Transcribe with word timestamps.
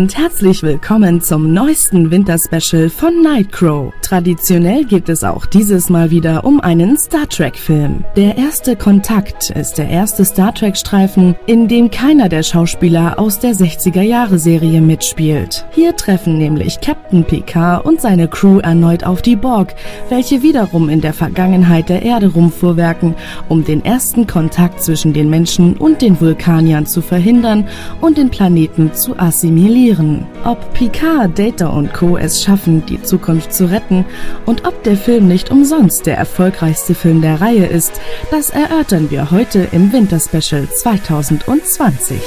Und 0.00 0.16
herzlich 0.16 0.62
willkommen 0.62 1.20
zum 1.20 1.52
neuesten 1.52 2.10
Winterspecial 2.10 2.88
von 2.88 3.20
Nightcrow. 3.20 3.92
Traditionell 4.10 4.86
geht 4.86 5.08
es 5.08 5.22
auch 5.22 5.46
dieses 5.46 5.88
Mal 5.88 6.10
wieder 6.10 6.44
um 6.44 6.60
einen 6.60 6.98
Star 6.98 7.28
Trek 7.28 7.56
Film. 7.56 8.04
Der 8.16 8.36
erste 8.36 8.74
Kontakt 8.74 9.50
ist 9.50 9.78
der 9.78 9.88
erste 9.88 10.24
Star 10.24 10.52
Trek 10.52 10.76
Streifen, 10.76 11.36
in 11.46 11.68
dem 11.68 11.92
keiner 11.92 12.28
der 12.28 12.42
Schauspieler 12.42 13.20
aus 13.20 13.38
der 13.38 13.52
60er 13.52 14.02
Jahre 14.02 14.40
Serie 14.40 14.80
mitspielt. 14.80 15.64
Hier 15.70 15.94
treffen 15.94 16.38
nämlich 16.38 16.80
Captain 16.80 17.22
Picard 17.22 17.84
und 17.84 18.00
seine 18.00 18.26
Crew 18.26 18.58
erneut 18.58 19.04
auf 19.04 19.22
die 19.22 19.36
Borg, 19.36 19.76
welche 20.08 20.42
wiederum 20.42 20.88
in 20.88 21.00
der 21.00 21.14
Vergangenheit 21.14 21.88
der 21.88 22.02
Erde 22.02 22.32
rumfuhrwerken, 22.32 23.14
um 23.48 23.64
den 23.64 23.84
ersten 23.84 24.26
Kontakt 24.26 24.82
zwischen 24.82 25.12
den 25.12 25.30
Menschen 25.30 25.76
und 25.76 26.02
den 26.02 26.20
Vulkaniern 26.20 26.84
zu 26.84 27.00
verhindern 27.00 27.68
und 28.00 28.18
den 28.18 28.30
Planeten 28.30 28.92
zu 28.92 29.16
assimilieren. 29.20 30.26
Ob 30.44 30.74
Picard, 30.74 31.38
Data 31.38 31.68
und 31.68 31.94
Co. 31.94 32.16
es 32.16 32.42
schaffen, 32.42 32.82
die 32.86 33.00
Zukunft 33.00 33.54
zu 33.54 33.70
retten 33.70 33.99
und 34.46 34.66
ob 34.66 34.82
der 34.84 34.96
Film 34.96 35.28
nicht 35.28 35.50
umsonst 35.50 36.06
der 36.06 36.16
erfolgreichste 36.16 36.94
Film 36.94 37.22
der 37.22 37.40
Reihe 37.40 37.66
ist, 37.66 38.00
das 38.30 38.50
erörtern 38.50 39.10
wir 39.10 39.30
heute 39.30 39.68
im 39.72 39.92
Winterspecial 39.92 40.68
2020. 40.68 42.20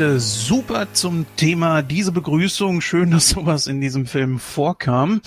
heute 0.00 0.18
super 0.18 0.90
zum 0.94 1.26
Thema 1.36 1.82
diese 1.82 2.10
Begrüßung. 2.10 2.80
Schön, 2.80 3.10
dass 3.10 3.28
sowas 3.28 3.66
in 3.66 3.82
diesem 3.82 4.06
Film 4.06 4.38
vorkam. 4.38 5.20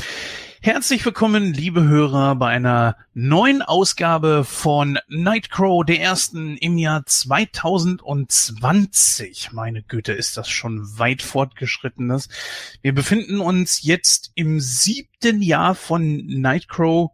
Herzlich 0.63 1.05
willkommen, 1.05 1.53
liebe 1.53 1.83
Hörer, 1.83 2.33
bei 2.33 2.47
einer 2.47 2.97
neuen 3.13 3.61
Ausgabe 3.61 4.43
von 4.43 4.97
Nightcrow, 5.09 5.85
der 5.85 6.01
ersten 6.01 6.57
im 6.57 6.79
Jahr 6.79 7.05
2020. 7.05 9.51
Meine 9.51 9.83
Güte, 9.83 10.13
ist 10.13 10.37
das 10.37 10.49
schon 10.49 10.97
weit 10.97 11.21
fortgeschrittenes. 11.21 12.29
Wir 12.81 12.95
befinden 12.95 13.41
uns 13.41 13.83
jetzt 13.83 14.31
im 14.33 14.59
siebten 14.59 15.43
Jahr 15.43 15.75
von 15.75 16.25
Nightcrow. 16.25 17.11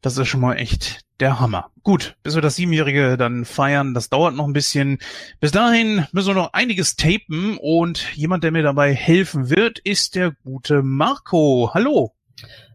Das 0.00 0.18
ist 0.18 0.26
schon 0.26 0.40
mal 0.40 0.54
echt 0.54 1.04
der 1.20 1.40
Hammer. 1.40 1.70
Gut, 1.82 2.16
bis 2.22 2.34
wir 2.34 2.42
das 2.42 2.56
Siebenjährige 2.56 3.16
dann 3.16 3.44
feiern, 3.44 3.94
das 3.94 4.08
dauert 4.08 4.34
noch 4.34 4.46
ein 4.46 4.52
bisschen. 4.52 4.98
Bis 5.38 5.52
dahin 5.52 6.06
müssen 6.12 6.28
wir 6.28 6.34
noch 6.34 6.52
einiges 6.52 6.96
tapen 6.96 7.58
und 7.58 8.14
jemand, 8.16 8.44
der 8.44 8.52
mir 8.52 8.62
dabei 8.62 8.94
helfen 8.94 9.50
wird, 9.50 9.78
ist 9.78 10.14
der 10.14 10.32
gute 10.44 10.82
Marco. 10.82 11.70
Hallo. 11.74 12.14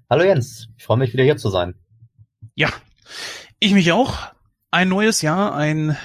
Hallo 0.10 0.24
Jens, 0.24 0.70
ich 0.78 0.84
freue 0.84 0.98
mich 0.98 1.14
wieder 1.14 1.24
hier 1.24 1.38
zu 1.38 1.50
sein. 1.50 1.76
Ja, 2.54 2.70
ich 3.60 3.74
mich 3.74 3.92
auch. 3.92 4.18
Ein 4.72 4.90
neues 4.90 5.22
Jahr, 5.22 5.56
ein 5.56 5.98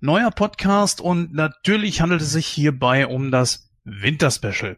neuer 0.00 0.30
Podcast 0.30 1.00
und 1.00 1.32
natürlich 1.32 2.00
handelt 2.00 2.20
es 2.20 2.32
sich 2.32 2.46
hierbei 2.46 3.06
um 3.06 3.30
das 3.30 3.70
Winterspecial. 3.84 4.76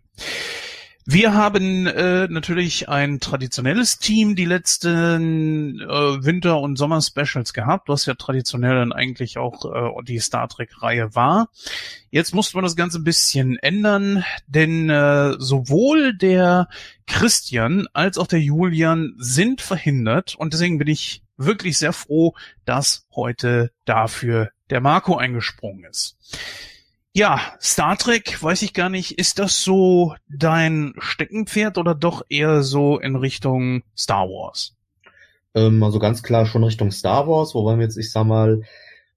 Wir 1.10 1.32
haben 1.32 1.86
äh, 1.86 2.28
natürlich 2.28 2.90
ein 2.90 3.18
traditionelles 3.18 3.98
Team 3.98 4.36
die 4.36 4.44
letzten 4.44 5.80
äh, 5.80 5.86
Winter- 5.86 6.60
und 6.60 6.76
Sommer-Specials 6.76 7.54
gehabt, 7.54 7.88
was 7.88 8.04
ja 8.04 8.12
traditionell 8.12 8.74
dann 8.74 8.92
eigentlich 8.92 9.38
auch 9.38 9.64
äh, 9.64 10.02
die 10.02 10.18
Star 10.18 10.50
Trek-Reihe 10.50 11.14
war. 11.14 11.48
Jetzt 12.10 12.34
musste 12.34 12.58
man 12.58 12.64
das 12.64 12.76
Ganze 12.76 12.98
ein 12.98 13.04
bisschen 13.04 13.56
ändern, 13.56 14.22
denn 14.48 14.90
äh, 14.90 15.32
sowohl 15.38 16.12
der 16.12 16.68
Christian 17.06 17.86
als 17.94 18.18
auch 18.18 18.26
der 18.26 18.42
Julian 18.42 19.14
sind 19.16 19.62
verhindert 19.62 20.34
und 20.34 20.52
deswegen 20.52 20.76
bin 20.76 20.88
ich 20.88 21.22
wirklich 21.38 21.78
sehr 21.78 21.94
froh, 21.94 22.34
dass 22.66 23.06
heute 23.16 23.70
dafür 23.86 24.50
der 24.68 24.82
Marco 24.82 25.16
eingesprungen 25.16 25.84
ist. 25.84 26.18
Ja, 27.18 27.40
Star 27.60 27.98
Trek, 27.98 28.40
weiß 28.40 28.62
ich 28.62 28.74
gar 28.74 28.88
nicht, 28.88 29.18
ist 29.18 29.40
das 29.40 29.64
so 29.64 30.14
dein 30.28 30.94
Steckenpferd 30.98 31.76
oder 31.76 31.96
doch 31.96 32.22
eher 32.28 32.62
so 32.62 32.96
in 32.96 33.16
Richtung 33.16 33.82
Star 33.96 34.28
Wars? 34.28 34.76
Ähm, 35.52 35.82
also 35.82 35.98
ganz 35.98 36.22
klar 36.22 36.46
schon 36.46 36.62
Richtung 36.62 36.92
Star 36.92 37.26
Wars, 37.26 37.56
wobei 37.56 37.74
mir 37.74 37.82
jetzt, 37.82 37.96
ich 37.96 38.12
sag 38.12 38.24
mal, 38.24 38.62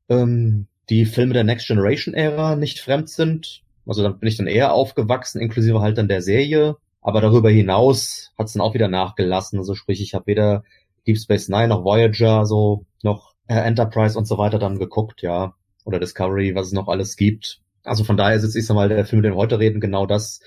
ähm, 0.09 0.66
die 0.90 1.06
Filme 1.06 1.35
der 1.35 1.44
Next 1.44 1.67
Generation 1.67 2.16
Ära 2.16 2.56
nicht 2.56 2.79
fremd 2.79 3.07
sind. 3.07 3.61
Also 3.85 4.01
dann 4.01 4.17
bin 4.17 4.29
ich 4.29 4.38
dann 4.38 4.47
eher 4.47 4.73
aufgewachsen, 4.73 5.40
inklusive 5.40 5.81
halt 5.81 6.00
dann 6.00 6.07
der 6.07 6.23
Serie. 6.23 6.78
Aber 7.03 7.22
darüber 7.22 7.51
hinaus 7.51 8.31
hat 8.35 8.47
es 8.47 8.53
dann 8.53 8.63
auch 8.63 8.73
wieder 8.73 8.88
nachgelassen. 8.88 9.59
Also 9.59 9.75
sprich, 9.75 10.01
ich 10.01 10.16
habe 10.16 10.25
weder 10.25 10.63
Deep 11.06 11.19
Space 11.19 11.50
Nine 11.50 11.67
noch 11.67 11.84
Voyager, 11.84 12.47
so 12.47 12.84
noch 13.03 13.35
äh, 13.45 13.59
Enterprise 13.59 14.17
und 14.17 14.25
so 14.25 14.40
weiter 14.40 14.57
dann 14.57 14.79
geguckt, 14.79 15.22
ja. 15.22 15.53
Oder 15.85 15.99
Discovery, 15.99 16.55
was 16.55 16.66
es 16.66 16.73
noch 16.73 16.87
alles 16.87 17.16
gibt. 17.16 17.61
Also 17.83 18.03
von 18.03 18.17
daher 18.17 18.35
ist 18.35 18.43
jetzt, 18.43 18.55
ich 18.55 18.66
sag 18.66 18.75
mal, 18.75 18.89
der 18.89 19.05
Film, 19.05 19.22
mit 19.22 19.29
dem 19.29 19.33
wir 19.33 19.41
heute 19.41 19.59
reden, 19.59 19.79
genau 19.79 20.05
das, 20.05 20.41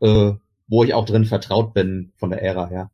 äh, 0.00 0.32
wo 0.68 0.84
ich 0.84 0.94
auch 0.94 1.04
drin 1.04 1.24
vertraut 1.24 1.74
bin 1.74 2.12
von 2.16 2.30
der 2.30 2.42
Ära 2.42 2.68
her. 2.68 2.90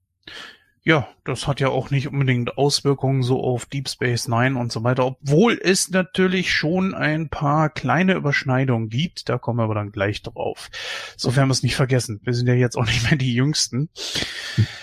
Ja, 0.85 1.07
das 1.25 1.47
hat 1.47 1.61
ja 1.61 1.69
auch 1.69 1.91
nicht 1.91 2.09
unbedingt 2.09 2.59
Auswirkungen 2.59 3.23
so 3.23 3.41
auf 3.41 3.67
Deep 3.67 3.89
Space 3.89 4.27
Nine 4.27 4.59
und 4.59 4.73
so 4.73 4.83
weiter, 4.83 5.07
obwohl 5.07 5.61
es 5.63 5.91
natürlich 5.91 6.53
schon 6.53 6.93
ein 6.93 7.29
paar 7.29 7.71
kleine 7.71 8.15
Überschneidungen 8.15 8.89
gibt. 8.89 9.29
Da 9.29 9.39
kommen 9.39 9.61
wir 9.61 9.65
aber 9.65 9.77
dann 9.77 9.93
gleich 9.93 10.23
drauf. 10.23 10.71
Sofern 11.17 11.49
wir 11.49 11.53
es 11.53 11.63
nicht 11.63 11.77
vergessen. 11.77 12.21
Wir 12.25 12.35
sind 12.35 12.49
ja 12.49 12.55
jetzt 12.55 12.77
auch 12.77 12.87
nicht 12.87 13.09
mehr 13.09 13.17
die 13.17 13.35
Jüngsten. 13.35 13.91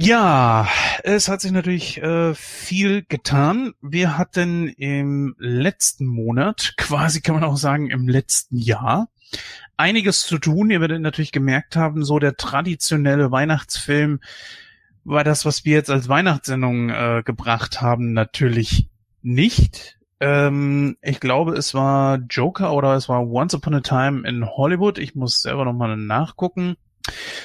Ja, 0.00 0.68
es 1.02 1.28
hat 1.28 1.40
sich 1.40 1.50
natürlich 1.50 2.00
äh, 2.00 2.32
viel 2.32 3.02
getan. 3.02 3.72
Wir 3.82 4.16
hatten 4.16 4.68
im 4.68 5.34
letzten 5.40 6.06
Monat, 6.06 6.74
quasi 6.76 7.20
kann 7.20 7.34
man 7.34 7.42
auch 7.42 7.56
sagen 7.56 7.90
im 7.90 8.08
letzten 8.08 8.58
Jahr, 8.58 9.08
einiges 9.76 10.22
zu 10.22 10.38
tun. 10.38 10.70
Ihr 10.70 10.80
werdet 10.80 11.02
natürlich 11.02 11.32
gemerkt 11.32 11.74
haben, 11.74 12.04
so 12.04 12.20
der 12.20 12.36
traditionelle 12.36 13.32
Weihnachtsfilm 13.32 14.20
war 15.02 15.24
das, 15.24 15.44
was 15.44 15.64
wir 15.64 15.72
jetzt 15.72 15.90
als 15.90 16.08
Weihnachtssendung 16.08 16.90
äh, 16.90 17.22
gebracht 17.24 17.80
haben, 17.80 18.12
natürlich 18.12 18.88
nicht. 19.22 19.98
Ähm, 20.20 20.96
ich 21.02 21.18
glaube, 21.18 21.54
es 21.54 21.74
war 21.74 22.18
Joker 22.30 22.72
oder 22.72 22.94
es 22.94 23.08
war 23.08 23.26
Once 23.26 23.52
Upon 23.52 23.74
a 23.74 23.80
Time 23.80 24.28
in 24.28 24.46
Hollywood. 24.46 24.98
Ich 24.98 25.16
muss 25.16 25.42
selber 25.42 25.64
nochmal 25.64 25.96
nachgucken. 25.96 26.76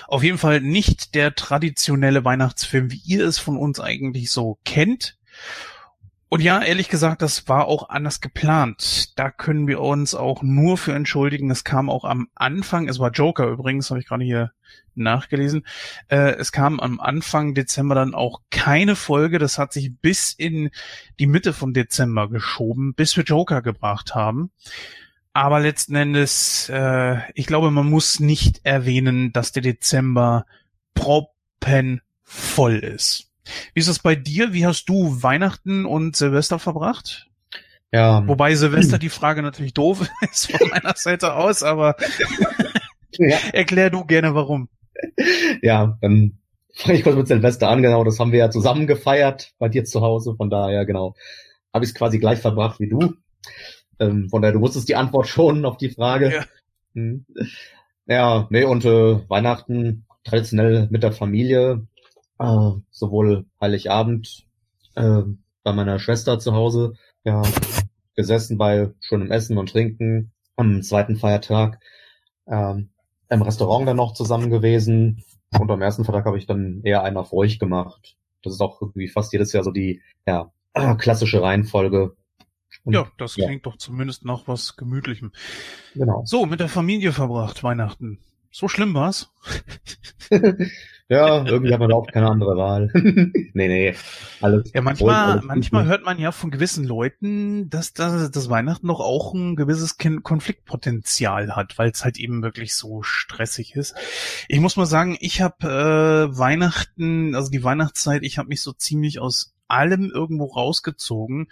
Auf 0.08 0.24
jeden 0.24 0.38
Fall 0.38 0.62
nicht 0.62 1.16
der 1.16 1.36
traditionelle 1.36 2.26
Weihnachtsfilm, 2.26 2.92
wie 2.92 3.02
ihr 3.06 3.26
es 3.26 3.40
von 3.40 3.58
uns 3.58 3.80
eigentlich 3.80 4.32
so 4.32 4.60
kennt. 4.66 5.18
Und 6.34 6.42
ja, 6.42 6.64
ehrlich 6.64 6.90
gesagt, 6.90 7.22
das 7.22 7.48
war 7.48 7.68
auch 7.68 7.90
anders 7.90 8.20
geplant. 8.20 9.20
Da 9.20 9.30
können 9.30 9.68
wir 9.68 9.80
uns 9.82 10.16
auch 10.16 10.42
nur 10.42 10.80
für 10.80 10.94
entschuldigen. 10.96 11.52
Es 11.52 11.64
kam 11.64 11.92
auch 11.92 12.06
am 12.06 12.28
Anfang, 12.34 12.88
es 12.88 12.98
war 12.98 13.12
Joker 13.12 13.46
übrigens, 13.46 13.92
habe 13.92 14.00
ich 14.00 14.08
gerade 14.08 14.24
hier 14.24 14.52
nachgelesen. 14.96 15.64
Äh, 16.08 16.34
es 16.38 16.52
kam 16.52 16.80
am 16.80 17.00
Anfang 17.00 17.54
Dezember 17.54 17.94
dann 17.94 18.16
auch 18.16 18.42
keine 18.50 18.96
Folge. 18.96 19.38
Das 19.38 19.60
hat 19.60 19.74
sich 19.74 19.96
bis 19.96 20.34
in 20.34 20.72
die 21.20 21.28
Mitte 21.28 21.54
von 21.54 21.72
Dezember 21.72 22.28
geschoben, 22.30 22.96
bis 22.96 23.16
wir 23.16 23.24
Joker 23.24 23.62
gebracht 23.62 24.16
haben. 24.16 24.50
Aber 25.34 25.60
letzten 25.60 25.96
Endes, 25.96 26.70
äh, 26.70 27.18
ich 27.34 27.48
glaube, 27.48 27.72
man 27.72 27.90
muss 27.90 28.20
nicht 28.20 28.62
erwähnen, 28.64 29.34
dass 29.34 29.52
der 29.52 29.64
Dezember 29.64 30.46
proppenvoll 30.94 32.78
ist. 32.78 33.32
Wie 33.74 33.80
ist 33.80 33.90
das 33.90 34.00
bei 34.00 34.16
dir? 34.16 34.54
Wie 34.54 34.66
hast 34.66 34.86
du 34.86 35.24
Weihnachten 35.24 35.86
und 35.86 36.16
Silvester 36.16 36.60
verbracht? 36.60 37.28
Ja. 37.92 38.26
Wobei 38.28 38.54
Silvester 38.56 38.98
die 39.00 39.10
Frage 39.10 39.42
natürlich 39.42 39.74
doof 39.74 40.08
ist 40.32 40.52
von 40.52 40.70
meiner 40.70 40.94
Seite 40.96 41.34
aus, 41.34 41.64
aber 41.64 41.96
ja. 43.18 43.38
erklär 43.54 43.90
du 43.90 44.06
gerne 44.06 44.36
warum. 44.36 44.70
Ja, 45.62 45.98
dann 46.02 46.38
fange 46.76 46.98
ich 46.98 47.04
kurz 47.04 47.16
mit 47.16 47.28
Silvester 47.28 47.70
an, 47.70 47.82
genau, 47.82 48.04
das 48.04 48.20
haben 48.20 48.32
wir 48.32 48.40
ja 48.40 48.50
zusammen 48.50 48.88
gefeiert 48.88 49.54
bei 49.58 49.68
dir 49.68 49.84
zu 49.84 50.02
Hause, 50.02 50.36
von 50.36 50.50
daher, 50.50 50.86
genau, 50.86 51.16
habe 51.74 51.86
ich 51.86 51.92
es 51.92 51.96
quasi 51.96 52.20
gleich 52.20 52.40
verbracht 52.40 52.80
wie 52.80 52.90
du. 52.90 53.14
Ähm, 54.00 54.30
von 54.30 54.42
daher, 54.42 54.54
du 54.54 54.62
wusstest 54.62 54.90
die 54.90 54.96
Antwort 54.96 55.28
schon 55.28 55.66
auf 55.66 55.78
die 55.78 55.90
Frage. 55.90 56.34
Ja, 56.34 56.46
hm. 56.94 57.26
ja 58.06 58.48
nee, 58.50 58.64
und 58.64 58.86
äh, 58.86 59.30
Weihnachten 59.30 60.06
traditionell 60.24 60.88
mit 60.90 61.04
der 61.04 61.12
Familie, 61.12 61.88
äh, 62.40 62.70
sowohl 62.92 63.46
Heiligabend 63.62 64.46
äh, 64.96 65.22
bei 65.64 65.74
meiner 65.74 66.00
Schwester 66.00 66.40
zu 66.40 66.54
Hause, 66.54 66.94
ja, 67.24 67.42
gesessen 68.16 68.58
bei 68.58 68.92
schönem 69.00 69.32
Essen 69.32 69.58
und 69.58 69.70
Trinken 69.70 70.32
am 70.56 70.82
zweiten 70.82 71.16
Feiertag, 71.16 71.80
ähm, 72.48 72.90
im 73.30 73.42
Restaurant 73.42 73.88
dann 73.88 73.98
noch 73.98 74.14
zusammen 74.14 74.50
gewesen 74.50 75.24
und 75.60 75.70
am 75.72 75.82
ersten 75.82 76.06
Feiertag 76.06 76.26
habe 76.26 76.38
ich 76.38 76.46
dann 76.46 76.82
eher 76.84 77.04
einen 77.04 77.18
auf 77.18 77.32
ruhig 77.32 77.60
gemacht. 77.60 78.16
Das 78.44 78.54
ist 78.54 78.62
auch 78.62 78.82
irgendwie 78.82 79.08
fast 79.08 79.34
jedes 79.34 79.54
Jahr 79.54 79.64
so 79.64 79.72
die 79.72 80.02
ja, 80.28 80.52
klassische 80.98 81.42
Reihenfolge. 81.42 82.16
Und, 82.84 82.94
ja, 82.94 83.08
das 83.18 83.36
klingt 83.36 83.66
ja. 83.66 83.72
doch 83.72 83.78
zumindest 83.78 84.26
nach 84.26 84.48
was 84.48 84.76
Gemütlichem. 84.76 85.32
Genau. 85.96 86.24
So, 86.26 86.46
mit 86.46 86.60
der 86.60 86.70
Familie 86.70 87.14
verbracht, 87.14 87.64
Weihnachten. 87.64 88.20
So 88.56 88.68
schlimm 88.68 88.94
war's? 88.94 89.32
ja, 91.10 91.44
irgendwie 91.44 91.74
hat 91.74 91.80
man 91.80 91.90
da 91.90 91.96
auch 91.96 92.06
keine 92.06 92.30
andere 92.30 92.56
Wahl. 92.56 92.92
nee, 92.94 93.68
nee. 93.68 93.96
Alles 94.42 94.72
ja, 94.74 94.82
manchmal, 94.82 95.32
alles 95.32 95.44
manchmal 95.44 95.86
hört 95.86 96.06
man 96.06 96.20
ja 96.20 96.32
von 96.32 96.52
gewissen 96.52 96.84
Leuten, 96.84 97.72
dass 97.72 97.94
das, 97.94 98.30
das 98.30 98.50
Weihnachten 98.52 98.86
noch 98.86 99.00
auch 99.00 99.34
ein 99.34 99.56
gewisses 99.56 99.98
Konfliktpotenzial 99.98 101.56
hat, 101.56 101.80
weil 101.80 101.90
es 101.90 102.04
halt 102.04 102.20
eben 102.20 102.44
wirklich 102.44 102.76
so 102.76 103.02
stressig 103.02 103.76
ist. 103.76 103.96
Ich 104.48 104.60
muss 104.60 104.78
mal 104.78 104.86
sagen, 104.86 105.18
ich 105.20 105.42
habe 105.42 105.68
äh, 105.68 106.38
Weihnachten, 106.38 107.34
also 107.34 107.50
die 107.50 107.64
Weihnachtszeit, 107.64 108.22
ich 108.22 108.38
habe 108.38 108.50
mich 108.50 108.62
so 108.62 108.72
ziemlich 108.72 109.20
aus 109.20 109.53
allem 109.68 110.10
irgendwo 110.12 110.46
rausgezogen, 110.46 111.50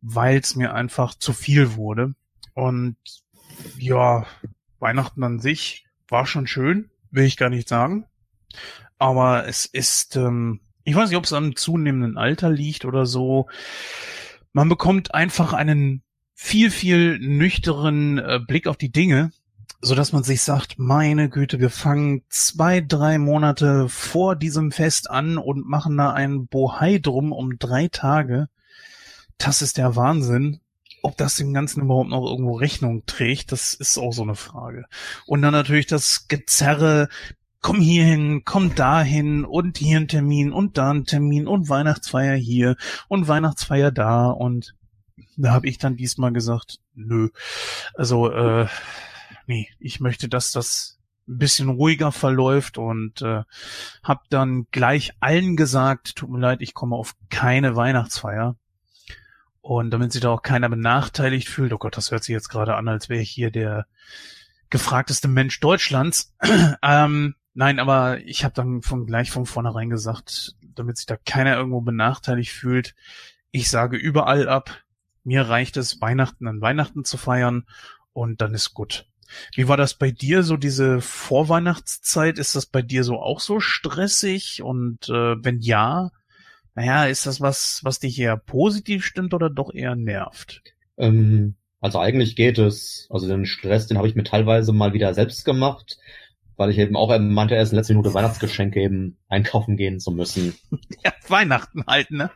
weil 0.00 0.38
es 0.38 0.56
mir 0.56 0.74
einfach 0.74 1.14
zu 1.14 1.32
viel 1.32 1.74
wurde. 1.76 2.14
Und 2.54 2.96
ja, 3.78 4.26
Weihnachten 4.78 5.22
an 5.22 5.40
sich 5.40 5.86
war 6.08 6.26
schon 6.26 6.46
schön, 6.46 6.90
will 7.10 7.24
ich 7.24 7.36
gar 7.36 7.50
nicht 7.50 7.68
sagen. 7.68 8.06
Aber 8.98 9.46
es 9.48 9.66
ist, 9.66 10.16
ähm, 10.16 10.60
ich 10.84 10.94
weiß 10.94 11.08
nicht, 11.08 11.18
ob 11.18 11.24
es 11.24 11.32
am 11.32 11.56
zunehmenden 11.56 12.16
Alter 12.16 12.50
liegt 12.50 12.84
oder 12.84 13.06
so. 13.06 13.48
Man 14.52 14.68
bekommt 14.68 15.14
einfach 15.14 15.52
einen 15.52 16.02
viel, 16.34 16.70
viel 16.70 17.18
nüchteren 17.18 18.18
äh, 18.18 18.40
Blick 18.46 18.66
auf 18.66 18.76
die 18.76 18.92
Dinge, 18.92 19.32
so 19.84 19.94
dass 19.94 20.12
man 20.12 20.22
sich 20.22 20.42
sagt, 20.42 20.78
meine 20.78 21.28
Güte, 21.28 21.60
wir 21.60 21.70
fangen 21.70 22.22
zwei, 22.30 22.80
drei 22.80 23.18
Monate 23.18 23.88
vor 23.88 24.34
diesem 24.34 24.72
Fest 24.72 25.10
an 25.10 25.36
und 25.36 25.66
machen 25.66 25.96
da 25.96 26.12
ein 26.12 26.46
Bohai 26.46 26.98
drum 26.98 27.32
um 27.32 27.58
drei 27.58 27.88
Tage. 27.88 28.48
Das 29.36 29.62
ist 29.62 29.76
der 29.76 29.94
Wahnsinn 29.96 30.60
ob 31.02 31.18
das 31.18 31.36
dem 31.36 31.52
Ganzen 31.52 31.82
überhaupt 31.82 32.08
noch 32.08 32.24
irgendwo 32.24 32.56
Rechnung 32.56 33.04
trägt, 33.04 33.52
das 33.52 33.74
ist 33.74 33.98
auch 33.98 34.12
so 34.12 34.22
eine 34.22 34.36
Frage. 34.36 34.86
Und 35.26 35.42
dann 35.42 35.52
natürlich 35.52 35.86
das 35.86 36.28
Gezerre, 36.28 37.10
komm 37.60 37.78
hierhin, 37.78 38.42
komm 38.46 38.74
dahin 38.74 39.44
und 39.44 39.76
hier 39.76 39.98
ein 39.98 40.08
Termin 40.08 40.50
und 40.50 40.78
da 40.78 40.92
ein 40.92 41.04
Termin 41.04 41.46
und 41.46 41.68
Weihnachtsfeier 41.68 42.36
hier 42.36 42.76
und 43.08 43.28
Weihnachtsfeier 43.28 43.92
da 43.92 44.30
und 44.30 44.74
da 45.36 45.52
habe 45.52 45.68
ich 45.68 45.76
dann 45.76 45.96
diesmal 45.96 46.32
gesagt, 46.32 46.78
nö. 46.94 47.28
Also, 47.94 48.30
äh, 48.30 48.66
nee, 49.46 49.68
ich 49.78 50.00
möchte, 50.00 50.28
dass 50.28 50.52
das 50.52 50.98
ein 51.26 51.38
bisschen 51.38 51.68
ruhiger 51.70 52.12
verläuft 52.12 52.78
und 52.78 53.22
äh, 53.22 53.42
habe 54.02 54.20
dann 54.28 54.66
gleich 54.70 55.12
allen 55.20 55.56
gesagt, 55.56 56.16
tut 56.16 56.30
mir 56.30 56.38
leid, 56.38 56.60
ich 56.60 56.74
komme 56.74 56.96
auf 56.96 57.14
keine 57.30 57.76
Weihnachtsfeier. 57.76 58.56
Und 59.60 59.90
damit 59.90 60.12
sich 60.12 60.20
da 60.20 60.28
auch 60.28 60.42
keiner 60.42 60.68
benachteiligt 60.68 61.48
fühlt, 61.48 61.72
oh 61.72 61.78
Gott, 61.78 61.96
das 61.96 62.10
hört 62.10 62.22
sich 62.22 62.34
jetzt 62.34 62.50
gerade 62.50 62.74
an, 62.74 62.86
als 62.86 63.08
wäre 63.08 63.22
ich 63.22 63.30
hier 63.30 63.50
der 63.50 63.86
gefragteste 64.68 65.26
Mensch 65.26 65.60
Deutschlands. 65.60 66.34
ähm, 66.82 67.34
nein, 67.54 67.78
aber 67.78 68.20
ich 68.20 68.44
habe 68.44 68.52
dann 68.52 68.82
von 68.82 69.06
gleich 69.06 69.30
von 69.30 69.46
vornherein 69.46 69.88
gesagt, 69.88 70.56
damit 70.60 70.98
sich 70.98 71.06
da 71.06 71.16
keiner 71.16 71.56
irgendwo 71.56 71.80
benachteiligt 71.80 72.52
fühlt, 72.52 72.94
ich 73.52 73.70
sage 73.70 73.96
überall 73.96 74.48
ab, 74.48 74.82
mir 75.22 75.48
reicht 75.48 75.76
es, 75.76 76.00
Weihnachten 76.00 76.46
an 76.46 76.60
Weihnachten 76.60 77.04
zu 77.04 77.16
feiern 77.16 77.64
und 78.12 78.40
dann 78.40 78.52
ist 78.52 78.74
gut. 78.74 79.06
Wie 79.54 79.68
war 79.68 79.76
das 79.76 79.94
bei 79.94 80.10
dir, 80.10 80.42
so 80.42 80.56
diese 80.56 81.00
Vorweihnachtszeit? 81.00 82.38
Ist 82.38 82.56
das 82.56 82.66
bei 82.66 82.82
dir 82.82 83.04
so 83.04 83.20
auch 83.20 83.40
so 83.40 83.60
stressig? 83.60 84.62
Und 84.62 85.08
äh, 85.08 85.36
wenn 85.44 85.60
ja, 85.60 86.10
naja, 86.74 87.06
ist 87.06 87.26
das 87.26 87.40
was, 87.40 87.80
was 87.84 88.00
dich 88.00 88.18
eher 88.18 88.36
positiv 88.36 89.04
stimmt 89.04 89.34
oder 89.34 89.50
doch 89.50 89.72
eher 89.72 89.94
nervt? 89.94 90.62
Ähm, 90.96 91.56
also 91.80 91.98
eigentlich 91.98 92.36
geht 92.36 92.58
es. 92.58 93.06
Also 93.10 93.28
den 93.28 93.46
Stress, 93.46 93.86
den 93.86 93.98
habe 93.98 94.08
ich 94.08 94.14
mir 94.14 94.24
teilweise 94.24 94.72
mal 94.72 94.92
wieder 94.92 95.14
selbst 95.14 95.44
gemacht, 95.44 95.98
weil 96.56 96.70
ich 96.70 96.78
eben 96.78 96.96
auch 96.96 97.16
meinte, 97.18 97.54
erst 97.54 97.72
in 97.72 97.76
letzter 97.76 97.94
Minute 97.94 98.14
Weihnachtsgeschenke 98.14 98.80
eben 98.80 99.18
einkaufen 99.28 99.76
gehen 99.76 100.00
zu 100.00 100.10
müssen. 100.10 100.54
Ja, 101.04 101.12
Weihnachten 101.28 101.84
halt, 101.86 102.10
ne? 102.10 102.30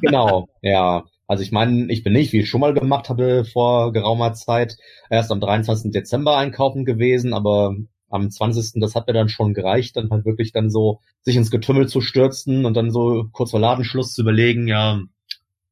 genau, 0.00 0.48
ja. 0.62 1.04
Also 1.32 1.44
ich 1.44 1.50
meine, 1.50 1.90
ich 1.90 2.02
bin 2.02 2.12
nicht, 2.12 2.34
wie 2.34 2.40
ich 2.40 2.50
schon 2.50 2.60
mal 2.60 2.74
gemacht 2.74 3.08
habe 3.08 3.46
vor 3.46 3.90
geraumer 3.94 4.34
Zeit, 4.34 4.76
erst 5.08 5.32
am 5.32 5.40
23. 5.40 5.90
Dezember 5.90 6.36
einkaufen 6.36 6.84
gewesen, 6.84 7.32
aber 7.32 7.74
am 8.10 8.30
20. 8.30 8.82
das 8.82 8.94
hat 8.94 9.06
mir 9.06 9.14
dann 9.14 9.30
schon 9.30 9.54
gereicht, 9.54 9.96
dann 9.96 10.10
halt 10.10 10.26
wirklich 10.26 10.52
dann 10.52 10.68
so 10.68 11.00
sich 11.22 11.34
ins 11.36 11.50
Getümmel 11.50 11.88
zu 11.88 12.02
stürzen 12.02 12.66
und 12.66 12.76
dann 12.76 12.90
so 12.90 13.28
kurz 13.32 13.52
vor 13.52 13.60
Ladenschluss 13.60 14.12
zu 14.12 14.20
überlegen, 14.20 14.68
ja, 14.68 15.00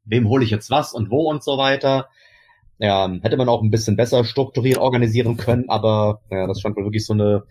wem 0.05 0.31
hole 0.31 0.47
ich 0.47 0.51
jetzt 0.51 0.71
was 0.71 0.95
und 0.95 1.11
wo 1.11 1.29
und 1.29 1.45
so 1.45 1.59
weiter. 1.59 2.09
Ja, 2.79 3.13
hätte 3.21 3.37
man 3.37 3.51
auch 3.51 3.61
ein 3.61 3.71
bisschen 3.71 3.97
besser 3.97 4.25
strukturiert 4.25 4.79
organisieren 4.79 5.37
können, 5.37 5.69
aber 5.69 6.23
ja, 6.31 6.47
das 6.47 6.63
scheint 6.63 6.75
wohl 6.75 6.85
wirklich 6.85 7.05
so 7.05 7.13
eine 7.13 7.43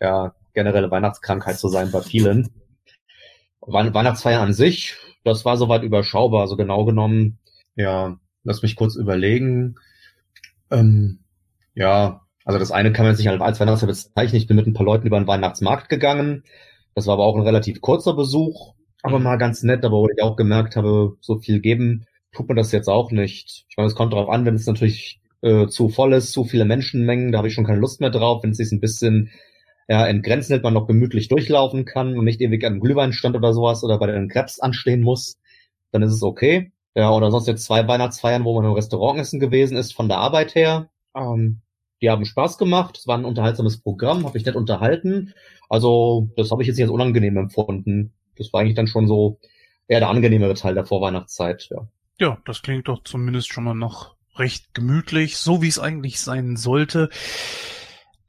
ja, 0.00 0.34
generelle 0.54 0.90
Weihnachtskrankheit 0.90 1.58
zu 1.58 1.68
sein 1.68 1.90
bei 1.90 2.00
vielen. 2.00 2.48
Weihnachtsfeier 3.60 4.40
an 4.40 4.54
sich, 4.54 4.96
das 5.24 5.44
war 5.44 5.58
soweit 5.58 5.82
überschaubar, 5.82 6.40
also 6.40 6.56
genau 6.56 6.86
genommen, 6.86 7.36
ja, 7.76 8.18
lass 8.44 8.62
mich 8.62 8.76
kurz 8.76 8.96
überlegen. 8.96 9.76
Ähm, 10.70 11.20
ja, 11.74 12.22
also 12.44 12.58
das 12.58 12.72
eine 12.72 12.92
kann 12.92 13.06
man 13.06 13.16
sich 13.16 13.26
halt 13.26 13.40
als 13.40 13.60
Weihnachtsfeier 13.60 13.88
bezeichnen. 13.88 14.36
Ich 14.36 14.46
bin 14.46 14.56
mit 14.56 14.66
ein 14.66 14.74
paar 14.74 14.86
Leuten 14.86 15.06
über 15.06 15.18
den 15.20 15.26
Weihnachtsmarkt 15.26 15.88
gegangen. 15.88 16.44
Das 16.94 17.06
war 17.06 17.14
aber 17.14 17.24
auch 17.24 17.36
ein 17.36 17.42
relativ 17.42 17.80
kurzer 17.80 18.14
Besuch, 18.14 18.74
aber 19.02 19.18
mal 19.18 19.36
ganz 19.36 19.62
nett, 19.62 19.84
aber 19.84 19.98
wo 19.98 20.08
ich 20.08 20.22
auch 20.22 20.36
gemerkt 20.36 20.76
habe, 20.76 21.16
so 21.20 21.38
viel 21.38 21.60
geben 21.60 22.06
tut 22.32 22.48
man 22.48 22.56
das 22.56 22.72
jetzt 22.72 22.88
auch 22.88 23.10
nicht. 23.10 23.66
Ich 23.68 23.76
meine, 23.76 23.88
es 23.88 23.94
kommt 23.94 24.12
darauf 24.12 24.28
an, 24.28 24.44
wenn 24.44 24.54
es 24.54 24.66
natürlich 24.66 25.20
äh, 25.42 25.66
zu 25.68 25.88
voll 25.88 26.12
ist, 26.12 26.32
zu 26.32 26.44
viele 26.44 26.64
Menschenmengen, 26.64 27.32
da 27.32 27.38
habe 27.38 27.48
ich 27.48 27.54
schon 27.54 27.64
keine 27.64 27.80
Lust 27.80 28.00
mehr 28.00 28.10
drauf. 28.10 28.42
Wenn 28.42 28.50
es 28.50 28.58
sich 28.58 28.70
ein 28.72 28.80
bisschen 28.80 29.30
ja, 29.88 30.06
in 30.06 30.22
Grenzen 30.22 30.52
hält, 30.52 30.62
man 30.62 30.74
noch 30.74 30.86
gemütlich 30.86 31.28
durchlaufen 31.28 31.84
kann 31.84 32.16
und 32.16 32.24
nicht 32.24 32.40
ewig 32.40 32.64
an 32.64 32.74
einem 32.74 32.80
Glühweinstand 32.80 33.36
oder 33.36 33.52
sowas 33.52 33.82
oder 33.82 33.98
bei 33.98 34.06
den 34.06 34.28
Krebs 34.28 34.60
anstehen 34.60 35.02
muss, 35.02 35.36
dann 35.90 36.02
ist 36.02 36.12
es 36.12 36.22
okay. 36.22 36.72
Ja, 36.94 37.10
oder 37.10 37.30
sonst 37.30 37.46
jetzt 37.46 37.64
zwei 37.64 37.86
Weihnachtsfeiern, 37.86 38.44
wo 38.44 38.54
man 38.54 38.64
im 38.64 38.74
Restaurant 38.74 39.20
essen 39.20 39.40
gewesen 39.40 39.76
ist, 39.76 39.94
von 39.94 40.08
der 40.08 40.18
Arbeit 40.18 40.54
her. 40.54 40.90
Ähm, 41.14 41.60
die 42.02 42.10
haben 42.10 42.24
Spaß 42.24 42.58
gemacht, 42.58 42.98
es 42.98 43.06
war 43.06 43.18
ein 43.18 43.24
unterhaltsames 43.24 43.80
Programm, 43.80 44.24
habe 44.24 44.38
ich 44.38 44.44
nett 44.44 44.56
unterhalten. 44.56 45.34
Also 45.68 46.30
das 46.36 46.50
habe 46.50 46.62
ich 46.62 46.68
jetzt 46.68 46.76
nicht 46.76 46.84
als 46.84 46.92
unangenehm 46.92 47.36
empfunden. 47.36 48.12
Das 48.36 48.52
war 48.52 48.60
eigentlich 48.60 48.74
dann 48.74 48.86
schon 48.86 49.06
so 49.06 49.38
eher 49.86 50.00
der 50.00 50.08
angenehmere 50.08 50.54
Teil 50.54 50.74
der 50.74 50.86
Vorweihnachtszeit, 50.86 51.68
ja. 51.70 51.86
Ja, 52.18 52.38
das 52.44 52.62
klingt 52.62 52.88
doch 52.88 53.02
zumindest 53.02 53.52
schon 53.52 53.64
mal 53.64 53.74
noch 53.74 54.14
recht 54.36 54.74
gemütlich, 54.74 55.36
so 55.36 55.62
wie 55.62 55.68
es 55.68 55.78
eigentlich 55.78 56.20
sein 56.20 56.56
sollte. 56.56 57.08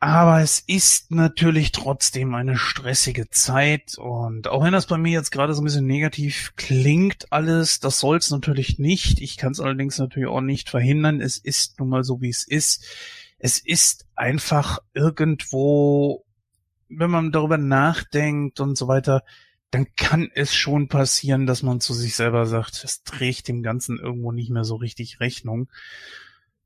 Aber 0.01 0.41
es 0.41 0.59
ist 0.59 1.11
natürlich 1.11 1.71
trotzdem 1.71 2.35
eine 2.35 2.57
stressige 2.57 3.29
Zeit 3.29 3.97
und 3.97 4.47
auch 4.47 4.63
wenn 4.63 4.73
das 4.73 4.87
bei 4.87 4.97
mir 4.97 5.11
jetzt 5.11 5.31
gerade 5.31 5.53
so 5.53 5.61
ein 5.61 5.65
bisschen 5.65 5.85
negativ 5.85 6.53
klingt 6.57 7.31
alles, 7.31 7.79
das 7.79 7.99
soll 7.99 8.17
es 8.17 8.31
natürlich 8.31 8.79
nicht. 8.79 9.21
Ich 9.21 9.37
kann 9.37 9.51
es 9.51 9.59
allerdings 9.59 9.99
natürlich 9.99 10.27
auch 10.27 10.41
nicht 10.41 10.69
verhindern. 10.69 11.21
Es 11.21 11.37
ist 11.37 11.79
nun 11.79 11.89
mal 11.89 12.03
so, 12.03 12.19
wie 12.19 12.29
es 12.29 12.43
ist 12.43 12.83
es 13.43 13.57
ist 13.57 14.05
einfach 14.15 14.79
irgendwo, 14.93 16.25
wenn 16.89 17.09
man 17.09 17.31
darüber 17.31 17.57
nachdenkt 17.57 18.59
und 18.59 18.77
so 18.77 18.87
weiter, 18.87 19.23
dann 19.71 19.87
kann 19.95 20.29
es 20.35 20.53
schon 20.53 20.89
passieren, 20.89 21.47
dass 21.47 21.63
man 21.63 21.79
zu 21.79 21.93
sich 21.93 22.15
selber 22.15 22.45
sagt, 22.45 22.83
es 22.83 23.03
trägt 23.03 23.47
dem 23.47 23.63
Ganzen 23.63 23.97
irgendwo 23.97 24.31
nicht 24.31 24.51
mehr 24.51 24.63
so 24.63 24.75
richtig 24.75 25.19
Rechnung. 25.19 25.69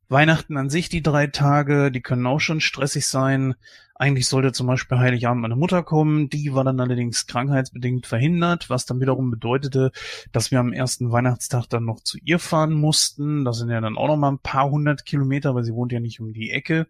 Weihnachten 0.07 0.57
an 0.57 0.69
sich, 0.69 0.89
die 0.89 1.01
drei 1.01 1.27
Tage, 1.27 1.91
die 1.91 2.01
können 2.01 2.27
auch 2.27 2.39
schon 2.39 2.61
stressig 2.61 3.07
sein. 3.07 3.55
Eigentlich 3.97 4.27
sollte 4.27 4.51
zum 4.51 4.67
Beispiel 4.67 4.97
Heiligabend 4.97 5.41
meine 5.41 5.55
Mutter 5.55 5.81
kommen, 5.81 6.29
die 6.29 6.53
war 6.53 6.65
dann 6.65 6.81
allerdings 6.81 7.27
krankheitsbedingt 7.27 8.05
verhindert, 8.05 8.69
was 8.69 8.85
dann 8.85 8.99
wiederum 8.99 9.31
bedeutete, 9.31 9.91
dass 10.33 10.51
wir 10.51 10.59
am 10.59 10.73
ersten 10.73 11.11
Weihnachtstag 11.11 11.67
dann 11.67 11.85
noch 11.85 12.01
zu 12.01 12.17
ihr 12.23 12.39
fahren 12.39 12.73
mussten. 12.73 13.45
Das 13.45 13.57
sind 13.57 13.69
ja 13.69 13.79
dann 13.79 13.97
auch 13.97 14.07
noch 14.07 14.17
mal 14.17 14.31
ein 14.31 14.39
paar 14.39 14.69
hundert 14.69 15.05
Kilometer, 15.05 15.55
weil 15.55 15.63
sie 15.63 15.73
wohnt 15.73 15.93
ja 15.93 16.01
nicht 16.01 16.19
um 16.19 16.33
die 16.33 16.51
Ecke. 16.51 16.87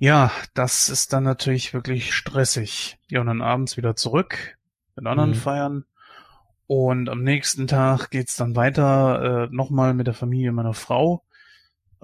Ja, 0.00 0.32
das 0.54 0.88
ist 0.88 1.12
dann 1.12 1.22
natürlich 1.22 1.72
wirklich 1.72 2.12
stressig. 2.12 2.98
Ja, 3.08 3.20
und 3.20 3.28
dann 3.28 3.40
abends 3.40 3.76
wieder 3.76 3.94
zurück 3.94 4.58
mit 4.96 5.06
anderen 5.06 5.30
mhm. 5.30 5.34
feiern. 5.34 5.84
Und 6.66 7.08
am 7.08 7.22
nächsten 7.22 7.66
Tag 7.66 8.10
geht's 8.10 8.36
dann 8.36 8.56
weiter, 8.56 9.48
äh, 9.48 9.54
nochmal 9.54 9.94
mit 9.94 10.06
der 10.06 10.14
Familie 10.14 10.50
meiner 10.50 10.74
Frau 10.74 11.23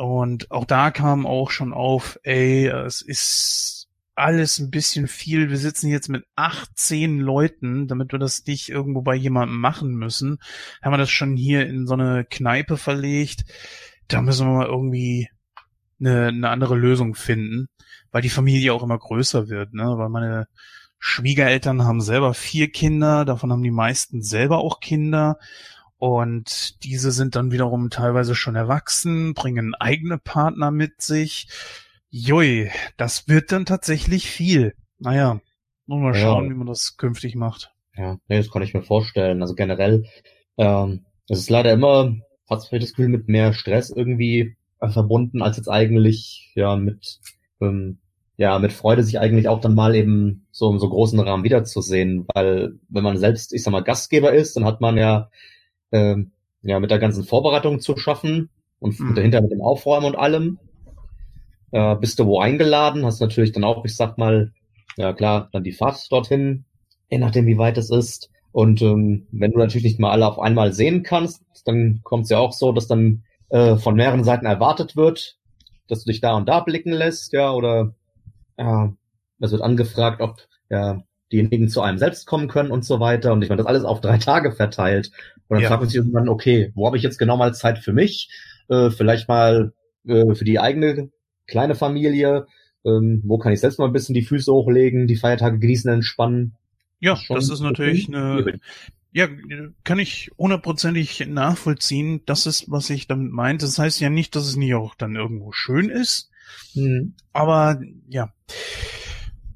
Und 0.01 0.51
auch 0.51 0.65
da 0.65 0.91
kam 0.91 1.27
auch 1.27 1.51
schon 1.51 1.75
auf, 1.75 2.19
ey, 2.23 2.67
es 2.69 3.03
ist 3.03 3.89
alles 4.15 4.59
ein 4.59 4.71
bisschen 4.71 5.09
viel. 5.09 5.51
Wir 5.51 5.59
sitzen 5.59 5.91
jetzt 5.91 6.09
mit 6.09 6.25
18 6.37 7.19
Leuten, 7.19 7.87
damit 7.87 8.11
wir 8.11 8.19
das 8.19 8.47
nicht 8.47 8.71
irgendwo 8.71 9.03
bei 9.03 9.15
jemandem 9.15 9.59
machen 9.59 9.91
müssen. 9.91 10.39
Haben 10.81 10.95
wir 10.95 10.97
das 10.97 11.11
schon 11.11 11.37
hier 11.37 11.67
in 11.67 11.87
so 11.87 11.93
eine 11.93 12.25
Kneipe 12.25 12.79
verlegt. 12.79 13.45
Da 14.09 14.23
müssen 14.23 14.47
wir 14.47 14.55
mal 14.55 14.67
irgendwie 14.69 15.29
eine, 16.01 16.29
eine 16.29 16.49
andere 16.49 16.77
Lösung 16.77 17.15
finden, 17.15 17.69
weil 18.11 18.23
die 18.23 18.31
Familie 18.31 18.73
auch 18.73 18.83
immer 18.83 18.99
größer 18.99 19.51
wird, 19.51 19.75
ne? 19.75 19.99
Weil 19.99 20.09
meine 20.09 20.49
Schwiegereltern 20.99 21.85
haben 21.85 22.01
selber 22.01 22.33
vier 22.33 22.73
Kinder, 22.73 23.27
davon 23.27 23.53
haben 23.53 23.63
die 23.63 23.71
meisten 23.71 24.23
selber 24.23 24.61
auch 24.61 24.81
Kinder. 24.81 25.37
Und 26.01 26.83
diese 26.83 27.13
sind 27.13 27.37
dann 27.37 27.53
wiederum 27.53 27.91
teilweise 27.91 28.35
schon 28.35 28.57
erwachsen, 28.57 29.35
bringen 29.35 29.75
eigene 29.75 30.17
Partner 30.17 30.71
mit 30.71 31.03
sich. 31.03 31.47
Jui, 32.09 32.71
das 32.97 33.29
wird 33.29 33.53
dann 33.53 33.67
tatsächlich 33.67 34.31
viel. 34.31 34.75
Naja, 34.99 35.43
muss 35.85 36.01
mal 36.01 36.15
schauen, 36.15 36.47
ja. 36.47 36.51
wie 36.51 36.57
man 36.57 36.67
das 36.67 36.97
künftig 36.97 37.35
macht. 37.35 37.75
Ja, 37.95 38.17
nee, 38.29 38.39
das 38.39 38.51
kann 38.51 38.63
ich 38.63 38.73
mir 38.73 38.81
vorstellen. 38.81 39.43
Also 39.43 39.55
generell, 39.55 40.07
ähm, 40.57 41.05
es 41.29 41.41
ist 41.41 41.51
leider 41.51 41.71
immer, 41.71 42.17
fast 42.47 42.71
vielleicht 42.71 42.85
das 42.85 42.91
Gefühl, 42.93 43.09
mit 43.09 43.29
mehr 43.29 43.53
Stress 43.53 43.91
irgendwie 43.91 44.57
äh, 44.81 44.89
verbunden, 44.89 45.43
als 45.43 45.59
jetzt 45.59 45.69
eigentlich, 45.69 46.51
ja, 46.55 46.77
mit, 46.77 47.21
ähm, 47.61 47.99
ja, 48.39 48.59
mit 48.59 48.73
Freude 48.73 49.03
sich 49.03 49.21
eigentlich 49.21 49.49
auch 49.49 49.61
dann 49.61 49.75
mal 49.75 49.95
eben 49.95 50.47
so 50.51 50.71
im 50.71 50.79
so 50.79 50.89
großen 50.89 51.21
Rahmen 51.21 51.45
wiederzusehen. 51.45 52.25
Weil 52.33 52.79
wenn 52.89 53.05
man 53.05 53.19
selbst, 53.19 53.53
ich 53.53 53.63
sag 53.63 53.73
mal, 53.73 53.85
Gastgeber 53.85 54.33
ist, 54.33 54.57
dann 54.57 54.65
hat 54.65 54.81
man 54.81 54.97
ja 54.97 55.29
ähm, 55.93 56.33
ja, 56.63 56.79
mit 56.81 56.91
der 56.91 56.99
ganzen 56.99 57.25
Vorbereitung 57.25 57.81
zu 57.81 57.97
schaffen 57.97 58.51
und 58.79 58.99
mhm. 58.99 59.15
dahinter 59.15 59.41
mit 59.41 59.53
dem 59.53 59.63
Aufräumen 59.63 60.07
und 60.07 60.17
allem. 60.17 60.59
Äh, 61.73 61.97
bist 61.97 62.19
du 62.19 62.27
wo 62.27 62.41
eingeladen, 62.41 63.05
hast 63.05 63.21
natürlich 63.21 63.53
dann 63.53 63.65
auch, 63.65 63.85
ich 63.85 63.97
sag 63.97 64.19
mal, 64.19 64.53
ja 64.97 65.13
klar, 65.13 65.49
dann 65.53 65.65
die 65.65 65.73
Fahrt 65.73 66.11
dorthin, 66.11 66.65
je 67.09 67.19
nachdem 67.19 67.47
wie 67.47 67.59
weit 67.59 67.79
es 67.79 67.91
ist. 67.91 68.31
Und 68.53 68.83
ähm, 68.83 69.29
wenn 69.31 69.53
du 69.53 69.59
natürlich 69.59 69.85
nicht 69.85 70.01
mal 70.01 70.11
alle 70.11 70.27
auf 70.27 70.41
einmal 70.41 70.73
sehen 70.73 71.05
kannst, 71.05 71.43
dann 71.65 72.01
kommt 72.03 72.25
es 72.25 72.31
ja 72.31 72.39
auch 72.39 72.53
so, 72.53 72.73
dass 72.73 72.89
dann 72.89 73.23
äh, 73.51 73.77
von 73.77 73.95
mehreren 73.95 74.25
Seiten 74.25 74.47
erwartet 74.47 74.97
wird, 74.97 75.39
dass 75.87 76.05
du 76.05 76.11
dich 76.11 76.21
da 76.21 76.37
und 76.37 76.49
da 76.49 76.61
blicken 76.61 76.93
lässt, 76.93 77.33
ja, 77.33 77.53
oder 77.53 77.95
ja, 78.59 78.93
es 79.39 79.53
wird 79.53 79.63
angefragt, 79.63 80.21
ob 80.21 80.39
ja, 80.69 81.03
diejenigen 81.33 81.69
zu 81.69 81.83
einem 81.83 81.99
selbst 81.99 82.27
kommen 82.27 82.49
können 82.49 82.71
und 82.71 82.85
so 82.85 83.01
weiter. 83.01 83.33
Und 83.33 83.43
ich 83.43 83.49
meine, 83.49 83.59
das 83.59 83.67
alles 83.67 83.85
auf 83.85 84.01
drei 84.01 84.19
Tage 84.19 84.53
verteilt. 84.53 85.11
Und 85.49 85.57
dann 85.57 85.63
ja. 85.63 85.69
fragt 85.69 85.83
man 85.83 85.89
sich 85.89 85.97
irgendwann, 85.97 86.29
okay, 86.29 86.73
wo 86.75 86.87
habe 86.87 86.97
ich 86.97 87.03
jetzt 87.03 87.19
genau 87.19 87.37
mal 87.37 87.55
Zeit 87.55 87.79
für 87.79 87.93
mich? 87.93 88.31
Äh, 88.69 88.91
vielleicht 88.91 89.29
mal 89.29 89.73
äh, 90.07 90.35
für 90.35 90.45
die 90.45 90.59
eigene 90.59 91.11
kleine 91.47 91.75
Familie. 91.75 92.47
Ähm, 92.85 93.23
wo 93.25 93.39
kann 93.39 93.53
ich 93.53 93.61
selbst 93.61 93.79
mal 93.79 93.87
ein 93.87 93.93
bisschen 93.93 94.15
die 94.15 94.23
Füße 94.23 94.51
hochlegen, 94.51 95.07
die 95.07 95.17
Feiertage 95.17 95.59
genießen, 95.59 95.93
entspannen? 95.93 96.57
Ja, 96.99 97.15
das, 97.15 97.29
das 97.29 97.51
ist 97.51 97.61
natürlich 97.61 98.09
eine, 98.09 98.61
ja, 99.13 99.29
kann 99.83 99.99
ich 99.99 100.31
hundertprozentig 100.39 101.27
nachvollziehen. 101.27 102.23
Das 102.27 102.47
ist, 102.47 102.71
was 102.71 102.91
ich 102.91 103.09
damit 103.09 103.33
meinte. 103.33 103.67
Das 103.67 103.79
heißt 103.79 104.01
ja 104.01 104.09
nicht, 104.09 104.37
dass 104.37 104.47
es 104.47 104.57
nicht 104.57 104.75
auch 104.75 104.95
dann 104.95 105.17
irgendwo 105.17 105.53
schön 105.53 105.89
ist. 105.89 106.31
Mhm. 106.75 107.15
Aber 107.33 107.81
ja. 108.09 108.33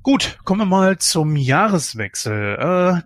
Gut, 0.05 0.39
kommen 0.45 0.61
wir 0.61 0.67
mal 0.67 0.99
zum 0.99 1.35
Jahreswechsel. 1.35 2.59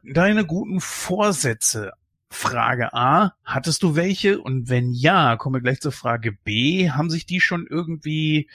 Äh, 0.03 0.13
deine 0.13 0.45
guten 0.45 0.81
Vorsätze. 0.81 1.93
Frage 2.29 2.93
A, 2.93 3.35
hattest 3.45 3.85
du 3.85 3.95
welche? 3.95 4.41
Und 4.41 4.69
wenn 4.69 4.91
ja, 4.93 5.37
kommen 5.37 5.55
wir 5.55 5.61
gleich 5.61 5.81
zur 5.81 5.93
Frage 5.93 6.33
B. 6.33 6.91
Haben 6.91 7.09
sich 7.09 7.25
die 7.25 7.41
schon 7.41 7.69
irgendwie 7.71 8.51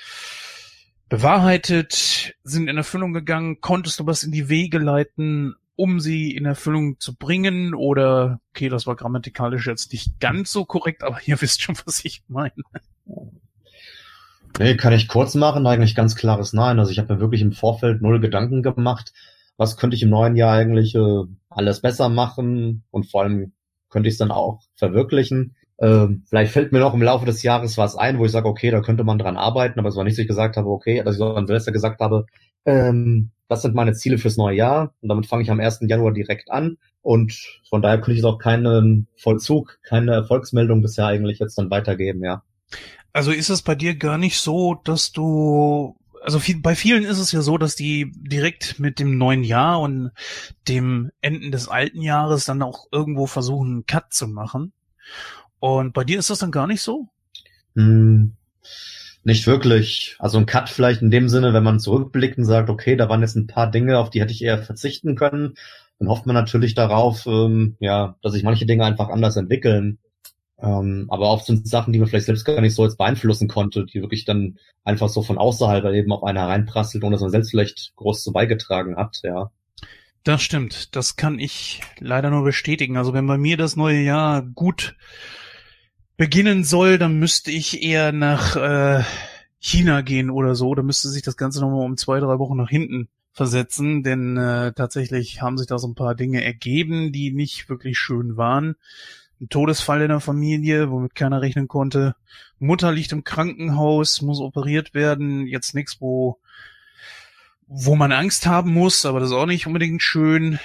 bewahrheitet, 1.08 2.36
sind 2.44 2.68
in 2.68 2.76
Erfüllung 2.76 3.14
gegangen? 3.14 3.62
Konntest 3.62 4.02
du 4.02 4.08
was 4.08 4.24
in 4.24 4.34
die 4.34 4.50
Wege 4.50 4.78
leiten, 4.78 5.56
um 5.78 6.02
sie 6.02 6.36
in 6.36 6.44
Erfüllung 6.44 7.00
zu 7.00 7.16
bringen? 7.16 7.74
Oder, 7.74 8.42
okay, 8.50 8.68
das 8.68 8.86
war 8.86 8.98
grammatikalisch 8.98 9.68
jetzt 9.68 9.94
nicht 9.94 10.20
ganz 10.20 10.52
so 10.52 10.66
korrekt, 10.66 11.04
aber 11.04 11.22
ihr 11.26 11.40
wisst 11.42 11.62
schon, 11.62 11.78
was 11.86 12.04
ich 12.04 12.24
meine. 12.28 12.52
Nee, 14.60 14.78
kann 14.78 14.94
ich 14.94 15.08
kurz 15.08 15.34
machen, 15.34 15.66
eigentlich 15.66 15.96
ganz 15.96 16.16
klares 16.16 16.54
Nein. 16.54 16.80
Also 16.80 16.92
ich 16.92 17.00
habe 17.00 17.16
mir 17.16 17.20
wirklich 17.20 17.42
im 17.42 17.54
Vorfeld 17.54 18.02
null 18.02 18.20
Gedanken 18.20 18.62
gemacht, 18.62 19.12
was 19.58 19.78
könnte 19.78 19.96
ich 19.96 20.04
im 20.04 20.10
neuen 20.10 20.36
Jahr 20.36 20.54
eigentlich 20.54 20.94
äh, 20.96 21.24
alles 21.50 21.82
besser 21.82 22.10
machen 22.10 22.84
und 22.92 23.10
vor 23.10 23.24
allem 23.24 23.54
könnte 23.90 24.10
ich 24.10 24.14
es 24.14 24.20
dann 24.20 24.32
auch 24.32 24.62
verwirklichen. 24.76 25.56
Ähm, 25.80 26.24
vielleicht 26.28 26.52
fällt 26.52 26.72
mir 26.72 26.80
noch 26.80 26.94
im 26.94 27.02
Laufe 27.02 27.26
des 27.26 27.42
Jahres 27.42 27.78
was 27.78 27.96
ein, 27.96 28.20
wo 28.20 28.26
ich 28.26 28.32
sage, 28.32 28.48
okay, 28.48 28.70
da 28.70 28.82
könnte 28.82 29.04
man 29.04 29.18
dran 29.18 29.38
arbeiten, 29.38 29.80
aber 29.80 29.90
es 29.90 29.96
war 29.96 30.04
nicht, 30.04 30.18
dass 30.18 30.22
ich 30.22 30.28
gesagt 30.28 30.56
habe, 30.56 30.70
okay, 30.70 31.02
dass 31.04 31.16
ich 31.16 31.20
so 31.20 31.34
an 31.34 31.48
Silvester 31.48 31.72
gesagt 31.72 32.00
habe, 32.00 32.26
ähm, 32.66 33.32
das 33.48 33.64
sind 33.64 33.76
meine 33.76 33.94
Ziele 33.94 34.18
fürs 34.20 34.38
neue 34.38 34.56
Jahr 34.56 34.94
und 35.02 35.10
damit 35.10 35.26
fange 35.26 35.44
ich 35.44 35.52
am 35.52 35.60
1. 35.60 35.80
Januar 35.88 36.14
direkt 36.14 36.52
an 36.52 36.78
und 37.02 37.34
von 37.68 37.82
daher 37.82 38.00
könnte 38.00 38.20
ich 38.20 38.26
auch 38.26 38.38
keinen 38.38 39.08
Vollzug, 39.18 39.80
keine 39.84 40.14
Erfolgsmeldung 40.14 40.82
bisher 40.82 41.08
eigentlich 41.08 41.40
jetzt 41.40 41.58
dann 41.58 41.72
weitergeben, 41.72 42.24
ja. 42.24 42.44
Also 43.14 43.32
ist 43.32 43.50
es 43.50 43.62
bei 43.62 43.76
dir 43.76 43.96
gar 43.96 44.18
nicht 44.18 44.40
so, 44.40 44.74
dass 44.84 45.12
du, 45.12 45.96
also 46.24 46.40
viel, 46.40 46.60
bei 46.60 46.76
vielen 46.76 47.04
ist 47.04 47.20
es 47.20 47.32
ja 47.32 47.42
so, 47.42 47.60
dass 47.60 47.76
die 47.76 48.12
direkt 48.16 48.80
mit 48.80 49.00
dem 49.00 49.20
neuen 49.20 49.44
Jahr 49.44 49.80
und 49.80 50.12
dem 50.68 51.12
Enden 51.22 51.52
des 51.52 51.68
alten 51.68 52.02
Jahres 52.02 52.46
dann 52.46 52.64
auch 52.64 52.88
irgendwo 52.92 53.28
versuchen, 53.28 53.70
einen 53.70 53.86
Cut 53.86 54.12
zu 54.14 54.28
machen. 54.28 54.74
Und 55.60 55.94
bei 55.94 56.04
dir 56.04 56.18
ist 56.18 56.32
das 56.32 56.40
dann 56.40 56.52
gar 56.52 56.66
nicht 56.66 56.82
so? 56.82 57.08
Hm, 57.76 58.34
nicht 59.24 59.46
wirklich. 59.46 60.16
Also 60.20 60.40
ein 60.40 60.48
Cut 60.48 60.70
vielleicht 60.70 61.02
in 61.02 61.12
dem 61.12 61.30
Sinne, 61.30 61.54
wenn 61.54 61.64
man 61.64 61.80
zurückblickt 61.80 62.38
und 62.40 62.46
sagt, 62.46 62.70
okay, 62.70 62.96
da 62.96 63.10
waren 63.10 63.22
jetzt 63.22 63.36
ein 63.36 63.48
paar 63.48 63.70
Dinge, 63.70 64.00
auf 64.00 64.10
die 64.10 64.22
hätte 64.22 64.34
ich 64.34 64.44
eher 64.44 64.62
verzichten 64.62 65.16
können. 65.16 65.54
Dann 66.00 66.10
hofft 66.10 66.26
man 66.26 66.34
natürlich 66.34 66.74
darauf, 66.74 67.28
ähm, 67.28 67.78
ja, 67.80 68.16
dass 68.22 68.34
sich 68.34 68.44
manche 68.44 68.66
Dinge 68.66 68.84
einfach 68.86 69.10
anders 69.10 69.38
entwickeln. 69.38 70.00
Ähm, 70.64 71.08
aber 71.10 71.30
oft 71.30 71.46
sind 71.46 71.68
Sachen, 71.68 71.92
die 71.92 72.00
man 72.00 72.08
vielleicht 72.08 72.28
selbst 72.28 72.46
gar 72.46 72.62
nicht 72.62 72.74
so 72.74 72.86
jetzt 72.86 72.98
beeinflussen 72.98 73.50
konnte, 73.50 73.86
die 73.86 74.02
wirklich 74.02 74.24
dann 74.24 74.58
einfach 74.86 75.10
so 75.10 75.22
von 75.22 75.38
außerhalb 75.38 75.84
eben 75.94 76.14
auf 76.14 76.24
einer 76.24 76.48
reinprasselt, 76.48 77.04
ohne 77.04 77.16
dass 77.16 77.22
man 77.22 77.32
selbst 77.32 77.52
vielleicht 77.52 77.94
groß 77.98 78.24
zu 78.24 78.32
beigetragen 78.32 78.96
hat, 78.96 79.20
ja. 79.24 79.52
Das 80.24 80.42
stimmt. 80.42 80.96
Das 80.96 81.18
kann 81.18 81.38
ich 81.38 81.82
leider 82.00 82.30
nur 82.30 82.46
bestätigen. 82.46 82.96
Also 82.96 83.14
wenn 83.14 83.28
bei 83.28 83.38
mir 83.38 83.58
das 83.58 83.76
neue 83.76 84.00
Jahr 84.00 84.42
gut 84.42 84.96
beginnen 86.16 86.64
soll, 86.64 86.98
dann 86.98 87.20
müsste 87.20 87.52
ich 87.52 87.84
eher 87.84 88.14
nach 88.14 88.56
äh, 88.56 89.04
China 89.60 90.00
gehen 90.00 90.30
oder 90.30 90.56
so. 90.56 90.74
Da 90.76 90.82
müsste 90.82 91.10
sich 91.10 91.24
das 91.24 91.36
Ganze 91.36 91.60
nochmal 91.60 91.84
um 91.84 91.98
zwei, 91.98 92.22
drei 92.22 92.40
Wochen 92.40 92.56
nach 92.56 92.70
hinten 92.70 93.10
versetzen, 93.34 94.02
denn 94.02 94.38
äh, 94.38 94.72
tatsächlich 94.72 95.42
haben 95.42 95.58
sich 95.58 95.68
da 95.68 95.78
so 95.78 95.90
ein 95.90 95.96
paar 95.96 96.16
Dinge 96.16 96.42
ergeben, 96.42 97.12
die 97.12 97.34
nicht 97.34 97.68
wirklich 97.68 97.98
schön 97.98 98.38
waren 98.38 98.76
ein 99.44 99.50
Todesfall 99.50 100.02
in 100.02 100.10
der 100.10 100.20
Familie, 100.20 100.90
womit 100.90 101.16
keiner 101.16 101.42
rechnen 101.42 101.68
konnte. 101.68 102.16
Mutter 102.60 102.92
liegt 102.92 103.12
im 103.12 103.24
Krankenhaus, 103.24 104.22
muss 104.22 104.40
operiert 104.40 104.94
werden. 104.94 105.46
Jetzt 105.48 105.76
nichts, 105.76 106.00
wo, 106.00 106.40
wo 107.68 107.96
man 107.96 108.12
Angst 108.12 108.48
haben 108.48 108.74
muss, 108.74 109.06
aber 109.06 109.20
das 109.20 109.30
ist 109.30 109.36
auch 109.36 109.46
nicht 109.46 109.68
unbedingt 109.68 110.02
schön. 110.02 110.60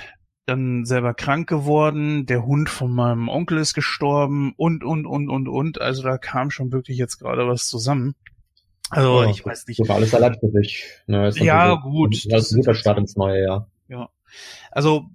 Dann 0.47 0.87
selber 0.87 1.13
krank 1.13 1.49
geworden. 1.49 2.25
Der 2.25 2.47
Hund 2.47 2.71
von 2.71 2.91
meinem 2.91 3.29
Onkel 3.29 3.59
ist 3.59 3.75
gestorben 3.75 4.55
und, 4.57 4.83
und, 4.83 5.05
und, 5.05 5.29
und, 5.29 5.47
und. 5.47 5.81
Also 5.81 6.03
da 6.03 6.17
kam 6.17 6.51
schon 6.51 6.73
wirklich 6.73 6.97
jetzt 6.97 7.19
gerade 7.19 7.47
was 7.47 7.67
zusammen. 7.67 8.15
Also 8.89 9.25
ja, 9.25 9.31
ich 9.31 9.45
weiß 9.45 9.67
nicht. 9.67 9.81
Das 9.81 9.89
war 9.89 9.97
alles 9.97 10.15
allein 10.15 10.39
für 10.39 10.49
dich. 10.49 10.87
Ne, 11.07 11.31
ja, 11.35 11.75
gut. 11.75 12.27
Das 12.31 12.45
ist 12.45 12.53
ein 12.53 12.61
guter 12.61 12.75
Start 12.75 12.97
ins 12.97 13.17
neue 13.17 13.43
Jahr. 13.43 13.71
Ja. 13.89 14.09
Also 14.71 15.11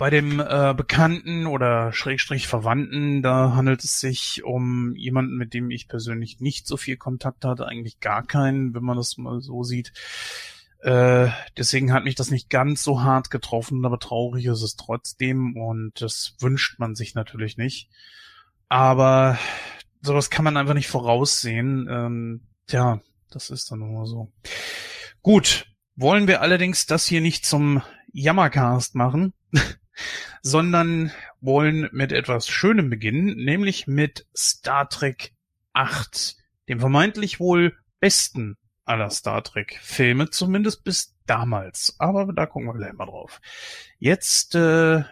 bei 0.00 0.08
dem 0.08 0.40
äh, 0.40 0.72
Bekannten 0.74 1.46
oder 1.46 1.92
Schrägstrich 1.92 2.48
Verwandten, 2.48 3.20
da 3.20 3.52
handelt 3.54 3.84
es 3.84 4.00
sich 4.00 4.42
um 4.42 4.96
jemanden, 4.96 5.36
mit 5.36 5.52
dem 5.52 5.70
ich 5.70 5.88
persönlich 5.88 6.40
nicht 6.40 6.66
so 6.66 6.78
viel 6.78 6.96
Kontakt 6.96 7.44
hatte, 7.44 7.66
eigentlich 7.66 8.00
gar 8.00 8.26
keinen, 8.26 8.72
wenn 8.72 8.82
man 8.82 8.96
das 8.96 9.18
mal 9.18 9.42
so 9.42 9.62
sieht. 9.62 9.92
Äh, 10.78 11.28
deswegen 11.58 11.92
hat 11.92 12.04
mich 12.04 12.14
das 12.14 12.30
nicht 12.30 12.48
ganz 12.48 12.82
so 12.82 13.02
hart 13.02 13.30
getroffen, 13.30 13.84
aber 13.84 13.98
traurig 13.98 14.46
ist 14.46 14.62
es 14.62 14.76
trotzdem 14.76 15.54
und 15.54 16.00
das 16.00 16.34
wünscht 16.40 16.78
man 16.78 16.94
sich 16.94 17.14
natürlich 17.14 17.58
nicht. 17.58 17.90
Aber 18.70 19.38
sowas 20.00 20.30
kann 20.30 20.46
man 20.46 20.56
einfach 20.56 20.72
nicht 20.72 20.88
voraussehen. 20.88 21.86
Ähm, 21.90 22.40
tja, 22.66 23.02
das 23.30 23.50
ist 23.50 23.70
dann 23.70 23.80
nur 23.80 24.06
so. 24.06 24.32
Gut, 25.20 25.66
wollen 25.94 26.26
wir 26.26 26.40
allerdings 26.40 26.86
das 26.86 27.04
hier 27.04 27.20
nicht 27.20 27.44
zum 27.44 27.82
Jammercast 28.14 28.94
machen. 28.94 29.34
sondern 30.42 31.10
wollen 31.40 31.88
mit 31.92 32.12
etwas 32.12 32.48
Schönem 32.48 32.90
beginnen, 32.90 33.36
nämlich 33.36 33.86
mit 33.86 34.26
Star 34.36 34.88
Trek 34.88 35.32
8, 35.72 36.36
dem 36.68 36.80
vermeintlich 36.80 37.40
wohl 37.40 37.76
besten 38.00 38.56
aller 38.84 39.10
Star 39.10 39.42
Trek 39.44 39.78
Filme, 39.82 40.30
zumindest 40.30 40.84
bis 40.84 41.14
damals. 41.26 41.94
Aber 41.98 42.32
da 42.32 42.46
gucken 42.46 42.68
wir 42.68 42.74
gleich 42.74 42.92
mal 42.92 43.06
drauf. 43.06 43.40
Jetzt 43.98 44.54
äh, 44.56 45.04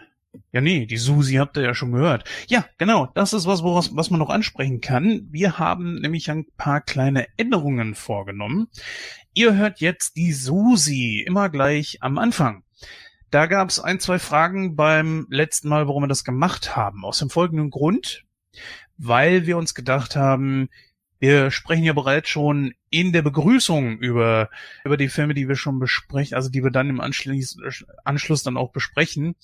Ja, 0.51 0.61
nee, 0.61 0.85
die 0.85 0.97
Susi 0.97 1.35
habt 1.35 1.57
ihr 1.57 1.63
ja 1.63 1.73
schon 1.73 1.91
gehört. 1.91 2.27
Ja, 2.47 2.65
genau, 2.77 3.07
das 3.15 3.33
ist 3.33 3.47
was, 3.47 3.63
woraus, 3.63 3.95
was 3.95 4.09
man 4.09 4.19
noch 4.19 4.29
ansprechen 4.29 4.81
kann. 4.81 5.27
Wir 5.31 5.57
haben 5.59 5.95
nämlich 6.01 6.29
ein 6.29 6.45
paar 6.57 6.81
kleine 6.81 7.27
Änderungen 7.37 7.95
vorgenommen. 7.95 8.67
Ihr 9.33 9.55
hört 9.55 9.79
jetzt 9.79 10.17
die 10.17 10.33
Susi 10.33 11.23
immer 11.25 11.49
gleich 11.49 11.99
am 12.01 12.17
Anfang. 12.17 12.63
Da 13.31 13.45
gab 13.45 13.69
es 13.69 13.79
ein, 13.79 13.99
zwei 13.99 14.17
Fragen 14.17 14.75
beim 14.75 15.27
letzten 15.29 15.69
Mal, 15.69 15.87
warum 15.87 16.03
wir 16.03 16.07
das 16.07 16.23
gemacht 16.23 16.75
haben. 16.75 17.05
Aus 17.05 17.19
dem 17.19 17.29
folgenden 17.29 17.69
Grund, 17.69 18.25
weil 18.97 19.45
wir 19.45 19.57
uns 19.57 19.75
gedacht 19.75 20.15
haben, 20.15 20.69
wir 21.19 21.51
sprechen 21.51 21.83
ja 21.83 21.93
bereits 21.93 22.29
schon 22.29 22.73
in 22.89 23.11
der 23.11 23.21
Begrüßung 23.21 23.97
über, 23.99 24.49
über 24.83 24.97
die 24.97 25.09
Filme, 25.09 25.33
die 25.33 25.47
wir 25.47 25.55
schon 25.55 25.77
besprechen, 25.77 26.35
also 26.35 26.49
die 26.49 26.63
wir 26.63 26.71
dann 26.71 26.89
im 26.89 27.01
Anschluss, 27.01 27.57
Anschluss 28.03 28.41
dann 28.41 28.57
auch 28.57 28.71
besprechen. 28.71 29.35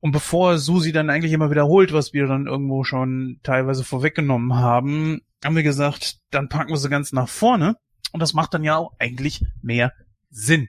Und 0.00 0.10
bevor 0.10 0.58
Susi 0.58 0.90
dann 0.90 1.10
eigentlich 1.10 1.32
immer 1.32 1.50
wiederholt, 1.50 1.92
was 1.92 2.12
wir 2.12 2.26
dann 2.26 2.46
irgendwo 2.46 2.82
schon 2.82 3.38
teilweise 3.44 3.84
vorweggenommen 3.84 4.56
haben, 4.56 5.20
haben 5.44 5.54
wir 5.54 5.62
gesagt, 5.62 6.18
dann 6.30 6.48
packen 6.48 6.70
wir 6.70 6.78
sie 6.78 6.88
ganz 6.88 7.12
nach 7.12 7.28
vorne. 7.28 7.76
Und 8.10 8.20
das 8.20 8.34
macht 8.34 8.52
dann 8.54 8.64
ja 8.64 8.76
auch 8.76 8.92
eigentlich 8.98 9.44
mehr 9.62 9.92
Sinn. 10.30 10.68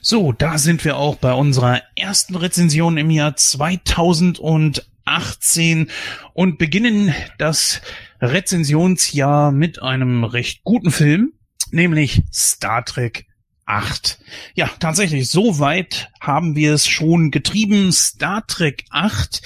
So, 0.00 0.32
da 0.32 0.58
sind 0.58 0.84
wir 0.84 0.96
auch 0.96 1.16
bei 1.16 1.32
unserer 1.32 1.82
ersten 1.96 2.36
Rezension 2.36 2.98
im 2.98 3.10
Jahr 3.10 3.34
2018 3.34 5.90
und 6.34 6.58
beginnen 6.58 7.12
das 7.36 7.80
Rezensionsjahr 8.20 9.50
mit 9.50 9.82
einem 9.82 10.22
recht 10.22 10.62
guten 10.62 10.92
Film, 10.92 11.32
nämlich 11.72 12.22
Star 12.32 12.84
Trek 12.84 13.26
8. 13.66 14.20
Ja, 14.54 14.70
tatsächlich, 14.78 15.28
so 15.28 15.58
weit 15.58 16.10
haben 16.20 16.54
wir 16.54 16.74
es 16.74 16.86
schon 16.86 17.32
getrieben. 17.32 17.90
Star 17.92 18.46
Trek 18.46 18.84
8, 18.90 19.42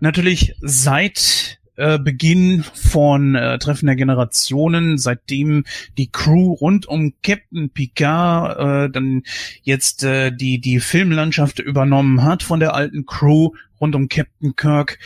natürlich 0.00 0.54
seit 0.60 1.57
äh, 1.78 1.98
Beginn 1.98 2.64
von 2.74 3.34
äh, 3.34 3.58
Treffen 3.58 3.86
der 3.86 3.96
Generationen, 3.96 4.98
seitdem 4.98 5.64
die 5.96 6.10
Crew 6.10 6.52
rund 6.52 6.86
um 6.86 7.14
Captain 7.22 7.70
Picard 7.70 8.58
äh, 8.58 8.92
dann 8.92 9.22
jetzt 9.62 10.02
äh, 10.02 10.30
die 10.30 10.60
die 10.60 10.80
Filmlandschaft 10.80 11.60
übernommen 11.60 12.24
hat 12.24 12.42
von 12.42 12.60
der 12.60 12.74
alten 12.74 13.06
Crew 13.06 13.50
rund 13.80 13.94
um 13.94 14.08
Captain 14.08 14.56
Kirk, 14.56 14.98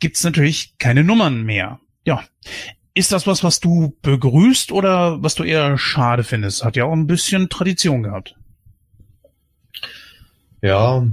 gibt's 0.00 0.24
natürlich 0.24 0.76
keine 0.78 1.04
Nummern 1.04 1.44
mehr. 1.44 1.80
Ja, 2.04 2.24
ist 2.94 3.12
das 3.12 3.26
was, 3.28 3.44
was 3.44 3.60
du 3.60 3.96
begrüßt 4.02 4.72
oder 4.72 5.22
was 5.22 5.36
du 5.36 5.44
eher 5.44 5.78
schade 5.78 6.24
findest? 6.24 6.64
Hat 6.64 6.74
ja 6.74 6.84
auch 6.84 6.92
ein 6.92 7.06
bisschen 7.06 7.48
Tradition 7.48 8.02
gehabt. 8.02 8.34
Ja, 10.62 11.06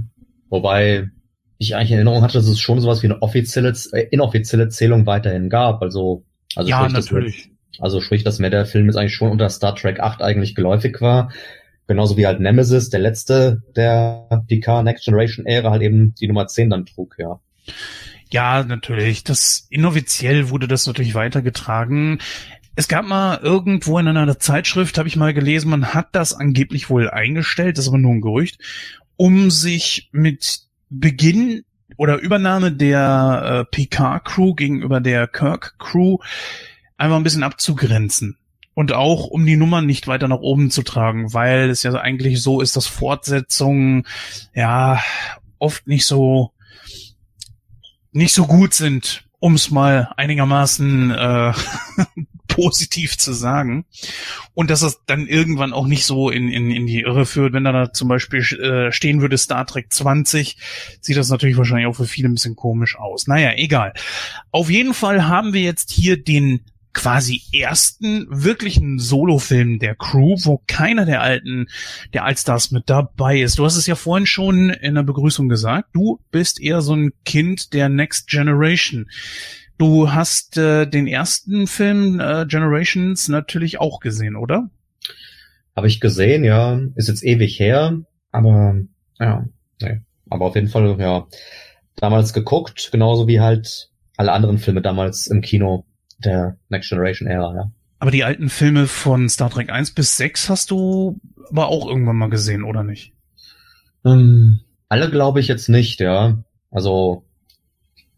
wobei 0.48 1.10
ich 1.58 1.74
eigentlich 1.74 1.90
in 1.90 1.96
Erinnerung 1.96 2.22
hatte, 2.22 2.34
dass 2.34 2.48
es 2.48 2.60
schon 2.60 2.80
sowas 2.80 3.02
wie 3.02 3.06
eine 3.06 3.22
offizielle, 3.22 3.74
äh, 3.92 4.06
inoffizielle 4.10 4.68
Zählung 4.68 5.06
weiterhin 5.06 5.48
gab. 5.48 5.82
Also, 5.82 6.24
also 6.54 6.68
ja, 6.68 6.80
sprich, 6.80 6.92
natürlich. 6.92 7.50
Dass, 7.72 7.82
also 7.82 8.00
sprich, 8.00 8.24
dass 8.24 8.38
mir 8.38 8.50
der 8.50 8.66
Film 8.66 8.86
jetzt 8.86 8.96
eigentlich 8.96 9.14
schon 9.14 9.30
unter 9.30 9.48
Star 9.48 9.74
Trek 9.74 10.00
8 10.00 10.22
eigentlich 10.22 10.54
geläufig 10.54 11.00
war. 11.00 11.30
Genauso 11.86 12.16
wie 12.16 12.26
halt 12.26 12.40
Nemesis, 12.40 12.90
der 12.90 13.00
letzte 13.00 13.62
der 13.76 14.28
PK 14.48 14.82
Next 14.82 15.04
Generation 15.04 15.46
Ära, 15.46 15.70
halt 15.70 15.82
eben 15.82 16.14
die 16.14 16.26
Nummer 16.26 16.46
10 16.46 16.70
dann 16.70 16.86
trug, 16.86 17.14
ja. 17.18 17.38
Ja, 18.30 18.64
natürlich. 18.64 19.22
Das 19.22 19.66
inoffiziell 19.70 20.50
wurde 20.50 20.66
das 20.66 20.86
natürlich 20.86 21.14
weitergetragen. 21.14 22.18
Es 22.74 22.88
gab 22.88 23.06
mal 23.06 23.38
irgendwo 23.38 23.98
in 23.98 24.08
einer 24.08 24.38
Zeitschrift, 24.38 24.98
habe 24.98 25.08
ich 25.08 25.16
mal 25.16 25.32
gelesen, 25.32 25.70
man 25.70 25.94
hat 25.94 26.08
das 26.12 26.34
angeblich 26.34 26.90
wohl 26.90 27.08
eingestellt, 27.08 27.78
das 27.78 27.84
ist 27.84 27.88
aber 27.88 27.98
nur 27.98 28.12
ein 28.12 28.20
Gerücht, 28.20 28.58
um 29.16 29.50
sich 29.50 30.10
mit 30.12 30.65
Beginn 30.88 31.64
oder 31.96 32.18
Übernahme 32.18 32.72
der 32.72 33.66
äh, 33.70 33.76
PK-Crew 33.76 34.54
gegenüber 34.54 35.00
der 35.00 35.26
Kirk-Crew 35.26 36.18
einfach 36.96 37.16
ein 37.16 37.22
bisschen 37.22 37.42
abzugrenzen. 37.42 38.38
Und 38.74 38.92
auch, 38.92 39.26
um 39.26 39.46
die 39.46 39.56
Nummern 39.56 39.86
nicht 39.86 40.06
weiter 40.06 40.28
nach 40.28 40.40
oben 40.40 40.70
zu 40.70 40.82
tragen, 40.82 41.32
weil 41.32 41.70
es 41.70 41.82
ja 41.82 41.94
eigentlich 41.94 42.42
so 42.42 42.60
ist, 42.60 42.76
dass 42.76 42.86
Fortsetzungen 42.86 44.06
ja 44.54 45.00
oft 45.58 45.86
nicht 45.86 46.04
so 46.06 46.52
nicht 48.12 48.34
so 48.34 48.46
gut 48.46 48.74
sind, 48.74 49.24
um 49.38 49.54
es 49.54 49.70
mal 49.70 50.12
einigermaßen 50.16 51.10
äh, 51.10 51.52
positiv 52.56 53.18
zu 53.18 53.34
sagen. 53.34 53.84
Und 54.54 54.70
dass 54.70 54.80
es 54.80 55.02
dann 55.04 55.26
irgendwann 55.26 55.74
auch 55.74 55.86
nicht 55.86 56.06
so 56.06 56.30
in, 56.30 56.48
in, 56.48 56.70
in 56.70 56.86
die 56.86 57.02
Irre 57.02 57.26
führt, 57.26 57.52
wenn 57.52 57.64
da 57.64 57.92
zum 57.92 58.08
Beispiel 58.08 58.40
äh, 58.40 58.92
stehen 58.92 59.20
würde 59.20 59.36
Star 59.36 59.66
Trek 59.66 59.92
20, 59.92 60.56
sieht 61.02 61.18
das 61.18 61.28
natürlich 61.28 61.58
wahrscheinlich 61.58 61.86
auch 61.86 61.96
für 61.96 62.06
viele 62.06 62.30
ein 62.30 62.34
bisschen 62.34 62.56
komisch 62.56 62.98
aus. 62.98 63.26
Naja, 63.26 63.52
egal. 63.56 63.92
Auf 64.52 64.70
jeden 64.70 64.94
Fall 64.94 65.28
haben 65.28 65.52
wir 65.52 65.60
jetzt 65.60 65.90
hier 65.90 66.16
den 66.22 66.64
quasi 66.94 67.42
ersten 67.52 68.26
wirklichen 68.30 68.98
Solo-Film 68.98 69.78
der 69.78 69.94
Crew, 69.94 70.36
wo 70.44 70.62
keiner 70.66 71.04
der 71.04 71.20
alten, 71.20 71.66
der 72.14 72.24
Allstars 72.24 72.70
mit 72.70 72.88
dabei 72.88 73.42
ist. 73.42 73.58
Du 73.58 73.66
hast 73.66 73.76
es 73.76 73.86
ja 73.86 73.96
vorhin 73.96 74.24
schon 74.24 74.70
in 74.70 74.94
der 74.94 75.02
Begrüßung 75.02 75.50
gesagt. 75.50 75.90
Du 75.92 76.20
bist 76.30 76.58
eher 76.58 76.80
so 76.80 76.94
ein 76.94 77.12
Kind 77.26 77.74
der 77.74 77.90
Next 77.90 78.28
Generation. 78.28 79.10
Du 79.78 80.12
hast 80.12 80.56
äh, 80.56 80.86
den 80.86 81.06
ersten 81.06 81.66
Film 81.66 82.18
äh, 82.20 82.46
Generations 82.46 83.28
natürlich 83.28 83.78
auch 83.78 84.00
gesehen, 84.00 84.36
oder? 84.36 84.70
Habe 85.74 85.88
ich 85.88 86.00
gesehen, 86.00 86.44
ja. 86.44 86.80
Ist 86.94 87.08
jetzt 87.08 87.22
ewig 87.22 87.60
her, 87.60 88.00
aber 88.32 88.76
ja, 89.18 89.44
nee. 89.82 90.00
Aber 90.30 90.46
auf 90.46 90.54
jeden 90.54 90.68
Fall, 90.68 90.96
ja, 90.98 91.26
damals 91.96 92.32
geguckt, 92.32 92.88
genauso 92.90 93.28
wie 93.28 93.40
halt 93.40 93.90
alle 94.16 94.32
anderen 94.32 94.58
Filme 94.58 94.80
damals 94.80 95.26
im 95.26 95.42
Kino 95.42 95.84
der 96.24 96.56
Next 96.70 96.88
Generation 96.88 97.28
Ära, 97.28 97.54
ja. 97.54 97.70
Aber 97.98 98.10
die 98.10 98.24
alten 98.24 98.48
Filme 98.48 98.86
von 98.86 99.28
Star 99.28 99.50
Trek 99.50 99.70
1 99.70 99.92
bis 99.92 100.16
6 100.16 100.48
hast 100.48 100.70
du 100.70 101.20
aber 101.50 101.68
auch 101.68 101.86
irgendwann 101.86 102.16
mal 102.16 102.30
gesehen, 102.30 102.64
oder 102.64 102.82
nicht? 102.82 103.12
Ähm, 104.04 104.60
alle 104.88 105.10
glaube 105.10 105.40
ich 105.40 105.48
jetzt 105.48 105.68
nicht, 105.68 106.00
ja. 106.00 106.42
Also, 106.70 107.25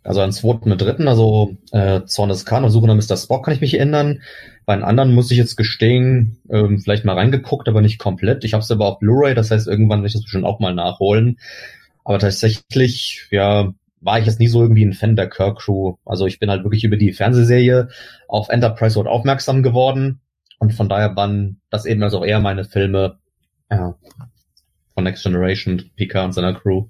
also 0.03 0.21
an 0.21 0.33
zweiten 0.33 0.73
und 0.73 0.81
dritten, 0.81 1.09
also 1.09 1.57
äh, 1.73 2.03
Zorn 2.05 2.29
des 2.29 2.47
Khan 2.47 2.65
und 2.65 2.71
Suche 2.71 2.87
nach 2.87 2.95
Mr. 2.95 3.17
Spock 3.17 3.45
kann 3.45 3.55
ich 3.55 3.61
mich 3.61 3.75
erinnern. 3.75 4.23
Bei 4.65 4.75
den 4.75 4.85
anderen 4.85 5.15
muss 5.15 5.31
ich 5.31 5.39
jetzt 5.39 5.57
gestehen, 5.57 6.39
ähm, 6.51 6.81
vielleicht 6.81 7.05
mal 7.05 7.15
reingeguckt, 7.15 7.69
aber 7.69 7.81
nicht 7.81 7.99
komplett. 7.99 8.45
Ich 8.45 8.55
habe 8.55 8.63
es 8.63 8.71
aber 8.71 8.87
auf 8.87 8.99
Blu-ray, 9.01 9.35
das 9.35 9.51
heißt, 9.51 9.67
irgendwann 9.67 10.01
werde 10.01 10.09
ich 10.09 10.13
das 10.15 10.23
bestimmt 10.23 10.45
auch 10.45 10.61
mal 10.61 10.75
nachholen. 10.75 11.39
Aber 12.05 12.19
tatsächlich, 12.19 13.27
ja, 13.31 13.73
war 14.01 14.19
ich 14.19 14.27
jetzt 14.27 14.41
nie 14.41 14.49
so 14.49 14.63
irgendwie 14.63 14.85
ein 14.85 14.93
Fan 14.93 15.17
der 15.17 15.29
Kirk 15.29 15.59
Crew. 15.59 15.97
Also 16.05 16.27
ich 16.27 16.39
bin 16.39 16.51
halt 16.51 16.65
wirklich 16.65 16.85
über 16.85 16.97
die 16.97 17.13
Fernsehserie 17.13 17.89
auf 18.29 18.49
Enterprise 18.49 18.97
Road 18.97 19.09
aufmerksam 19.09 19.63
geworden 19.63 20.21
und 20.59 20.73
von 20.75 20.89
daher 20.89 21.17
waren 21.17 21.61
das 21.71 21.85
eben 21.85 22.03
also 22.03 22.25
eher 22.25 22.41
meine 22.41 22.65
Filme 22.65 23.19
ja, 23.71 23.97
von 24.95 25.05
Next 25.05 25.23
Generation, 25.23 25.91
Picard 25.97 26.27
und 26.27 26.33
seiner 26.33 26.55
Crew. 26.55 26.87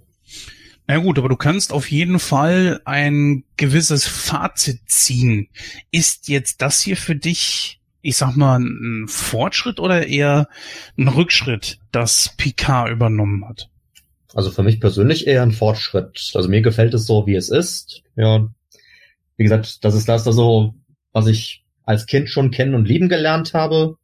Na 0.90 0.96
gut, 0.96 1.18
aber 1.18 1.28
du 1.28 1.36
kannst 1.36 1.70
auf 1.70 1.90
jeden 1.90 2.18
Fall 2.18 2.80
ein 2.86 3.44
gewisses 3.58 4.06
Fazit 4.06 4.80
ziehen. 4.86 5.48
Ist 5.90 6.28
jetzt 6.28 6.62
das 6.62 6.80
hier 6.80 6.96
für 6.96 7.14
dich, 7.14 7.78
ich 8.00 8.16
sag 8.16 8.36
mal, 8.36 8.58
ein 8.58 9.06
Fortschritt 9.06 9.80
oder 9.80 10.06
eher 10.06 10.48
ein 10.96 11.08
Rückschritt, 11.08 11.78
das 11.92 12.34
Picard 12.38 12.90
übernommen 12.90 13.46
hat? 13.46 13.68
Also 14.32 14.50
für 14.50 14.62
mich 14.62 14.80
persönlich 14.80 15.26
eher 15.26 15.42
ein 15.42 15.52
Fortschritt. 15.52 16.32
Also 16.34 16.48
mir 16.48 16.62
gefällt 16.62 16.94
es 16.94 17.04
so, 17.04 17.26
wie 17.26 17.34
es 17.34 17.50
ist. 17.50 18.02
Ja, 18.16 18.48
wie 19.36 19.42
gesagt, 19.42 19.84
das 19.84 19.94
ist 19.94 20.08
das 20.08 20.26
also, 20.26 20.74
was 21.12 21.26
ich 21.26 21.66
als 21.84 22.06
Kind 22.06 22.30
schon 22.30 22.50
kennen 22.50 22.74
und 22.74 22.88
lieben 22.88 23.10
gelernt 23.10 23.52
habe. 23.52 23.96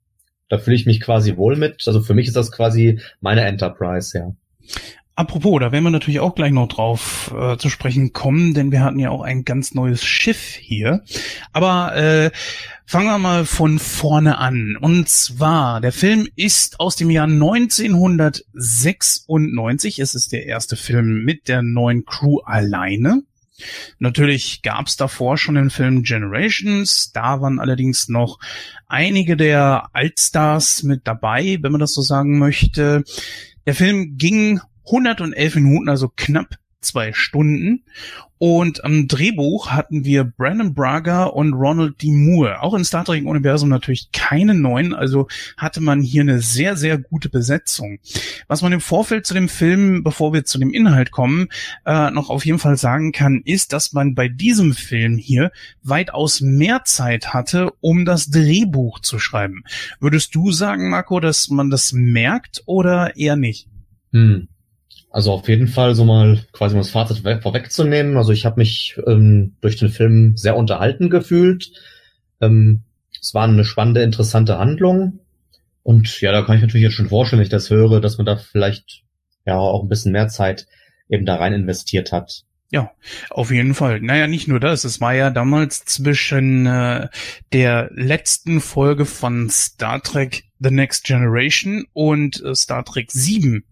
Da 0.50 0.58
fühle 0.58 0.76
ich 0.76 0.84
mich 0.84 1.00
quasi 1.00 1.38
wohl 1.38 1.56
mit. 1.56 1.82
Also 1.86 2.02
für 2.02 2.12
mich 2.12 2.28
ist 2.28 2.36
das 2.36 2.52
quasi 2.52 3.00
meine 3.22 3.46
Enterprise, 3.46 4.18
ja. 4.18 4.34
Apropos, 5.16 5.61
da 5.61 5.70
werden 5.70 5.85
wir 5.85 5.90
natürlich 5.90 6.18
auch 6.18 6.35
gleich 6.35 6.50
noch 6.50 6.66
drauf 6.66 7.33
äh, 7.38 7.57
zu 7.57 7.68
sprechen 7.68 8.12
kommen, 8.12 8.53
denn 8.53 8.72
wir 8.72 8.83
hatten 8.83 8.98
ja 8.98 9.11
auch 9.11 9.22
ein 9.22 9.44
ganz 9.44 9.72
neues 9.72 10.03
Schiff 10.03 10.57
hier. 10.57 11.05
Aber 11.53 11.94
äh, 11.94 12.33
fangen 12.85 13.07
wir 13.07 13.18
mal 13.18 13.44
von 13.44 13.79
vorne 13.79 14.38
an. 14.38 14.77
Und 14.77 15.09
zwar, 15.09 15.81
der 15.81 15.92
Film 15.92 16.27
ist 16.35 16.81
aus 16.81 16.96
dem 16.96 17.11
Jahr 17.11 17.29
1996. 17.29 20.00
Es 20.00 20.16
ist 20.16 20.33
der 20.33 20.46
erste 20.46 20.74
Film 20.74 21.24
mit 21.24 21.46
der 21.46 21.62
neuen 21.62 22.05
Crew 22.05 22.40
alleine. 22.40 23.22
Natürlich 24.00 24.62
gab 24.62 24.88
es 24.88 24.96
davor 24.96 25.38
schon 25.38 25.55
den 25.55 25.70
Film 25.70 26.03
Generations, 26.03 27.12
da 27.12 27.40
waren 27.40 27.61
allerdings 27.61 28.09
noch 28.09 28.40
einige 28.88 29.37
der 29.37 29.90
Altstars 29.92 30.83
mit 30.83 31.03
dabei, 31.05 31.59
wenn 31.61 31.70
man 31.70 31.81
das 31.81 31.94
so 31.94 32.03
sagen 32.03 32.40
möchte. 32.40 33.05
Der 33.64 33.77
Film 33.77 34.18
ging 34.18 34.61
111 34.86 35.56
Minuten, 35.56 35.88
also 35.88 36.10
knapp 36.14 36.58
zwei 36.84 37.12
Stunden. 37.12 37.84
Und 38.38 38.84
am 38.84 39.08
Drehbuch 39.08 39.70
hatten 39.70 40.04
wir 40.04 40.24
Brandon 40.24 40.74
Braga 40.74 41.24
und 41.24 41.54
Ronald 41.54 42.02
D. 42.02 42.10
Moore. 42.10 42.60
Auch 42.60 42.74
in 42.74 42.84
Star 42.84 43.04
Trek 43.04 43.24
Universum 43.24 43.70
natürlich 43.70 44.12
keine 44.12 44.54
neuen, 44.54 44.92
also 44.92 45.28
hatte 45.56 45.80
man 45.80 46.02
hier 46.02 46.22
eine 46.22 46.40
sehr, 46.40 46.76
sehr 46.76 46.98
gute 46.98 47.30
Besetzung. 47.30 48.00
Was 48.46 48.60
man 48.60 48.72
im 48.72 48.82
Vorfeld 48.82 49.24
zu 49.24 49.32
dem 49.32 49.48
Film, 49.48 50.02
bevor 50.02 50.34
wir 50.34 50.44
zu 50.44 50.58
dem 50.58 50.74
Inhalt 50.74 51.10
kommen, 51.10 51.48
äh, 51.86 52.10
noch 52.10 52.28
auf 52.28 52.44
jeden 52.44 52.58
Fall 52.58 52.76
sagen 52.76 53.12
kann, 53.12 53.40
ist, 53.44 53.72
dass 53.72 53.94
man 53.94 54.14
bei 54.14 54.28
diesem 54.28 54.74
Film 54.74 55.16
hier 55.16 55.50
weitaus 55.82 56.42
mehr 56.42 56.84
Zeit 56.84 57.32
hatte, 57.32 57.72
um 57.80 58.04
das 58.04 58.30
Drehbuch 58.30 58.98
zu 59.00 59.18
schreiben. 59.18 59.64
Würdest 60.00 60.34
du 60.34 60.52
sagen, 60.52 60.90
Marco, 60.90 61.18
dass 61.18 61.48
man 61.48 61.70
das 61.70 61.92
merkt 61.92 62.62
oder 62.66 63.16
eher 63.16 63.36
nicht? 63.36 63.68
Hm. 64.12 64.48
Also 65.14 65.31
auf 65.31 65.48
jeden 65.48 65.68
Fall 65.68 65.94
so 65.94 66.05
mal 66.05 66.40
quasi 66.50 66.74
um 66.74 66.81
das 66.81 66.90
Fazit 66.90 67.18
vorwegzunehmen. 67.40 68.16
Also 68.16 68.33
ich 68.33 68.44
habe 68.44 68.59
mich 68.59 68.98
ähm, 69.07 69.55
durch 69.61 69.77
den 69.77 69.88
Film 69.88 70.37
sehr 70.37 70.57
unterhalten 70.57 71.09
gefühlt. 71.09 71.70
Ähm, 72.40 72.81
es 73.22 73.33
war 73.33 73.44
eine 73.44 73.64
spannende, 73.64 74.03
interessante 74.03 74.59
Handlung. 74.59 75.20
Und 75.85 76.20
ja, 76.20 76.33
da 76.33 76.42
kann 76.42 76.57
ich 76.57 76.62
natürlich 76.62 76.83
jetzt 76.83 76.94
schon 76.94 77.11
vorstellen, 77.11 77.38
wenn 77.38 77.44
ich 77.44 77.50
das 77.50 77.70
höre, 77.70 78.00
dass 78.00 78.18
man 78.18 78.27
da 78.27 78.35
vielleicht 78.35 79.05
ja 79.46 79.57
auch 79.57 79.85
ein 79.85 79.88
bisschen 79.88 80.11
mehr 80.11 80.27
Zeit 80.27 80.66
eben 81.09 81.27
da 81.27 81.37
rein 81.37 81.53
investiert 81.53 82.11
hat. 82.11 82.42
Ja, 82.72 82.90
auf 83.31 83.53
jeden 83.53 83.74
Fall. 83.74 84.00
Naja, 84.00 84.27
nicht 84.27 84.48
nur 84.48 84.59
das. 84.59 84.83
Es 84.83 85.00
war 85.00 85.14
ja 85.14 85.31
damals 85.31 85.85
zwischen 85.85 86.66
äh, 86.66 87.07
der 87.53 87.88
letzten 87.94 88.61
Folge 88.61 89.05
von 89.05 89.48
Star 89.48 90.03
Trek 90.03 90.42
The 90.59 90.72
Next 90.72 91.05
Generation 91.05 91.85
und 91.92 92.42
äh, 92.42 92.57
Star 92.57 92.85
Trek 92.85 93.12
7 93.12 93.62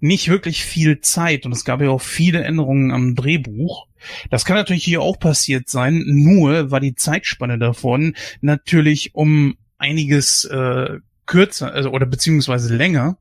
nicht 0.00 0.28
wirklich 0.28 0.64
viel 0.64 1.00
Zeit 1.00 1.46
und 1.46 1.52
es 1.52 1.64
gab 1.64 1.80
ja 1.80 1.90
auch 1.90 2.00
viele 2.00 2.42
Änderungen 2.42 2.92
am 2.92 3.14
Drehbuch. 3.14 3.86
Das 4.30 4.44
kann 4.44 4.56
natürlich 4.56 4.84
hier 4.84 5.02
auch 5.02 5.18
passiert 5.18 5.68
sein, 5.68 6.04
nur 6.06 6.70
war 6.70 6.80
die 6.80 6.94
Zeitspanne 6.94 7.58
davon 7.58 8.14
natürlich 8.40 9.14
um 9.14 9.56
einiges 9.78 10.44
äh, 10.44 10.98
kürzer 11.26 11.72
also, 11.72 11.90
oder 11.90 12.06
beziehungsweise 12.06 12.74
länger. 12.74 13.18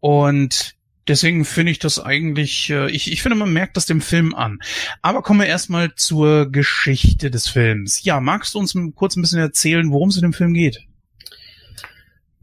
Und 0.00 0.76
deswegen 1.08 1.44
finde 1.44 1.72
ich 1.72 1.78
das 1.78 1.98
eigentlich, 1.98 2.70
äh, 2.70 2.90
ich, 2.90 3.12
ich 3.12 3.22
finde, 3.22 3.36
man 3.36 3.52
merkt 3.52 3.76
das 3.76 3.86
dem 3.86 4.00
Film 4.00 4.34
an. 4.34 4.58
Aber 5.02 5.22
kommen 5.22 5.40
wir 5.40 5.46
erstmal 5.46 5.94
zur 5.94 6.50
Geschichte 6.50 7.30
des 7.30 7.48
Films. 7.48 8.02
Ja, 8.04 8.20
magst 8.20 8.54
du 8.54 8.58
uns 8.58 8.74
kurz 8.94 9.16
ein 9.16 9.22
bisschen 9.22 9.40
erzählen, 9.40 9.90
worum 9.90 10.08
es 10.08 10.16
in 10.16 10.22
dem 10.22 10.32
Film 10.32 10.54
geht? 10.54 10.80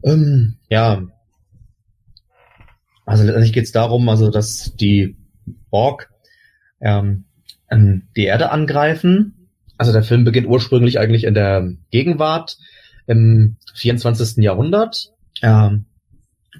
Ähm, 0.04 0.56
ja, 0.68 1.02
also 3.08 3.24
letztendlich 3.24 3.54
geht 3.54 3.64
es 3.64 3.72
darum, 3.72 4.06
also 4.10 4.30
dass 4.30 4.76
die 4.76 5.16
Borg 5.70 6.10
ähm, 6.80 7.24
die 7.70 8.24
Erde 8.24 8.50
angreifen. 8.50 9.48
Also 9.78 9.92
der 9.92 10.02
Film 10.02 10.24
beginnt 10.24 10.46
ursprünglich 10.46 10.98
eigentlich 10.98 11.24
in 11.24 11.32
der 11.32 11.72
Gegenwart 11.90 12.58
im 13.06 13.56
24. 13.74 14.44
Jahrhundert. 14.44 15.10
Ähm, 15.40 15.86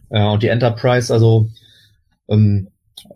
äh, 0.08 0.24
und 0.24 0.42
die 0.42 0.48
Enterprise 0.48 1.12
also 1.12 1.50
ähm, 2.28 2.68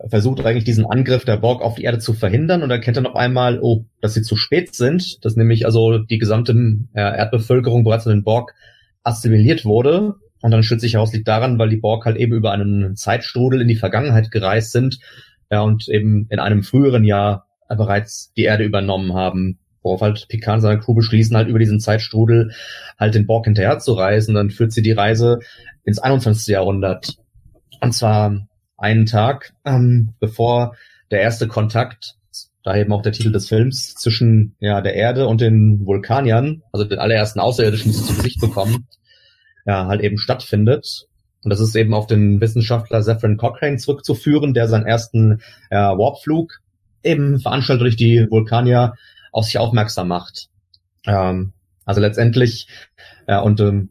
versucht 0.09 0.45
eigentlich 0.45 0.63
diesen 0.63 0.85
Angriff 0.85 1.25
der 1.25 1.37
Borg 1.37 1.63
auf 1.63 1.75
die 1.75 1.83
Erde 1.83 1.97
zu 1.97 2.13
verhindern 2.13 2.61
und 2.61 2.69
erkennt 2.69 2.97
dann 2.97 3.07
auf 3.07 3.15
einmal, 3.15 3.59
oh, 3.61 3.85
dass 3.99 4.13
sie 4.13 4.21
zu 4.21 4.35
spät 4.35 4.75
sind, 4.75 5.25
dass 5.25 5.35
nämlich 5.35 5.65
also 5.65 5.97
die 5.97 6.19
gesamte 6.19 6.53
äh, 6.93 7.01
Erdbevölkerung 7.01 7.83
bereits 7.83 8.03
von 8.03 8.13
den 8.13 8.23
Borg 8.23 8.53
assimiliert 9.01 9.65
wurde 9.65 10.17
und 10.43 10.51
dann 10.51 10.61
stellt 10.61 10.81
sich 10.81 10.95
heraus, 10.95 11.13
liegt 11.13 11.29
daran, 11.29 11.57
weil 11.57 11.69
die 11.69 11.77
Borg 11.77 12.03
halt 12.03 12.17
eben 12.17 12.33
über 12.33 12.51
einen 12.51 12.97
Zeitstrudel 12.97 13.61
in 13.61 13.69
die 13.69 13.77
Vergangenheit 13.77 14.29
gereist 14.29 14.73
sind 14.73 14.99
ja, 15.49 15.61
und 15.61 15.87
eben 15.87 16.27
in 16.29 16.39
einem 16.39 16.63
früheren 16.63 17.05
Jahr 17.05 17.47
bereits 17.69 18.33
die 18.35 18.43
Erde 18.43 18.65
übernommen 18.65 19.13
haben. 19.13 19.57
Worauf 19.83 20.01
halt 20.01 20.27
Picard 20.27 20.55
und 20.55 20.61
seine 20.61 20.79
Crew 20.81 20.95
beschließen, 20.95 21.35
halt 21.37 21.47
über 21.47 21.59
diesen 21.59 21.79
Zeitstrudel 21.79 22.51
halt 22.99 23.15
den 23.15 23.25
Borg 23.25 23.45
hinterher 23.45 23.79
zu 23.79 23.93
reisen. 23.93 24.35
Dann 24.35 24.49
führt 24.49 24.73
sie 24.73 24.81
die 24.81 24.91
Reise 24.91 25.39
ins 25.85 25.99
21. 25.99 26.47
Jahrhundert. 26.47 27.15
Und 27.79 27.93
zwar 27.93 28.45
einen 28.77 29.05
Tag, 29.05 29.53
ähm, 29.63 30.13
bevor 30.19 30.75
der 31.09 31.21
erste 31.21 31.47
Kontakt, 31.47 32.15
da 32.63 32.75
eben 32.75 32.91
auch 32.91 33.01
der 33.01 33.13
Titel 33.13 33.31
des 33.31 33.47
Films, 33.47 33.95
zwischen 33.95 34.55
ja, 34.59 34.81
der 34.81 34.95
Erde 34.95 35.27
und 35.27 35.39
den 35.39 35.85
Vulkaniern, 35.85 36.63
also 36.73 36.83
den 36.83 36.99
allerersten 36.99 37.39
Außerirdischen, 37.39 37.91
die 37.91 37.97
sie 37.97 38.05
zu 38.05 38.15
Gesicht 38.15 38.41
bekommen, 38.41 38.87
ja, 39.65 39.87
halt 39.87 40.01
eben 40.01 40.17
stattfindet. 40.17 41.07
Und 41.43 41.49
das 41.49 41.59
ist 41.59 41.75
eben 41.75 41.93
auf 41.93 42.07
den 42.07 42.39
Wissenschaftler 42.39 43.01
Zephyrin 43.01 43.37
Cochrane 43.37 43.77
zurückzuführen, 43.77 44.53
der 44.53 44.67
seinen 44.67 44.85
ersten 44.85 45.41
äh, 45.69 45.75
Warpflug 45.75 46.59
eben 47.03 47.39
veranstaltet 47.39 47.81
durch 47.81 47.95
die 47.97 48.27
Vulkanier 48.29 48.93
auf 49.31 49.45
sich 49.45 49.57
aufmerksam 49.57 50.07
macht. 50.07 50.47
Ähm, 51.05 51.51
also 51.85 51.99
letztendlich, 51.99 52.67
ja, 53.27 53.41
und 53.41 53.59
ähm, 53.59 53.89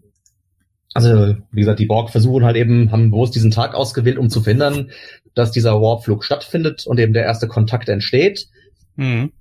also 0.95 1.37
wie 1.51 1.61
gesagt, 1.61 1.79
die 1.79 1.87
Borg 1.87 2.11
versuchen 2.11 2.45
halt 2.45 2.57
eben, 2.57 2.91
haben 2.93 3.11
bewusst 3.11 3.35
diesen 3.35 3.51
Tag 3.51 3.75
ausgewählt, 3.75 4.19
um 4.19 4.31
zu 4.31 4.43
verhindern, 4.43 4.91
dass 5.35 5.51
dieser 5.51 5.81
Warpflug 5.81 6.25
stattfindet 6.25 6.87
und 6.87 6.99
eben 6.99 7.13
der 7.13 7.25
erste 7.25 7.49
Kontakt 7.49 7.89
entsteht. 7.89 8.49
Mhm. 8.97 9.33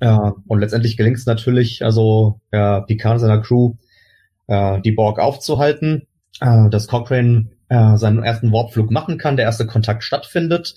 Ja, 0.00 0.34
und 0.46 0.60
letztendlich 0.60 0.96
gelingt 0.96 1.18
es 1.18 1.26
natürlich, 1.26 1.84
also 1.84 2.40
ja, 2.52 2.80
Picard 2.80 3.14
und 3.14 3.20
seiner 3.20 3.42
Crew 3.42 3.74
äh, 4.50 4.80
die 4.80 4.92
Borg 4.92 5.18
aufzuhalten, 5.18 6.08
äh, 6.40 6.68
dass 6.68 6.88
Cochrane 6.88 7.50
äh, 7.68 7.96
seinen 7.96 8.22
ersten 8.22 8.52
Warpflug 8.52 8.90
machen 8.90 9.16
kann, 9.16 9.36
der 9.36 9.46
erste 9.46 9.66
Kontakt 9.66 10.02
stattfindet. 10.02 10.74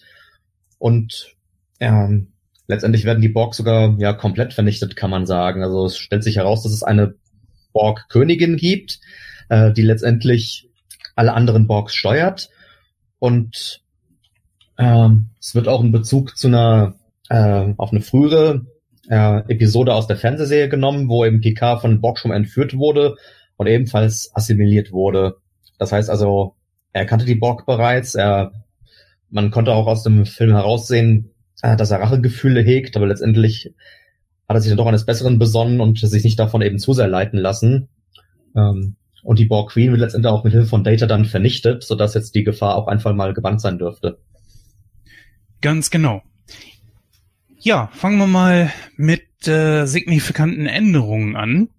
Und 0.77 1.35
ähm, 1.79 2.33
letztendlich 2.67 3.03
werden 3.03 3.21
die 3.21 3.29
Borg 3.29 3.55
sogar 3.55 3.95
ja 3.99 4.13
komplett 4.13 4.53
vernichtet, 4.53 4.95
kann 4.95 5.09
man 5.09 5.25
sagen. 5.25 5.63
Also 5.63 5.85
es 5.85 5.97
stellt 5.97 6.23
sich 6.23 6.37
heraus, 6.37 6.63
dass 6.63 6.71
es 6.71 6.83
eine 6.83 7.15
Borg-Königin 7.73 8.57
gibt, 8.57 8.99
äh, 9.49 9.73
die 9.73 9.81
letztendlich 9.81 10.69
alle 11.15 11.33
anderen 11.33 11.65
Borgs 11.65 11.95
steuert. 11.95 12.49
Und 13.17 13.81
ähm, 14.77 15.29
es 15.39 15.55
wird 15.55 15.67
auch 15.67 15.81
ein 15.81 15.91
Bezug 15.91 16.37
zu 16.37 16.47
einer 16.47 16.95
äh, 17.29 17.73
auf 17.77 17.91
eine 17.91 18.01
frühere 18.01 18.67
äh, 19.09 19.39
Episode 19.51 19.95
aus 19.95 20.05
der 20.05 20.17
Fernsehserie 20.17 20.69
genommen, 20.69 21.09
wo 21.09 21.25
eben 21.25 21.41
Picard 21.41 21.81
von 21.81 22.01
Borg 22.01 22.19
schon 22.19 22.31
entführt 22.31 22.75
wurde 22.75 23.15
und 23.63 23.71
ebenfalls 23.71 24.31
assimiliert 24.33 24.91
wurde. 24.91 25.37
Das 25.79 25.91
heißt 25.91 26.09
also, 26.09 26.55
er 26.91 27.05
kannte 27.05 27.25
die 27.25 27.35
Borg 27.35 27.65
bereits, 27.65 28.15
er, 28.15 28.51
man 29.29 29.51
konnte 29.51 29.71
auch 29.71 29.87
aus 29.87 30.03
dem 30.03 30.25
Film 30.25 30.51
heraussehen, 30.51 31.31
äh, 31.61 31.75
dass 31.75 31.91
er 31.91 31.99
Rachegefühle 31.99 32.61
hegt, 32.61 32.95
aber 32.95 33.07
letztendlich 33.07 33.73
hat 34.47 34.57
er 34.57 34.61
sich 34.61 34.69
dann 34.69 34.77
doch 34.77 34.85
eines 34.85 35.05
Besseren 35.05 35.39
besonnen 35.39 35.79
und 35.79 35.97
sich 35.97 36.23
nicht 36.23 36.39
davon 36.39 36.61
eben 36.61 36.77
zu 36.77 36.93
sehr 36.93 37.07
leiten 37.07 37.39
lassen. 37.39 37.89
Ähm, 38.55 38.95
und 39.23 39.39
die 39.39 39.45
Borg 39.45 39.71
Queen 39.71 39.91
wird 39.91 40.01
letztendlich 40.01 40.31
auch 40.31 40.43
mit 40.43 40.53
Hilfe 40.53 40.67
von 40.67 40.83
Data 40.83 41.05
dann 41.05 41.25
vernichtet, 41.25 41.83
sodass 41.83 42.13
jetzt 42.13 42.35
die 42.35 42.43
Gefahr 42.43 42.75
auch 42.75 42.87
einfach 42.87 43.13
mal 43.13 43.33
gebannt 43.33 43.61
sein 43.61 43.77
dürfte. 43.77 44.19
Ganz 45.61 45.89
genau. 45.89 46.21
Ja, 47.57 47.89
fangen 47.93 48.17
wir 48.17 48.27
mal 48.27 48.73
mit 48.97 49.47
äh, 49.47 49.85
signifikanten 49.85 50.65
Änderungen 50.65 51.37
an. 51.37 51.69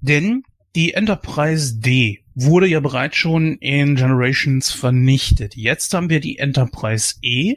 Denn 0.00 0.44
die 0.78 0.94
Enterprise 0.94 1.80
D 1.80 2.20
wurde 2.36 2.68
ja 2.68 2.78
bereits 2.78 3.16
schon 3.16 3.56
in 3.56 3.96
Generations 3.96 4.70
vernichtet. 4.70 5.56
Jetzt 5.56 5.92
haben 5.92 6.08
wir 6.08 6.20
die 6.20 6.38
Enterprise 6.38 7.16
E, 7.20 7.56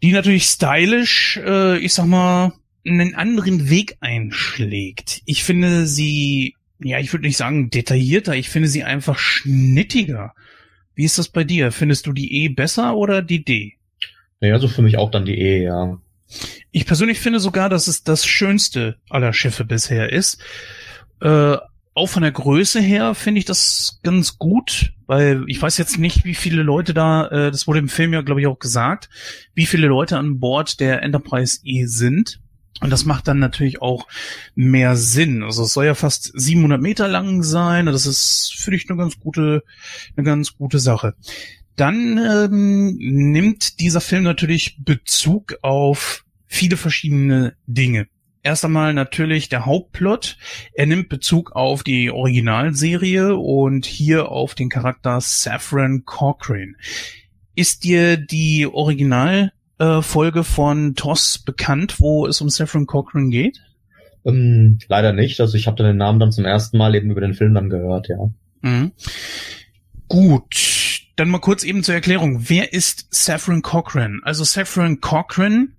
die 0.00 0.12
natürlich 0.12 0.44
stylisch, 0.44 1.40
äh, 1.44 1.76
ich 1.78 1.92
sag 1.92 2.06
mal, 2.06 2.52
einen 2.86 3.16
anderen 3.16 3.68
Weg 3.68 3.96
einschlägt. 3.98 5.22
Ich 5.24 5.42
finde 5.42 5.88
sie, 5.88 6.54
ja, 6.78 7.00
ich 7.00 7.12
würde 7.12 7.26
nicht 7.26 7.36
sagen 7.36 7.68
detaillierter, 7.68 8.36
ich 8.36 8.48
finde 8.48 8.68
sie 8.68 8.84
einfach 8.84 9.18
schnittiger. 9.18 10.34
Wie 10.94 11.02
ist 11.02 11.18
das 11.18 11.30
bei 11.30 11.42
dir? 11.42 11.72
Findest 11.72 12.06
du 12.06 12.12
die 12.12 12.44
E 12.44 12.48
besser 12.48 12.96
oder 12.96 13.22
die 13.22 13.44
D? 13.44 13.72
Ja, 14.38 14.60
so 14.60 14.68
für 14.68 14.82
mich 14.82 14.98
auch 14.98 15.10
dann 15.10 15.24
die 15.24 15.36
E, 15.36 15.64
ja. 15.64 15.98
Ich 16.70 16.86
persönlich 16.86 17.18
finde 17.18 17.40
sogar, 17.40 17.68
dass 17.68 17.88
es 17.88 18.04
das 18.04 18.24
schönste 18.24 18.98
aller 19.10 19.32
Schiffe 19.32 19.64
bisher 19.64 20.12
ist. 20.12 20.40
Äh, 21.20 21.56
auch 21.94 22.08
von 22.08 22.22
der 22.22 22.32
Größe 22.32 22.80
her 22.80 23.14
finde 23.14 23.38
ich 23.38 23.46
das 23.46 24.00
ganz 24.02 24.36
gut, 24.36 24.92
weil 25.06 25.44
ich 25.46 25.60
weiß 25.60 25.78
jetzt 25.78 25.98
nicht, 25.98 26.26
wie 26.26 26.34
viele 26.34 26.62
Leute 26.62 26.92
da, 26.92 27.26
äh, 27.28 27.50
das 27.50 27.66
wurde 27.66 27.78
im 27.78 27.88
Film 27.88 28.12
ja, 28.12 28.20
glaube 28.20 28.42
ich, 28.42 28.46
auch 28.46 28.58
gesagt, 28.58 29.08
wie 29.54 29.64
viele 29.64 29.86
Leute 29.86 30.18
an 30.18 30.38
Bord 30.38 30.78
der 30.78 31.02
Enterprise 31.02 31.60
E 31.64 31.86
sind. 31.86 32.40
Und 32.82 32.90
das 32.90 33.06
macht 33.06 33.26
dann 33.26 33.38
natürlich 33.38 33.80
auch 33.80 34.06
mehr 34.54 34.96
Sinn. 34.96 35.42
Also 35.42 35.62
es 35.62 35.72
soll 35.72 35.86
ja 35.86 35.94
fast 35.94 36.30
700 36.38 36.82
Meter 36.82 37.08
lang 37.08 37.42
sein. 37.42 37.86
Das 37.86 38.04
ist, 38.04 38.52
finde 38.58 38.76
ich, 38.76 38.90
eine 38.90 38.98
ganz 38.98 39.18
gute, 39.18 39.62
eine 40.14 40.24
ganz 40.24 40.54
gute 40.58 40.78
Sache. 40.78 41.14
Dann 41.76 42.18
ähm, 42.18 42.96
nimmt 42.98 43.80
dieser 43.80 44.02
Film 44.02 44.24
natürlich 44.24 44.84
Bezug 44.84 45.56
auf 45.62 46.24
viele 46.46 46.76
verschiedene 46.76 47.54
Dinge. 47.66 48.08
Erst 48.46 48.64
einmal 48.64 48.94
natürlich 48.94 49.48
der 49.48 49.66
Hauptplot. 49.66 50.36
Er 50.72 50.86
nimmt 50.86 51.08
Bezug 51.08 51.50
auf 51.56 51.82
die 51.82 52.12
Originalserie 52.12 53.34
und 53.34 53.86
hier 53.86 54.28
auf 54.30 54.54
den 54.54 54.68
Charakter 54.68 55.20
Saffron 55.20 56.04
Cochrane. 56.04 56.74
Ist 57.56 57.82
dir 57.82 58.16
die 58.16 58.68
Original 58.68 59.52
äh, 59.80 60.00
von 60.00 60.94
TOS 60.94 61.38
bekannt, 61.38 61.98
wo 61.98 62.24
es 62.24 62.40
um 62.40 62.48
Saffron 62.48 62.86
Cochran 62.86 63.30
geht? 63.30 63.58
Ähm, 64.24 64.78
leider 64.86 65.12
nicht. 65.12 65.40
Also 65.40 65.56
ich 65.56 65.66
habe 65.66 65.82
den 65.82 65.96
Namen 65.96 66.20
dann 66.20 66.30
zum 66.30 66.44
ersten 66.44 66.78
Mal 66.78 66.94
eben 66.94 67.10
über 67.10 67.22
den 67.22 67.34
Film 67.34 67.52
dann 67.52 67.68
gehört, 67.68 68.06
ja. 68.06 68.30
Mhm. 68.60 68.92
Gut, 70.06 71.00
dann 71.16 71.30
mal 71.30 71.40
kurz 71.40 71.64
eben 71.64 71.82
zur 71.82 71.96
Erklärung. 71.96 72.48
Wer 72.48 72.72
ist 72.72 73.08
Saffron 73.10 73.62
Cochran? 73.62 74.20
Also 74.22 74.44
Saffron 74.44 75.00
Cochran 75.00 75.72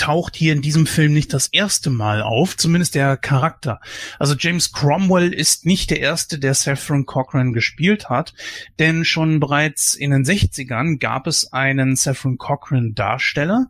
taucht 0.00 0.34
hier 0.34 0.54
in 0.54 0.62
diesem 0.62 0.86
Film 0.86 1.12
nicht 1.12 1.34
das 1.34 1.48
erste 1.48 1.90
Mal 1.90 2.22
auf, 2.22 2.56
zumindest 2.56 2.94
der 2.94 3.18
Charakter. 3.18 3.80
Also 4.18 4.34
James 4.34 4.72
Cromwell 4.72 5.34
ist 5.34 5.66
nicht 5.66 5.90
der 5.90 6.00
erste, 6.00 6.38
der 6.38 6.54
Saffron 6.54 7.04
Cochran 7.04 7.52
gespielt 7.52 8.08
hat, 8.08 8.32
denn 8.78 9.04
schon 9.04 9.40
bereits 9.40 9.94
in 9.94 10.10
den 10.10 10.24
60ern 10.24 10.98
gab 10.98 11.26
es 11.26 11.52
einen 11.52 11.96
Saffron 11.96 12.38
Cochran 12.38 12.94
Darsteller 12.94 13.66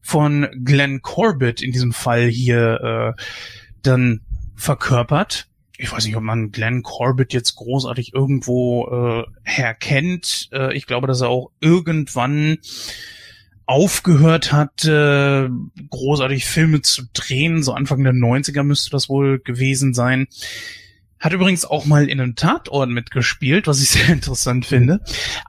von 0.00 0.48
Glenn 0.62 1.02
Corbett 1.02 1.62
in 1.62 1.72
diesem 1.72 1.92
Fall 1.92 2.28
hier 2.28 3.14
äh, 3.16 3.22
dann 3.82 4.20
verkörpert. 4.54 5.48
Ich 5.78 5.90
weiß 5.90 6.06
nicht, 6.06 6.14
ob 6.14 6.22
man 6.22 6.52
Glenn 6.52 6.84
Corbett 6.84 7.32
jetzt 7.32 7.56
großartig 7.56 8.14
irgendwo 8.14 8.86
äh, 8.86 9.24
herkennt. 9.42 10.48
Äh, 10.52 10.76
ich 10.76 10.86
glaube, 10.86 11.08
dass 11.08 11.22
er 11.22 11.28
auch 11.28 11.50
irgendwann 11.60 12.58
aufgehört 13.72 14.52
hat, 14.52 14.84
äh, 14.84 15.48
großartig 15.88 16.44
Filme 16.44 16.82
zu 16.82 17.04
drehen. 17.14 17.62
So 17.62 17.72
Anfang 17.72 18.04
der 18.04 18.12
90er 18.12 18.62
müsste 18.64 18.90
das 18.90 19.08
wohl 19.08 19.38
gewesen 19.38 19.94
sein. 19.94 20.26
Hat 21.18 21.32
übrigens 21.32 21.64
auch 21.64 21.86
mal 21.86 22.06
in 22.10 22.20
einem 22.20 22.34
Tatort 22.34 22.90
mitgespielt, 22.90 23.66
was 23.66 23.82
ich 23.82 23.88
sehr 23.90 24.10
interessant 24.10 24.66
finde. 24.66 25.00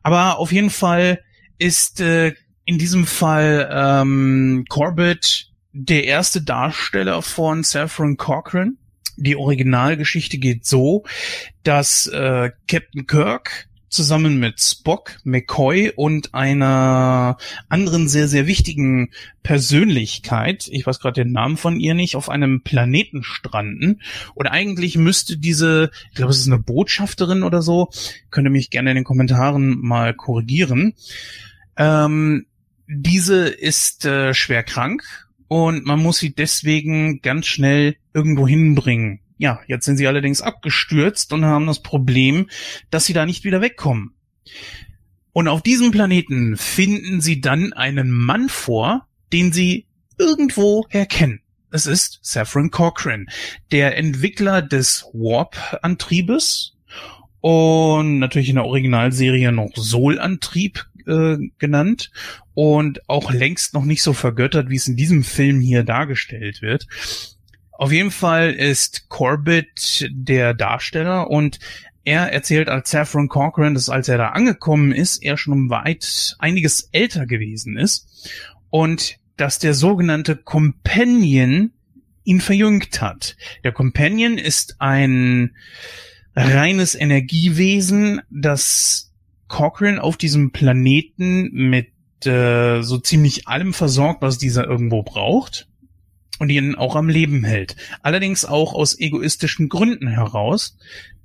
Aber 0.03 0.39
auf 0.39 0.53
jeden 0.53 0.69
Fall 0.69 1.19
ist 1.57 1.99
äh, 1.99 2.33
in 2.63 2.77
diesem 2.77 3.05
Fall 3.05 3.69
ähm, 3.69 4.63
Corbett 4.69 5.51
der 5.73 6.05
erste 6.05 6.41
Darsteller 6.41 7.21
von 7.21 7.63
Saffron 7.63 8.15
Cochran. 8.15 8.77
Die 9.17 9.35
Originalgeschichte 9.35 10.37
geht 10.37 10.65
so, 10.65 11.03
dass 11.63 12.07
äh, 12.07 12.51
Captain 12.69 13.05
Kirk 13.05 13.67
zusammen 13.93 14.39
mit 14.39 14.59
Spock, 14.59 15.19
McCoy 15.23 15.91
und 15.95 16.33
einer 16.33 17.37
anderen 17.69 18.09
sehr, 18.09 18.27
sehr 18.27 18.47
wichtigen 18.47 19.11
Persönlichkeit, 19.43 20.67
ich 20.71 20.85
weiß 20.85 20.99
gerade 20.99 21.23
den 21.23 21.31
Namen 21.31 21.57
von 21.57 21.79
ihr 21.79 21.93
nicht, 21.93 22.15
auf 22.15 22.29
einem 22.29 22.61
Planeten 22.61 23.23
stranden. 23.23 24.01
Und 24.33 24.47
eigentlich 24.47 24.97
müsste 24.97 25.37
diese, 25.37 25.91
ich 26.09 26.15
glaube, 26.15 26.31
es 26.31 26.39
ist 26.39 26.47
eine 26.47 26.59
Botschafterin 26.59 27.43
oder 27.43 27.61
so, 27.61 27.89
könnt 28.31 28.47
ihr 28.47 28.51
mich 28.51 28.69
gerne 28.69 28.91
in 28.91 28.95
den 28.95 29.03
Kommentaren 29.03 29.79
mal 29.79 30.13
korrigieren. 30.13 30.93
Ähm, 31.77 32.45
diese 32.87 33.47
ist 33.47 34.05
äh, 34.05 34.33
schwer 34.33 34.63
krank 34.63 35.03
und 35.47 35.85
man 35.85 35.99
muss 35.99 36.17
sie 36.17 36.33
deswegen 36.33 37.21
ganz 37.21 37.45
schnell 37.45 37.95
irgendwo 38.13 38.47
hinbringen. 38.47 39.19
Ja, 39.37 39.59
jetzt 39.67 39.85
sind 39.85 39.97
sie 39.97 40.07
allerdings 40.07 40.41
abgestürzt 40.41 41.33
und 41.33 41.45
haben 41.45 41.67
das 41.67 41.81
Problem, 41.81 42.49
dass 42.89 43.05
sie 43.05 43.13
da 43.13 43.25
nicht 43.25 43.43
wieder 43.43 43.61
wegkommen. 43.61 44.13
Und 45.33 45.47
auf 45.47 45.61
diesem 45.61 45.91
Planeten 45.91 46.57
finden 46.57 47.19
sie 47.19 47.41
dann 47.41 47.73
einen 47.73 48.11
Mann 48.11 48.49
vor, 48.49 49.07
den 49.33 49.51
sie 49.51 49.87
irgendwo 50.17 50.85
herkennen. 50.89 51.41
Es 51.71 51.87
ist 51.87 52.19
Saffron 52.21 52.69
Cochran, 52.69 53.25
der 53.71 53.97
Entwickler 53.97 54.61
des 54.61 55.07
Warp-Antriebes 55.11 56.77
und 57.41 58.19
natürlich 58.19 58.49
in 58.49 58.55
der 58.55 58.65
Originalserie 58.65 59.51
noch 59.51 59.71
Sol-Antrieb 59.75 60.85
äh, 61.07 61.37
genannt 61.57 62.11
und 62.53 63.09
auch 63.09 63.31
längst 63.33 63.73
noch 63.73 63.85
nicht 63.85 64.03
so 64.03 64.13
vergöttert, 64.13 64.69
wie 64.69 64.75
es 64.75 64.87
in 64.87 64.95
diesem 64.95 65.23
Film 65.23 65.59
hier 65.59 65.83
dargestellt 65.83 66.61
wird. 66.61 66.87
Auf 67.77 67.91
jeden 67.91 68.11
Fall 68.11 68.51
ist 68.53 69.09
Corbett 69.09 70.07
der 70.11 70.53
Darsteller 70.53 71.29
und 71.29 71.59
er 72.03 72.31
erzählt 72.31 72.69
als 72.69 72.91
Saffron 72.91 73.29
Corcoran, 73.29 73.73
dass 73.73 73.89
als 73.89 74.09
er 74.09 74.17
da 74.17 74.29
angekommen 74.29 74.91
ist, 74.91 75.23
er 75.23 75.37
schon 75.37 75.53
um 75.53 75.69
weit 75.69 76.35
einiges 76.39 76.89
älter 76.91 77.25
gewesen 77.25 77.77
ist 77.77 78.31
und 78.69 79.17
dass 79.37 79.57
der 79.57 79.73
sogenannte 79.73 80.35
Companion 80.35 81.71
ihn 82.23 82.41
verjüngt 82.41 83.01
hat. 83.01 83.35
Der 83.63 83.71
Companion 83.71 84.37
ist 84.37 84.75
ein 84.79 85.55
reines 86.35 86.95
Energiewesen, 86.95 88.21
das 88.29 89.11
Cochrane 89.47 90.01
auf 90.01 90.17
diesem 90.17 90.51
Planeten 90.51 91.49
mit 91.51 91.91
äh, 92.25 92.81
so 92.81 92.97
ziemlich 92.99 93.47
allem 93.47 93.73
versorgt, 93.73 94.21
was 94.21 94.37
dieser 94.37 94.65
irgendwo 94.65 95.03
braucht 95.03 95.67
und 96.43 96.49
ihn 96.49 96.75
auch 96.75 96.97
am 96.97 97.07
Leben 97.07 97.45
hält. 97.45 97.77
Allerdings 98.01 98.43
auch 98.43 98.73
aus 98.73 98.99
egoistischen 98.99 99.69
Gründen 99.69 100.07
heraus, 100.07 100.77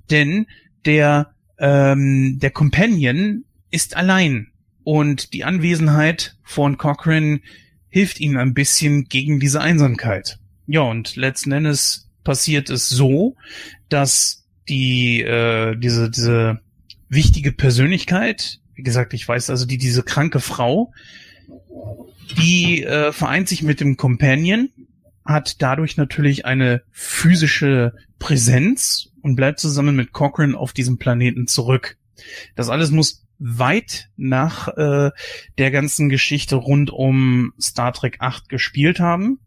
denn 0.09 0.47
der 0.85 1.31
ähm, 1.59 2.39
der 2.39 2.51
Companion 2.51 3.43
ist 3.69 3.97
allein 3.97 4.47
und 4.85 5.33
die 5.33 5.43
Anwesenheit 5.43 6.37
von 6.41 6.77
Cochrane 6.77 7.41
hilft 7.89 8.21
ihnen 8.21 8.37
ein 8.37 8.53
bisschen 8.53 9.09
gegen 9.09 9.41
diese 9.41 9.59
Einsamkeit. 9.59 10.39
Ja, 10.67 10.81
und 10.81 11.17
letzten 11.17 11.51
Endes 11.51 12.09
passiert 12.23 12.69
es 12.69 12.87
so, 12.87 13.35
dass 13.89 14.45
die 14.69 15.21
äh, 15.21 15.75
diese 15.75 16.09
diese 16.09 16.61
wichtige 17.09 17.51
Persönlichkeit, 17.51 18.61
wie 18.73 18.83
gesagt, 18.83 19.13
ich 19.13 19.27
weiß 19.27 19.49
also 19.49 19.65
die 19.65 19.77
diese 19.77 20.03
kranke 20.03 20.39
Frau, 20.39 20.93
die 22.37 22.83
äh, 22.83 23.11
vereint 23.11 23.49
sich 23.49 23.63
mit 23.63 23.81
dem 23.81 23.97
Companion 23.97 24.69
hat 25.29 25.61
dadurch 25.61 25.95
natürlich 25.95 26.45
eine 26.45 26.81
physische 26.91 27.93
Präsenz 28.17 29.11
und 29.21 29.35
bleibt 29.35 29.59
zusammen 29.59 29.95
mit 29.95 30.11
Cochrane 30.11 30.57
auf 30.57 30.73
diesem 30.73 30.97
Planeten 30.97 31.47
zurück. 31.47 31.97
Das 32.55 32.69
alles 32.69 32.91
muss 32.91 33.25
weit 33.37 34.09
nach 34.17 34.67
äh, 34.69 35.11
der 35.57 35.71
ganzen 35.71 36.09
Geschichte 36.09 36.55
rund 36.55 36.91
um 36.91 37.53
Star 37.61 37.93
Trek 37.93 38.17
8 38.19 38.49
gespielt 38.49 38.99
haben. 38.99 39.39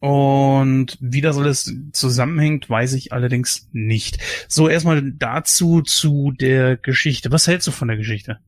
Und 0.00 0.96
wie 1.00 1.20
das 1.20 1.36
alles 1.38 1.74
zusammenhängt, 1.92 2.70
weiß 2.70 2.92
ich 2.92 3.12
allerdings 3.12 3.68
nicht. 3.72 4.18
So, 4.46 4.68
erstmal 4.68 5.10
dazu 5.12 5.82
zu 5.82 6.30
der 6.30 6.76
Geschichte. 6.76 7.32
Was 7.32 7.48
hältst 7.48 7.66
du 7.66 7.72
von 7.72 7.88
der 7.88 7.96
Geschichte? 7.96 8.38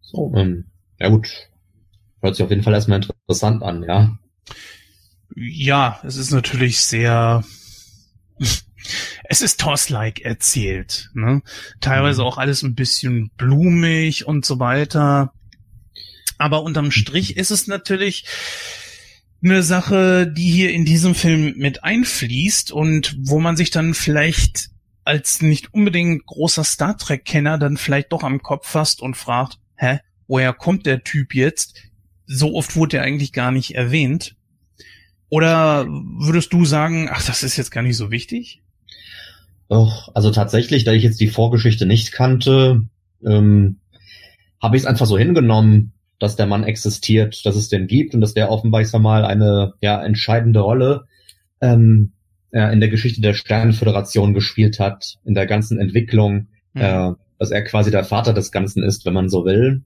So, 0.00 0.32
ähm, 0.34 0.64
ja 0.98 1.10
gut. 1.10 1.28
Hört 2.22 2.34
sich 2.34 2.44
auf 2.44 2.50
jeden 2.50 2.64
Fall 2.64 2.74
erstmal 2.74 3.02
interessant 3.02 3.62
an, 3.62 3.84
ja. 3.84 4.18
Ja, 5.36 6.00
es 6.02 6.16
ist 6.16 6.30
natürlich 6.30 6.80
sehr, 6.80 7.44
es 9.24 9.42
ist 9.42 9.60
Toss-like 9.60 10.20
erzählt, 10.22 11.10
ne? 11.12 11.42
Teilweise 11.80 12.22
mhm. 12.22 12.26
auch 12.26 12.38
alles 12.38 12.62
ein 12.62 12.74
bisschen 12.74 13.30
blumig 13.36 14.26
und 14.26 14.46
so 14.46 14.58
weiter. 14.58 15.34
Aber 16.38 16.62
unterm 16.62 16.90
Strich 16.90 17.36
ist 17.36 17.50
es 17.50 17.66
natürlich 17.66 18.24
eine 19.42 19.62
Sache, 19.62 20.26
die 20.26 20.50
hier 20.50 20.72
in 20.72 20.86
diesem 20.86 21.14
Film 21.14 21.54
mit 21.58 21.84
einfließt 21.84 22.72
und 22.72 23.16
wo 23.20 23.38
man 23.38 23.56
sich 23.56 23.70
dann 23.70 23.92
vielleicht 23.92 24.70
als 25.04 25.42
nicht 25.42 25.72
unbedingt 25.74 26.24
großer 26.26 26.64
Star 26.64 26.96
Trek-Kenner 26.96 27.58
dann 27.58 27.76
vielleicht 27.76 28.12
doch 28.12 28.22
am 28.22 28.42
Kopf 28.42 28.68
fasst 28.68 29.02
und 29.02 29.16
fragt, 29.16 29.58
hä, 29.76 30.00
woher 30.26 30.54
kommt 30.54 30.86
der 30.86 31.04
Typ 31.04 31.34
jetzt? 31.34 31.82
So 32.26 32.54
oft 32.54 32.74
wurde 32.74 32.96
er 32.96 33.02
eigentlich 33.04 33.32
gar 33.32 33.52
nicht 33.52 33.74
erwähnt. 33.74 34.35
Oder 35.28 35.86
würdest 35.86 36.52
du 36.52 36.64
sagen, 36.64 37.08
ach, 37.10 37.24
das 37.26 37.42
ist 37.42 37.56
jetzt 37.56 37.70
gar 37.70 37.82
nicht 37.82 37.96
so 37.96 38.10
wichtig? 38.10 38.62
Doch, 39.68 40.10
also 40.14 40.30
tatsächlich, 40.30 40.84
da 40.84 40.92
ich 40.92 41.02
jetzt 41.02 41.20
die 41.20 41.28
Vorgeschichte 41.28 41.86
nicht 41.86 42.12
kannte, 42.12 42.82
ähm, 43.24 43.78
habe 44.62 44.76
ich 44.76 44.82
es 44.82 44.86
einfach 44.86 45.06
so 45.06 45.18
hingenommen, 45.18 45.92
dass 46.18 46.36
der 46.36 46.46
Mann 46.46 46.64
existiert, 46.64 47.44
dass 47.44 47.56
es 47.56 47.68
den 47.68 47.86
gibt 47.86 48.14
und 48.14 48.20
dass 48.20 48.34
der 48.34 48.50
offenbar, 48.50 48.80
ich 48.80 48.88
sag 48.88 49.02
mal, 49.02 49.24
eine 49.24 49.74
ja, 49.80 50.02
entscheidende 50.02 50.60
Rolle 50.60 51.06
ähm, 51.60 52.12
äh, 52.52 52.72
in 52.72 52.80
der 52.80 52.88
Geschichte 52.88 53.20
der 53.20 53.34
Sternenföderation 53.34 54.32
gespielt 54.32 54.78
hat, 54.78 55.16
in 55.24 55.34
der 55.34 55.46
ganzen 55.46 55.78
Entwicklung, 55.78 56.48
mhm. 56.72 56.80
äh, 56.80 57.12
dass 57.38 57.50
er 57.50 57.62
quasi 57.64 57.90
der 57.90 58.04
Vater 58.04 58.32
des 58.32 58.52
Ganzen 58.52 58.82
ist, 58.82 59.04
wenn 59.04 59.14
man 59.14 59.28
so 59.28 59.44
will. 59.44 59.82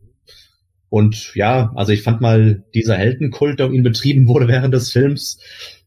Und 0.91 1.33
ja, 1.37 1.73
also 1.77 1.93
ich 1.93 2.03
fand 2.03 2.21
mal 2.21 2.65
dieser 2.75 2.97
Heldenkult, 2.97 3.59
der 3.59 3.67
um 3.67 3.73
ihn 3.73 3.85
betrieben 3.85 4.27
wurde 4.27 4.49
während 4.49 4.75
des 4.75 4.93
Films, 4.93 5.39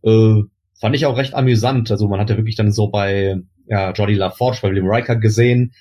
äh, 0.01 0.41
fand 0.79 0.95
ich 0.95 1.05
auch 1.05 1.17
recht 1.17 1.35
amüsant. 1.35 1.91
Also 1.91 2.07
man 2.07 2.19
hatte 2.19 2.37
wirklich 2.37 2.55
dann 2.55 2.71
so 2.71 2.87
bei 2.87 3.37
ja, 3.67 3.91
Jordi 3.91 4.15
LaForge, 4.15 4.59
bei 4.61 4.69
William 4.69 4.89
Riker 4.89 5.17
gesehen, 5.17 5.73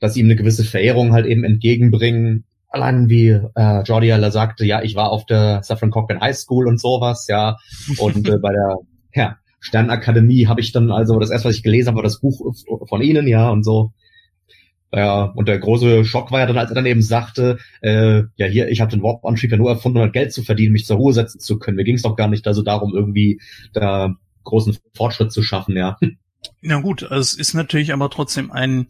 dass 0.00 0.14
sie 0.14 0.20
ihm 0.20 0.26
eine 0.26 0.36
gewisse 0.36 0.64
Verehrung 0.64 1.12
halt 1.12 1.26
eben 1.26 1.44
entgegenbringen. 1.44 2.44
Allein 2.68 3.08
wie 3.08 3.28
äh, 3.28 3.82
Jordi 3.84 4.12
Alla 4.12 4.30
sagte, 4.32 4.66
ja, 4.66 4.82
ich 4.82 4.96
war 4.96 5.10
auf 5.10 5.24
der 5.26 5.62
Saffron 5.62 5.90
Cochran 5.90 6.20
High 6.20 6.36
School 6.36 6.66
und 6.66 6.80
sowas, 6.80 7.26
ja. 7.28 7.56
Und 7.98 8.28
äh, 8.28 8.38
bei 8.38 8.52
der 8.52 8.76
ja, 9.14 9.36
Sternakademie 9.60 10.46
habe 10.46 10.60
ich 10.60 10.72
dann 10.72 10.90
also 10.90 11.18
das 11.18 11.30
erste, 11.30 11.48
was 11.48 11.56
ich 11.56 11.62
gelesen 11.62 11.88
habe, 11.88 11.96
war 11.96 12.02
das 12.02 12.20
Buch 12.20 12.52
von 12.88 13.00
ihnen, 13.00 13.28
ja, 13.28 13.48
und 13.48 13.64
so. 13.64 13.92
Ja, 14.92 15.24
und 15.24 15.48
der 15.48 15.58
große 15.58 16.04
Schock 16.04 16.30
war 16.30 16.40
ja 16.40 16.46
dann, 16.46 16.58
als 16.58 16.70
er 16.70 16.76
dann 16.76 16.86
eben 16.86 17.02
sagte, 17.02 17.58
äh, 17.80 18.22
ja 18.36 18.46
hier, 18.46 18.68
ich 18.68 18.80
habe 18.80 18.90
den 18.90 19.02
Warp-Antrieb 19.02 19.50
ja 19.50 19.56
nur 19.56 19.70
erfunden, 19.70 19.98
um 19.98 20.02
halt 20.02 20.12
Geld 20.12 20.32
zu 20.32 20.42
verdienen, 20.42 20.72
mich 20.72 20.86
zur 20.86 20.96
Ruhe 20.96 21.12
setzen 21.12 21.40
zu 21.40 21.58
können. 21.58 21.76
Mir 21.76 21.84
ging 21.84 21.96
es 21.96 22.02
doch 22.02 22.16
gar 22.16 22.28
nicht 22.28 22.46
da 22.46 22.54
so 22.54 22.62
darum, 22.62 22.94
irgendwie 22.94 23.40
da 23.72 24.14
großen 24.44 24.78
Fortschritt 24.94 25.32
zu 25.32 25.42
schaffen, 25.42 25.76
ja. 25.76 25.98
Na 26.62 26.80
gut, 26.80 27.02
also 27.02 27.20
es 27.20 27.34
ist 27.34 27.54
natürlich 27.54 27.92
aber 27.92 28.10
trotzdem 28.10 28.52
ein 28.52 28.86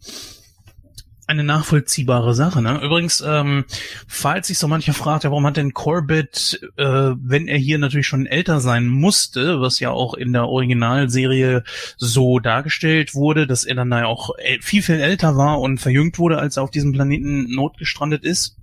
eine 1.27 1.43
nachvollziehbare 1.43 2.33
Sache. 2.33 2.61
Ne? 2.61 2.79
Übrigens, 2.81 3.21
ähm, 3.25 3.65
falls 4.07 4.47
sich 4.47 4.57
so 4.57 4.67
mancher 4.67 4.93
fragt, 4.93 5.25
ja, 5.25 5.29
warum 5.29 5.45
hat 5.45 5.57
denn 5.57 5.73
Corbett, 5.73 6.61
äh, 6.77 6.85
wenn 6.85 7.49
er 7.49 7.57
hier 7.57 7.77
natürlich 7.77 8.07
schon 8.07 8.25
älter 8.25 8.61
sein 8.61 8.87
musste, 8.87 9.59
was 9.59 9.81
ja 9.81 9.91
auch 9.91 10.13
in 10.13 10.31
der 10.31 10.47
Originalserie 10.47 11.63
so 11.97 12.39
dargestellt 12.39 13.13
wurde, 13.13 13.45
dass 13.45 13.65
er 13.65 13.75
dann 13.75 13.91
ja 13.91 14.05
auch 14.05 14.29
viel, 14.61 14.81
viel 14.81 15.01
älter 15.01 15.35
war 15.35 15.59
und 15.59 15.79
verjüngt 15.79 16.17
wurde, 16.17 16.39
als 16.39 16.55
er 16.57 16.63
auf 16.63 16.71
diesem 16.71 16.93
Planeten 16.93 17.53
notgestrandet 17.53 18.23
ist. 18.23 18.55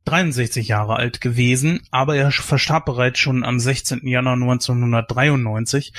63 0.04 0.68
Jahre 0.68 0.96
alt 0.96 1.20
gewesen, 1.20 1.80
aber 1.90 2.16
er 2.16 2.30
verstarb 2.32 2.86
bereits 2.86 3.18
schon 3.18 3.44
am 3.44 3.58
16. 3.58 4.06
Januar 4.06 4.34
1993 4.34 5.92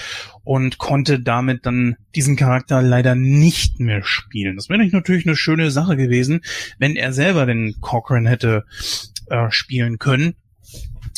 und 0.44 0.78
konnte 0.78 1.20
damit 1.20 1.66
dann 1.66 1.96
diesen 2.16 2.36
Charakter 2.36 2.82
leider 2.82 3.16
nicht 3.16 3.80
mehr 3.80 4.04
spielen. 4.04 4.56
Das 4.56 4.70
wäre 4.70 4.86
natürlich 4.86 5.26
eine 5.26 5.36
schöne 5.36 5.72
Sache 5.72 5.96
gewesen, 5.96 6.42
wenn 6.80 6.96
er 6.96 7.14
selber 7.14 7.46
den 7.46 7.76
Cochrane 7.80 8.30
hätte 8.30 8.66
äh, 9.28 9.50
spielen 9.52 10.00
können. 10.00 10.36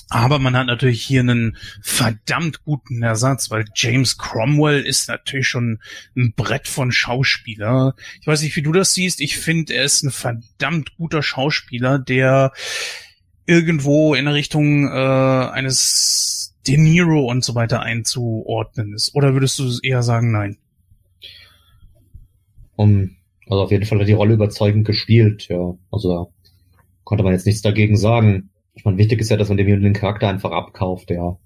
Aber 0.10 0.38
man 0.38 0.56
hat 0.56 0.68
natürlich 0.68 1.02
hier 1.02 1.22
einen 1.22 1.58
verdammt 1.82 2.64
guten 2.64 3.02
Ersatz, 3.02 3.50
weil 3.50 3.66
James 3.74 4.18
Cromwell 4.18 4.82
ist 4.82 5.08
natürlich 5.08 5.48
schon 5.48 5.80
ein 6.16 6.34
Brett 6.36 6.68
von 6.68 6.92
Schauspieler. 6.92 7.96
Ich 8.22 8.28
weiß 8.28 8.44
nicht, 8.44 8.56
wie 8.56 8.62
du 8.62 8.72
das 8.72 8.94
siehst. 8.94 9.20
Ich 9.20 9.38
finde, 9.38 9.74
er 9.74 9.84
ist 9.84 10.04
ein 10.04 10.12
verdammt 10.12 10.96
guter 10.98 11.24
Schauspieler, 11.24 11.98
der 11.98 12.52
irgendwo 13.48 14.14
in 14.14 14.28
Richtung 14.28 14.88
äh, 14.88 14.92
eines 14.92 16.56
De 16.68 16.78
Niro 16.78 17.30
und 17.30 17.44
so 17.44 17.56
weiter 17.56 17.82
einzuordnen 17.82 18.94
ist. 18.94 19.14
Oder 19.16 19.34
würdest 19.34 19.58
du 19.60 19.72
eher 19.82 20.04
sagen, 20.04 20.32
nein? 20.32 20.58
Um, 22.76 23.16
also 23.48 23.64
auf 23.64 23.72
jeden 23.72 23.86
Fall 23.86 24.00
hat 24.00 24.08
die 24.08 24.14
Rolle 24.14 24.34
überzeugend 24.34 24.86
gespielt, 24.86 25.48
ja. 25.48 25.76
Also 25.92 26.10
da 26.10 26.28
konnte 27.04 27.24
man 27.24 27.34
jetzt 27.34 27.46
nichts 27.46 27.62
dagegen 27.62 27.98
sagen. 27.98 28.50
Ich 28.76 28.86
meine, 28.86 28.98
wichtig 28.98 29.20
ist 29.20 29.30
ja, 29.30 29.38
dass 29.38 29.50
man 29.50 29.58
dem 29.58 29.68
den 29.68 29.94
Charakter 29.94 30.28
einfach 30.30 30.52
abkauft, 30.52 31.10
ja. 31.10 31.38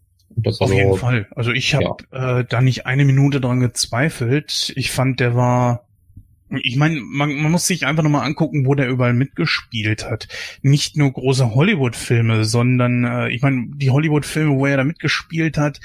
Auf 0.46 0.62
also, 0.62 0.74
jeden 0.74 0.98
Fall. 0.98 1.28
Also 1.36 1.52
ich 1.52 1.74
habe 1.76 1.98
ja. 2.12 2.40
äh, 2.40 2.46
da 2.48 2.62
nicht 2.62 2.86
eine 2.86 3.06
Minute 3.06 3.42
dran 3.42 3.60
gezweifelt. 3.60 4.72
Ich 4.76 4.92
fand, 4.92 5.20
der 5.20 5.36
war. 5.36 5.86
Ich 6.64 6.78
meine, 6.78 7.00
man, 7.00 7.36
man 7.36 7.52
muss 7.52 7.68
sich 7.68 7.86
einfach 7.86 8.02
nochmal 8.02 8.26
angucken, 8.26 8.66
wo 8.66 8.74
der 8.74 8.90
überall 8.90 9.14
mitgespielt 9.14 10.10
hat. 10.10 10.28
Nicht 10.64 10.98
nur 10.98 11.12
große 11.12 11.54
Hollywood-Filme, 11.54 12.44
sondern 12.44 13.04
äh, 13.06 13.30
ich 13.30 13.42
meine, 13.44 13.68
die 13.76 13.92
Hollywood-Filme, 13.92 14.56
wo 14.56 14.66
er 14.66 14.78
da 14.78 14.84
mitgespielt 14.84 15.58
hat, 15.58 15.80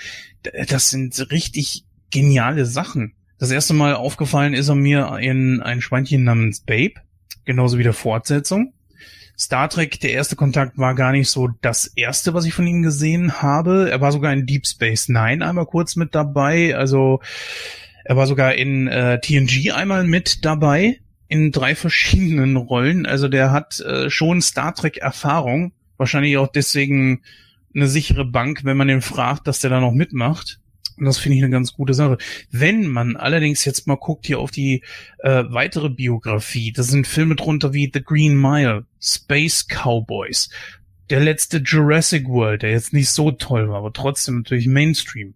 das 0.68 0.88
sind 0.88 1.30
richtig 1.30 1.84
geniale 2.10 2.64
Sachen. 2.64 3.14
Das 3.38 3.50
erste 3.50 3.74
Mal 3.74 3.94
aufgefallen 3.94 4.54
ist 4.54 4.68
er 4.68 4.74
mir 4.74 5.18
in 5.20 5.60
ein 5.60 5.80
Schweinchen 5.80 6.24
namens 6.24 6.60
Babe, 6.60 6.94
genauso 7.44 7.78
wie 7.78 7.82
der 7.82 7.92
Fortsetzung. 7.92 8.72
Star 9.38 9.68
Trek, 9.68 9.98
der 10.00 10.12
erste 10.12 10.36
Kontakt 10.36 10.78
war 10.78 10.94
gar 10.94 11.12
nicht 11.12 11.28
so 11.28 11.48
das 11.60 11.86
erste, 11.86 12.34
was 12.34 12.44
ich 12.44 12.54
von 12.54 12.66
ihm 12.66 12.82
gesehen 12.82 13.42
habe. 13.42 13.90
Er 13.90 14.00
war 14.00 14.12
sogar 14.12 14.32
in 14.32 14.46
Deep 14.46 14.66
Space 14.66 15.08
Nine 15.08 15.44
einmal 15.46 15.66
kurz 15.66 15.96
mit 15.96 16.14
dabei. 16.14 16.76
Also 16.76 17.20
er 18.04 18.16
war 18.16 18.26
sogar 18.26 18.54
in 18.54 18.86
äh, 18.86 19.20
TNG 19.20 19.72
einmal 19.72 20.04
mit 20.04 20.44
dabei 20.44 21.00
in 21.26 21.50
drei 21.50 21.74
verschiedenen 21.74 22.56
Rollen. 22.56 23.06
Also 23.06 23.28
der 23.28 23.50
hat 23.50 23.80
äh, 23.80 24.08
schon 24.08 24.40
Star 24.40 24.74
Trek 24.74 24.98
Erfahrung. 24.98 25.72
Wahrscheinlich 25.96 26.36
auch 26.36 26.48
deswegen 26.48 27.22
eine 27.74 27.88
sichere 27.88 28.24
Bank, 28.24 28.64
wenn 28.64 28.76
man 28.76 28.88
den 28.88 29.02
fragt, 29.02 29.48
dass 29.48 29.58
der 29.58 29.70
da 29.70 29.80
noch 29.80 29.92
mitmacht. 29.92 30.60
Und 30.96 31.06
das 31.06 31.18
finde 31.18 31.36
ich 31.36 31.42
eine 31.42 31.52
ganz 31.52 31.72
gute 31.72 31.94
Sache. 31.94 32.18
Wenn 32.50 32.88
man 32.88 33.16
allerdings 33.16 33.64
jetzt 33.64 33.86
mal 33.86 33.96
guckt 33.96 34.26
hier 34.26 34.38
auf 34.38 34.50
die 34.50 34.82
äh, 35.18 35.44
weitere 35.48 35.90
Biografie, 35.90 36.72
da 36.72 36.82
sind 36.82 37.06
Filme 37.06 37.36
drunter 37.36 37.72
wie 37.72 37.90
The 37.92 38.02
Green 38.02 38.40
Mile, 38.40 38.86
Space 39.00 39.66
Cowboys, 39.68 40.50
der 41.10 41.20
letzte 41.20 41.58
Jurassic 41.58 42.28
World, 42.28 42.62
der 42.62 42.70
jetzt 42.70 42.92
nicht 42.92 43.10
so 43.10 43.30
toll 43.30 43.68
war, 43.68 43.78
aber 43.78 43.92
trotzdem 43.92 44.38
natürlich 44.38 44.66
Mainstream. 44.66 45.34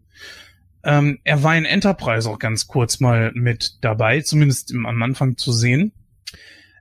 Ähm, 0.85 1.19
er 1.25 1.43
war 1.43 1.57
in 1.57 1.65
Enterprise 1.65 2.29
auch 2.29 2.39
ganz 2.39 2.67
kurz 2.67 3.01
mal 3.01 3.33
mit 3.35 3.79
dabei, 3.83 4.21
zumindest 4.21 4.71
im, 4.71 4.87
am 4.87 5.03
Anfang 5.03 5.37
zu 5.37 5.53
sehen. 5.53 5.93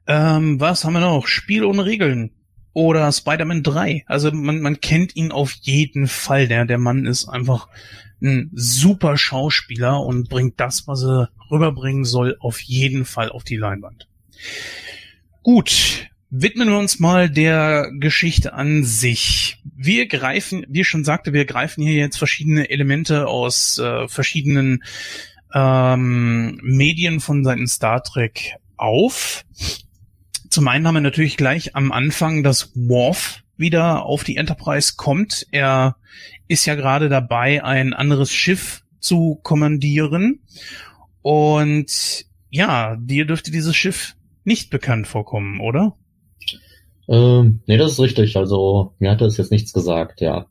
Ähm, 0.06 0.60
was 0.60 0.86
haben 0.86 0.94
wir 0.94 1.02
noch? 1.02 1.28
Spiel 1.28 1.66
ohne 1.66 1.86
Regeln 1.86 2.32
oder 2.78 3.12
Spider-Man 3.12 3.64
3. 3.64 4.04
Also 4.06 4.32
man, 4.32 4.62
man 4.62 4.80
kennt 4.80 5.16
ihn 5.16 5.32
auf 5.32 5.52
jeden 5.62 6.08
Fall. 6.08 6.48
Der, 6.48 6.64
der 6.66 6.78
Mann 6.78 7.08
ist 7.08 7.28
einfach 7.28 7.70
ein 8.22 8.52
super 8.54 9.18
Schauspieler 9.18 10.00
und 10.00 10.30
bringt 10.30 10.60
das, 10.60 10.88
was 10.88 11.04
er 11.04 11.32
rüberbringen 11.50 12.06
soll, 12.06 12.38
auf 12.40 12.60
jeden 12.60 13.06
Fall 13.06 13.30
auf 13.30 13.44
die 13.44 13.56
Leinwand. 13.56 14.08
Gut, 15.42 16.08
widmen 16.30 16.70
wir 16.70 16.78
uns 16.78 17.00
mal 17.00 17.32
der 17.32 17.90
Geschichte 18.00 18.54
an 18.54 18.84
sich. 18.84 19.58
Wir 19.76 20.08
greifen, 20.08 20.64
wie 20.70 20.82
ich 20.82 20.88
schon 20.88 21.04
sagte, 21.04 21.34
wir 21.34 21.46
greifen 21.46 21.82
hier 21.84 21.94
jetzt 21.94 22.18
verschiedene 22.18 22.70
Elemente 22.70 23.28
aus 23.28 23.80
äh, 23.80 24.08
verschiedenen 24.08 24.84
ähm, 25.52 26.60
Medien 26.62 27.22
von 27.22 27.44
Seiten 27.44 27.68
Star 27.68 28.04
Trek 28.04 28.58
auf. 28.76 29.46
Zum 30.58 30.68
einen 30.70 30.88
haben 30.88 30.96
wir 30.96 31.02
natürlich 31.02 31.38
gleich 31.38 31.76
am 31.76 31.92
Anfang, 31.92 32.42
dass 32.42 32.72
Worf 32.74 33.44
wieder 33.58 34.08
auf 34.08 34.24
die 34.24 34.38
Enterprise 34.38 34.94
kommt. 34.98 35.46
Er 35.52 35.98
ist 36.48 36.66
ja 36.66 36.74
gerade 36.74 37.10
dabei, 37.10 37.64
ein 37.64 37.94
anderes 37.94 38.32
Schiff 38.32 38.82
zu 39.00 39.40
kommandieren. 39.44 40.40
Und 41.22 42.26
ja, 42.50 42.96
dir 43.00 43.28
dürfte 43.28 43.52
dieses 43.52 43.76
Schiff 43.76 44.16
nicht 44.46 44.72
bekannt 44.72 45.06
vorkommen, 45.06 45.60
oder? 45.60 45.96
Ähm, 47.08 47.62
nee, 47.68 47.78
das 47.78 47.92
ist 47.92 48.00
richtig. 48.00 48.36
Also 48.36 48.96
mir 48.98 49.12
hat 49.12 49.22
das 49.22 49.38
jetzt 49.38 49.52
nichts 49.52 49.74
gesagt, 49.74 50.22
ja. 50.22 50.48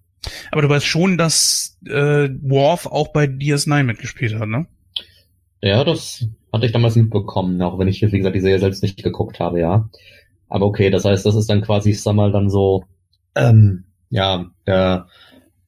Aber 0.52 0.62
du 0.62 0.68
weißt 0.68 0.86
schon, 0.86 1.18
dass 1.18 1.80
äh, 1.84 2.28
Worf 2.42 2.86
auch 2.86 3.08
bei 3.08 3.24
DS9 3.24 3.82
mitgespielt 3.82 4.38
hat, 4.38 4.46
ne? 4.48 4.68
Ja, 5.62 5.82
das 5.82 6.28
hatte 6.56 6.66
ich 6.66 6.72
damals 6.72 6.96
mitbekommen, 6.96 7.60
auch 7.62 7.78
wenn 7.78 7.88
ich, 7.88 8.02
wie 8.02 8.18
gesagt, 8.18 8.36
die 8.36 8.40
Serie 8.40 8.58
selbst 8.58 8.82
nicht 8.82 9.02
geguckt 9.02 9.40
habe, 9.40 9.60
ja. 9.60 9.88
Aber 10.48 10.66
okay, 10.66 10.90
das 10.90 11.04
heißt, 11.04 11.26
das 11.26 11.34
ist 11.34 11.48
dann 11.48 11.62
quasi, 11.62 11.90
ich 11.90 12.02
sag 12.02 12.14
mal, 12.14 12.32
dann 12.32 12.50
so, 12.50 12.84
ähm, 13.34 13.84
ja, 14.10 14.46
der 14.66 15.08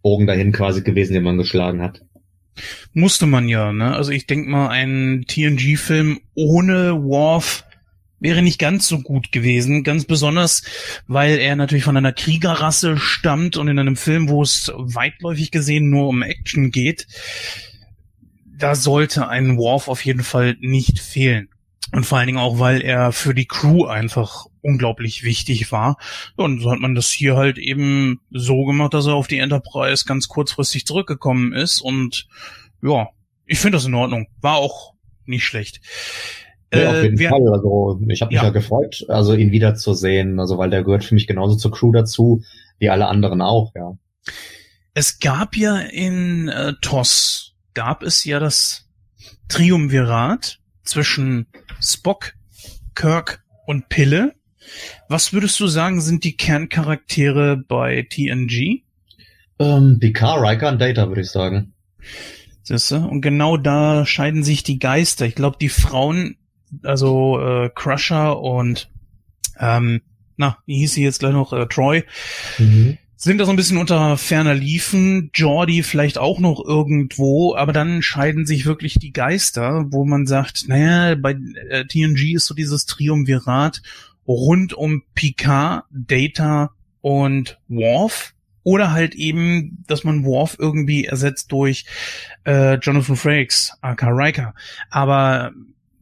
Bogen 0.03 0.27
dahin 0.27 0.53
quasi 0.53 0.83
gewesen, 0.83 1.15
den 1.15 1.25
man 1.25 1.39
geschlagen 1.39 1.83
hat. 1.83 2.03
Musste 2.93 3.27
man 3.27 3.49
ja, 3.49 3.73
ne? 3.73 3.95
Also 3.95 4.11
ich 4.11 4.27
denk 4.27 4.49
mal, 4.49 4.69
ein 4.69 5.25
TNG-Film 5.29 6.21
ohne 6.35 7.03
Worf 7.05 7.65
wäre 8.21 8.43
nicht 8.43 8.59
ganz 8.59 8.89
so 8.89 9.01
gut 9.01 9.31
gewesen. 9.33 9.85
Ganz 9.85 10.05
besonders, 10.05 10.63
weil 11.07 11.39
er 11.39 11.57
natürlich 11.57 11.85
von 11.85 11.97
einer 11.97 12.13
Kriegerrasse 12.13 12.97
stammt 12.97 13.57
und 13.57 13.69
in 13.69 13.79
einem 13.79 13.97
Film, 13.97 14.29
wo 14.29 14.43
es 14.43 14.73
weitläufig 14.75 15.51
gesehen 15.51 15.91
nur 15.91 16.09
um 16.09 16.23
Action 16.23 16.71
geht, 16.71 17.07
da 18.59 18.75
sollte 18.75 19.29
ein 19.29 19.57
Worf 19.57 19.89
auf 19.89 20.05
jeden 20.05 20.23
Fall 20.23 20.57
nicht 20.61 20.99
fehlen. 20.99 21.49
Und 21.93 22.05
vor 22.05 22.19
allen 22.19 22.27
Dingen 22.27 22.39
auch, 22.39 22.59
weil 22.59 22.83
er 22.83 23.13
für 23.13 23.35
die 23.35 23.47
Crew 23.47 23.87
einfach 23.87 24.47
unglaublich 24.61 25.23
wichtig 25.23 25.73
war. 25.73 25.97
Und 26.37 26.61
so 26.61 26.71
hat 26.71 26.81
man 26.81 26.95
das 26.95 27.11
hier 27.11 27.37
halt 27.37 27.57
eben 27.57 28.21
so 28.31 28.65
gemacht, 28.65 28.93
dass 28.93 29.07
er 29.07 29.15
auf 29.15 29.27
die 29.27 29.39
Enterprise 29.39 30.05
ganz 30.05 30.29
kurzfristig 30.29 30.85
zurückgekommen 30.85 31.55
ist. 31.55 31.81
Und 31.81 32.29
ja, 32.83 33.09
ich 33.47 33.59
finde 33.59 33.77
das 33.77 33.87
in 33.87 33.95
Ordnung. 33.95 34.27
War 34.41 34.57
auch 34.57 34.95
nicht 35.25 35.45
schlecht. 35.45 35.81
Ja, 36.73 36.81
äh, 36.81 36.87
auf 36.87 37.03
jeden 37.03 37.19
wir, 37.19 37.31
Fall. 37.31 37.49
Also 37.51 38.01
ich 38.09 38.21
habe 38.21 38.33
mich 38.33 38.37
ja. 38.37 38.45
ja 38.45 38.51
gefreut, 38.51 39.07
also 39.09 39.35
ihn 39.35 39.51
wiederzusehen. 39.53 40.39
Also 40.39 40.59
weil 40.59 40.69
der 40.69 40.85
gehört 40.85 41.05
für 41.05 41.15
mich 41.15 41.27
genauso 41.27 41.57
zur 41.57 41.71
Crew 41.71 41.93
dazu, 41.93 42.43
wie 42.79 42.91
alle 42.91 43.07
anderen 43.07 43.41
auch, 43.41 43.73
ja. 43.75 43.97
Es 44.95 45.21
gab 45.21 45.57
ja 45.57 45.79
in 45.79 46.49
äh, 46.49 46.73
TOS, 46.83 47.48
gab 47.79 48.03
es 48.03 48.25
ja 48.25 48.41
das 48.41 48.89
Triumvirat 49.47 50.59
zwischen 50.83 51.47
Spock, 51.81 52.35
Kirk 52.97 53.45
und 53.69 53.89
Pille. 53.89 54.35
Was 55.09 55.33
würdest 55.33 55.61
du 55.61 55.69
sagen, 55.69 56.01
sind 56.01 56.25
die 56.25 56.37
Kerncharaktere 56.37 57.57
bei 57.57 58.05
TNG? 58.11 58.83
Ähm, 59.61 59.99
Picard, 60.01 60.43
Riker 60.43 60.71
und 60.71 60.81
Data, 60.81 61.07
würde 61.07 61.21
ich 61.21 61.31
sagen. 61.31 61.73
Siehste? 62.65 62.99
Und 62.99 63.21
genau 63.21 63.57
da 63.57 64.05
scheiden 64.05 64.43
sich 64.43 64.65
die 64.65 64.81
Geister. 64.81 65.27
Ich 65.27 65.37
glaube, 65.37 65.59
die 65.61 65.69
Frauen, 65.69 66.37
also 66.83 67.39
äh, 67.41 67.71
Crusher 67.73 68.41
und 68.41 68.91
ähm, 69.61 70.03
na, 70.37 70.59
wie 70.67 70.79
hieß 70.79 70.95
sie 70.95 71.05
jetzt 71.05 71.21
gleich 71.21 71.33
noch, 71.33 71.53
äh, 71.53 71.67
Troy, 71.67 72.03
mhm. 72.59 72.99
Sind 73.21 73.39
da 73.39 73.45
so 73.45 73.51
ein 73.51 73.57
bisschen 73.57 73.79
unter 73.79 74.17
ferner 74.17 74.55
Liefen, 74.55 75.31
Jordi 75.35 75.83
vielleicht 75.83 76.19
auch 76.19 76.39
noch 76.39 76.65
irgendwo, 76.65 77.57
aber 77.57 77.73
dann 77.73 78.01
scheiden 78.01 78.47
sich 78.47 78.65
wirklich 78.65 78.95
die 78.95 79.13
Geister, 79.13 79.87
wo 79.91 80.05
man 80.05 80.25
sagt, 80.27 80.69
naja, 80.69 81.17
bei 81.17 81.37
äh, 81.69 81.85
TNG 81.85 82.35
ist 82.37 82.47
so 82.47 82.55
dieses 82.55 82.87
Triumvirat 82.87 83.83
rund 84.29 84.73
um 84.73 85.03
Picard, 85.17 85.85
Data 85.91 86.71
und 87.01 87.59
Worf. 87.67 88.35
Oder 88.63 88.93
halt 88.93 89.15
eben, 89.15 89.83
dass 89.89 90.05
man 90.05 90.25
Worf 90.25 90.57
irgendwie 90.59 91.07
ersetzt 91.07 91.51
durch 91.51 91.87
äh, 92.45 92.75
Jonathan 92.75 93.17
Frakes, 93.17 93.73
aka 93.81 94.11
Riker. 94.11 94.55
Aber 94.91 95.53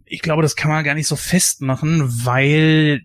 ich 0.07 0.23
glaube, 0.23 0.43
das 0.43 0.57
kann 0.57 0.71
man 0.71 0.85
gar 0.85 0.95
nicht 0.95 1.09
so 1.09 1.17
festmachen, 1.17 2.25
weil 2.25 3.03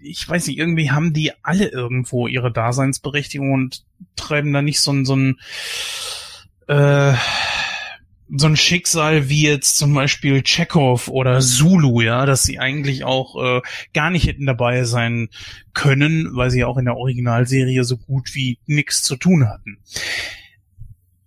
ich 0.00 0.28
weiß 0.28 0.46
nicht, 0.46 0.58
irgendwie 0.58 0.90
haben 0.90 1.12
die 1.12 1.32
alle 1.42 1.68
irgendwo 1.68 2.28
ihre 2.28 2.52
Daseinsberechtigung 2.52 3.52
und 3.52 3.84
treiben 4.16 4.52
da 4.52 4.62
nicht 4.62 4.80
so 4.80 4.92
ein, 4.92 5.04
so 5.04 5.16
ein, 5.16 5.40
äh, 6.68 7.14
so 8.36 8.46
ein 8.46 8.56
Schicksal 8.56 9.28
wie 9.28 9.42
jetzt 9.42 9.76
zum 9.76 9.94
Beispiel 9.94 10.42
Chekhov 10.42 11.08
oder 11.08 11.40
Zulu, 11.40 12.00
ja, 12.00 12.26
dass 12.26 12.42
sie 12.42 12.58
eigentlich 12.58 13.04
auch 13.04 13.36
äh, 13.42 13.62
gar 13.92 14.10
nicht 14.10 14.26
hätten 14.26 14.46
dabei 14.46 14.84
sein 14.84 15.28
können, 15.72 16.30
weil 16.34 16.50
sie 16.50 16.64
auch 16.64 16.78
in 16.78 16.84
der 16.84 16.96
Originalserie 16.96 17.84
so 17.84 17.96
gut 17.96 18.34
wie 18.34 18.58
nichts 18.66 19.02
zu 19.02 19.16
tun 19.16 19.48
hatten. 19.48 19.78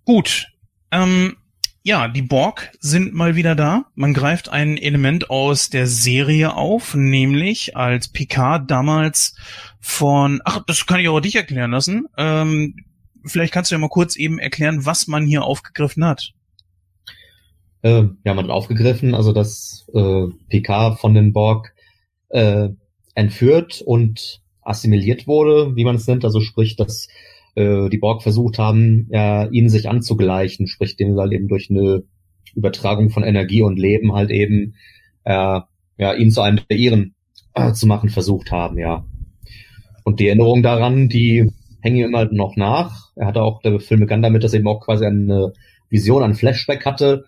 Gut, 0.04 0.48
ähm, 0.90 1.36
ja, 1.82 2.08
die 2.08 2.22
Borg 2.22 2.70
sind 2.80 3.14
mal 3.14 3.36
wieder 3.36 3.54
da. 3.54 3.86
Man 3.94 4.12
greift 4.12 4.48
ein 4.48 4.76
Element 4.76 5.30
aus 5.30 5.70
der 5.70 5.86
Serie 5.86 6.54
auf, 6.54 6.94
nämlich 6.94 7.76
als 7.76 8.08
Picard 8.08 8.70
damals 8.70 9.36
von, 9.80 10.40
ach, 10.44 10.62
das 10.66 10.86
kann 10.86 11.00
ich 11.00 11.08
auch 11.08 11.20
dich 11.20 11.36
erklären 11.36 11.70
lassen. 11.70 12.06
Ähm, 12.16 12.74
vielleicht 13.24 13.52
kannst 13.52 13.70
du 13.70 13.74
ja 13.74 13.78
mal 13.78 13.88
kurz 13.88 14.16
eben 14.16 14.38
erklären, 14.38 14.84
was 14.84 15.06
man 15.06 15.26
hier 15.26 15.44
aufgegriffen 15.44 16.04
hat. 16.04 16.32
Äh, 17.82 18.04
ja, 18.24 18.34
man 18.34 18.44
hat 18.44 18.50
aufgegriffen, 18.50 19.14
also 19.14 19.32
dass 19.32 19.86
äh, 19.94 20.26
Picard 20.48 20.98
von 20.98 21.14
den 21.14 21.32
Borg 21.32 21.72
äh, 22.28 22.68
entführt 23.14 23.82
und 23.84 24.42
assimiliert 24.62 25.26
wurde, 25.26 25.76
wie 25.76 25.84
man 25.84 25.96
es 25.96 26.06
nennt, 26.06 26.24
also 26.24 26.40
sprich, 26.40 26.76
dass 26.76 27.08
äh, 27.58 27.88
die 27.88 27.98
Borg 27.98 28.22
versucht 28.22 28.58
haben, 28.58 29.08
ja, 29.10 29.46
ihnen 29.46 29.68
sich 29.68 29.88
anzugleichen, 29.88 30.68
sprich, 30.68 30.96
denen 30.96 31.18
halt 31.18 31.32
eben 31.32 31.48
durch 31.48 31.70
eine 31.70 32.04
Übertragung 32.54 33.10
von 33.10 33.24
Energie 33.24 33.62
und 33.62 33.78
Leben 33.78 34.12
halt 34.12 34.30
eben 34.30 34.74
äh, 35.24 35.60
ja, 35.98 36.14
ihn 36.14 36.30
zu 36.30 36.40
einem 36.40 36.60
der 36.70 36.76
ihren 36.76 37.14
äh, 37.54 37.72
zu 37.72 37.86
machen 37.86 38.10
versucht 38.10 38.52
haben, 38.52 38.78
ja. 38.78 39.04
Und 40.04 40.20
die 40.20 40.28
Erinnerung 40.28 40.62
daran, 40.62 41.08
die 41.08 41.50
hängen 41.82 41.96
ihm 41.96 42.06
immer 42.06 42.26
noch 42.26 42.56
nach. 42.56 43.10
Er 43.16 43.26
hatte 43.26 43.42
auch, 43.42 43.60
der 43.60 43.80
Film 43.80 44.00
begann 44.00 44.22
damit, 44.22 44.44
dass 44.44 44.52
er 44.52 44.60
eben 44.60 44.68
auch 44.68 44.80
quasi 44.80 45.04
eine 45.04 45.52
Vision, 45.90 46.22
ein 46.22 46.34
Flashback 46.34 46.86
hatte 46.86 47.24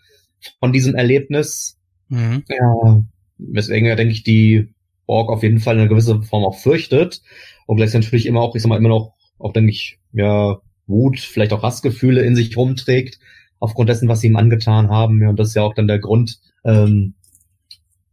von 0.60 0.72
diesem 0.72 0.94
Erlebnis. 0.94 1.78
Mhm. 2.08 2.44
Ja, 2.48 3.04
weswegen 3.38 3.88
er, 3.88 3.96
denke 3.96 4.12
ich, 4.12 4.22
die 4.22 4.72
Borg 5.06 5.28
auf 5.28 5.42
jeden 5.42 5.58
Fall 5.58 5.74
in 5.74 5.80
einer 5.80 5.88
gewissen 5.88 6.22
Form 6.22 6.44
auch 6.44 6.56
fürchtet 6.56 7.20
und 7.66 7.76
gleichzeitig 7.76 8.06
natürlich 8.06 8.26
immer 8.26 8.40
auch, 8.40 8.54
ich 8.54 8.62
sag 8.62 8.68
mal, 8.68 8.78
immer 8.78 8.88
noch 8.88 9.14
auch, 9.38 9.52
denke 9.52 9.70
ich, 9.70 9.99
ja, 10.12 10.60
Wut, 10.86 11.20
vielleicht 11.20 11.52
auch 11.52 11.62
Hassgefühle 11.62 12.22
in 12.22 12.34
sich 12.34 12.56
rumträgt, 12.56 13.18
aufgrund 13.58 13.88
dessen, 13.88 14.08
was 14.08 14.20
sie 14.20 14.28
ihm 14.28 14.36
angetan 14.36 14.90
haben. 14.90 15.22
Ja, 15.22 15.30
und 15.30 15.38
das 15.38 15.48
ist 15.48 15.54
ja 15.54 15.62
auch 15.62 15.74
dann 15.74 15.88
der 15.88 15.98
Grund, 15.98 16.38
ähm, 16.64 17.14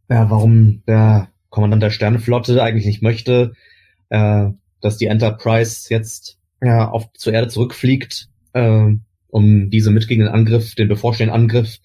ja, 0.08 0.30
warum 0.30 0.82
der 0.86 1.28
Kommandant 1.50 1.82
der 1.82 1.90
Sternenflotte 1.90 2.62
eigentlich 2.62 2.86
nicht 2.86 3.02
möchte, 3.02 3.52
äh, 4.10 4.48
dass 4.80 4.96
die 4.96 5.06
Enterprise 5.06 5.92
jetzt 5.92 6.38
ja, 6.62 6.88
auf 6.88 7.12
zur 7.14 7.32
Erde 7.32 7.48
zurückfliegt, 7.48 8.28
äh, 8.52 8.94
um 9.28 9.70
diese 9.70 9.90
mit 9.90 10.08
gegen 10.08 10.22
den 10.22 10.32
Angriff, 10.32 10.74
den 10.74 10.88
bevorstehenden 10.88 11.34
Angriff 11.34 11.78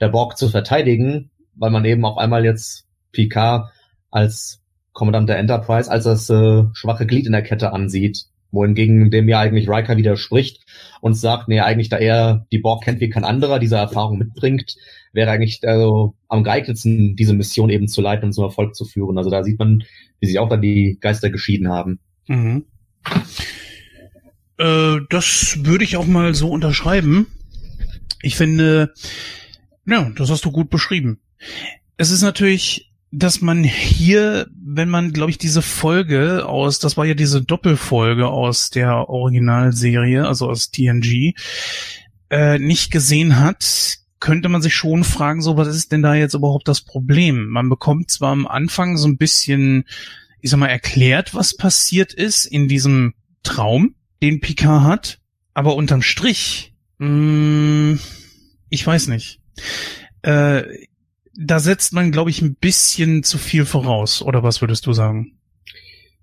der 0.00 0.08
Borg 0.08 0.36
zu 0.36 0.48
verteidigen, 0.48 1.30
weil 1.54 1.70
man 1.70 1.84
eben 1.84 2.04
auf 2.04 2.18
einmal 2.18 2.44
jetzt 2.44 2.86
Picard 3.12 3.70
als 4.10 4.60
Kommandant 4.92 5.28
der 5.28 5.38
Enterprise 5.38 5.90
als 5.90 6.04
das 6.04 6.30
äh, 6.30 6.64
schwache 6.72 7.06
Glied 7.06 7.26
in 7.26 7.32
der 7.32 7.42
Kette 7.42 7.72
ansieht 7.72 8.26
wohingegen 8.50 9.10
dem 9.10 9.28
ja 9.28 9.40
eigentlich 9.40 9.68
Riker 9.68 9.96
widerspricht 9.96 10.64
und 11.00 11.14
sagt, 11.14 11.48
nee, 11.48 11.60
eigentlich 11.60 11.88
da 11.88 11.98
er 11.98 12.46
die 12.50 12.58
Borg 12.58 12.84
kennt 12.84 13.00
wie 13.00 13.10
kein 13.10 13.24
anderer, 13.24 13.58
diese 13.58 13.76
Erfahrung 13.76 14.18
mitbringt, 14.18 14.76
wäre 15.12 15.30
eigentlich 15.30 15.60
also 15.66 16.14
am 16.28 16.44
geeignetsten, 16.44 17.16
diese 17.16 17.34
Mission 17.34 17.70
eben 17.70 17.88
zu 17.88 18.00
leiten 18.00 18.26
und 18.26 18.32
zum 18.32 18.44
Erfolg 18.44 18.74
zu 18.74 18.84
führen. 18.84 19.18
Also 19.18 19.30
da 19.30 19.42
sieht 19.42 19.58
man, 19.58 19.84
wie 20.20 20.26
sich 20.26 20.38
auch 20.38 20.48
dann 20.48 20.62
die 20.62 20.98
Geister 21.00 21.30
geschieden 21.30 21.68
haben. 21.68 22.00
Mhm. 22.26 22.64
Äh, 24.58 24.96
das 25.10 25.58
würde 25.62 25.84
ich 25.84 25.96
auch 25.96 26.06
mal 26.06 26.34
so 26.34 26.50
unterschreiben. 26.50 27.26
Ich 28.22 28.36
finde, 28.36 28.92
ja, 29.86 30.10
das 30.16 30.30
hast 30.30 30.44
du 30.44 30.50
gut 30.50 30.70
beschrieben. 30.70 31.20
Es 31.96 32.10
ist 32.10 32.22
natürlich 32.22 32.88
dass 33.10 33.40
man 33.40 33.64
hier, 33.64 34.46
wenn 34.70 34.90
man, 34.90 35.12
glaube 35.12 35.30
ich, 35.30 35.38
diese 35.38 35.62
Folge 35.62 36.46
aus, 36.46 36.78
das 36.78 36.96
war 36.96 37.06
ja 37.06 37.14
diese 37.14 37.42
Doppelfolge 37.42 38.28
aus 38.28 38.68
der 38.68 39.08
Originalserie, 39.08 40.26
also 40.26 40.48
aus 40.48 40.70
TNG, 40.70 41.34
äh, 42.30 42.58
nicht 42.58 42.90
gesehen 42.90 43.38
hat, 43.38 43.98
könnte 44.20 44.48
man 44.50 44.60
sich 44.60 44.74
schon 44.74 45.04
fragen, 45.04 45.40
so, 45.40 45.56
was 45.56 45.68
ist 45.68 45.92
denn 45.92 46.02
da 46.02 46.14
jetzt 46.14 46.34
überhaupt 46.34 46.68
das 46.68 46.82
Problem? 46.82 47.48
Man 47.48 47.70
bekommt 47.70 48.10
zwar 48.10 48.32
am 48.32 48.46
Anfang 48.46 48.98
so 48.98 49.08
ein 49.08 49.16
bisschen, 49.16 49.84
ich 50.40 50.50
sag 50.50 50.58
mal, 50.58 50.66
erklärt, 50.66 51.34
was 51.34 51.56
passiert 51.56 52.12
ist 52.12 52.44
in 52.44 52.68
diesem 52.68 53.14
Traum, 53.42 53.94
den 54.22 54.40
Picard 54.40 54.82
hat, 54.82 55.20
aber 55.54 55.76
unterm 55.76 56.02
Strich, 56.02 56.74
mh, 56.98 57.08
mm, 57.08 58.00
ich 58.68 58.86
weiß 58.86 59.08
nicht. 59.08 59.40
Äh, 60.20 60.87
da 61.40 61.60
setzt 61.60 61.92
man, 61.92 62.10
glaube 62.10 62.30
ich, 62.30 62.42
ein 62.42 62.56
bisschen 62.56 63.22
zu 63.22 63.38
viel 63.38 63.64
voraus, 63.64 64.22
oder 64.22 64.42
was 64.42 64.60
würdest 64.60 64.86
du 64.86 64.92
sagen? 64.92 65.38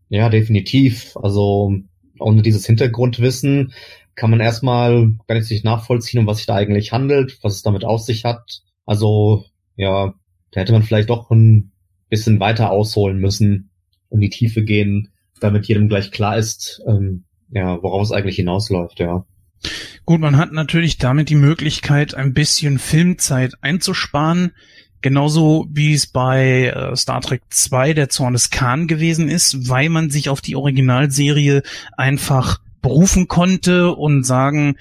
Ja, 0.09 0.29
definitiv. 0.29 1.15
Also 1.15 1.73
ohne 2.19 2.41
dieses 2.41 2.65
Hintergrundwissen 2.65 3.73
kann 4.15 4.29
man 4.29 4.41
erstmal 4.41 5.13
gar 5.27 5.35
nicht 5.35 5.47
sich 5.47 5.63
nachvollziehen, 5.63 6.19
um 6.19 6.27
was 6.27 6.37
sich 6.37 6.45
da 6.45 6.55
eigentlich 6.55 6.91
handelt, 6.91 7.39
was 7.41 7.55
es 7.55 7.61
damit 7.61 7.85
aus 7.85 8.05
sich 8.05 8.25
hat. 8.25 8.61
Also 8.85 9.45
ja, 9.77 10.13
da 10.51 10.61
hätte 10.61 10.73
man 10.73 10.83
vielleicht 10.83 11.09
doch 11.09 11.31
ein 11.31 11.71
bisschen 12.09 12.39
weiter 12.41 12.69
ausholen 12.71 13.17
müssen, 13.17 13.71
in 14.11 14.19
die 14.19 14.29
Tiefe 14.29 14.63
gehen, 14.63 15.13
damit 15.39 15.65
jedem 15.65 15.87
gleich 15.87 16.11
klar 16.11 16.37
ist, 16.37 16.81
ähm, 16.87 17.23
ja, 17.51 17.81
worauf 17.81 18.03
es 18.03 18.11
eigentlich 18.11 18.35
hinausläuft, 18.35 18.99
ja. 18.99 19.25
Gut, 20.05 20.19
man 20.19 20.37
hat 20.37 20.51
natürlich 20.51 20.97
damit 20.97 21.29
die 21.29 21.35
Möglichkeit, 21.35 22.13
ein 22.13 22.33
bisschen 22.33 22.77
Filmzeit 22.77 23.53
einzusparen. 23.61 24.51
Genauso 25.05 25.67
wie 25.69 25.93
es 25.93 26.07
bei 26.07 26.73
äh, 26.75 26.95
Star 26.95 27.21
Trek 27.21 27.43
2 27.51 27.93
der 27.93 28.09
Zorn 28.09 28.33
des 28.33 28.49
Khan 28.49 28.87
gewesen 28.87 29.29
ist, 29.29 29.69
weil 29.69 29.89
man 29.89 30.09
sich 30.09 30.29
auf 30.29 30.41
die 30.41 30.55
Originalserie 30.55 31.61
einfach 31.95 32.59
berufen 32.81 33.27
konnte 33.27 33.91
und 33.91 34.23
sagen, 34.23 34.77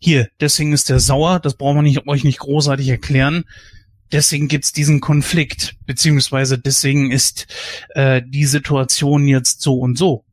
hier, 0.00 0.30
deswegen 0.40 0.72
ist 0.72 0.88
der 0.88 0.98
sauer, 0.98 1.38
das 1.38 1.54
brauchen 1.54 1.76
wir 1.76 1.82
nicht, 1.82 2.08
euch 2.08 2.24
nicht 2.24 2.40
großartig 2.40 2.88
erklären. 2.88 3.44
Deswegen 4.10 4.48
gibt's 4.48 4.72
diesen 4.72 4.98
Konflikt, 4.98 5.76
beziehungsweise 5.86 6.58
deswegen 6.58 7.12
ist 7.12 7.46
äh, 7.90 8.20
die 8.26 8.46
Situation 8.46 9.28
jetzt 9.28 9.60
so 9.60 9.78
und 9.78 9.96
so. 9.96 10.24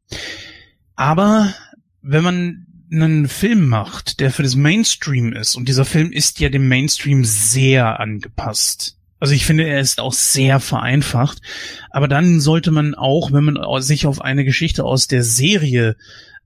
Aber 0.95 1.53
wenn 2.01 2.23
man 2.23 2.65
einen 2.91 3.27
Film 3.27 3.67
macht, 3.67 4.21
der 4.21 4.31
für 4.31 4.41
das 4.41 4.55
Mainstream 4.55 5.33
ist, 5.33 5.55
und 5.55 5.69
dieser 5.69 5.85
Film 5.85 6.11
ist 6.11 6.39
ja 6.39 6.49
dem 6.49 6.67
Mainstream 6.67 7.23
sehr 7.23 7.99
angepasst, 7.99 8.95
also 9.19 9.33
ich 9.33 9.45
finde, 9.45 9.65
er 9.65 9.79
ist 9.79 9.99
auch 9.99 10.13
sehr 10.13 10.59
vereinfacht. 10.59 11.41
Aber 11.89 12.07
dann 12.07 12.39
sollte 12.39 12.71
man 12.71 12.95
auch, 12.95 13.31
wenn 13.31 13.45
man 13.45 13.81
sich 13.81 14.05
auf 14.07 14.21
eine 14.21 14.45
Geschichte 14.45 14.83
aus 14.83 15.07
der 15.07 15.23
Serie, 15.23 15.95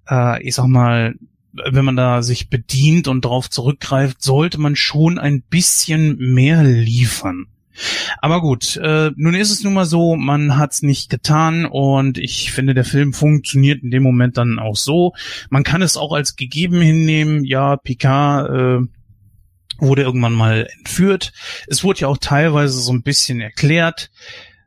äh, 0.10 0.42
ich 0.44 0.56
sag 0.56 0.68
mal, 0.68 1.16
wenn 1.52 1.86
man 1.86 1.96
da 1.96 2.22
sich 2.22 2.50
bedient 2.50 3.08
und 3.08 3.26
darauf 3.26 3.50
zurückgreift, 3.50 4.22
sollte 4.22 4.60
man 4.60 4.76
schon 4.76 5.18
ein 5.18 5.42
bisschen 5.42 6.18
mehr 6.18 6.64
liefern. 6.64 7.48
Aber 8.22 8.42
gut, 8.42 8.78
äh, 8.78 9.12
nun 9.16 9.34
ist 9.34 9.52
es 9.52 9.64
nun 9.64 9.74
mal 9.74 9.86
so, 9.86 10.16
man 10.16 10.58
hat's 10.58 10.82
nicht 10.82 11.10
getan 11.10 11.66
und 11.66 12.18
ich 12.18 12.52
finde, 12.52 12.74
der 12.74 12.84
Film 12.84 13.14
funktioniert 13.14 13.84
in 13.84 13.92
dem 13.92 14.04
Moment 14.04 14.38
dann 14.38 14.60
auch 14.60 14.76
so. 14.76 15.14
Man 15.50 15.64
kann 15.64 15.82
es 15.82 15.96
auch 15.96 16.12
als 16.12 16.36
gegeben 16.36 16.82
hinnehmen, 16.82 17.46
ja, 17.46 17.78
Picard 17.78 18.50
äh, 18.50 18.86
wurde 19.80 20.04
irgendwann 20.04 20.34
mal 20.34 20.68
entführt. 20.78 21.34
Es 21.68 21.84
wurde 21.84 22.02
ja 22.02 22.08
auch 22.08 22.18
teilweise 22.18 22.80
so 22.80 22.92
ein 22.92 23.04
bisschen 23.04 23.42
erklärt, 23.42 24.12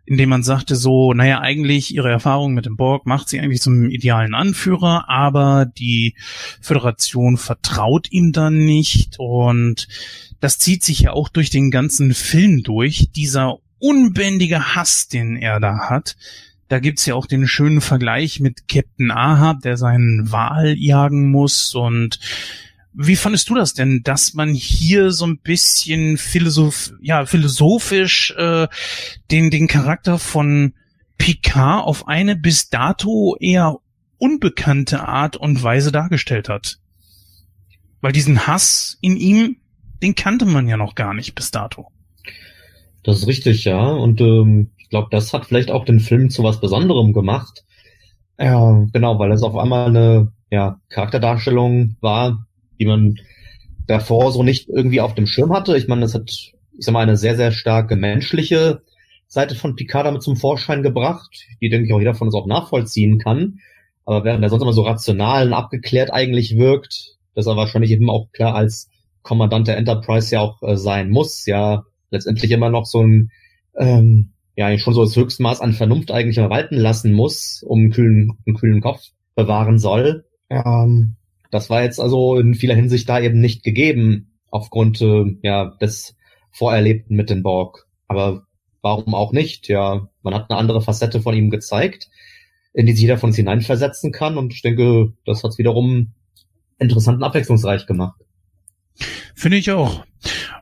indem 0.05 0.31
man 0.31 0.43
sagte 0.43 0.75
so, 0.75 1.13
naja, 1.13 1.41
eigentlich 1.41 1.95
ihre 1.95 2.11
Erfahrung 2.11 2.55
mit 2.55 2.67
dem 2.67 2.77
Borg 2.77 3.07
macht 3.07 3.29
sie 3.29 3.41
eigentlich 3.41 3.61
zum 3.63 3.89
idealen 3.89 4.35
Anführer, 4.35 5.09
aber 5.09 5.65
die 5.67 6.17
Föderation 6.61 7.37
vertraut 7.37 8.11
ihm 8.11 8.33
dann 8.33 8.65
nicht 8.65 9.17
und 9.19 9.87
das 10.41 10.59
zieht 10.59 10.83
sich 10.83 11.01
ja 11.01 11.13
auch 11.13 11.29
durch 11.29 11.51
den 11.51 11.71
ganzen 11.71 12.15
Film 12.15 12.63
durch, 12.65 13.11
dieser 13.15 13.59
unbändige 13.79 14.75
Hass, 14.75 15.09
den 15.09 15.37
er 15.37 15.61
da 15.61 15.89
hat, 15.89 16.17
Da 16.73 16.79
gibt's 16.79 17.05
ja 17.05 17.15
auch 17.15 17.27
den 17.27 17.47
schönen 17.47 17.83
Vergleich 17.83 18.41
mit 18.41 18.67
Captain 18.67 19.11
Ahab, 19.11 19.61
der 19.61 19.77
seinen 19.77 20.33
Wal 20.33 20.75
jagen 20.79 21.31
muss. 21.31 21.75
Und 21.75 22.19
wie 22.95 23.17
fandest 23.17 23.49
du 23.49 23.55
das 23.55 23.75
denn, 23.75 24.03
dass 24.03 24.35
man 24.35 24.53
hier 24.53 25.11
so 25.13 25.27
ein 25.27 25.39
bisschen 25.39 26.19
philosoph 26.19 26.93
ja, 27.01 27.25
philosophisch 27.25 28.35
äh, 28.37 28.69
den, 29.31 29.51
den 29.51 29.67
Charakter 29.67 30.19
von 30.19 30.75
Picard 31.19 31.87
auf 31.87 32.09
eine 32.09 32.37
bis 32.37 32.69
dato 32.69 33.37
eher 33.41 33.79
unbekannte 34.19 35.07
Art 35.07 35.37
und 35.37 35.63
Weise 35.63 35.91
dargestellt 35.91 36.49
hat? 36.49 36.79
Weil 38.01 38.13
diesen 38.13 38.47
Hass 38.47 38.99
in 39.01 39.17
ihm, 39.17 39.57
den 40.03 40.15
kannte 40.15 40.45
man 40.45 40.69
ja 40.69 40.77
noch 40.77 40.95
gar 40.95 41.15
nicht 41.15 41.35
bis 41.35 41.51
dato. 41.51 41.89
Das 43.05 43.19
ist 43.19 43.27
richtig, 43.27 43.65
ja. 43.65 43.81
Und 43.81 44.21
ähm, 44.21 44.71
ich 44.77 44.91
glaube, 44.91 45.09
das 45.11 45.33
hat 45.33 45.47
vielleicht 45.47 45.71
auch 45.71 45.85
den 45.85 46.01
Film 46.01 46.29
zu 46.31 46.43
was 46.43 46.61
Besonderem 46.61 47.13
gemacht. 47.13 47.65
Ja, 48.39 48.87
genau, 48.93 49.19
weil 49.19 49.33
es 49.33 49.43
auf 49.43 49.57
einmal 49.57 49.89
eine 49.89 50.33
ja, 50.51 50.81
Charakterdarstellung 50.89 51.97
war, 52.01 52.47
die 52.83 52.87
man 52.89 53.15
davor 53.87 54.33
so 54.33 54.43
nicht 54.43 54.69
irgendwie 54.69 55.01
auf 55.01 55.15
dem 55.15 55.27
Schirm 55.27 55.53
hatte. 55.53 55.77
Ich 55.77 55.87
meine, 55.87 56.01
das 56.01 56.15
hat, 56.15 56.31
ich 56.31 56.55
sag 56.79 56.93
mal, 56.93 57.01
eine 57.01 57.17
sehr, 57.17 57.37
sehr 57.37 57.53
starke 57.53 57.95
menschliche 57.95 58.83
Seite 59.29 59.55
von 59.55 59.77
Picard 59.77 60.05
damit 60.05 60.23
zum 60.23 60.37
Vorschein 60.37 60.83
gebracht, 60.83 61.47
die, 61.61 61.69
denke 61.69 61.87
ich, 61.87 61.93
auch 61.93 62.01
jeder 62.01 62.15
von 62.15 62.27
uns 62.27 62.35
auch 62.35 62.47
nachvollziehen 62.47 63.19
kann. 63.19 63.61
Aber 64.05 64.25
während 64.25 64.43
er 64.43 64.51
sonst 64.51 64.63
immer 64.63 64.73
so 64.73 64.83
rational 64.83 65.47
und 65.47 65.53
abgeklärt 65.53 66.13
eigentlich 66.13 66.57
wirkt, 66.57 67.17
dass 67.37 67.47
er 67.47 67.57
wahrscheinlich 67.57 67.93
eben 67.93 68.11
auch 68.11 68.33
klar 68.33 68.57
als 68.57 68.91
Kommandant 69.23 69.69
der 69.69 69.77
Enterprise 69.77 70.35
ja 70.35 70.41
auch 70.41 70.61
äh, 70.63 70.77
sein 70.77 71.11
muss, 71.11 71.47
ja 71.47 71.85
letztendlich 72.11 72.51
immer 72.51 72.69
noch 72.69 72.85
so 72.85 73.01
ein, 73.01 73.31
ähm, 73.79 74.33
ja, 74.57 74.77
schon 74.77 74.93
so 74.93 75.05
das 75.05 75.17
Höchstmaß 75.17 75.61
an 75.61 75.73
Vernunft 75.73 76.11
eigentlich 76.11 76.37
walten 76.37 76.77
lassen 76.77 77.13
muss, 77.13 77.65
um 77.67 77.79
einen 77.79 77.91
kühlen, 77.91 78.33
einen 78.45 78.57
kühlen 78.57 78.81
Kopf 78.81 79.03
bewahren 79.35 79.79
soll. 79.79 80.27
Ähm, 80.51 81.17
das 81.53 81.71
war 81.71 81.83
jetzt 81.83 82.01
also 82.01 82.39
in 82.39 82.55
vieler 82.55 82.75
Hinsicht 82.75 83.09
da 83.09 83.21
eben 83.21 83.41
nicht 83.41 83.63
gegeben, 83.63 84.33
aufgrund 84.51 85.01
äh, 85.03 85.37
ja, 85.43 85.77
des 85.81 86.17
Vorerlebten 86.51 87.15
mit 87.15 87.31
den 87.31 87.43
Borg. 87.43 87.87
Aber 88.09 88.47
warum 88.81 89.15
auch 89.15 89.33
nicht? 89.33 89.69
Ja, 89.69 90.09
man 90.23 90.35
hat 90.35 90.51
eine 90.51 90.59
andere 90.59 90.81
Facette 90.81 91.21
von 91.21 91.37
ihm 91.37 91.51
gezeigt, 91.51 92.09
in 92.73 92.87
die 92.87 92.93
sich 92.93 93.03
jeder 93.03 93.19
von 93.19 93.29
uns 93.29 93.37
hineinversetzen 93.37 94.13
kann. 94.13 94.39
Und 94.39 94.55
ich 94.55 94.63
denke, 94.63 95.13
das 95.27 95.45
hat 95.45 95.51
es 95.51 95.59
wiederum 95.59 96.15
interessant 96.79 97.19
und 97.19 97.23
abwechslungsreich 97.25 97.87
gemacht. 97.87 98.21
Finde 99.35 99.59
ich 99.59 99.71
auch. 99.71 100.05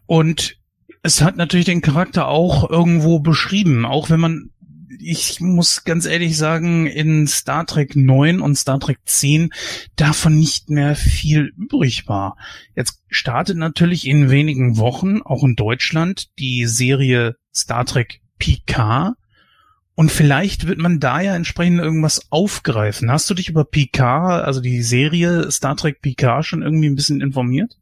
Und 0.06 0.56
es 1.04 1.22
hat 1.22 1.36
natürlich 1.36 1.66
den 1.66 1.82
Charakter 1.82 2.26
auch 2.26 2.68
irgendwo 2.68 3.20
beschrieben, 3.20 3.86
auch 3.86 4.10
wenn 4.10 4.20
man 4.20 4.50
ich 4.98 5.40
muss 5.40 5.84
ganz 5.84 6.06
ehrlich 6.06 6.36
sagen, 6.36 6.86
in 6.86 7.26
Star 7.26 7.66
Trek 7.66 7.94
9 7.94 8.40
und 8.40 8.56
Star 8.56 8.80
Trek 8.80 8.98
10 9.04 9.50
davon 9.96 10.36
nicht 10.36 10.68
mehr 10.68 10.96
viel 10.96 11.52
übrig 11.56 12.08
war. 12.08 12.36
Jetzt 12.74 13.00
startet 13.08 13.56
natürlich 13.56 14.06
in 14.06 14.30
wenigen 14.30 14.78
Wochen, 14.78 15.22
auch 15.22 15.44
in 15.44 15.54
Deutschland, 15.54 16.28
die 16.38 16.66
Serie 16.66 17.36
Star 17.54 17.84
Trek 17.84 18.20
Picard. 18.38 19.14
Und 19.94 20.10
vielleicht 20.10 20.66
wird 20.66 20.78
man 20.78 20.98
da 20.98 21.20
ja 21.20 21.36
entsprechend 21.36 21.78
irgendwas 21.78 22.26
aufgreifen. 22.30 23.10
Hast 23.10 23.28
du 23.28 23.34
dich 23.34 23.48
über 23.48 23.64
Picard, 23.64 24.44
also 24.44 24.60
die 24.60 24.82
Serie 24.82 25.50
Star 25.50 25.76
Trek 25.76 26.00
Picard, 26.00 26.44
schon 26.44 26.62
irgendwie 26.62 26.88
ein 26.88 26.96
bisschen 26.96 27.20
informiert? 27.20 27.76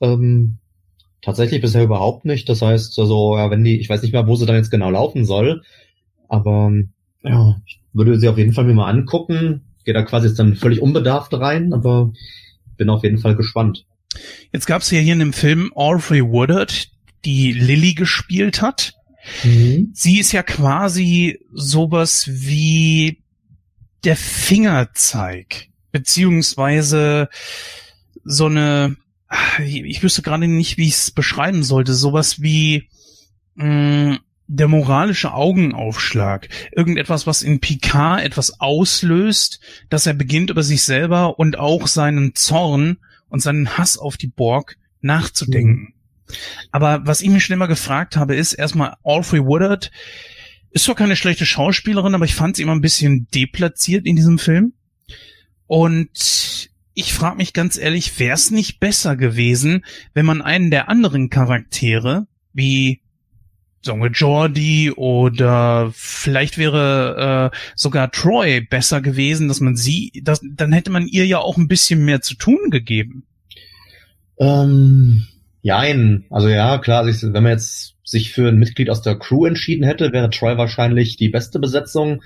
Ähm, 0.00 0.58
tatsächlich 1.20 1.60
bisher 1.60 1.82
überhaupt 1.82 2.24
nicht. 2.24 2.48
Das 2.48 2.62
heißt, 2.62 2.98
also, 2.98 3.36
ja, 3.36 3.50
wenn 3.50 3.64
die, 3.64 3.80
ich 3.80 3.88
weiß 3.90 4.02
nicht 4.02 4.12
mehr, 4.12 4.26
wo 4.26 4.36
sie 4.36 4.46
dann 4.46 4.56
jetzt 4.56 4.70
genau 4.70 4.90
laufen 4.90 5.24
soll, 5.24 5.62
aber 6.28 6.72
ja, 7.22 7.56
ich 7.66 7.80
würde 7.92 8.18
sie 8.18 8.28
auf 8.28 8.38
jeden 8.38 8.52
Fall 8.52 8.64
mir 8.64 8.74
mal 8.74 8.90
angucken. 8.90 9.62
Gehe 9.84 9.94
da 9.94 10.02
quasi 10.02 10.28
jetzt 10.28 10.38
dann 10.38 10.56
völlig 10.56 10.80
unbedarft 10.80 11.32
rein, 11.34 11.72
aber 11.72 12.12
bin 12.76 12.90
auf 12.90 13.02
jeden 13.02 13.18
Fall 13.18 13.36
gespannt. 13.36 13.86
Jetzt 14.52 14.66
gab 14.66 14.82
es 14.82 14.90
ja 14.90 14.98
hier 14.98 15.12
in 15.12 15.18
dem 15.18 15.32
Film 15.32 15.72
Audrey 15.74 16.22
Woodard, 16.22 16.88
die 17.24 17.52
Lily 17.52 17.94
gespielt 17.94 18.62
hat. 18.62 18.94
Mhm. 19.42 19.90
Sie 19.94 20.18
ist 20.18 20.32
ja 20.32 20.42
quasi 20.42 21.40
sowas 21.52 22.28
wie 22.30 23.22
der 24.04 24.16
Fingerzeig, 24.16 25.68
beziehungsweise 25.92 27.28
so 28.22 28.46
eine, 28.46 28.96
ich 29.64 30.02
wüsste 30.02 30.22
gerade 30.22 30.46
nicht, 30.46 30.76
wie 30.76 30.88
ich 30.88 30.94
es 30.94 31.10
beschreiben 31.10 31.62
sollte, 31.62 31.94
sowas 31.94 32.42
wie 32.42 32.88
mh, 33.54 34.12
mm, 34.12 34.18
der 34.46 34.68
moralische 34.68 35.32
Augenaufschlag, 35.32 36.48
irgendetwas, 36.72 37.26
was 37.26 37.42
in 37.42 37.60
Picard 37.60 38.22
etwas 38.22 38.60
auslöst, 38.60 39.60
dass 39.88 40.06
er 40.06 40.14
beginnt 40.14 40.50
über 40.50 40.62
sich 40.62 40.82
selber 40.82 41.38
und 41.38 41.58
auch 41.58 41.86
seinen 41.86 42.34
Zorn 42.34 42.98
und 43.28 43.40
seinen 43.40 43.78
Hass 43.78 43.96
auf 43.96 44.16
die 44.16 44.26
Borg 44.28 44.76
nachzudenken. 45.00 45.80
Mhm. 45.80 46.36
Aber 46.72 47.06
was 47.06 47.20
ich 47.20 47.30
mich 47.30 47.44
schon 47.44 47.54
immer 47.54 47.68
gefragt 47.68 48.16
habe, 48.16 48.34
ist 48.34 48.54
erstmal 48.54 48.96
Alfred 49.02 49.44
Woodard 49.44 49.90
ist 50.74 50.84
zwar 50.84 50.96
keine 50.96 51.14
schlechte 51.14 51.46
Schauspielerin, 51.46 52.16
aber 52.16 52.24
ich 52.24 52.34
fand 52.34 52.56
sie 52.56 52.62
immer 52.62 52.74
ein 52.74 52.80
bisschen 52.80 53.28
deplatziert 53.32 54.06
in 54.06 54.16
diesem 54.16 54.40
Film. 54.40 54.72
Und 55.68 56.68
ich 56.94 57.14
frage 57.14 57.36
mich 57.36 57.52
ganz 57.52 57.78
ehrlich, 57.78 58.18
wäre 58.18 58.34
es 58.34 58.50
nicht 58.50 58.80
besser 58.80 59.16
gewesen, 59.16 59.84
wenn 60.14 60.26
man 60.26 60.42
einen 60.42 60.72
der 60.72 60.88
anderen 60.88 61.30
Charaktere, 61.30 62.26
wie 62.52 63.02
sagen 63.84 64.02
wir 64.02 64.10
Jordi 64.10 64.90
oder 64.90 65.90
vielleicht 65.94 66.58
wäre 66.58 67.50
äh, 67.52 67.56
sogar 67.76 68.10
Troy 68.10 68.60
besser 68.60 69.00
gewesen, 69.00 69.48
dass 69.48 69.60
man 69.60 69.76
sie, 69.76 70.12
dass, 70.22 70.40
dann 70.42 70.72
hätte 70.72 70.90
man 70.90 71.06
ihr 71.06 71.26
ja 71.26 71.38
auch 71.38 71.56
ein 71.56 71.68
bisschen 71.68 72.04
mehr 72.04 72.20
zu 72.20 72.34
tun 72.34 72.70
gegeben. 72.70 73.24
Ähm, 74.38 75.26
Jein. 75.64 76.24
Also 76.28 76.50
ja, 76.50 76.76
klar, 76.76 77.06
wenn 77.06 77.42
man 77.42 77.52
jetzt 77.52 77.94
sich 78.04 78.32
für 78.32 78.48
ein 78.48 78.58
Mitglied 78.58 78.90
aus 78.90 79.00
der 79.00 79.18
Crew 79.18 79.46
entschieden 79.46 79.84
hätte, 79.84 80.12
wäre 80.12 80.28
Troy 80.28 80.58
wahrscheinlich 80.58 81.16
die 81.16 81.30
beste 81.30 81.58
Besetzung 81.58 82.22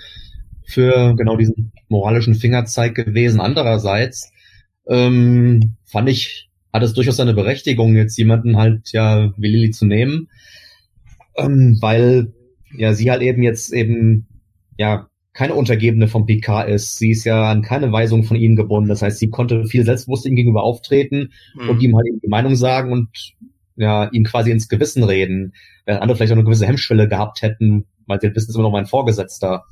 für 0.65 1.15
genau 1.15 1.37
diesen 1.37 1.71
moralischen 1.87 2.35
Fingerzeig 2.35 2.95
gewesen. 2.95 3.39
Andererseits 3.39 4.33
ähm, 4.89 5.77
fand 5.85 6.09
ich, 6.09 6.49
hat 6.73 6.83
es 6.83 6.93
durchaus 6.93 7.15
seine 7.15 7.33
Berechtigung, 7.33 7.95
jetzt 7.95 8.17
jemanden 8.17 8.57
halt 8.57 8.91
ja 8.91 9.31
wie 9.37 9.47
Lilly 9.47 9.71
zu 9.71 9.85
nehmen, 9.85 10.27
ähm, 11.35 11.77
weil 11.81 12.33
ja 12.77 12.93
sie 12.93 13.09
halt 13.11 13.21
eben 13.21 13.41
jetzt 13.43 13.73
eben 13.73 14.27
ja 14.77 15.09
keine 15.33 15.53
Untergebene 15.53 16.07
vom 16.07 16.25
PK 16.25 16.63
ist. 16.63 16.97
Sie 16.97 17.11
ist 17.11 17.23
ja 17.23 17.49
an 17.49 17.61
keine 17.61 17.91
Weisung 17.91 18.23
von 18.23 18.35
ihm 18.35 18.55
gebunden. 18.55 18.89
Das 18.89 19.01
heißt, 19.01 19.19
sie 19.19 19.29
konnte 19.29 19.65
viel 19.65 19.85
selbstbewusst 19.85 20.25
ihm 20.25 20.35
gegenüber 20.35 20.63
auftreten 20.63 21.31
mhm. 21.55 21.69
und 21.69 21.81
ihm 21.81 21.95
halt 21.95 22.07
die 22.21 22.27
Meinung 22.27 22.55
sagen 22.55 22.91
und 22.91 23.35
ja, 23.75 24.09
ihm 24.11 24.25
quasi 24.25 24.51
ins 24.51 24.67
Gewissen 24.67 25.03
reden. 25.03 25.53
Während 25.85 26.01
andere 26.01 26.17
vielleicht 26.17 26.33
auch 26.33 26.37
eine 26.37 26.43
gewisse 26.43 26.67
Hemmschwelle 26.67 27.07
gehabt 27.07 27.41
hätten, 27.41 27.85
weil 28.05 28.19
sie 28.19 28.35
wissen, 28.35 28.49
ist 28.49 28.55
immer 28.55 28.63
noch 28.63 28.71
mein 28.71 28.87
Vorgesetzter. 28.87 29.63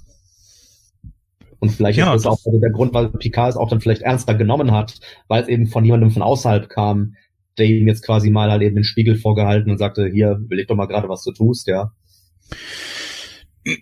Und 1.60 1.72
vielleicht 1.72 1.97
ja, 1.99 2.14
ist 2.14 2.26
das 2.26 2.32
auch 2.32 2.45
also 2.45 2.60
der 2.60 2.70
Grund, 2.70 2.93
weil 2.93 3.10
Picard 3.10 3.49
es 3.49 3.58
auch 3.58 3.68
dann 3.68 3.82
vielleicht 3.82 4.03
ernster 4.03 4.36
genommen 4.36 4.72
hat, 4.72 4.99
weil 5.28 5.41
es 5.41 5.49
eben 5.49 5.68
von 5.68 5.84
jemandem 5.84 6.12
von 6.12 6.22
außerhalb 6.22 6.70
kam, 6.70 7.16
der 7.58 7.66
ihm 7.66 7.88
jetzt 7.88 8.05
quasi 8.05 8.30
mal 8.30 8.51
halt 8.51 8.62
eben 8.62 8.76
den 8.76 8.84
Spiegel 8.84 9.18
vorgehalten 9.18 9.72
und 9.72 9.78
sagte, 9.78 10.08
hier, 10.08 10.39
ich 10.49 10.68
doch 10.68 10.76
mal 10.76 10.88
gerade, 10.88 11.10
was 11.10 11.24
du 11.24 11.32
tust, 11.32 11.68
ja. 11.68 11.91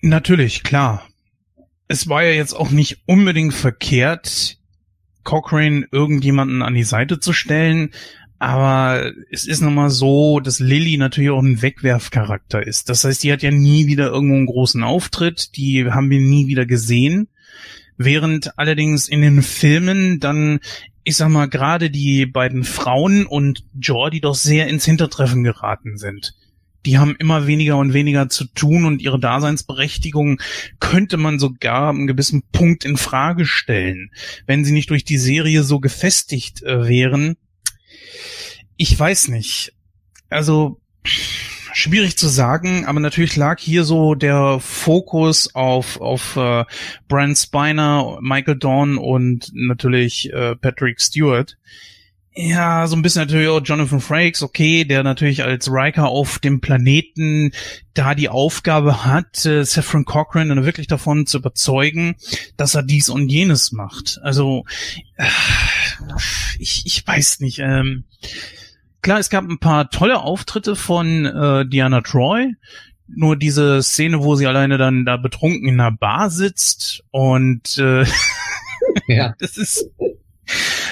Natürlich, 0.01 0.63
klar 0.63 1.07
es 1.87 2.09
war 2.09 2.23
ja 2.23 2.31
jetzt 2.31 2.53
auch 2.53 2.71
nicht 2.71 2.99
unbedingt 3.05 3.53
verkehrt, 3.53 4.57
Cochrane 5.23 5.87
irgendjemanden 5.91 6.61
an 6.61 6.73
die 6.73 6.83
Seite 6.83 7.19
zu 7.19 7.33
stellen, 7.33 7.91
aber 8.37 9.11
es 9.31 9.45
ist 9.45 9.61
nun 9.61 9.73
mal 9.73 9.89
so, 9.89 10.39
dass 10.39 10.59
Lilly 10.59 10.97
natürlich 10.97 11.29
auch 11.29 11.41
ein 11.41 11.61
Wegwerfcharakter 11.61 12.65
ist. 12.65 12.89
Das 12.89 13.03
heißt, 13.03 13.23
die 13.23 13.31
hat 13.31 13.41
ja 13.41 13.51
nie 13.51 13.87
wieder 13.87 14.07
irgendwo 14.07 14.35
einen 14.35 14.45
großen 14.45 14.83
Auftritt, 14.83 15.55
die 15.55 15.89
haben 15.89 16.09
wir 16.09 16.19
nie 16.19 16.47
wieder 16.47 16.65
gesehen. 16.65 17.29
Während 17.97 18.59
allerdings 18.59 19.07
in 19.07 19.21
den 19.21 19.41
Filmen 19.41 20.19
dann, 20.19 20.59
ich 21.05 21.15
sag 21.15 21.29
mal, 21.29 21.47
gerade 21.47 21.89
die 21.89 22.25
beiden 22.25 22.65
Frauen 22.65 23.25
und 23.25 23.63
Jordi 23.79 24.19
doch 24.19 24.35
sehr 24.35 24.67
ins 24.67 24.83
Hintertreffen 24.83 25.43
geraten 25.43 25.97
sind 25.97 26.35
die 26.85 26.97
haben 26.99 27.15
immer 27.17 27.47
weniger 27.47 27.77
und 27.77 27.93
weniger 27.93 28.29
zu 28.29 28.45
tun 28.45 28.85
und 28.85 29.01
ihre 29.01 29.19
Daseinsberechtigung 29.19 30.39
könnte 30.79 31.17
man 31.17 31.39
sogar 31.39 31.89
einen 31.89 32.07
gewissen 32.07 32.43
Punkt 32.51 32.85
in 32.85 32.97
Frage 32.97 33.45
stellen, 33.45 34.11
wenn 34.45 34.63
sie 34.63 34.71
nicht 34.71 34.89
durch 34.91 35.03
die 35.03 35.17
Serie 35.17 35.63
so 35.63 35.79
gefestigt 35.79 36.61
äh, 36.63 36.87
wären. 36.87 37.37
Ich 38.77 38.97
weiß 38.97 39.29
nicht. 39.29 39.73
Also 40.29 40.79
schwierig 41.75 42.17
zu 42.17 42.27
sagen, 42.27 42.85
aber 42.85 42.99
natürlich 42.99 43.35
lag 43.35 43.59
hier 43.59 43.83
so 43.83 44.15
der 44.15 44.59
Fokus 44.59 45.53
auf 45.53 45.99
auf 45.99 46.35
äh, 46.37 46.63
Brian 47.07 47.35
Spiner, 47.35 48.17
Michael 48.21 48.57
Dawn 48.57 48.97
und 48.97 49.51
natürlich 49.53 50.31
äh, 50.31 50.55
Patrick 50.55 51.01
Stewart. 51.01 51.57
Ja, 52.37 52.85
so 52.87 52.97
ein 52.97 53.01
bisschen 53.01 53.21
natürlich 53.21 53.47
auch 53.47 53.61
Jonathan 53.63 54.01
Frakes, 54.01 54.43
okay, 54.43 54.83
der 54.83 55.03
natürlich 55.03 55.43
als 55.43 55.71
Riker 55.71 56.09
auf 56.09 56.39
dem 56.39 56.59
Planeten 56.59 57.51
da 57.93 58.13
die 58.13 58.27
Aufgabe 58.27 59.05
hat, 59.05 59.45
äh, 59.45 59.63
Saffron 59.63 60.03
Cochran 60.03 60.49
dann 60.49 60.65
wirklich 60.65 60.87
davon 60.87 61.27
zu 61.27 61.37
überzeugen, 61.37 62.15
dass 62.57 62.75
er 62.75 62.83
dies 62.83 63.07
und 63.07 63.29
jenes 63.29 63.71
macht. 63.71 64.19
Also, 64.21 64.65
äh, 65.15 65.25
ich, 66.59 66.85
ich 66.85 67.07
weiß 67.07 67.39
nicht. 67.39 67.59
Ähm, 67.59 68.03
klar, 69.05 69.19
es 69.19 69.29
gab 69.29 69.47
ein 69.47 69.59
paar 69.59 69.91
tolle 69.91 70.19
Auftritte 70.19 70.75
von 70.75 71.27
äh, 71.27 71.67
Diana 71.67 72.01
Troy, 72.01 72.55
nur 73.07 73.37
diese 73.37 73.83
Szene, 73.83 74.23
wo 74.23 74.33
sie 74.35 74.47
alleine 74.47 74.79
dann 74.79 75.05
da 75.05 75.17
betrunken 75.17 75.67
in 75.67 75.79
einer 75.79 75.91
Bar 75.91 76.31
sitzt 76.31 77.03
und 77.11 77.77
äh, 77.77 78.03
ja. 79.07 79.35
das 79.37 79.57
ist 79.57 79.91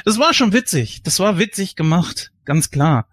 das 0.06 0.20
war 0.20 0.36
schon 0.36 0.54
witzig. 0.54 1.02
Das 1.02 1.20
war 1.20 1.40
witzig 1.40 1.76
gemacht, 1.76 2.32
ganz 2.46 2.70
klar. 2.70 3.08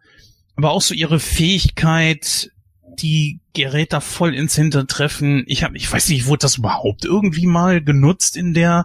Aber 0.55 0.73
auch 0.73 0.83
so 0.83 0.93
ihre 0.93 1.19
Fähigkeit, 1.19 2.51
die 2.99 3.41
Geräte 3.55 4.03
voll 4.03 4.35
ins 4.35 4.55
Hintertreffen. 4.55 5.45
Ich 5.47 5.65
habe, 5.65 5.79
ich 5.79 5.91
weiß 5.91 6.11
nicht, 6.11 6.27
wurde 6.27 6.43
das 6.43 6.59
überhaupt 6.59 7.07
irgendwie 7.07 7.47
mal 7.47 7.83
genutzt 7.83 8.37
in 8.37 8.53
der, 8.53 8.85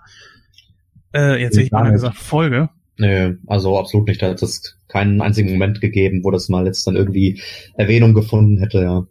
äh, 1.13 1.41
jetzt 1.41 1.55
hätte 1.55 1.66
ich 1.66 1.72
mal 1.72 1.91
gesagt, 1.91 2.16
Folge. 2.16 2.70
Nee, 2.97 3.34
also 3.47 3.78
absolut 3.78 4.07
nicht. 4.07 4.22
Da 4.22 4.30
hat 4.30 4.41
es 4.41 4.78
keinen 4.96 5.20
einzigen 5.20 5.52
Moment 5.52 5.82
gegeben, 5.82 6.24
wo 6.24 6.32
das 6.32 6.48
mal 6.48 6.66
jetzt 6.66 6.88
dann 6.88 6.96
irgendwie 6.96 7.41
Erwähnung 7.74 8.14
gefunden 8.14 8.60
hätte, 8.60 8.82
ja. 8.82 9.06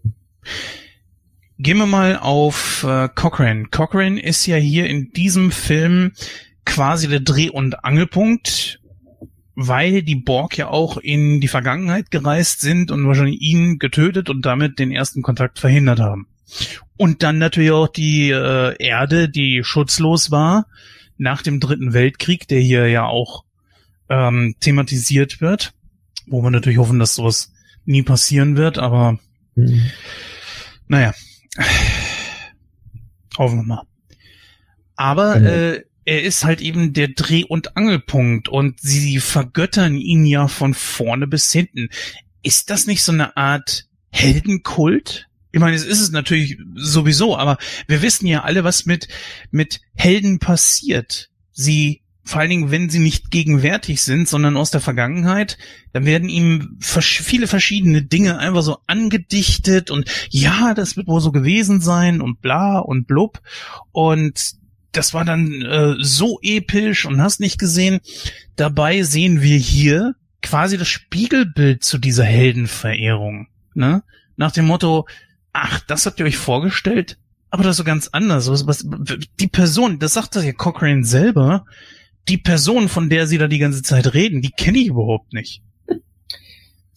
Gehen 1.59 1.77
wir 1.77 1.87
mal 1.87 2.17
auf 2.17 2.87
äh, 2.89 3.11
Cochrane. 3.15 3.67
Cochrane 3.71 4.21
ist 4.21 4.47
ja 4.47 4.57
hier 4.57 4.87
in 4.87 5.11
diesem 5.13 5.51
Film 5.51 6.13
quasi 6.65 7.07
der 7.07 7.21
Dreh- 7.21 7.51
und 7.51 7.85
Angelpunkt, 7.85 8.81
weil 9.55 10.03
die 10.03 10.17
Borg 10.17 10.57
ja 10.57 10.69
auch 10.69 10.97
in 10.97 11.43
die 11.43 11.49
Vergangenheit 11.49 12.11
gereist 12.11 12.63
sind 12.63 12.91
und 12.91 13.07
wahrscheinlich 13.07 13.43
ihn 13.43 13.79
getötet 13.79 14.31
und 14.31 14.47
damit 14.47 14.79
den 14.79 14.91
ersten 14.91 15.21
Kontakt 15.21 15.59
verhindert 15.59 16.01
haben. 16.01 16.29
Und 16.97 17.23
dann 17.23 17.37
natürlich 17.37 17.73
auch 17.73 17.89
die 17.89 18.31
äh, 18.31 18.75
Erde, 18.79 19.29
die 19.29 19.61
schutzlos 19.65 20.31
war 20.31 20.67
nach 21.19 21.43
dem 21.43 21.61
Dritten 21.61 21.93
Weltkrieg, 21.93 22.49
der 22.49 22.61
hier 22.61 22.89
ja 22.89 23.05
auch 23.05 23.45
ähm, 24.09 24.55
thematisiert 24.61 25.41
wird, 25.41 25.75
wo 26.27 26.43
wir 26.43 26.51
natürlich 26.51 26.79
hoffen, 26.79 26.99
dass 26.99 27.15
sowas 27.15 27.53
nie 27.85 28.03
passieren 28.03 28.57
wird, 28.57 28.79
aber 28.79 29.19
mhm. 29.55 29.91
naja, 30.89 31.15
hoffen 33.39 33.59
wir 33.59 33.65
mal. 33.65 33.83
Aber 34.97 35.39
mhm. 35.39 35.47
äh, 35.47 35.81
er 36.05 36.23
ist 36.23 36.45
halt 36.45 36.61
eben 36.61 36.93
der 36.93 37.09
Dreh- 37.09 37.45
und 37.45 37.77
Angelpunkt 37.77 38.49
und 38.49 38.81
sie 38.81 39.19
vergöttern 39.19 39.97
ihn 39.97 40.27
ja 40.27 40.49
von 40.49 40.75
vorne 40.75 41.27
bis 41.27 41.51
hinten. 41.51 41.89
Ist 42.43 42.71
das 42.71 42.87
nicht 42.87 43.03
so 43.03 43.13
eine 43.13 43.37
Art 43.37 43.87
Heldenkult? 44.11 45.29
Ich 45.51 45.61
meine, 45.61 45.77
es 45.77 45.85
ist 45.85 46.01
es 46.01 46.11
natürlich 46.11 46.59
sowieso, 46.75 47.39
aber 47.39 47.59
wir 47.87 48.03
wissen 48.03 48.27
ja 48.27 48.43
alle, 48.43 48.65
was 48.65 48.87
mit, 48.87 49.09
mit 49.51 49.81
Helden 49.95 50.41
passiert. 50.41 51.31
Sie, 51.53 52.03
vor 52.25 52.41
allen 52.41 52.51
Dingen, 52.51 52.71
wenn 52.71 52.89
sie 52.89 53.01
nicht 53.01 53.31
gegenwärtig 53.31 54.03
sind, 54.03 54.29
sondern 54.29 54.57
aus 54.57 54.71
der 54.71 54.81
Vergangenheit, 54.81 55.59
dann 55.93 56.07
werden 56.07 56.31
ihm 56.31 56.79
viele 56.81 57.47
verschiedene 57.47 58.03
Dinge 58.03 58.39
einfach 58.39 58.63
so 58.63 58.79
angedichtet 58.87 59.91
und 59.91 60.11
ja, 60.31 60.73
das 60.73 60.97
wird 60.97 61.07
wohl 61.07 61.21
so 61.21 61.33
gewesen 61.33 61.81
sein 61.81 62.23
und 62.23 62.41
bla 62.41 62.79
und 62.79 63.07
blub. 63.07 63.41
Und 63.93 64.55
das 64.93 65.13
war 65.13 65.25
dann 65.25 65.63
äh, 65.63 65.97
so 65.99 66.39
episch 66.43 67.05
und 67.05 67.21
hast 67.21 67.41
nicht 67.41 67.59
gesehen. 67.59 68.01
Dabei 68.57 69.03
sehen 69.03 69.43
wir 69.43 69.59
hier 69.59 70.15
quasi 70.41 70.79
das 70.79 70.89
Spiegelbild 70.89 71.85
zu 71.85 71.99
dieser 71.99 72.25
Heldenverehrung. 72.25 73.49
Ne? 73.75 74.03
Nach 74.37 74.53
dem 74.53 74.67
Motto, 74.67 75.07
ach, 75.53 75.81
das 75.81 76.07
habt 76.07 76.21
ihr 76.21 76.27
euch 76.27 76.37
vorgestellt, 76.37 77.19
aber 77.51 77.65
das 77.65 77.73
ist 77.73 77.79
so 77.79 77.85
ganz 77.85 78.09
anders. 78.13 78.51
Was, 78.51 78.67
was, 78.67 78.87
die 79.41 79.49
Person, 79.49 79.99
das 79.99 80.15
sagt 80.15 80.37
das 80.37 80.45
ja 80.45 80.53
Cochrane 80.53 81.05
selber, 81.05 81.67
die 82.29 82.39
Person, 82.39 82.89
von 82.89 83.09
der 83.09 83.27
sie 83.27 83.39
da 83.39 83.49
die 83.49 83.59
ganze 83.59 83.83
Zeit 83.83 84.15
reden, 84.15 84.43
die 84.43 84.51
kenne 84.51 84.79
ich 84.79 84.89
überhaupt 84.89 85.33
nicht. 85.33 85.63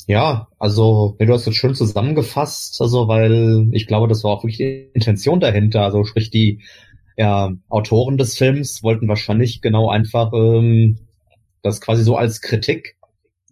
Ja, 0.08 0.48
also, 0.58 1.18
du 1.20 1.34
hast 1.34 1.46
jetzt 1.46 1.58
schön 1.58 1.76
zusammengefasst, 1.76 2.82
also, 2.82 3.10
weil 3.10 3.68
ich 3.74 3.88
glaube, 3.88 4.08
das 4.08 4.24
war 4.24 4.32
auch 4.32 4.44
wirklich 4.44 4.58
die 4.58 4.90
Intention 4.94 5.42
dahinter, 5.42 5.82
also 5.82 6.06
sprich 6.06 6.30
die 6.30 6.62
ja, 7.18 7.52
Autoren 7.68 8.18
des 8.18 8.38
Films 8.38 8.84
wollten 8.84 9.08
wahrscheinlich 9.08 9.62
genau 9.62 9.90
einfach 9.90 10.32
ähm, 10.34 11.00
das 11.64 11.82
quasi 11.82 12.04
so 12.04 12.16
als 12.16 12.42
Kritik 12.42 12.96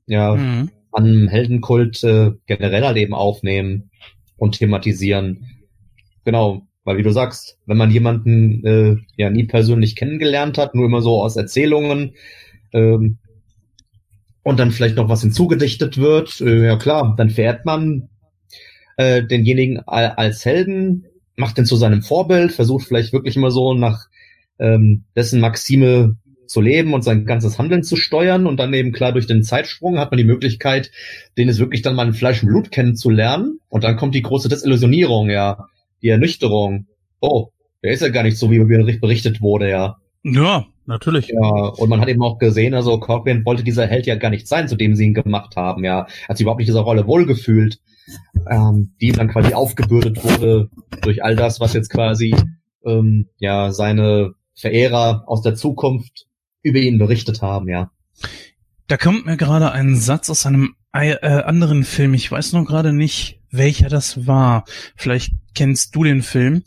ja 0.06 0.36
mhm. 0.36 0.70
an 0.92 1.28
Heldenkult 1.28 2.04
äh, 2.04 2.32
generell 2.46 2.86
halt 2.86 2.98
eben 2.98 3.16
aufnehmen 3.16 3.90
und 4.38 4.60
thematisieren. 4.60 5.48
Genau, 6.24 6.68
weil 6.86 6.98
wie 6.98 7.04
du 7.04 7.12
sagst, 7.12 7.58
wenn 7.66 7.78
man 7.78 7.92
jemanden 7.92 8.64
äh, 8.64 8.96
ja 9.18 9.30
nie 9.30 9.44
persönlich 9.44 9.96
kennengelernt 9.96 10.58
hat, 10.58 10.76
nur 10.76 10.86
immer 10.86 11.02
so 11.02 11.22
aus 11.22 11.36
Erzählungen 11.36 12.14
ähm, 12.72 13.18
und 14.44 14.60
dann 14.60 14.72
vielleicht 14.72 14.96
noch 14.96 15.10
was 15.10 15.22
hinzugedichtet 15.22 15.98
wird, 15.98 16.40
äh, 16.42 16.68
ja 16.68 16.78
klar, 16.78 17.16
dann 17.18 17.32
verehrt 17.32 17.66
man 17.66 18.10
äh, 18.98 19.24
denjenigen 19.24 19.80
als 19.80 20.46
Helden, 20.46 21.08
macht 21.36 21.58
den 21.58 21.66
zu 21.66 21.76
seinem 21.76 22.04
Vorbild, 22.04 22.54
versucht 22.54 22.88
vielleicht 22.88 23.12
wirklich 23.12 23.36
immer 23.36 23.52
so 23.52 23.74
nach 23.74 24.06
ähm, 24.60 25.04
dessen 25.16 25.42
Maxime 25.42 26.16
zu 26.46 26.62
leben 26.62 26.94
und 26.94 27.04
sein 27.04 27.26
ganzes 27.26 27.58
Handeln 27.58 27.82
zu 27.82 27.96
steuern 27.96 28.46
und 28.46 28.58
dann 28.58 28.72
eben 28.76 28.92
klar 28.92 29.12
durch 29.12 29.26
den 29.26 29.42
Zeitsprung 29.42 29.98
hat 29.98 30.12
man 30.12 30.20
die 30.20 30.24
Möglichkeit, 30.24 30.92
den 31.36 31.50
es 31.50 31.58
wirklich 31.58 31.82
dann 31.82 31.96
mal 31.96 32.06
in 32.08 32.14
Fleisch 32.14 32.44
und 32.44 32.50
Blut 32.50 32.70
kennenzulernen 32.70 33.60
und 33.70 33.84
dann 33.84 33.98
kommt 33.98 34.14
die 34.14 34.22
große 34.22 34.48
Desillusionierung, 34.48 35.32
ja, 35.32 35.68
die 36.06 36.10
Ernüchterung. 36.10 36.88
Oh, 37.20 37.50
der 37.84 37.92
ist 37.92 38.02
ja 38.02 38.10
gar 38.10 38.24
nicht 38.24 38.38
so, 38.38 38.50
wie 38.50 38.60
berichtet 38.60 39.42
wurde, 39.42 39.70
ja. 39.70 39.98
Ja, 40.24 40.66
natürlich. 40.86 41.28
Ja, 41.28 41.50
und 41.78 41.90
man 41.90 42.00
hat 42.00 42.08
eben 42.08 42.24
auch 42.24 42.40
gesehen, 42.40 42.74
also 42.74 43.00
Corbin 43.00 43.46
wollte 43.46 43.64
dieser 43.64 43.88
Held 43.88 44.06
ja 44.06 44.16
gar 44.16 44.30
nicht 44.30 44.48
sein, 44.48 44.68
zu 44.68 44.76
dem 44.76 44.96
sie 44.96 45.06
ihn 45.06 45.14
gemacht 45.14 45.56
haben, 45.56 45.84
ja. 45.84 46.08
Hat 46.30 46.38
sich 46.38 46.44
überhaupt 46.44 46.60
nicht 46.60 46.70
dieser 46.70 46.82
Rolle 46.82 47.06
wohlgefühlt 47.06 47.80
ähm, 48.50 48.94
die 49.02 49.08
ihm 49.08 49.16
dann 49.16 49.30
quasi 49.30 49.54
aufgebürdet 49.54 50.24
wurde 50.24 50.70
durch 51.02 51.24
all 51.24 51.36
das, 51.36 51.60
was 51.60 51.74
jetzt 51.74 51.90
quasi 51.90 52.36
ähm, 52.86 53.28
ja 53.38 53.72
seine 53.72 54.34
Verehrer 54.54 55.24
aus 55.28 55.42
der 55.42 55.56
Zukunft 55.56 56.28
über 56.62 56.80
ihn 56.80 56.98
berichtet 56.98 57.42
haben, 57.42 57.68
ja. 57.68 57.92
Da 58.88 58.98
kommt 58.98 59.26
mir 59.26 59.38
gerade 59.38 59.72
ein 59.72 59.96
Satz 59.96 60.30
aus 60.30 60.46
einem 60.46 60.76
äh, 60.94 61.16
anderen 61.18 61.84
Film. 61.84 62.14
Ich 62.14 62.32
weiß 62.32 62.54
noch 62.54 62.66
gerade 62.66 62.94
nicht, 62.94 63.42
welcher 63.52 63.90
das 63.90 64.28
war. 64.28 64.66
Vielleicht 64.96 65.34
kennst 65.56 65.96
du 65.96 66.04
den 66.04 66.22
Film. 66.22 66.64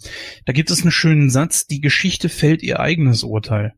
Da 0.47 0.53
gibt 0.53 0.71
es 0.71 0.83
einen 0.83 0.91
schönen 0.91 1.31
Satz, 1.31 1.67
die 1.67 1.81
Geschichte 1.81 2.29
fällt 2.29 2.63
ihr 2.63 2.81
eigenes 2.81 3.23
Urteil. 3.23 3.75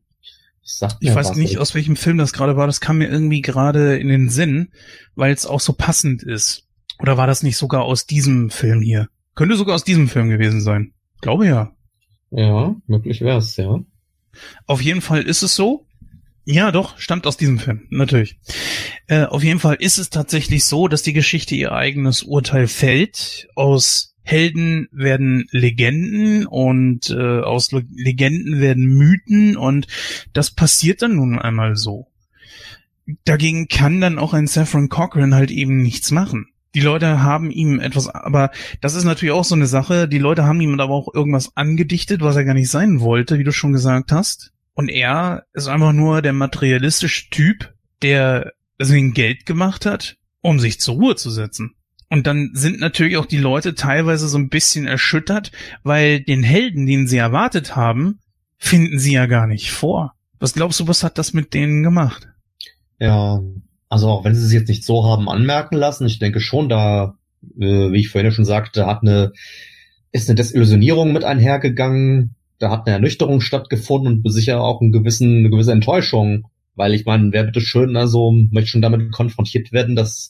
Ich 0.99 1.13
weiß 1.13 1.35
nicht, 1.35 1.57
aus 1.57 1.75
welchem 1.75 1.95
Film 1.95 2.17
das 2.17 2.33
gerade 2.33 2.55
war. 2.55 2.67
Das 2.67 2.81
kam 2.81 2.99
mir 2.99 3.09
irgendwie 3.09 3.41
gerade 3.41 3.97
in 3.97 4.07
den 4.07 4.29
Sinn, 4.29 4.71
weil 5.15 5.33
es 5.33 5.45
auch 5.45 5.59
so 5.59 5.73
passend 5.73 6.23
ist. 6.23 6.67
Oder 6.99 7.17
war 7.17 7.27
das 7.27 7.43
nicht 7.43 7.57
sogar 7.57 7.83
aus 7.83 8.05
diesem 8.05 8.49
Film 8.49 8.81
hier? 8.81 9.07
Könnte 9.35 9.55
sogar 9.55 9.75
aus 9.75 9.83
diesem 9.83 10.07
Film 10.07 10.29
gewesen 10.29 10.61
sein. 10.61 10.93
Glaube 11.19 11.47
ja. 11.47 11.71
Ja, 12.31 12.75
möglich 12.87 13.21
wäre 13.21 13.39
es, 13.39 13.57
ja. 13.57 13.79
Auf 14.65 14.81
jeden 14.81 15.01
Fall 15.01 15.23
ist 15.23 15.41
es 15.41 15.55
so. 15.55 15.87
Ja, 16.43 16.71
doch, 16.71 16.97
stammt 16.97 17.27
aus 17.27 17.37
diesem 17.37 17.59
Film, 17.59 17.87
natürlich. 17.89 18.39
Äh, 19.07 19.25
auf 19.25 19.43
jeden 19.43 19.59
Fall 19.59 19.75
ist 19.75 19.97
es 19.97 20.09
tatsächlich 20.09 20.65
so, 20.65 20.87
dass 20.87 21.03
die 21.03 21.13
Geschichte 21.13 21.55
ihr 21.55 21.71
eigenes 21.71 22.23
Urteil 22.23 22.67
fällt. 22.67 23.47
Aus 23.55 24.10
Helden 24.23 24.87
werden 24.91 25.47
Legenden 25.51 26.45
und 26.45 27.09
äh, 27.09 27.39
aus 27.41 27.71
Le 27.71 27.83
Legenden 27.93 28.59
werden 28.59 28.85
Mythen 28.85 29.57
und 29.57 29.87
das 30.33 30.51
passiert 30.51 31.01
dann 31.01 31.15
nun 31.15 31.39
einmal 31.39 31.75
so. 31.75 32.07
Dagegen 33.25 33.67
kann 33.67 33.99
dann 33.99 34.19
auch 34.19 34.33
ein 34.33 34.47
Saffron 34.47 34.89
Cochran 34.89 35.33
halt 35.33 35.51
eben 35.51 35.81
nichts 35.81 36.11
machen 36.11 36.51
die 36.73 36.81
Leute 36.81 37.21
haben 37.21 37.51
ihm 37.51 37.79
etwas, 37.79 38.07
aber 38.07 38.51
das 38.79 38.95
ist 38.95 39.03
natürlich 39.03 39.33
auch 39.33 39.43
so 39.43 39.55
eine 39.55 39.67
Sache, 39.67 40.07
die 40.07 40.19
Leute 40.19 40.45
haben 40.45 40.61
ihm 40.61 40.79
aber 40.79 40.93
auch 40.93 41.13
irgendwas 41.13 41.55
angedichtet, 41.55 42.21
was 42.21 42.35
er 42.35 42.45
gar 42.45 42.53
nicht 42.53 42.69
sein 42.69 43.01
wollte, 43.01 43.39
wie 43.39 43.43
du 43.43 43.51
schon 43.51 43.73
gesagt 43.73 44.11
hast. 44.11 44.51
Und 44.73 44.89
er 44.89 45.45
ist 45.53 45.67
einfach 45.67 45.91
nur 45.91 46.21
der 46.21 46.33
materialistische 46.33 47.29
Typ, 47.29 47.73
der 48.01 48.53
deswegen 48.79 49.13
Geld 49.13 49.45
gemacht 49.45 49.85
hat, 49.85 50.17
um 50.39 50.59
sich 50.59 50.79
zur 50.79 50.95
Ruhe 50.95 51.15
zu 51.15 51.29
setzen. 51.29 51.75
Und 52.11 52.27
dann 52.27 52.51
sind 52.53 52.81
natürlich 52.81 53.15
auch 53.15 53.25
die 53.25 53.37
Leute 53.37 53.73
teilweise 53.73 54.27
so 54.27 54.37
ein 54.37 54.49
bisschen 54.49 54.85
erschüttert, 54.85 55.53
weil 55.81 56.19
den 56.19 56.43
Helden, 56.43 56.85
den 56.85 57.07
sie 57.07 57.15
erwartet 57.15 57.77
haben, 57.77 58.19
finden 58.57 58.99
sie 58.99 59.13
ja 59.13 59.27
gar 59.27 59.47
nicht 59.47 59.71
vor. 59.71 60.11
Was 60.37 60.53
glaubst 60.53 60.81
du, 60.81 60.89
was 60.89 61.05
hat 61.05 61.17
das 61.17 61.31
mit 61.31 61.53
denen 61.53 61.83
gemacht? 61.83 62.27
Ja, 62.99 63.41
also 63.87 64.09
auch 64.09 64.25
wenn 64.25 64.35
sie 64.35 64.45
es 64.45 64.51
jetzt 64.51 64.67
nicht 64.67 64.83
so 64.83 65.05
haben 65.05 65.29
anmerken 65.29 65.77
lassen, 65.77 66.05
ich 66.05 66.19
denke 66.19 66.41
schon, 66.41 66.67
da, 66.67 67.15
äh, 67.57 67.91
wie 67.93 68.01
ich 68.01 68.09
vorhin 68.09 68.31
schon 68.33 68.43
sagte, 68.43 68.87
hat 68.87 69.03
eine, 69.03 69.31
ist 70.11 70.27
eine 70.27 70.35
Desillusionierung 70.35 71.13
mit 71.13 71.23
einhergegangen, 71.23 72.35
da 72.59 72.71
hat 72.71 72.87
eine 72.87 72.95
Ernüchterung 72.95 73.39
stattgefunden 73.39 74.21
und 74.21 74.31
sicher 74.31 74.61
auch 74.61 74.81
einen 74.81 74.91
gewissen, 74.91 75.39
eine 75.39 75.49
gewisse 75.49 75.71
Enttäuschung 75.71 76.43
Weil 76.75 76.93
ich 76.93 77.05
meine, 77.05 77.31
wer 77.31 77.45
bitte 77.45 77.61
schön 77.61 77.95
also 77.95 78.33
möchte 78.51 78.71
schon 78.71 78.81
damit 78.81 79.13
konfrontiert 79.13 79.71
werden, 79.71 79.95
dass 79.95 80.29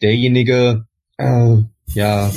derjenige, 0.00 0.86
äh, 1.18 1.56
ja, 1.94 2.32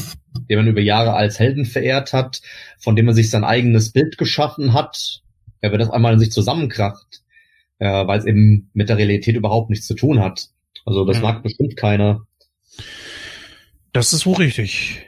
den 0.49 0.57
man 0.57 0.67
über 0.67 0.82
Jahre 0.82 1.13
als 1.13 1.39
Helden 1.39 1.65
verehrt 1.65 2.13
hat, 2.13 2.41
von 2.79 2.95
dem 2.95 3.05
man 3.05 3.15
sich 3.15 3.29
sein 3.29 3.43
eigenes 3.43 3.91
Bild 3.91 4.17
geschaffen 4.17 4.73
hat, 4.73 5.21
ja, 5.61 5.71
wenn 5.71 5.79
das 5.79 5.89
einmal 5.89 6.13
in 6.13 6.19
sich 6.19 6.32
zusammenkracht, 6.32 7.21
äh, 7.79 8.07
weil 8.07 8.19
es 8.19 8.25
eben 8.25 8.69
mit 8.73 8.89
der 8.89 8.97
Realität 8.97 9.36
überhaupt 9.36 9.69
nichts 9.69 9.88
zu 9.88 9.95
tun 9.95 10.19
hat. 10.19 10.49
Also 10.86 11.05
das 11.05 11.17
mhm. 11.17 11.23
mag 11.23 11.43
bestimmt 11.43 11.77
keiner. 11.77 12.25
Das 13.93 14.13
ist 14.13 14.25
wohl 14.25 14.36
richtig. 14.36 15.05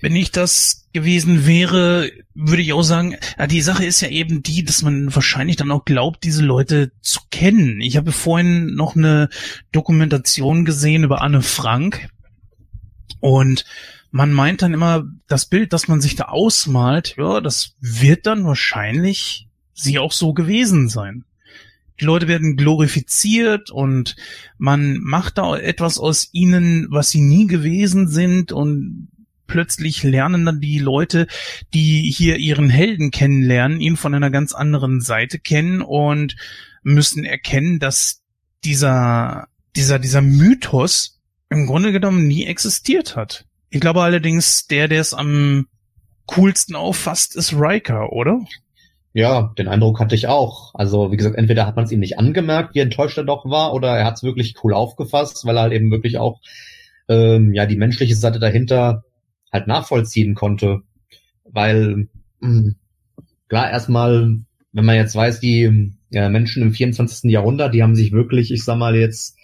Wenn 0.00 0.16
ich 0.16 0.30
das 0.30 0.88
gewesen 0.92 1.46
wäre, 1.46 2.10
würde 2.34 2.62
ich 2.62 2.72
auch 2.72 2.82
sagen, 2.82 3.16
ja, 3.38 3.46
die 3.46 3.60
Sache 3.60 3.84
ist 3.84 4.00
ja 4.00 4.08
eben 4.08 4.42
die, 4.42 4.64
dass 4.64 4.82
man 4.82 5.14
wahrscheinlich 5.14 5.56
dann 5.56 5.70
auch 5.70 5.84
glaubt, 5.84 6.24
diese 6.24 6.44
Leute 6.44 6.92
zu 7.00 7.20
kennen. 7.30 7.80
Ich 7.80 7.96
habe 7.96 8.12
vorhin 8.12 8.74
noch 8.74 8.96
eine 8.96 9.28
Dokumentation 9.72 10.64
gesehen 10.64 11.04
über 11.04 11.20
Anne 11.20 11.42
Frank 11.42 12.08
und 13.20 13.64
man 14.10 14.32
meint 14.32 14.62
dann 14.62 14.74
immer, 14.74 15.04
das 15.26 15.46
Bild, 15.46 15.72
das 15.72 15.88
man 15.88 16.00
sich 16.00 16.16
da 16.16 16.24
ausmalt, 16.24 17.16
ja, 17.18 17.40
das 17.40 17.74
wird 17.80 18.26
dann 18.26 18.44
wahrscheinlich 18.44 19.48
sie 19.74 19.98
auch 19.98 20.12
so 20.12 20.32
gewesen 20.32 20.88
sein. 20.88 21.24
Die 22.00 22.04
Leute 22.04 22.28
werden 22.28 22.56
glorifiziert 22.56 23.70
und 23.70 24.16
man 24.56 24.98
macht 24.98 25.38
da 25.38 25.56
etwas 25.56 25.98
aus 25.98 26.28
ihnen, 26.32 26.86
was 26.90 27.10
sie 27.10 27.20
nie 27.20 27.46
gewesen 27.46 28.08
sind 28.08 28.52
und 28.52 29.08
plötzlich 29.46 30.04
lernen 30.04 30.46
dann 30.46 30.60
die 30.60 30.78
Leute, 30.78 31.26
die 31.74 32.10
hier 32.10 32.36
ihren 32.36 32.70
Helden 32.70 33.10
kennenlernen, 33.10 33.80
ihn 33.80 33.96
von 33.96 34.14
einer 34.14 34.30
ganz 34.30 34.54
anderen 34.54 35.00
Seite 35.00 35.38
kennen 35.40 35.82
und 35.82 36.36
müssen 36.82 37.24
erkennen, 37.24 37.80
dass 37.80 38.22
dieser, 38.64 39.48
dieser, 39.74 39.98
dieser 39.98 40.22
Mythos 40.22 41.17
im 41.50 41.66
Grunde 41.66 41.92
genommen 41.92 42.26
nie 42.26 42.46
existiert 42.46 43.16
hat. 43.16 43.44
Ich 43.70 43.80
glaube 43.80 44.02
allerdings, 44.02 44.66
der, 44.66 44.88
der 44.88 45.00
es 45.00 45.14
am 45.14 45.66
coolsten 46.26 46.74
auffasst, 46.74 47.36
ist 47.36 47.54
Riker, 47.54 48.12
oder? 48.12 48.40
Ja, 49.14 49.54
den 49.58 49.68
Eindruck 49.68 50.00
hatte 50.00 50.14
ich 50.14 50.26
auch. 50.26 50.74
Also 50.74 51.10
wie 51.10 51.16
gesagt, 51.16 51.36
entweder 51.36 51.66
hat 51.66 51.76
man 51.76 51.86
es 51.86 51.92
ihm 51.92 52.00
nicht 52.00 52.18
angemerkt, 52.18 52.74
wie 52.74 52.80
enttäuscht 52.80 53.18
er 53.18 53.24
doch 53.24 53.46
war, 53.46 53.72
oder 53.74 53.96
er 53.96 54.04
hat 54.04 54.16
es 54.16 54.22
wirklich 54.22 54.54
cool 54.62 54.74
aufgefasst, 54.74 55.44
weil 55.44 55.56
er 55.56 55.62
halt 55.62 55.72
eben 55.72 55.90
wirklich 55.90 56.18
auch 56.18 56.40
ähm, 57.08 57.54
ja 57.54 57.66
die 57.66 57.76
menschliche 57.76 58.14
Seite 58.14 58.38
dahinter 58.38 59.04
halt 59.50 59.66
nachvollziehen 59.66 60.34
konnte. 60.34 60.82
Weil 61.44 62.08
mh, 62.40 62.48
hm, 62.48 62.76
klar, 63.48 63.70
erstmal, 63.70 64.38
wenn 64.72 64.84
man 64.84 64.96
jetzt 64.96 65.14
weiß, 65.14 65.40
die 65.40 65.92
ja, 66.10 66.28
Menschen 66.28 66.62
im 66.62 66.72
24. 66.72 67.30
Jahrhundert, 67.30 67.74
die 67.74 67.82
haben 67.82 67.94
sich 67.94 68.12
wirklich, 68.12 68.50
ich 68.50 68.64
sag 68.64 68.78
mal 68.78 68.96
jetzt, 68.96 69.37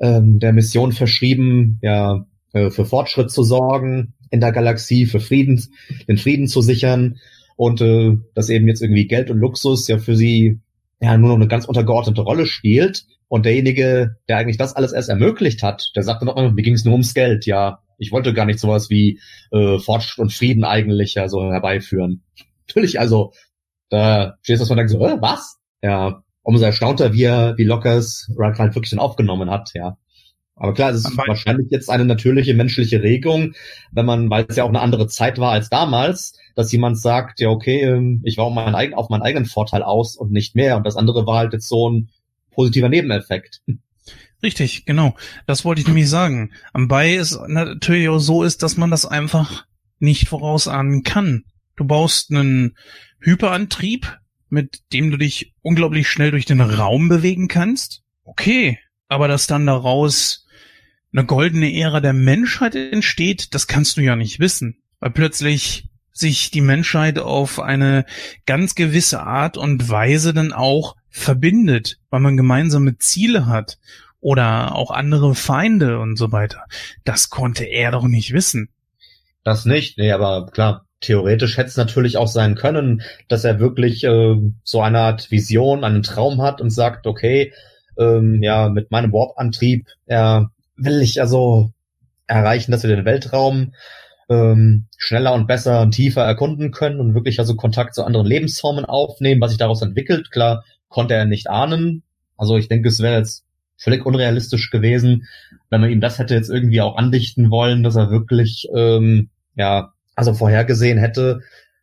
ähm, 0.00 0.38
der 0.38 0.52
Mission 0.52 0.92
verschrieben, 0.92 1.78
ja, 1.82 2.26
äh, 2.52 2.70
für 2.70 2.84
Fortschritt 2.84 3.30
zu 3.30 3.42
sorgen 3.42 4.14
in 4.30 4.40
der 4.40 4.52
Galaxie, 4.52 5.06
für 5.06 5.20
Frieden, 5.20 5.62
den 6.08 6.18
Frieden 6.18 6.46
zu 6.46 6.62
sichern 6.62 7.18
und 7.56 7.80
äh, 7.80 8.16
dass 8.34 8.48
eben 8.48 8.66
jetzt 8.68 8.82
irgendwie 8.82 9.06
Geld 9.06 9.30
und 9.30 9.38
Luxus 9.38 9.88
ja 9.88 9.98
für 9.98 10.16
sie 10.16 10.60
ja 11.00 11.18
nur 11.18 11.30
noch 11.30 11.36
eine 11.36 11.48
ganz 11.48 11.64
untergeordnete 11.66 12.22
Rolle 12.22 12.46
spielt. 12.46 13.04
Und 13.28 13.46
derjenige, 13.46 14.16
der 14.28 14.36
eigentlich 14.36 14.58
das 14.58 14.76
alles 14.76 14.92
erst 14.92 15.08
ermöglicht 15.08 15.62
hat, 15.62 15.90
der 15.96 16.02
sagte 16.02 16.26
noch, 16.26 16.36
mir 16.36 16.62
ging 16.62 16.74
es 16.74 16.84
nur 16.84 16.92
ums 16.92 17.14
Geld. 17.14 17.46
Ja, 17.46 17.80
ich 17.98 18.12
wollte 18.12 18.34
gar 18.34 18.44
nicht 18.44 18.58
sowas 18.58 18.90
wie 18.90 19.20
äh, 19.52 19.78
Fortschritt 19.78 20.18
und 20.18 20.32
Frieden 20.32 20.64
eigentlich 20.64 21.14
ja 21.14 21.28
so 21.28 21.50
herbeiführen. 21.50 22.22
Natürlich, 22.68 23.00
also 23.00 23.32
da 23.88 24.36
stehst 24.42 24.62
du 24.66 24.70
und 24.70 24.76
denkst 24.76 24.92
so, 24.92 25.04
äh, 25.04 25.16
was? 25.20 25.58
Ja, 25.82 26.22
umso 26.42 26.64
erstaunter, 26.64 27.12
wie 27.12 27.24
er, 27.24 27.56
wie 27.56 27.64
locker 27.64 27.96
es 27.96 28.30
Ralph 28.36 28.58
halt 28.58 28.74
wirklich 28.74 28.90
dann 28.90 28.98
aufgenommen 28.98 29.50
hat, 29.50 29.70
ja. 29.74 29.96
Aber 30.54 30.74
klar, 30.74 30.90
es 30.90 31.04
ist 31.04 31.16
wahrscheinlich 31.16 31.68
jetzt 31.70 31.90
eine 31.90 32.04
natürliche 32.04 32.54
menschliche 32.54 33.02
Regung, 33.02 33.54
wenn 33.90 34.06
man, 34.06 34.30
weil 34.30 34.44
es 34.48 34.56
ja 34.56 34.64
auch 34.64 34.68
eine 34.68 34.80
andere 34.80 35.08
Zeit 35.08 35.38
war 35.38 35.50
als 35.50 35.70
damals, 35.70 36.38
dass 36.54 36.70
jemand 36.70 37.00
sagt, 37.00 37.40
ja 37.40 37.48
okay, 37.48 37.80
ähm, 37.80 38.20
ich 38.24 38.36
war 38.36 38.44
auf 38.44 38.54
meinen, 38.54 38.74
eigenen, 38.74 38.98
auf 38.98 39.08
meinen 39.08 39.22
eigenen 39.22 39.46
Vorteil 39.46 39.82
aus 39.82 40.14
und 40.14 40.30
nicht 40.30 40.54
mehr. 40.54 40.76
Und 40.76 40.86
das 40.86 40.96
andere 40.96 41.26
war 41.26 41.38
halt 41.38 41.52
jetzt 41.52 41.68
so 41.68 41.88
ein 41.88 42.10
positiver 42.52 42.88
Nebeneffekt. 42.88 43.62
Richtig, 44.42 44.84
genau. 44.84 45.14
Das 45.46 45.64
wollte 45.64 45.80
ich 45.80 45.86
nämlich 45.86 46.08
sagen. 46.08 46.52
Am 46.72 46.88
Bei 46.88 47.14
ist 47.14 47.40
natürlich 47.46 48.08
auch 48.08 48.18
so 48.18 48.42
ist, 48.42 48.62
dass 48.62 48.76
man 48.76 48.90
das 48.90 49.06
einfach 49.06 49.66
nicht 50.00 50.28
vorausahnen 50.28 51.04
kann. 51.04 51.44
Du 51.76 51.84
baust 51.84 52.30
einen 52.30 52.76
Hyperantrieb, 53.20 54.18
mit 54.52 54.82
dem 54.92 55.10
du 55.10 55.16
dich 55.16 55.54
unglaublich 55.62 56.08
schnell 56.08 56.30
durch 56.30 56.44
den 56.44 56.60
Raum 56.60 57.08
bewegen 57.08 57.48
kannst. 57.48 58.02
Okay, 58.22 58.78
aber 59.08 59.26
dass 59.26 59.46
dann 59.46 59.64
daraus 59.64 60.46
eine 61.10 61.24
goldene 61.24 61.74
Ära 61.74 62.00
der 62.00 62.12
Menschheit 62.12 62.74
entsteht, 62.74 63.54
das 63.54 63.66
kannst 63.66 63.96
du 63.96 64.02
ja 64.02 64.14
nicht 64.14 64.40
wissen. 64.40 64.76
Weil 65.00 65.10
plötzlich 65.10 65.88
sich 66.12 66.50
die 66.50 66.60
Menschheit 66.60 67.18
auf 67.18 67.60
eine 67.60 68.04
ganz 68.44 68.74
gewisse 68.74 69.22
Art 69.22 69.56
und 69.56 69.88
Weise 69.88 70.34
dann 70.34 70.52
auch 70.52 70.96
verbindet, 71.08 71.98
weil 72.10 72.20
man 72.20 72.36
gemeinsame 72.36 72.98
Ziele 72.98 73.46
hat 73.46 73.78
oder 74.20 74.74
auch 74.74 74.90
andere 74.90 75.34
Feinde 75.34 75.98
und 75.98 76.16
so 76.16 76.30
weiter. 76.30 76.66
Das 77.04 77.30
konnte 77.30 77.64
er 77.64 77.90
doch 77.90 78.06
nicht 78.06 78.34
wissen. 78.34 78.68
Das 79.44 79.64
nicht, 79.64 79.96
nee, 79.96 80.12
aber 80.12 80.50
klar, 80.52 80.84
theoretisch 81.02 81.58
hätte 81.58 81.68
es 81.68 81.76
natürlich 81.76 82.16
auch 82.16 82.28
sein 82.28 82.54
können, 82.54 83.02
dass 83.28 83.44
er 83.44 83.60
wirklich 83.60 84.04
äh, 84.04 84.36
so 84.64 84.80
eine 84.80 85.00
Art 85.00 85.30
Vision, 85.30 85.84
einen 85.84 86.02
Traum 86.02 86.40
hat 86.40 86.60
und 86.60 86.70
sagt, 86.70 87.06
okay, 87.06 87.52
ähm, 87.98 88.42
ja, 88.42 88.68
mit 88.70 88.90
meinem 88.90 89.12
Warp-Antrieb 89.12 89.86
äh, 90.06 90.40
will 90.76 91.02
ich 91.02 91.20
also 91.20 91.70
erreichen, 92.26 92.72
dass 92.72 92.82
wir 92.82 92.94
den 92.94 93.04
Weltraum 93.04 93.74
ähm, 94.30 94.86
schneller 94.96 95.34
und 95.34 95.46
besser 95.46 95.82
und 95.82 95.90
tiefer 95.92 96.22
erkunden 96.22 96.70
können 96.70 97.00
und 97.00 97.14
wirklich 97.14 97.38
also 97.38 97.54
Kontakt 97.56 97.94
zu 97.94 98.04
anderen 98.04 98.26
Lebensformen 98.26 98.84
aufnehmen, 98.84 99.40
was 99.40 99.50
sich 99.50 99.58
daraus 99.58 99.82
entwickelt. 99.82 100.30
Klar, 100.30 100.64
konnte 100.88 101.14
er 101.14 101.26
nicht 101.26 101.50
ahnen. 101.50 102.02
Also 102.36 102.56
ich 102.56 102.68
denke, 102.68 102.88
es 102.88 103.00
wäre 103.00 103.18
jetzt 103.18 103.44
völlig 103.76 104.06
unrealistisch 104.06 104.70
gewesen, 104.70 105.26
wenn 105.68 105.80
man 105.80 105.90
ihm 105.90 106.00
das 106.00 106.18
hätte 106.18 106.34
jetzt 106.34 106.50
irgendwie 106.50 106.80
auch 106.80 106.96
andichten 106.96 107.50
wollen, 107.50 107.82
dass 107.82 107.96
er 107.96 108.10
wirklich 108.10 108.68
ähm, 108.74 109.30
ja 109.56 109.92
also 110.14 110.34
vorhergesehen 110.34 110.98
hätte 110.98 111.40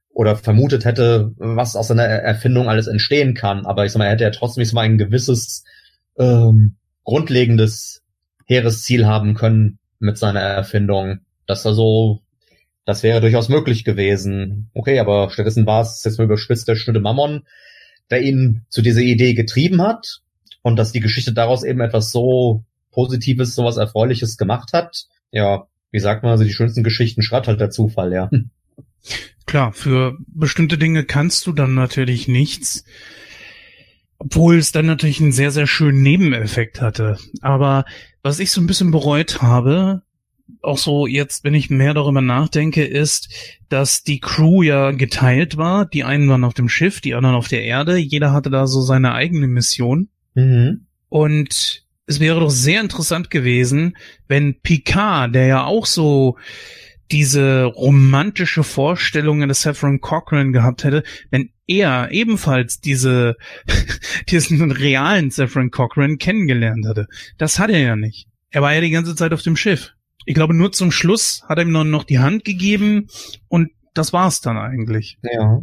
oder 0.09 0.35
vermutet 0.35 0.85
hätte, 0.85 1.33
was 1.37 1.75
aus 1.75 1.87
seiner 1.87 2.03
Erfindung 2.03 2.69
alles 2.69 2.87
entstehen 2.87 3.33
kann. 3.33 3.65
Aber 3.65 3.85
ich 3.85 3.91
sag 3.91 3.99
mal, 3.99 4.05
er 4.05 4.11
hätte 4.11 4.23
ja 4.23 4.31
trotzdem 4.31 4.61
ich 4.61 4.69
sag 4.69 4.75
mal, 4.75 4.81
ein 4.81 4.97
gewisses 4.97 5.63
ähm, 6.17 6.75
grundlegendes 7.03 8.01
Heeresziel 8.45 9.05
haben 9.05 9.33
können 9.35 9.79
mit 9.99 10.17
seiner 10.17 10.41
Erfindung. 10.41 11.19
Dass 11.45 11.65
er 11.65 11.73
so 11.73 12.21
das 12.89 13.03
wäre 13.03 13.21
durchaus 13.21 13.49
möglich 13.49 13.83
gewesen. 13.83 14.71
Okay, 14.73 14.97
aber 14.97 15.29
stattdessen 15.29 15.67
war 15.67 15.81
es 15.81 16.03
jetzt 16.03 16.17
mal 16.17 16.23
überspitzt 16.23 16.67
der 16.67 16.75
Schnüde 16.75 16.99
Mammon, 16.99 17.45
der 18.09 18.23
ihn 18.23 18.65
zu 18.69 18.81
dieser 18.81 19.01
Idee 19.01 19.35
getrieben 19.35 19.79
hat 19.79 20.21
und 20.63 20.75
dass 20.75 20.91
die 20.91 20.99
Geschichte 20.99 21.31
daraus 21.31 21.63
eben 21.63 21.81
etwas 21.81 22.11
so 22.11 22.63
Positives, 22.89 23.53
sowas 23.53 23.77
Erfreuliches 23.77 24.37
gemacht 24.37 24.73
hat. 24.73 25.05
Ja, 25.29 25.67
wie 25.91 25.99
sagt 25.99 26.23
man, 26.23 26.31
also 26.31 26.43
die 26.43 26.53
schönsten 26.53 26.83
Geschichten 26.83 27.21
schreibt 27.21 27.47
halt 27.47 27.59
der 27.59 27.71
Zufall, 27.71 28.13
ja. 28.13 28.29
Klar, 29.45 29.73
für 29.73 30.17
bestimmte 30.27 30.77
Dinge 30.77 31.03
kannst 31.03 31.47
du 31.47 31.53
dann 31.53 31.73
natürlich 31.73 32.27
nichts. 32.27 32.83
Obwohl 34.19 34.57
es 34.57 34.71
dann 34.71 34.85
natürlich 34.85 35.21
einen 35.21 35.31
sehr, 35.31 35.51
sehr 35.51 35.65
schönen 35.65 36.01
Nebeneffekt 36.01 36.81
hatte. 36.81 37.17
Aber 37.41 37.85
was 38.21 38.39
ich 38.39 38.51
so 38.51 38.59
ein 38.59 38.67
bisschen 38.67 38.91
bereut 38.91 39.41
habe, 39.41 40.03
auch 40.61 40.77
so 40.77 41.07
jetzt, 41.07 41.43
wenn 41.43 41.53
ich 41.53 41.69
mehr 41.69 41.93
darüber 41.93 42.21
nachdenke, 42.21 42.83
ist, 42.83 43.29
dass 43.69 44.03
die 44.03 44.19
Crew 44.19 44.61
ja 44.61 44.91
geteilt 44.91 45.57
war. 45.57 45.85
Die 45.85 46.03
einen 46.03 46.29
waren 46.29 46.43
auf 46.43 46.53
dem 46.53 46.69
Schiff, 46.69 47.01
die 47.01 47.13
anderen 47.15 47.35
auf 47.35 47.47
der 47.47 47.63
Erde. 47.63 47.97
Jeder 47.97 48.33
hatte 48.33 48.49
da 48.49 48.67
so 48.67 48.81
seine 48.81 49.13
eigene 49.13 49.47
Mission. 49.47 50.09
Mhm. 50.35 50.85
Und 51.07 51.85
es 52.09 52.19
wäre 52.19 52.39
doch 52.39 52.49
sehr 52.49 52.81
interessant 52.81 53.29
gewesen, 53.29 53.95
wenn 54.27 54.59
Picard, 54.61 55.35
der 55.35 55.45
ja 55.45 55.63
auch 55.65 55.85
so 55.85 56.37
diese 57.11 57.65
romantische 57.65 58.63
Vorstellungen 58.63 59.47
des 59.47 59.61
Saffron 59.61 60.01
Cochrane 60.01 60.51
gehabt 60.51 60.83
hätte, 60.83 61.03
wenn 61.29 61.51
er 61.67 62.09
ebenfalls 62.11 62.79
diese, 62.79 63.35
diesen 64.29 64.71
realen 64.71 65.29
Saffron 65.29 65.69
Cochrane 65.69 66.17
kennengelernt 66.17 66.83
hätte. 66.87 67.07
Das 67.37 67.59
hat 67.59 67.69
er 67.69 67.79
ja 67.79 67.95
nicht. 67.95 68.27
Er 68.49 68.63
war 68.63 68.73
ja 68.73 68.81
die 68.81 68.89
ganze 68.89 69.15
Zeit 69.15 69.31
auf 69.31 69.43
dem 69.43 69.55
Schiff. 69.55 69.93
Ich 70.25 70.33
glaube, 70.33 70.55
nur 70.55 70.71
zum 70.71 70.91
Schluss 70.91 71.43
hat 71.47 71.59
er 71.59 71.65
ihm 71.65 71.91
noch 71.91 72.03
die 72.05 72.19
Hand 72.19 72.43
gegeben 72.43 73.07
und 73.49 73.69
das 73.93 74.13
war's 74.13 74.41
dann 74.41 74.57
eigentlich. 74.57 75.19
Ja. 75.21 75.61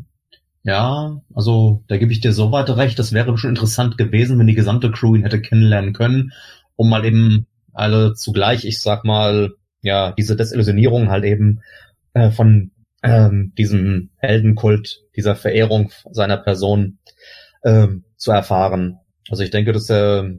Ja, 0.66 1.22
also 1.32 1.84
da 1.86 1.96
gebe 1.96 2.10
ich 2.10 2.20
dir 2.20 2.32
so 2.32 2.50
weit 2.50 2.68
recht, 2.70 2.98
das 2.98 3.12
wäre 3.12 3.38
schon 3.38 3.50
interessant 3.50 3.96
gewesen, 3.96 4.36
wenn 4.36 4.48
die 4.48 4.56
gesamte 4.56 4.90
Crew 4.90 5.14
ihn 5.14 5.22
hätte 5.22 5.40
kennenlernen 5.40 5.92
können, 5.92 6.32
um 6.74 6.90
mal 6.90 7.04
eben 7.04 7.46
alle 7.72 8.14
zugleich, 8.14 8.64
ich 8.64 8.80
sag 8.80 9.04
mal, 9.04 9.52
ja, 9.82 10.10
diese 10.10 10.34
Desillusionierung 10.34 11.08
halt 11.08 11.22
eben 11.22 11.60
äh, 12.14 12.32
von 12.32 12.72
ähm, 13.04 13.52
diesem 13.56 14.10
Heldenkult, 14.16 15.04
dieser 15.14 15.36
Verehrung 15.36 15.92
seiner 16.10 16.36
Person 16.36 16.98
ähm, 17.64 18.02
zu 18.16 18.32
erfahren. 18.32 18.98
Also 19.30 19.44
ich 19.44 19.50
denke, 19.50 19.70
dass 19.70 19.88
er 19.88 20.32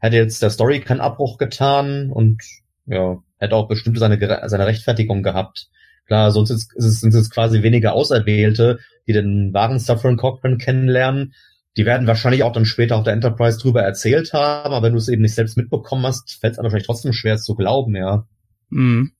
hätte 0.00 0.16
jetzt 0.16 0.42
der 0.42 0.50
Story 0.50 0.80
keinen 0.80 1.00
Abbruch 1.00 1.38
getan 1.38 2.10
und 2.10 2.42
ja, 2.86 3.18
hätte 3.38 3.54
auch 3.54 3.68
bestimmt 3.68 4.00
seine, 4.00 4.18
seine 4.48 4.66
Rechtfertigung 4.66 5.22
gehabt. 5.22 5.68
Klar, 6.08 6.32
sonst 6.32 6.50
ist, 6.50 6.72
sind 6.74 7.14
es 7.14 7.30
quasi 7.30 7.62
weniger 7.62 7.92
Auserwählte, 7.92 8.78
die 9.06 9.12
den 9.12 9.52
wahren 9.52 9.78
Suffering 9.78 10.16
Cochran 10.16 10.56
kennenlernen. 10.56 11.34
Die 11.76 11.84
werden 11.84 12.06
wahrscheinlich 12.06 12.42
auch 12.42 12.52
dann 12.52 12.64
später 12.64 12.96
auf 12.96 13.04
der 13.04 13.12
Enterprise 13.12 13.58
drüber 13.58 13.82
erzählt 13.82 14.32
haben, 14.32 14.72
aber 14.72 14.86
wenn 14.86 14.94
du 14.94 14.98
es 14.98 15.08
eben 15.08 15.22
nicht 15.22 15.34
selbst 15.34 15.58
mitbekommen 15.58 16.04
hast, 16.06 16.40
fällt 16.40 16.54
es 16.54 16.58
wahrscheinlich 16.58 16.86
trotzdem 16.86 17.12
schwer 17.12 17.34
es 17.34 17.44
zu 17.44 17.54
glauben, 17.54 17.94
ja. 17.94 18.26
Mhm. 18.70 19.12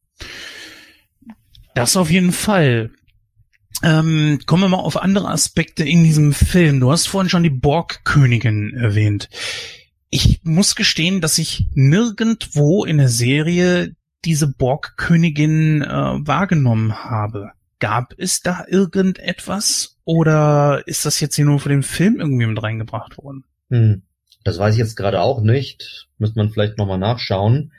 Das 1.74 1.96
auf 1.96 2.10
jeden 2.10 2.32
Fall. 2.32 2.90
Ähm, 3.82 4.40
kommen 4.46 4.62
wir 4.62 4.68
mal 4.68 4.78
auf 4.78 4.96
andere 4.96 5.28
Aspekte 5.28 5.84
in 5.84 6.02
diesem 6.02 6.32
Film. 6.32 6.80
Du 6.80 6.90
hast 6.90 7.06
vorhin 7.06 7.28
schon 7.28 7.42
die 7.42 7.50
Borg-Königin 7.50 8.74
erwähnt. 8.74 9.28
Ich 10.10 10.40
muss 10.42 10.74
gestehen, 10.74 11.20
dass 11.20 11.36
ich 11.36 11.66
nirgendwo 11.74 12.84
in 12.84 12.96
der 12.96 13.10
Serie 13.10 13.94
diese 14.24 14.48
Borg-Königin 14.48 15.82
äh, 15.82 15.86
wahrgenommen 15.86 17.04
habe. 17.04 17.52
Gab 17.80 18.14
es 18.18 18.40
da 18.40 18.64
irgendetwas 18.66 19.96
oder 20.04 20.82
ist 20.86 21.06
das 21.06 21.20
jetzt 21.20 21.36
hier 21.36 21.44
nur 21.44 21.60
für 21.60 21.68
den 21.68 21.82
Film 21.82 22.18
irgendwie 22.18 22.46
mit 22.46 22.62
reingebracht 22.62 23.18
worden? 23.18 23.44
Hm. 23.70 24.02
Das 24.44 24.58
weiß 24.58 24.74
ich 24.74 24.80
jetzt 24.80 24.96
gerade 24.96 25.20
auch 25.20 25.42
nicht. 25.42 26.08
Müsste 26.18 26.38
man 26.38 26.50
vielleicht 26.50 26.78
nochmal 26.78 26.98
nachschauen. 26.98 27.72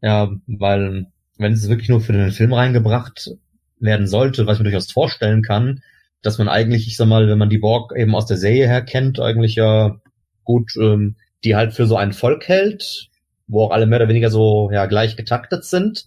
Ja, 0.00 0.32
weil 0.46 1.06
wenn 1.38 1.52
es 1.52 1.68
wirklich 1.68 1.88
nur 1.88 2.00
für 2.00 2.12
den 2.12 2.30
Film 2.30 2.52
reingebracht 2.52 3.32
werden 3.78 4.06
sollte, 4.06 4.46
was 4.46 4.56
ich 4.56 4.62
mir 4.62 4.70
durchaus 4.70 4.90
vorstellen 4.90 5.42
kann, 5.42 5.82
dass 6.22 6.38
man 6.38 6.48
eigentlich, 6.48 6.86
ich 6.86 6.96
sag 6.96 7.06
mal, 7.06 7.28
wenn 7.28 7.38
man 7.38 7.50
die 7.50 7.58
Borg 7.58 7.92
eben 7.96 8.14
aus 8.14 8.26
der 8.26 8.38
Serie 8.38 8.66
her 8.66 8.82
kennt, 8.82 9.20
eigentlich 9.20 9.56
ja 9.56 10.00
gut, 10.42 10.72
ähm, 10.80 11.16
die 11.44 11.54
halt 11.54 11.74
für 11.74 11.86
so 11.86 11.96
ein 11.96 12.12
Volk 12.12 12.48
hält, 12.48 13.10
wo 13.46 13.64
auch 13.64 13.70
alle 13.70 13.86
mehr 13.86 13.98
oder 13.98 14.08
weniger 14.08 14.30
so 14.30 14.70
ja 14.72 14.86
gleich 14.86 15.16
getaktet 15.16 15.64
sind. 15.64 16.06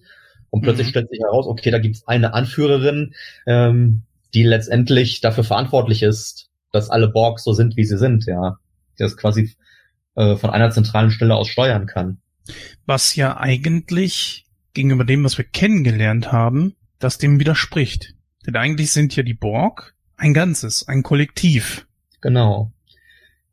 Und 0.50 0.62
plötzlich 0.62 0.88
mhm. 0.88 0.92
stellt 0.92 1.10
sich 1.10 1.20
heraus, 1.20 1.46
okay, 1.46 1.72
da 1.72 1.80
gibt 1.80 1.98
es 1.98 2.08
eine 2.08 2.34
Anführerin, 2.34 3.14
ähm, 3.46 4.04
die 4.34 4.44
letztendlich 4.44 5.22
dafür 5.22 5.44
verantwortlich 5.44 6.04
ist, 6.04 6.50
dass 6.72 6.90
alle 6.90 7.10
Borg 7.10 7.40
so 7.40 7.54
sind, 7.54 7.76
wie 7.78 7.86
sie 7.86 7.98
sind, 7.98 8.26
ja. 8.26 8.58
Die 8.98 9.04
das 9.04 9.18
quasi 9.18 9.56
äh, 10.16 10.36
von 10.36 10.50
einer 10.50 10.72
zentralen 10.72 11.12
Stelle 11.12 11.36
aus 11.36 11.48
steuern 11.48 11.86
kann. 11.86 12.20
Was 12.86 13.16
ja 13.16 13.38
eigentlich 13.38 14.46
gegenüber 14.74 15.04
dem, 15.04 15.24
was 15.24 15.38
wir 15.38 15.46
kennengelernt 15.46 16.32
haben, 16.32 16.76
das 17.00 17.18
dem 17.18 17.40
widerspricht. 17.40 18.16
Denn 18.46 18.56
eigentlich 18.56 18.92
sind 18.92 19.16
ja 19.16 19.24
die 19.24 19.34
Borg 19.34 19.96
ein 20.16 20.34
Ganzes, 20.34 20.88
ein 20.88 21.04
Kollektiv. 21.04 21.86
Genau. 22.22 22.72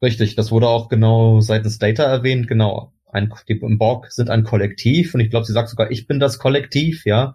Richtig, 0.01 0.37
das 0.37 0.51
wurde 0.51 0.69
auch 0.69 0.89
genau 0.89 1.41
seitens 1.41 1.79
Data 1.79 2.05
erwähnt, 2.05 2.49
genau. 2.49 2.94
Ein, 3.15 3.33
die 3.49 3.55
Borg 3.55 4.13
sind 4.13 4.31
ein 4.31 4.45
Kollektiv 4.45 5.15
und 5.15 5.21
ich 5.21 5.31
glaube, 5.31 5.47
sie 5.47 5.53
sagt 5.53 5.69
sogar, 5.69 5.91
ich 5.91 6.07
bin 6.07 6.21
das 6.21 6.39
Kollektiv, 6.39 7.05
ja. 7.07 7.35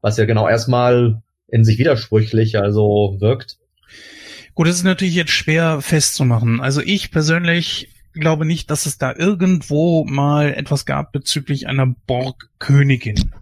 Was 0.00 0.16
ja 0.16 0.24
genau 0.24 0.48
erstmal 0.48 1.22
in 1.48 1.64
sich 1.64 1.78
widersprüchlich 1.78 2.58
also 2.58 3.16
wirkt. 3.20 3.58
Gut, 4.54 4.66
das 4.66 4.76
ist 4.76 4.84
natürlich 4.84 5.14
jetzt 5.14 5.30
schwer 5.30 5.80
festzumachen. 5.80 6.60
Also 6.60 6.80
ich 6.80 7.10
persönlich 7.10 7.88
glaube 8.12 8.44
nicht, 8.44 8.70
dass 8.70 8.86
es 8.86 8.98
da 8.98 9.14
irgendwo 9.14 10.04
mal 10.04 10.52
etwas 10.52 10.84
gab 10.84 11.12
bezüglich 11.12 11.68
einer 11.68 11.86
Borg-Königin. 12.06 13.32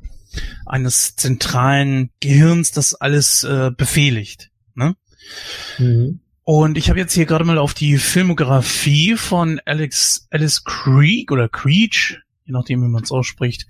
Eines 0.66 1.16
zentralen 1.16 2.10
Gehirns, 2.20 2.70
das 2.70 2.94
alles 2.94 3.42
äh, 3.42 3.70
befehligt. 3.76 4.50
Ne? 4.74 4.94
Mhm. 5.78 6.20
Und 6.52 6.76
ich 6.76 6.90
habe 6.90 6.98
jetzt 6.98 7.14
hier 7.14 7.26
gerade 7.26 7.44
mal 7.44 7.58
auf 7.58 7.74
die 7.74 7.96
Filmografie 7.96 9.14
von 9.14 9.60
Alex, 9.66 10.26
Alice 10.32 10.64
Creek 10.64 11.30
oder 11.30 11.48
Creech, 11.48 12.18
je 12.44 12.52
nachdem, 12.52 12.82
wie 12.82 12.88
man 12.88 13.04
es 13.04 13.12
ausspricht, 13.12 13.68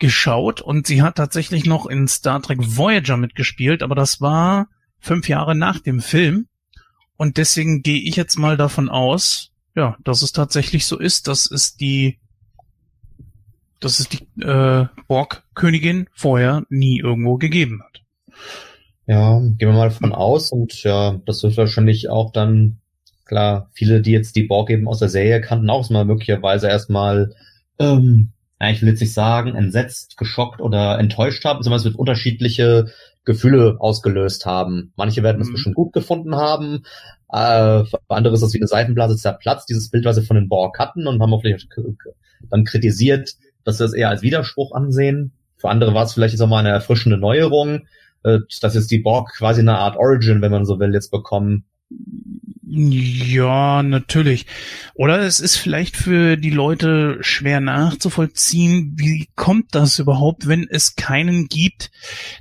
geschaut. 0.00 0.60
Und 0.60 0.88
sie 0.88 1.02
hat 1.02 1.14
tatsächlich 1.14 1.64
noch 1.64 1.86
in 1.86 2.08
Star 2.08 2.42
Trek 2.42 2.58
Voyager 2.60 3.16
mitgespielt, 3.16 3.84
aber 3.84 3.94
das 3.94 4.20
war 4.20 4.66
fünf 4.98 5.28
Jahre 5.28 5.54
nach 5.54 5.78
dem 5.78 6.00
Film. 6.00 6.48
Und 7.16 7.36
deswegen 7.36 7.82
gehe 7.82 8.02
ich 8.02 8.16
jetzt 8.16 8.36
mal 8.36 8.56
davon 8.56 8.88
aus, 8.88 9.52
ja, 9.76 9.96
dass 10.02 10.22
es 10.22 10.32
tatsächlich 10.32 10.86
so 10.86 10.98
ist, 10.98 11.28
dass 11.28 11.48
es 11.48 11.76
die, 11.76 12.18
dass 13.78 14.00
es 14.00 14.08
die 14.08 14.26
äh, 14.42 14.88
Borg-Königin 15.06 16.08
vorher 16.16 16.64
nie 16.68 16.98
irgendwo 16.98 17.36
gegeben 17.36 17.80
hat. 17.84 18.02
Ja, 19.08 19.40
gehen 19.40 19.68
wir 19.68 19.72
mal 19.72 19.90
von 19.90 20.12
aus 20.12 20.52
und 20.52 20.82
ja, 20.82 21.18
das 21.24 21.42
wird 21.42 21.56
wahrscheinlich 21.56 22.10
auch 22.10 22.30
dann, 22.30 22.76
klar, 23.24 23.70
viele, 23.72 24.02
die 24.02 24.12
jetzt 24.12 24.36
die 24.36 24.42
Borg 24.42 24.68
eben 24.68 24.86
aus 24.86 24.98
der 24.98 25.08
Serie 25.08 25.40
kannten, 25.40 25.70
auch 25.70 25.88
mal 25.88 26.04
möglicherweise 26.04 26.68
erstmal, 26.68 27.34
ähm, 27.78 28.32
ich 28.60 28.82
will 28.82 28.90
jetzt 28.90 29.00
nicht 29.00 29.14
sagen, 29.14 29.54
entsetzt, 29.54 30.18
geschockt 30.18 30.60
oder 30.60 30.98
enttäuscht 30.98 31.44
haben, 31.46 31.62
sondern 31.62 31.78
es 31.78 31.84
wird 31.84 31.96
unterschiedliche 31.96 32.88
Gefühle 33.24 33.76
ausgelöst 33.78 34.44
haben. 34.44 34.92
Manche 34.96 35.22
werden 35.22 35.40
es 35.40 35.48
mhm. 35.48 35.52
bestimmt 35.52 35.76
gut 35.76 35.94
gefunden 35.94 36.36
haben, 36.36 36.84
äh, 37.30 37.84
für 37.84 38.00
andere 38.08 38.34
ist 38.34 38.42
das 38.42 38.54
wie 38.54 38.58
eine 38.58 38.66
Seifenblase 38.66 39.16
zerplatzt, 39.16 39.68
dieses 39.68 39.90
Bild, 39.90 40.04
was 40.04 40.16
sie 40.16 40.22
von 40.22 40.36
den 40.36 40.48
Borg 40.48 40.78
hatten 40.78 41.06
und 41.06 41.20
haben 41.20 41.32
auch 41.32 41.40
vielleicht 41.40 41.68
dann 42.50 42.64
kritisiert, 42.64 43.36
dass 43.64 43.78
sie 43.78 43.84
das 43.84 43.92
eher 43.92 44.08
als 44.08 44.22
Widerspruch 44.22 44.72
ansehen. 44.72 45.32
Für 45.56 45.68
andere 45.68 45.92
war 45.94 46.04
es 46.04 46.12
vielleicht 46.12 46.34
jetzt 46.34 46.40
auch 46.40 46.48
mal 46.48 46.60
eine 46.60 46.70
erfrischende 46.70 47.18
Neuerung, 47.18 47.86
äh, 48.28 48.40
dass 48.60 48.74
jetzt 48.74 48.90
die 48.90 49.00
Borg 49.00 49.34
quasi 49.36 49.60
eine 49.60 49.78
Art 49.78 49.96
Origin, 49.96 50.42
wenn 50.42 50.52
man 50.52 50.64
so 50.64 50.78
will, 50.78 50.92
jetzt 50.92 51.10
bekommen. 51.10 51.64
Ja, 52.70 53.82
natürlich. 53.82 54.44
Oder 54.94 55.20
es 55.20 55.40
ist 55.40 55.56
vielleicht 55.56 55.96
für 55.96 56.36
die 56.36 56.50
Leute 56.50 57.16
schwer 57.20 57.60
nachzuvollziehen, 57.60 58.92
wie 58.96 59.28
kommt 59.36 59.74
das 59.74 59.98
überhaupt, 59.98 60.48
wenn 60.48 60.66
es 60.68 60.94
keinen 60.94 61.46
gibt, 61.46 61.90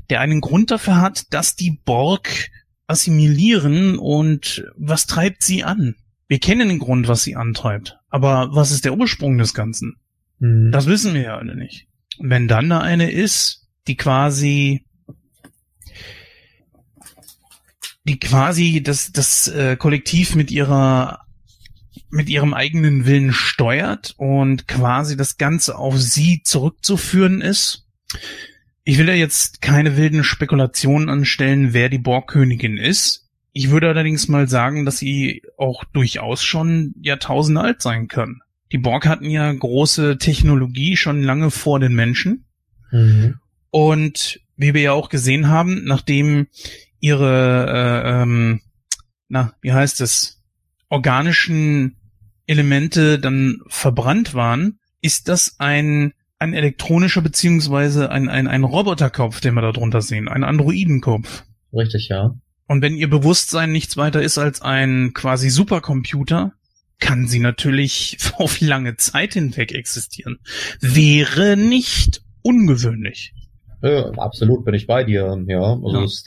der 0.10 0.20
einen 0.20 0.42
Grund 0.42 0.70
dafür 0.70 1.00
hat, 1.00 1.34
dass 1.34 1.56
die 1.56 1.80
Borg 1.86 2.50
assimilieren 2.88 3.98
und 3.98 4.66
was 4.76 5.08
treibt 5.08 5.44
sie 5.44 5.64
an? 5.64 5.96
Wir 6.28 6.40
kennen 6.40 6.68
den 6.68 6.80
Grund, 6.80 7.08
was 7.08 7.24
sie 7.24 7.38
antreibt. 7.38 7.98
Aber 8.10 8.50
was 8.52 8.72
ist 8.72 8.84
der 8.84 8.98
Ursprung 8.98 9.38
des 9.38 9.54
Ganzen? 9.54 9.96
Mhm. 10.40 10.72
Das 10.72 10.88
wissen 10.88 11.14
wir 11.14 11.22
ja 11.22 11.38
alle 11.38 11.56
nicht. 11.56 11.88
Wenn 12.20 12.50
dann 12.50 12.70
da 12.70 12.82
eine 12.82 13.12
ist, 13.12 13.68
die 13.88 13.96
quasi 13.96 14.87
die 18.08 18.20
quasi 18.20 18.82
das, 18.82 19.12
das 19.12 19.48
äh, 19.48 19.76
Kollektiv 19.76 20.36
mit 20.36 20.52
ihrer 20.52 21.26
mit 22.10 22.30
ihrem 22.30 22.54
eigenen 22.54 23.06
Willen 23.06 23.34
steuert 23.34 24.14
und 24.18 24.68
quasi 24.68 25.18
das 25.18 25.38
Ganze 25.38 25.78
auf 25.78 25.98
sie 25.98 26.42
zurückzuführen 26.44 27.42
ist. 27.42 27.86
Ich 28.86 28.98
will 28.98 29.08
da 29.08 29.14
jetzt 29.14 29.62
keine 29.62 29.98
wilden 29.98 30.24
Spekulationen 30.24 31.10
anstellen, 31.10 31.74
wer 31.74 31.90
die 31.90 31.98
Borgkönigin 31.98 32.78
ist. 32.78 33.28
Ich 33.52 33.72
würde 33.72 33.90
allerdings 33.90 34.30
mal 34.30 34.48
sagen, 34.48 34.86
dass 34.86 35.00
sie 35.00 35.42
auch 35.58 35.84
durchaus 35.84 36.44
schon 36.44 36.94
Jahrtausende 37.02 37.60
alt 37.60 37.82
sein 37.82 38.08
kann. 38.08 38.40
Die 38.72 38.78
Borg 38.78 39.06
hatten 39.06 39.30
ja 39.30 39.52
große 39.52 40.18
Technologie 40.18 40.96
schon 40.96 41.24
lange 41.24 41.52
vor 41.52 41.80
den 41.80 41.94
Menschen. 41.94 42.46
Mhm. 42.92 43.40
Und 43.70 44.40
wie 44.56 44.74
wir 44.74 44.82
ja 44.82 44.92
auch 44.94 45.10
gesehen 45.10 45.50
haben, 45.50 45.84
nachdem 45.84 46.48
ihre, 47.00 47.66
äh, 48.04 48.22
ähm, 48.22 48.62
na, 49.30 49.54
wie 49.62 49.74
heißt 49.74 50.02
es, 50.02 50.44
organischen 50.90 51.98
Elemente 52.46 53.20
dann 53.20 53.60
verbrannt 53.68 54.34
waren, 54.34 54.80
ist 55.02 55.28
das 55.28 55.56
ein, 55.60 56.14
ein 56.40 56.54
elektronischer 56.54 57.22
beziehungsweise 57.22 58.10
ein, 58.10 58.30
ein, 58.30 58.48
ein 58.48 58.64
Roboterkopf, 58.64 59.42
den 59.42 59.54
wir 59.54 59.62
da 59.62 59.72
drunter 59.72 60.02
sehen, 60.02 60.28
ein 60.28 60.44
Androidenkopf. 60.44 61.44
Richtig, 61.74 62.10
ja. 62.10 62.36
Und 62.68 62.82
wenn 62.82 62.96
ihr 62.96 63.10
Bewusstsein 63.10 63.72
nichts 63.72 63.98
weiter 63.98 64.22
ist 64.22 64.38
als 64.38 64.62
ein 64.62 65.14
quasi 65.14 65.50
Supercomputer, 65.50 66.54
kann 67.00 67.28
sie 67.28 67.40
natürlich 67.40 68.18
auf 68.38 68.60
lange 68.62 68.98
Zeit 68.98 69.34
hinweg 69.34 69.74
existieren. 69.74 70.40
Wäre 70.80 71.58
nicht 71.58 72.22
ungewöhnlich. 72.42 73.34
Ja, 73.82 74.10
absolut 74.14 74.66
bin 74.66 74.74
ich 74.74 74.88
bei 74.88 75.04
dir, 75.04 75.44
ja. 75.48 75.62
Also 75.62 75.98
ja. 75.98 76.04
es 76.04 76.26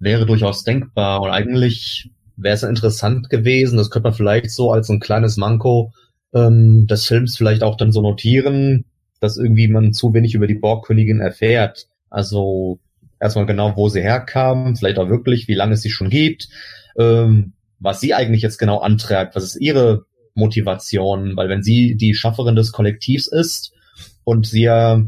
wäre 0.00 0.26
durchaus 0.26 0.64
denkbar. 0.64 1.22
Und 1.22 1.30
eigentlich 1.30 2.10
wäre 2.36 2.54
es 2.54 2.62
interessant 2.62 3.30
gewesen, 3.30 3.76
das 3.76 3.90
könnte 3.90 4.08
man 4.08 4.14
vielleicht 4.14 4.50
so 4.50 4.72
als 4.72 4.88
ein 4.88 4.98
kleines 4.98 5.36
Manko 5.36 5.92
ähm, 6.34 6.86
des 6.86 7.06
Films 7.06 7.36
vielleicht 7.36 7.62
auch 7.62 7.76
dann 7.76 7.92
so 7.92 8.02
notieren, 8.02 8.86
dass 9.20 9.36
irgendwie 9.36 9.68
man 9.68 9.92
zu 9.92 10.12
wenig 10.14 10.34
über 10.34 10.46
die 10.46 10.54
Borgkönigin 10.54 11.20
erfährt. 11.20 11.86
Also 12.08 12.80
erstmal 13.20 13.46
genau, 13.46 13.76
wo 13.76 13.88
sie 13.88 14.00
herkam, 14.00 14.74
vielleicht 14.74 14.98
auch 14.98 15.08
wirklich, 15.08 15.46
wie 15.46 15.54
lange 15.54 15.74
es 15.74 15.82
sie 15.82 15.90
schon 15.90 16.08
gibt, 16.08 16.48
ähm, 16.98 17.52
was 17.78 18.00
sie 18.00 18.14
eigentlich 18.14 18.42
jetzt 18.42 18.58
genau 18.58 18.78
antreibt, 18.78 19.36
was 19.36 19.44
ist 19.44 19.60
ihre 19.60 20.04
Motivation, 20.34 21.36
weil 21.36 21.48
wenn 21.48 21.62
sie 21.62 21.96
die 21.96 22.14
Schafferin 22.14 22.56
des 22.56 22.72
Kollektivs 22.72 23.26
ist 23.26 23.72
und 24.24 24.46
sie 24.46 24.62
ja 24.62 25.02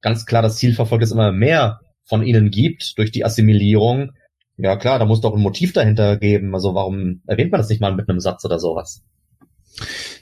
ganz 0.00 0.24
klar 0.24 0.42
das 0.42 0.56
Ziel 0.56 0.74
verfolgt, 0.74 1.02
dass 1.02 1.12
immer 1.12 1.32
mehr 1.32 1.80
von 2.04 2.22
ihnen 2.22 2.50
gibt 2.50 2.98
durch 2.98 3.12
die 3.12 3.24
Assimilierung, 3.24 4.12
ja 4.56 4.76
klar, 4.76 4.98
da 4.98 5.04
muss 5.04 5.20
doch 5.20 5.34
ein 5.34 5.40
Motiv 5.40 5.72
dahinter 5.72 6.16
geben. 6.16 6.54
Also 6.54 6.74
warum 6.74 7.22
erwähnt 7.26 7.52
man 7.52 7.60
das 7.60 7.68
nicht 7.68 7.80
mal 7.80 7.94
mit 7.94 8.08
einem 8.08 8.20
Satz 8.20 8.44
oder 8.44 8.58
sowas? 8.58 9.02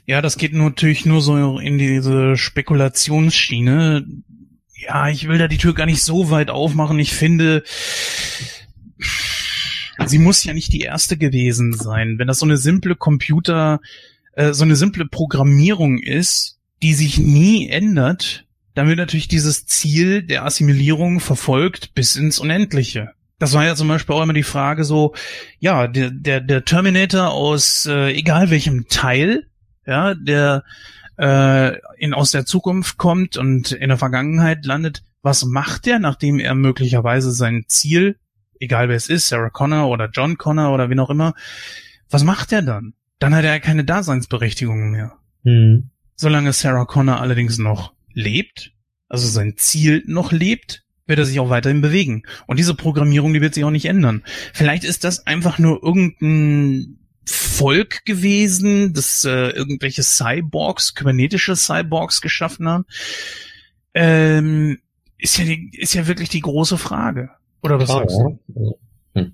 Ja, 0.05 0.21
das 0.21 0.37
geht 0.37 0.53
natürlich 0.53 1.05
nur 1.05 1.21
so 1.21 1.59
in 1.59 1.77
diese 1.77 2.37
Spekulationsschiene. 2.37 4.05
Ja, 4.75 5.09
ich 5.09 5.27
will 5.27 5.37
da 5.37 5.47
die 5.47 5.57
Tür 5.57 5.73
gar 5.73 5.85
nicht 5.85 6.01
so 6.01 6.31
weit 6.31 6.49
aufmachen. 6.49 6.97
Ich 6.99 7.13
finde, 7.13 7.63
sie 10.05 10.17
muss 10.17 10.43
ja 10.43 10.53
nicht 10.53 10.73
die 10.73 10.81
erste 10.81 11.17
gewesen 11.17 11.73
sein. 11.73 12.17
Wenn 12.17 12.27
das 12.27 12.39
so 12.39 12.45
eine 12.45 12.57
simple 12.57 12.95
Computer, 12.95 13.79
äh, 14.33 14.53
so 14.53 14.63
eine 14.63 14.75
simple 14.75 15.05
Programmierung 15.05 15.99
ist, 15.99 16.57
die 16.81 16.93
sich 16.93 17.19
nie 17.19 17.69
ändert, 17.69 18.45
dann 18.73 18.87
wird 18.87 18.97
natürlich 18.97 19.27
dieses 19.27 19.65
Ziel 19.65 20.23
der 20.23 20.45
Assimilierung 20.45 21.19
verfolgt 21.19 21.93
bis 21.93 22.15
ins 22.15 22.39
Unendliche. 22.39 23.11
Das 23.41 23.53
war 23.53 23.65
ja 23.65 23.75
zum 23.75 23.87
Beispiel 23.87 24.13
auch 24.13 24.21
immer 24.21 24.33
die 24.33 24.43
Frage 24.43 24.83
so, 24.83 25.15
ja, 25.57 25.87
der, 25.87 26.11
der, 26.11 26.41
der 26.41 26.63
Terminator 26.63 27.31
aus 27.31 27.87
äh, 27.87 28.11
egal 28.11 28.51
welchem 28.51 28.87
Teil, 28.87 29.47
ja, 29.83 30.13
der 30.13 30.63
äh, 31.17 31.75
in, 31.97 32.13
aus 32.13 32.29
der 32.29 32.45
Zukunft 32.45 32.99
kommt 32.99 33.37
und 33.37 33.71
in 33.71 33.89
der 33.89 33.97
Vergangenheit 33.97 34.63
landet, 34.63 35.01
was 35.23 35.43
macht 35.43 35.87
der, 35.87 35.97
nachdem 35.97 36.37
er 36.37 36.53
möglicherweise 36.53 37.31
sein 37.31 37.65
Ziel, 37.65 38.19
egal 38.59 38.89
wer 38.89 38.95
es 38.95 39.09
ist, 39.09 39.29
Sarah 39.29 39.49
Connor 39.49 39.89
oder 39.89 40.07
John 40.13 40.37
Connor 40.37 40.71
oder 40.71 40.91
wie 40.91 40.99
auch 40.99 41.09
immer, 41.09 41.33
was 42.11 42.23
macht 42.23 42.51
er 42.51 42.61
dann? 42.61 42.93
Dann 43.17 43.33
hat 43.33 43.43
er 43.43 43.59
keine 43.59 43.83
Daseinsberechtigung 43.83 44.91
mehr. 44.91 45.13
Mhm. 45.41 45.89
Solange 46.15 46.53
Sarah 46.53 46.85
Connor 46.85 47.19
allerdings 47.19 47.57
noch 47.57 47.93
lebt, 48.13 48.71
also 49.09 49.27
sein 49.27 49.55
Ziel 49.57 50.03
noch 50.05 50.31
lebt, 50.31 50.80
wird 51.07 51.19
er 51.19 51.25
sich 51.25 51.39
auch 51.39 51.49
weiterhin 51.49 51.81
bewegen. 51.81 52.23
Und 52.47 52.59
diese 52.59 52.75
Programmierung, 52.75 53.33
die 53.33 53.41
wird 53.41 53.53
sich 53.53 53.63
auch 53.63 53.71
nicht 53.71 53.85
ändern. 53.85 54.23
Vielleicht 54.53 54.83
ist 54.83 55.03
das 55.03 55.25
einfach 55.27 55.59
nur 55.59 55.83
irgendein 55.83 56.99
Volk 57.25 58.05
gewesen, 58.05 58.93
das 58.93 59.25
äh, 59.25 59.49
irgendwelche 59.49 60.03
Cyborgs, 60.03 60.95
kybernetische 60.95 61.55
Cyborgs 61.55 62.21
geschaffen 62.21 62.67
haben. 62.67 62.85
Ähm, 63.93 64.79
ist 65.17 65.37
ja 65.37 65.45
die, 65.45 65.71
ist 65.77 65.93
ja 65.93 66.07
wirklich 66.07 66.29
die 66.29 66.41
große 66.41 66.77
Frage. 66.77 67.29
Oder 67.61 67.79
was 67.79 67.89
Klar, 67.89 67.99
sagst 67.99 68.17
du? 68.17 68.39
Ja. 68.47 68.55
Also, 68.55 68.79
hm. 69.15 69.33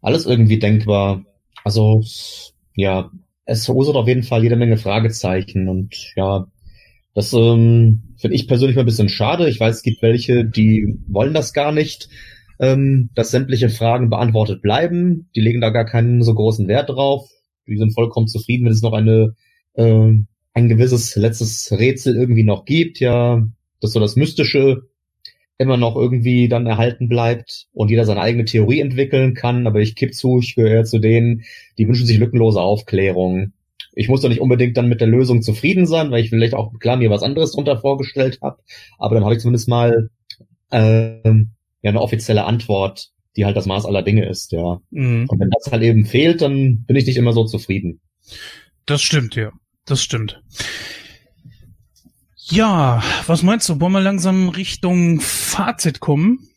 Alles 0.00 0.26
irgendwie 0.26 0.58
denkbar. 0.58 1.24
Also, 1.64 2.02
ja, 2.74 3.10
es 3.44 3.66
verursacht 3.66 3.96
auf 3.96 4.08
jeden 4.08 4.22
Fall 4.22 4.42
jede 4.42 4.56
Menge 4.56 4.78
Fragezeichen 4.78 5.68
und 5.68 5.94
ja, 6.16 6.46
das 7.14 7.32
ähm, 7.32 8.09
finde 8.20 8.36
ich 8.36 8.48
persönlich 8.48 8.76
mal 8.76 8.82
ein 8.82 8.86
bisschen 8.86 9.08
schade. 9.08 9.48
Ich 9.48 9.58
weiß, 9.58 9.76
es 9.76 9.82
gibt 9.82 10.02
welche, 10.02 10.44
die 10.44 10.98
wollen 11.08 11.34
das 11.34 11.52
gar 11.52 11.72
nicht, 11.72 12.08
ähm, 12.58 13.10
dass 13.14 13.30
sämtliche 13.30 13.68
Fragen 13.68 14.10
beantwortet 14.10 14.62
bleiben. 14.62 15.28
Die 15.34 15.40
legen 15.40 15.60
da 15.60 15.70
gar 15.70 15.86
keinen 15.86 16.22
so 16.22 16.34
großen 16.34 16.68
Wert 16.68 16.90
drauf. 16.90 17.28
Die 17.66 17.76
sind 17.76 17.94
vollkommen 17.94 18.28
zufrieden, 18.28 18.66
wenn 18.66 18.72
es 18.72 18.82
noch 18.82 18.92
eine 18.92 19.34
äh, 19.74 20.12
ein 20.52 20.68
gewisses 20.68 21.16
letztes 21.16 21.72
Rätsel 21.72 22.16
irgendwie 22.16 22.44
noch 22.44 22.64
gibt, 22.64 22.98
ja, 23.00 23.46
dass 23.80 23.92
so 23.92 24.00
das 24.00 24.16
Mystische 24.16 24.82
immer 25.58 25.76
noch 25.76 25.94
irgendwie 25.94 26.48
dann 26.48 26.66
erhalten 26.66 27.08
bleibt 27.08 27.66
und 27.72 27.90
jeder 27.90 28.06
seine 28.06 28.22
eigene 28.22 28.46
Theorie 28.46 28.80
entwickeln 28.80 29.34
kann. 29.34 29.66
Aber 29.66 29.80
ich 29.80 29.94
kipp 29.94 30.14
zu, 30.14 30.38
ich 30.40 30.54
gehöre 30.54 30.84
zu 30.84 30.98
denen, 30.98 31.42
die 31.76 31.86
wünschen 31.86 32.06
sich 32.06 32.18
lückenlose 32.18 32.60
Aufklärung. 32.60 33.52
Ich 34.00 34.08
muss 34.08 34.22
doch 34.22 34.30
nicht 34.30 34.40
unbedingt 34.40 34.78
dann 34.78 34.88
mit 34.88 35.02
der 35.02 35.08
Lösung 35.08 35.42
zufrieden 35.42 35.84
sein, 35.84 36.10
weil 36.10 36.24
ich 36.24 36.30
vielleicht 36.30 36.54
auch 36.54 36.72
klar 36.78 36.96
mir 36.96 37.10
was 37.10 37.22
anderes 37.22 37.52
drunter 37.52 37.76
vorgestellt 37.76 38.38
habe. 38.40 38.56
Aber 38.96 39.14
dann 39.14 39.24
habe 39.24 39.34
ich 39.34 39.40
zumindest 39.40 39.68
mal 39.68 40.08
ähm, 40.72 41.50
ja 41.82 41.90
eine 41.90 42.00
offizielle 42.00 42.44
Antwort, 42.44 43.10
die 43.36 43.44
halt 43.44 43.58
das 43.58 43.66
Maß 43.66 43.84
aller 43.84 44.00
Dinge 44.00 44.26
ist, 44.26 44.52
ja. 44.52 44.80
Mhm. 44.88 45.26
Und 45.28 45.38
wenn 45.38 45.50
das 45.50 45.70
halt 45.70 45.82
eben 45.82 46.06
fehlt, 46.06 46.40
dann 46.40 46.84
bin 46.86 46.96
ich 46.96 47.04
nicht 47.04 47.18
immer 47.18 47.34
so 47.34 47.44
zufrieden. 47.44 48.00
Das 48.86 49.02
stimmt, 49.02 49.36
ja. 49.36 49.52
Das 49.84 50.02
stimmt. 50.02 50.42
Ja, 52.36 53.02
was 53.26 53.42
meinst 53.42 53.68
du? 53.68 53.82
Wollen 53.82 53.92
wir 53.92 54.00
langsam 54.00 54.48
Richtung 54.48 55.20
Fazit 55.20 56.00
kommen? 56.00 56.48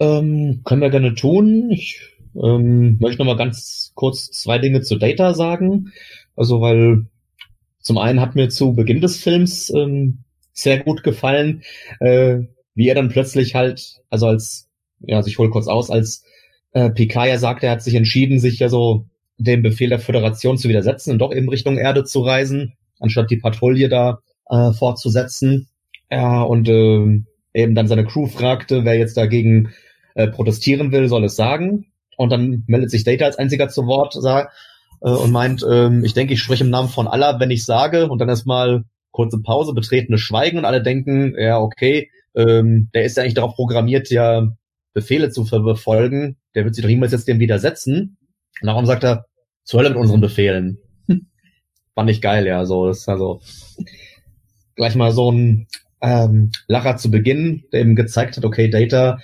Ähm, 0.00 0.62
können 0.64 0.82
wir 0.82 0.90
gerne 0.90 1.14
tun. 1.14 1.70
Ich 1.70 2.00
ähm, 2.34 2.98
möchte 2.98 3.18
noch 3.18 3.26
mal 3.26 3.36
ganz 3.36 3.92
kurz 3.94 4.32
zwei 4.32 4.58
Dinge 4.58 4.80
zu 4.82 4.96
Data 4.96 5.32
sagen. 5.34 5.92
Also, 6.36 6.60
weil 6.60 7.06
zum 7.80 7.98
einen 7.98 8.20
hat 8.20 8.34
mir 8.34 8.48
zu 8.48 8.74
Beginn 8.74 9.00
des 9.00 9.16
Films 9.22 9.70
ähm, 9.70 10.24
sehr 10.52 10.80
gut 10.80 11.02
gefallen, 11.02 11.62
äh, 12.00 12.40
wie 12.74 12.88
er 12.88 12.94
dann 12.94 13.08
plötzlich 13.08 13.54
halt, 13.54 14.00
also 14.10 14.26
als, 14.26 14.68
ja, 15.00 15.16
also 15.16 15.28
ich 15.28 15.38
hole 15.38 15.50
kurz 15.50 15.66
aus, 15.66 15.90
als 15.90 16.24
äh, 16.72 16.90
Picard 16.90 17.28
ja 17.28 17.38
sagte, 17.38 17.66
er 17.66 17.72
hat 17.72 17.82
sich 17.82 17.94
entschieden, 17.94 18.38
sich 18.38 18.58
ja 18.58 18.68
so 18.68 19.06
dem 19.38 19.62
Befehl 19.62 19.88
der 19.88 19.98
Föderation 19.98 20.58
zu 20.58 20.68
widersetzen 20.68 21.12
und 21.12 21.18
doch 21.18 21.32
eben 21.32 21.48
Richtung 21.48 21.78
Erde 21.78 22.04
zu 22.04 22.20
reisen, 22.20 22.74
anstatt 22.98 23.30
die 23.30 23.38
Patrouille 23.38 23.88
da 23.88 24.20
äh, 24.48 24.72
fortzusetzen. 24.72 25.68
Ja, 26.10 26.42
und 26.42 26.68
äh, 26.68 27.22
eben 27.54 27.74
dann 27.74 27.88
seine 27.88 28.04
Crew 28.04 28.26
fragte, 28.26 28.84
wer 28.84 28.98
jetzt 28.98 29.16
dagegen 29.16 29.72
äh, 30.14 30.28
protestieren 30.28 30.92
will, 30.92 31.08
soll 31.08 31.24
es 31.24 31.36
sagen. 31.36 31.86
Und 32.16 32.30
dann 32.30 32.64
meldet 32.66 32.90
sich 32.90 33.04
Data 33.04 33.24
als 33.24 33.38
einziger 33.38 33.68
zu 33.68 33.86
Wort 33.86 34.12
sag, 34.12 34.52
äh, 35.00 35.10
und 35.10 35.30
meint, 35.32 35.64
ähm, 35.68 36.04
ich 36.04 36.14
denke, 36.14 36.34
ich 36.34 36.42
spreche 36.42 36.64
im 36.64 36.70
Namen 36.70 36.88
von 36.88 37.08
Allah, 37.08 37.40
wenn 37.40 37.50
ich 37.50 37.64
sage. 37.64 38.08
Und 38.08 38.18
dann 38.18 38.28
erstmal 38.28 38.84
kurze 39.10 39.40
Pause, 39.42 39.74
betretene 39.74 40.18
Schweigen 40.18 40.58
und 40.58 40.64
alle 40.64 40.82
denken, 40.82 41.34
ja, 41.38 41.58
okay, 41.58 42.10
ähm, 42.34 42.90
der 42.94 43.04
ist 43.04 43.16
ja 43.16 43.22
eigentlich 43.22 43.34
darauf 43.34 43.54
programmiert, 43.54 44.10
ja 44.10 44.48
Befehle 44.92 45.30
zu 45.30 45.44
befolgen. 45.44 46.36
Der 46.54 46.64
wird 46.64 46.74
sich 46.74 46.82
doch 46.82 46.88
niemals 46.88 47.12
jetzt 47.12 47.28
dem 47.28 47.40
widersetzen. 47.40 48.18
Und 48.60 48.66
darum 48.66 48.86
sagt 48.86 49.04
er, 49.04 49.26
zur 49.64 49.80
Hölle 49.80 49.90
mit 49.90 49.98
unseren 49.98 50.20
Befehlen. 50.20 50.78
Fand 51.94 52.10
ich 52.10 52.20
geil, 52.20 52.46
ja, 52.46 52.64
so, 52.64 52.86
das 52.86 53.00
ist 53.00 53.08
also 53.08 53.40
gleich 54.74 54.94
mal 54.94 55.12
so 55.12 55.30
ein 55.30 55.66
ähm, 56.02 56.50
Lacher 56.66 56.96
zu 56.96 57.10
Beginn, 57.10 57.64
der 57.72 57.80
eben 57.80 57.96
gezeigt 57.96 58.36
hat, 58.36 58.44
okay, 58.44 58.68
Data 58.68 59.18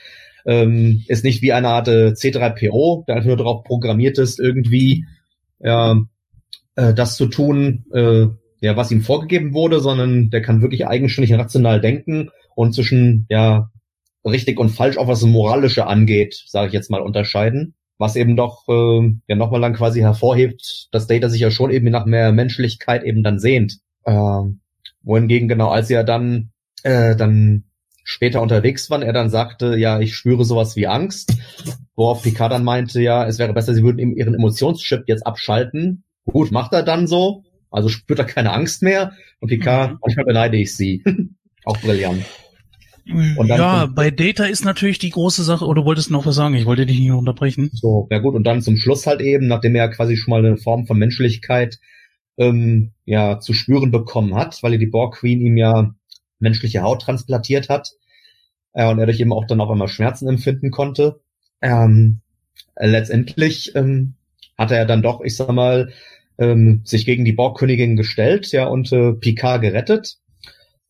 ähm, 0.45 1.05
ist 1.09 1.25
nicht 1.25 1.43
wie 1.43 1.53
eine 1.53 1.69
Art 1.69 1.89
äh, 1.89 2.09
C3PO, 2.09 3.07
der 3.07 3.17
einfach 3.17 3.29
nur 3.29 3.37
darauf 3.37 3.65
programmiert 3.65 4.19
ist, 4.19 4.39
irgendwie 4.39 5.07
ja, 5.59 6.01
äh, 6.77 6.95
das 6.95 7.17
zu 7.17 7.27
tun, 7.27 7.85
äh, 7.93 8.27
ja, 8.61 8.77
was 8.77 8.91
ihm 8.91 9.03
vorgegeben 9.03 9.55
wurde, 9.55 9.81
sondern 9.81 10.31
der 10.31 10.43
kann 10.43 10.63
wirklich 10.63 10.87
eigenständig 10.87 11.35
rational 11.35 11.81
denken 11.81 12.31
und 12.55 12.75
zwischen 12.75 13.27
ja 13.29 13.71
richtig 14.25 14.59
und 14.59 14.71
falsch, 14.71 14.97
auch 14.99 15.09
was 15.09 15.21
das 15.21 15.29
Moralische 15.29 15.87
angeht, 15.87 16.43
sage 16.47 16.69
ich 16.69 16.73
jetzt 16.73 16.91
mal, 16.91 17.01
unterscheiden. 17.01 17.75
Was 17.99 18.17
eben 18.17 18.37
doch 18.37 18.69
äh, 18.69 19.11
ja 19.27 19.37
nochmal 19.37 19.61
lang 19.61 19.75
quasi 19.75 20.01
hervorhebt, 20.01 20.89
dass 20.93 21.07
Data 21.07 21.31
sich 21.31 21.41
ja 21.41 21.51
schon 21.51 21.71
eben 21.71 21.91
nach 21.91 22.05
mehr 22.05 22.31
Menschlichkeit 22.33 23.05
eben 23.05 23.23
dann 23.23 23.39
sehnt. 23.39 23.79
Äh, 24.05 24.43
wohingegen 25.03 25.49
genau, 25.49 25.69
als 25.69 25.89
er 25.89 26.05
dann 26.05 26.51
äh, 26.83 27.17
dann 27.17 27.65
später 28.07 28.41
unterwegs 28.41 28.89
waren, 28.89 29.03
er 29.03 29.13
dann 29.13 29.31
sagte, 29.31 29.77
ja, 29.77 29.99
ich 30.01 30.15
spüre 30.15 30.45
sowas 30.45 30.77
wie 30.77 30.87
Angst, 30.87 31.37
worauf 31.97 32.23
Picard 32.23 32.53
dann 32.53 32.63
meinte, 32.63 33.03
ja, 33.03 33.27
es 33.27 33.41
wäre 33.41 33.53
besser, 33.53 33.75
sie 33.75 33.83
würden 33.83 33.99
ihm 33.99 34.17
ihren 34.17 34.35
Emotionschip 34.35 35.03
jetzt 35.09 35.27
abschalten. 35.27 36.05
Gut, 36.25 36.53
macht 36.53 36.73
er 36.73 36.85
dann 36.85 37.09
so, 37.09 37.43
also 37.69 37.89
spürt 37.89 38.21
er 38.21 38.25
keine 38.25 38.53
Angst 38.53 38.83
mehr 38.83 39.13
und 39.41 39.49
Picard, 39.49 39.93
mhm. 39.93 39.99
manchmal 40.01 40.25
beneide 40.25 40.57
ich 40.57 40.75
sie. 40.77 41.03
Auch 41.65 41.79
brillant. 41.79 42.25
ja, 43.07 43.87
bei 43.87 44.13
Data 44.13 44.45
ist 44.45 44.65
natürlich 44.65 45.01
die 45.01 45.11
große 45.11 45.43
Sache, 45.43 45.67
oder 45.67 45.83
du 45.83 45.87
wolltest 45.87 46.13
noch 46.13 46.27
was 46.27 46.37
sagen? 46.37 46.55
Ich 46.55 46.65
wollte 46.65 46.87
dich 46.87 47.01
nicht 47.01 47.11
unterbrechen. 47.11 47.71
So, 47.73 48.07
ja 48.13 48.21
gut, 48.21 48.37
und 48.37 48.45
dann 48.45 48.63
zum 48.63 48.77
Schluss 48.77 49.05
halt 49.09 49.21
eben, 49.21 49.49
nachdem 49.49 49.75
er 49.75 49.89
quasi 49.89 50.17
schon 50.17 50.31
mal 50.31 50.47
eine 50.47 50.57
Form 50.59 50.87
von 50.87 50.97
Menschlichkeit 50.97 51.81
ähm, 52.39 52.93
ja 53.05 53.41
zu 53.41 53.53
spüren 53.53 53.91
bekommen 53.91 54.37
hat, 54.37 54.63
weil 54.63 54.75
er 54.75 54.79
die 54.79 54.87
Borg 54.87 55.17
Queen 55.17 55.41
ihm 55.41 55.57
ja 55.57 55.93
menschliche 56.39 56.83
Haut 56.83 57.03
transplantiert 57.03 57.69
hat 57.69 57.93
äh, 58.73 58.89
und 58.89 58.99
er 58.99 59.07
durch 59.07 59.21
eben 59.21 59.33
auch 59.33 59.47
dann 59.47 59.61
auf 59.61 59.71
einmal 59.71 59.89
Schmerzen 59.89 60.29
empfinden 60.29 60.71
konnte. 60.71 61.21
Ähm, 61.61 62.21
äh, 62.75 62.87
letztendlich 62.87 63.75
ähm, 63.75 64.15
hat 64.57 64.71
er 64.71 64.87
dann 64.87 65.03
doch, 65.03 65.21
ich 65.23 65.37
sag 65.37 65.51
mal, 65.51 65.93
ähm, 66.39 66.83
sich 66.85 67.07
gegen 67.07 67.25
die 67.25 67.33
Borgkönigin 67.33 67.97
gestellt, 67.97 68.53
ja, 68.53 68.67
und 68.67 68.93
äh, 68.93 69.13
Picard 69.15 69.63
gerettet 69.63 70.19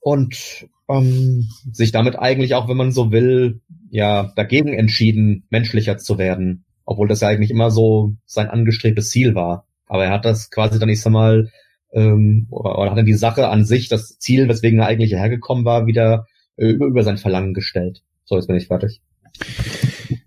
und 0.00 0.68
ähm, 0.88 1.48
sich 1.72 1.92
damit 1.92 2.18
eigentlich 2.18 2.54
auch, 2.54 2.68
wenn 2.68 2.76
man 2.76 2.92
so 2.92 3.12
will, 3.12 3.60
ja, 3.90 4.32
dagegen 4.36 4.74
entschieden, 4.74 5.44
menschlicher 5.50 5.98
zu 5.98 6.18
werden, 6.18 6.64
obwohl 6.84 7.08
das 7.08 7.20
ja 7.20 7.28
eigentlich 7.28 7.50
immer 7.50 7.70
so 7.70 8.14
sein 8.24 8.48
angestrebtes 8.48 9.10
Ziel 9.10 9.34
war. 9.34 9.66
Aber 9.86 10.04
er 10.04 10.10
hat 10.10 10.24
das 10.24 10.50
quasi 10.50 10.78
dann, 10.78 10.88
ich 10.88 11.00
sag 11.00 11.12
mal, 11.12 11.50
ähm, 11.96 12.46
oder, 12.50 12.90
hat 12.90 12.98
dann 12.98 13.06
die 13.06 13.14
Sache 13.14 13.48
an 13.48 13.64
sich, 13.64 13.88
das 13.88 14.18
Ziel, 14.18 14.48
weswegen 14.48 14.78
er 14.78 14.86
eigentlich 14.86 15.12
hergekommen 15.12 15.64
war, 15.64 15.86
wieder 15.86 16.26
äh, 16.56 16.68
über, 16.68 16.86
über 16.86 17.02
sein 17.02 17.16
Verlangen 17.16 17.54
gestellt. 17.54 18.02
So, 18.24 18.36
jetzt 18.36 18.46
bin 18.46 18.56
ich 18.56 18.66
fertig. 18.66 19.00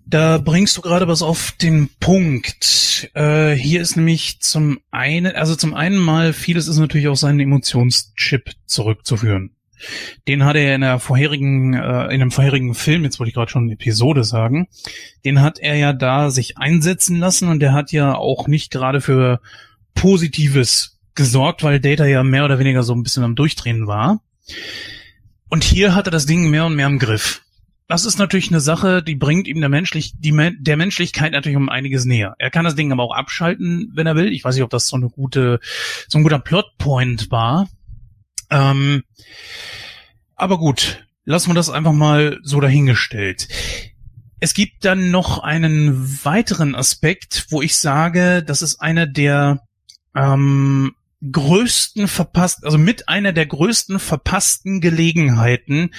Da 0.06 0.40
bringst 0.40 0.76
du 0.76 0.82
gerade 0.82 1.08
was 1.08 1.22
auf 1.22 1.54
den 1.62 1.90
Punkt. 2.00 3.12
Äh, 3.14 3.52
hier 3.52 3.82
ist 3.82 3.96
nämlich 3.96 4.40
zum 4.40 4.80
einen, 4.90 5.36
also 5.36 5.56
zum 5.56 5.76
einen 5.76 5.98
mal, 5.98 6.34
vieles 6.34 6.68
ist 6.68 6.80
natürlich 6.80 7.08
auf 7.08 7.20
seinen 7.20 7.40
Emotionschip 7.40 8.52
zurückzuführen. 8.66 9.52
Den 10.28 10.44
hat 10.44 10.56
er 10.56 10.76
in 10.76 10.82
der 10.82 11.00
vorherigen, 11.00 11.74
äh, 11.74 12.06
in 12.06 12.22
einem 12.22 12.32
vorherigen 12.32 12.74
Film, 12.74 13.04
jetzt 13.04 13.20
wollte 13.20 13.30
ich 13.30 13.36
gerade 13.36 13.52
schon 13.52 13.70
Episode 13.70 14.24
sagen, 14.24 14.68
den 15.24 15.42
hat 15.42 15.60
er 15.60 15.76
ja 15.76 15.94
da 15.94 16.32
sich 16.32 16.58
einsetzen 16.58 17.18
lassen 17.18 17.48
und 17.48 17.60
der 17.60 17.74
hat 17.74 17.92
ja 17.92 18.16
auch 18.16 18.48
nicht 18.48 18.72
gerade 18.72 19.02
für 19.02 19.40
Positives 19.94 20.99
gesorgt, 21.20 21.64
weil 21.64 21.82
Data 21.82 22.06
ja 22.06 22.24
mehr 22.24 22.46
oder 22.46 22.60
weniger 22.60 22.82
so 22.82 22.96
ein 22.96 23.04
bisschen 23.04 23.26
am 23.26 23.36
Durchdrehen 23.36 23.88
war. 23.88 24.22
Und 25.50 25.66
hier 25.66 25.94
hat 25.94 26.08
er 26.08 26.12
das 26.12 26.26
Ding 26.26 26.50
mehr 26.50 26.66
und 26.66 26.76
mehr 26.76 26.88
im 26.88 26.98
Griff. 26.98 27.42
Das 27.90 28.06
ist 28.06 28.20
natürlich 28.20 28.52
eine 28.52 28.62
Sache, 28.62 29.04
die 29.04 29.16
bringt 29.16 29.46
ihm 29.46 29.60
der, 29.60 29.68
Menschlich 29.68 30.14
die, 30.18 30.32
der 30.60 30.78
Menschlichkeit 30.78 31.34
natürlich 31.34 31.58
um 31.58 31.68
einiges 31.68 32.06
näher. 32.06 32.36
Er 32.40 32.52
kann 32.52 32.64
das 32.64 32.76
Ding 32.76 32.94
aber 32.94 33.04
auch 33.04 33.14
abschalten, 33.14 33.92
wenn 33.96 34.08
er 34.08 34.16
will. 34.16 34.32
Ich 34.32 34.46
weiß 34.46 34.56
nicht, 34.56 34.64
ob 34.64 34.70
das 34.70 34.88
so 34.88 34.96
eine 34.96 35.10
gute, 35.10 35.60
so 36.08 36.20
ein 36.20 36.24
guter 36.24 36.40
Plotpoint 36.40 37.32
war. 37.32 37.68
Ähm, 38.50 39.04
aber 40.36 40.58
gut, 40.58 41.06
lassen 41.26 41.50
wir 41.50 41.56
das 41.56 41.70
einfach 41.70 41.92
mal 41.92 42.40
so 42.44 42.62
dahingestellt. 42.62 43.50
Es 44.40 44.54
gibt 44.54 44.86
dann 44.86 45.12
noch 45.12 45.40
einen 45.40 46.24
weiteren 46.24 46.76
Aspekt, 46.76 47.48
wo 47.50 47.62
ich 47.62 47.76
sage, 47.76 48.42
das 48.42 48.62
ist 48.62 48.80
einer 48.80 49.06
der 49.06 49.68
ähm, 50.16 50.94
größten 51.22 52.08
verpasst, 52.08 52.64
also 52.64 52.78
mit 52.78 53.10
einer 53.10 53.34
der 53.34 53.46
größten 53.46 54.00
verpassten 54.00 54.82
Gelegenheiten, 54.82 55.92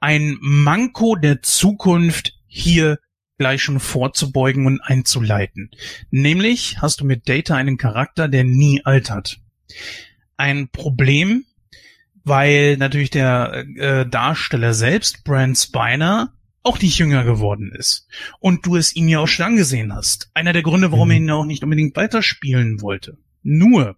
ein 0.00 0.36
Manko 0.40 1.16
der 1.16 1.42
Zukunft 1.42 2.34
hier 2.46 2.98
gleich 3.38 3.62
schon 3.62 3.80
vorzubeugen 3.80 4.66
und 4.66 4.80
einzuleiten. 4.80 5.70
Nämlich 6.10 6.80
hast 6.80 7.00
du 7.00 7.04
mit 7.04 7.28
Data 7.28 7.54
einen 7.54 7.78
Charakter, 7.78 8.28
der 8.28 8.44
nie 8.44 8.84
altert. 8.84 9.40
Ein 10.36 10.68
Problem, 10.68 11.44
weil 12.24 12.76
natürlich 12.76 13.10
der 13.10 13.64
äh, 13.76 14.06
Darsteller 14.08 14.74
selbst, 14.74 15.24
Brand 15.24 15.56
Spiner, 15.56 16.34
auch 16.62 16.80
nicht 16.80 16.98
jünger 16.98 17.24
geworden 17.24 17.72
ist. 17.72 18.08
Und 18.40 18.66
du 18.66 18.76
es 18.76 18.94
ihm 18.94 19.08
ja 19.08 19.20
auch 19.20 19.28
schon 19.28 19.46
angesehen 19.46 19.94
hast. 19.94 20.30
Einer 20.34 20.52
der 20.52 20.62
Gründe, 20.62 20.92
warum 20.92 21.08
mhm. 21.08 21.12
er 21.12 21.16
ihn 21.18 21.30
auch 21.30 21.44
nicht 21.44 21.62
unbedingt 21.62 21.96
weiterspielen 21.96 22.82
wollte. 22.82 23.16
Nur, 23.42 23.96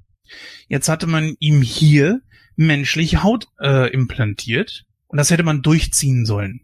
jetzt 0.68 0.89
hatte 0.89 1.07
man 1.07 1.37
ihm 1.39 1.62
hier 1.62 2.20
menschliche 2.57 3.22
Haut 3.22 3.47
äh, 3.61 3.91
implantiert 3.93 4.85
und 5.07 5.18
das 5.18 5.31
hätte 5.31 5.43
man 5.43 5.62
durchziehen 5.62 6.26
sollen. 6.26 6.61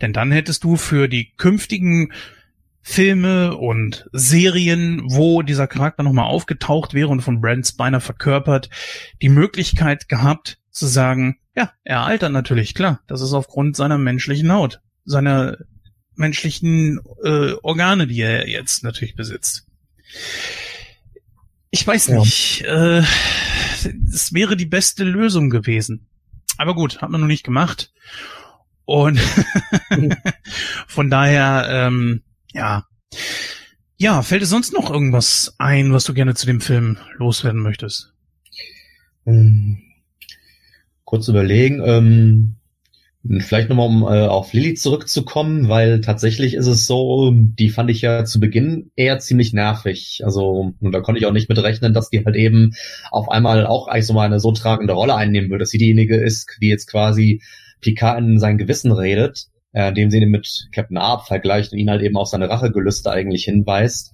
Denn 0.00 0.12
dann 0.12 0.32
hättest 0.32 0.64
du 0.64 0.76
für 0.76 1.08
die 1.08 1.32
künftigen 1.36 2.12
Filme 2.86 3.56
und 3.56 4.08
Serien, 4.12 5.02
wo 5.04 5.42
dieser 5.42 5.66
Charakter 5.66 6.02
nochmal 6.02 6.26
aufgetaucht 6.26 6.92
wäre 6.92 7.08
und 7.08 7.22
von 7.22 7.40
Brent 7.40 7.66
Spiner 7.66 8.00
verkörpert, 8.00 8.68
die 9.22 9.30
Möglichkeit 9.30 10.08
gehabt 10.08 10.58
zu 10.70 10.86
sagen, 10.86 11.38
ja, 11.56 11.72
er 11.84 12.00
altert 12.00 12.32
natürlich, 12.32 12.74
klar, 12.74 13.00
das 13.06 13.22
ist 13.22 13.32
aufgrund 13.32 13.76
seiner 13.76 13.96
menschlichen 13.96 14.52
Haut, 14.52 14.80
seiner 15.04 15.56
menschlichen 16.14 17.00
äh, 17.22 17.52
Organe, 17.62 18.06
die 18.06 18.20
er 18.20 18.48
jetzt 18.48 18.82
natürlich 18.84 19.14
besitzt. 19.14 19.66
Ich 21.74 21.84
weiß 21.84 22.06
ja. 22.06 22.20
nicht, 22.20 22.62
äh, 22.66 23.02
es 24.08 24.32
wäre 24.32 24.56
die 24.56 24.64
beste 24.64 25.02
Lösung 25.02 25.50
gewesen. 25.50 26.06
Aber 26.56 26.72
gut, 26.72 27.02
hat 27.02 27.10
man 27.10 27.20
noch 27.20 27.26
nicht 27.26 27.42
gemacht. 27.42 27.92
Und 28.84 29.18
von 30.86 31.10
daher, 31.10 31.66
ähm, 31.68 32.22
ja. 32.52 32.86
Ja, 33.96 34.22
fällt 34.22 34.42
dir 34.42 34.46
sonst 34.46 34.72
noch 34.72 34.88
irgendwas 34.88 35.56
ein, 35.58 35.92
was 35.92 36.04
du 36.04 36.14
gerne 36.14 36.36
zu 36.36 36.46
dem 36.46 36.60
Film 36.60 36.96
loswerden 37.16 37.60
möchtest? 37.60 38.12
Hm. 39.24 39.82
Kurz 41.02 41.26
überlegen. 41.26 41.82
Ähm, 41.84 42.54
Vielleicht 43.38 43.70
nochmal, 43.70 43.86
um 43.86 44.02
äh, 44.02 44.26
auf 44.26 44.52
Lilly 44.52 44.74
zurückzukommen, 44.74 45.70
weil 45.70 46.02
tatsächlich 46.02 46.52
ist 46.52 46.66
es 46.66 46.86
so, 46.86 47.32
die 47.34 47.70
fand 47.70 47.90
ich 47.90 48.02
ja 48.02 48.26
zu 48.26 48.38
Beginn 48.38 48.90
eher 48.96 49.18
ziemlich 49.18 49.54
nervig. 49.54 50.20
Also, 50.24 50.74
und 50.78 50.92
da 50.92 51.00
konnte 51.00 51.18
ich 51.18 51.26
auch 51.26 51.32
nicht 51.32 51.48
mit 51.48 51.58
rechnen, 51.58 51.94
dass 51.94 52.10
die 52.10 52.22
halt 52.22 52.36
eben 52.36 52.72
auf 53.10 53.30
einmal 53.30 53.66
auch 53.66 53.88
eigentlich 53.88 54.06
so 54.06 54.12
mal 54.12 54.26
eine 54.26 54.40
so 54.40 54.52
tragende 54.52 54.92
Rolle 54.92 55.14
einnehmen 55.14 55.48
würde, 55.48 55.62
dass 55.62 55.70
sie 55.70 55.78
diejenige 55.78 56.16
ist, 56.16 56.58
die 56.60 56.68
jetzt 56.68 56.90
quasi 56.90 57.40
Picard 57.80 58.18
in 58.18 58.38
sein 58.38 58.58
Gewissen 58.58 58.92
redet, 58.92 59.46
äh, 59.72 59.88
indem 59.88 60.10
sie 60.10 60.18
ihn 60.18 60.28
mit 60.28 60.68
Captain 60.72 60.98
Arp 60.98 61.26
vergleicht 61.26 61.72
und 61.72 61.78
ihn 61.78 61.88
halt 61.88 62.02
eben 62.02 62.18
auf 62.18 62.28
seine 62.28 62.50
Rachegelüste 62.50 63.10
eigentlich 63.10 63.44
hinweist. 63.44 64.12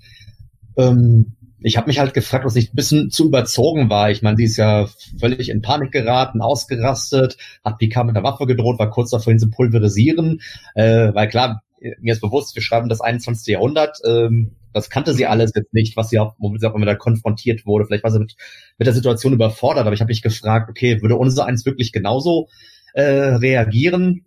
Ähm, 0.76 1.34
ich 1.62 1.76
habe 1.76 1.88
mich 1.88 1.98
halt 1.98 2.14
gefragt, 2.14 2.44
was 2.44 2.56
ich 2.56 2.72
ein 2.72 2.76
bisschen 2.76 3.10
zu 3.10 3.26
überzogen 3.26 3.90
war. 3.90 4.10
Ich 4.10 4.22
meine, 4.22 4.36
sie 4.36 4.44
ist 4.44 4.56
ja 4.56 4.88
völlig 5.18 5.48
in 5.48 5.62
Panik 5.62 5.92
geraten, 5.92 6.40
ausgerastet, 6.40 7.36
hat 7.64 7.78
Picard 7.78 8.06
mit 8.06 8.16
der 8.16 8.22
Waffe 8.22 8.46
gedroht, 8.46 8.78
war 8.78 8.90
kurz 8.90 9.10
davor, 9.10 9.32
ihn 9.32 9.38
zu 9.38 9.50
pulverisieren. 9.50 10.40
Äh, 10.74 11.14
weil 11.14 11.28
klar, 11.28 11.62
mir 12.00 12.12
ist 12.12 12.20
bewusst, 12.20 12.54
wir 12.54 12.62
schreiben 12.62 12.88
das 12.88 13.00
21. 13.00 13.46
Jahrhundert. 13.52 13.98
Ähm, 14.06 14.52
das 14.72 14.88
kannte 14.88 15.14
sie 15.14 15.26
alles 15.26 15.52
jetzt 15.54 15.74
nicht, 15.74 15.96
was 15.96 16.10
sie 16.10 16.18
auch, 16.18 16.34
womit 16.38 16.60
sie 16.60 16.70
auch 16.70 16.74
immer 16.74 16.86
da 16.86 16.94
konfrontiert 16.94 17.66
wurde. 17.66 17.86
Vielleicht 17.86 18.04
war 18.04 18.10
sie 18.10 18.20
mit, 18.20 18.36
mit 18.78 18.86
der 18.86 18.94
Situation 18.94 19.32
überfordert, 19.32 19.86
aber 19.86 19.94
ich 19.94 20.00
habe 20.00 20.10
mich 20.10 20.22
gefragt, 20.22 20.70
okay, 20.70 21.02
würde 21.02 21.16
unser 21.16 21.46
eins 21.46 21.66
wirklich 21.66 21.92
genauso 21.92 22.48
äh, 22.94 23.02
reagieren? 23.02 24.24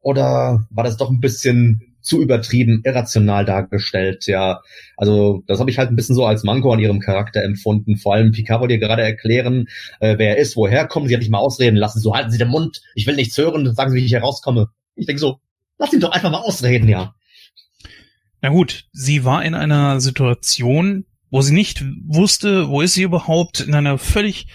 Oder 0.00 0.66
war 0.70 0.84
das 0.84 0.96
doch 0.96 1.10
ein 1.10 1.20
bisschen 1.20 1.91
zu 2.02 2.20
übertrieben, 2.20 2.82
irrational 2.84 3.44
dargestellt, 3.44 4.26
ja. 4.26 4.60
Also 4.96 5.42
das 5.46 5.60
habe 5.60 5.70
ich 5.70 5.78
halt 5.78 5.90
ein 5.90 5.96
bisschen 5.96 6.14
so 6.14 6.26
als 6.26 6.44
Manko 6.44 6.72
an 6.72 6.80
ihrem 6.80 7.00
Charakter 7.00 7.42
empfunden. 7.42 7.96
Vor 7.96 8.14
allem 8.14 8.32
Picard 8.32 8.60
wollte 8.60 8.74
ihr 8.74 8.80
gerade 8.80 9.02
erklären, 9.02 9.68
äh, 10.00 10.18
wer 10.18 10.30
er 10.30 10.36
ist, 10.38 10.56
woher 10.56 10.86
kommt. 10.86 11.08
Sie 11.08 11.14
hat 11.14 11.20
nicht 11.20 11.30
mal 11.30 11.38
ausreden 11.38 11.76
lassen. 11.76 12.00
So, 12.00 12.14
halten 12.14 12.30
Sie 12.30 12.38
den 12.38 12.48
Mund, 12.48 12.82
ich 12.94 13.06
will 13.06 13.16
nichts 13.16 13.38
hören, 13.38 13.72
sagen 13.74 13.90
Sie, 13.90 13.96
wie 13.96 14.04
ich 14.04 14.10
hier 14.10 14.20
rauskomme. 14.20 14.68
Ich 14.94 15.06
denke 15.06 15.20
so, 15.20 15.38
lass 15.78 15.92
ihn 15.92 16.00
doch 16.00 16.12
einfach 16.12 16.30
mal 16.30 16.40
ausreden, 16.40 16.88
ja. 16.88 17.14
Na 18.40 18.48
gut, 18.48 18.86
sie 18.92 19.24
war 19.24 19.44
in 19.44 19.54
einer 19.54 20.00
Situation, 20.00 21.06
wo 21.32 21.40
sie 21.40 21.54
nicht 21.54 21.82
wusste, 22.06 22.68
wo 22.68 22.82
ist 22.82 22.92
sie 22.92 23.04
überhaupt, 23.04 23.60
in 23.60 23.74
einer 23.74 23.96
völlig 23.96 24.48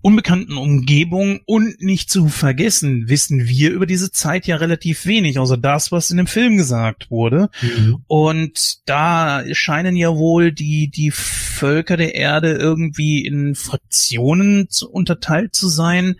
unbekannten 0.00 0.56
Umgebung 0.56 1.40
und 1.44 1.82
nicht 1.82 2.08
zu 2.10 2.28
vergessen, 2.28 3.10
wissen 3.10 3.46
wir 3.46 3.70
über 3.70 3.84
diese 3.84 4.10
Zeit 4.10 4.46
ja 4.46 4.56
relativ 4.56 5.04
wenig, 5.04 5.38
außer 5.38 5.58
das, 5.58 5.92
was 5.92 6.10
in 6.10 6.16
dem 6.16 6.26
Film 6.26 6.56
gesagt 6.56 7.10
wurde. 7.10 7.50
Mhm. 7.60 8.04
Und 8.06 8.88
da 8.88 9.44
scheinen 9.52 9.96
ja 9.96 10.16
wohl 10.16 10.50
die, 10.50 10.88
die 10.88 11.10
Völker 11.10 11.98
der 11.98 12.14
Erde 12.14 12.54
irgendwie 12.54 13.26
in 13.26 13.54
Fraktionen 13.54 14.70
zu, 14.70 14.90
unterteilt 14.90 15.54
zu 15.54 15.68
sein. 15.68 16.14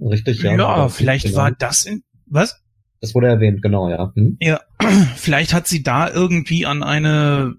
Richtig, 0.00 0.42
ja. 0.42 0.56
Ja, 0.56 0.88
vielleicht 0.88 1.34
war 1.34 1.50
das 1.50 1.84
in, 1.84 2.04
was? 2.24 2.58
Das 3.02 3.14
wurde 3.14 3.26
erwähnt, 3.26 3.60
genau, 3.60 3.90
ja. 3.90 4.12
Hm? 4.14 4.38
Ja, 4.40 4.62
vielleicht 5.16 5.52
hat 5.52 5.66
sie 5.66 5.82
da 5.82 6.10
irgendwie 6.10 6.64
an 6.64 6.82
eine 6.82 7.54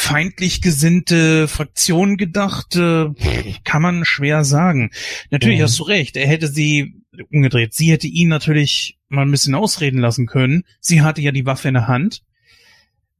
feindlich 0.00 0.62
gesinnte 0.62 1.46
Fraktion 1.46 2.16
gedacht, 2.16 2.74
äh, 2.76 3.10
kann 3.64 3.82
man 3.82 4.04
schwer 4.04 4.44
sagen. 4.44 4.90
Natürlich 5.30 5.58
mhm. 5.58 5.64
hast 5.64 5.78
du 5.78 5.84
recht, 5.84 6.16
er 6.16 6.26
hätte 6.26 6.48
sie 6.48 6.94
umgedreht. 7.30 7.74
Sie 7.74 7.90
hätte 7.90 8.06
ihn 8.06 8.28
natürlich 8.28 8.98
mal 9.08 9.22
ein 9.22 9.30
bisschen 9.30 9.54
ausreden 9.54 10.00
lassen 10.00 10.26
können. 10.26 10.64
Sie 10.80 11.02
hatte 11.02 11.20
ja 11.20 11.32
die 11.32 11.44
Waffe 11.46 11.68
in 11.68 11.74
der 11.74 11.88
Hand. 11.88 12.22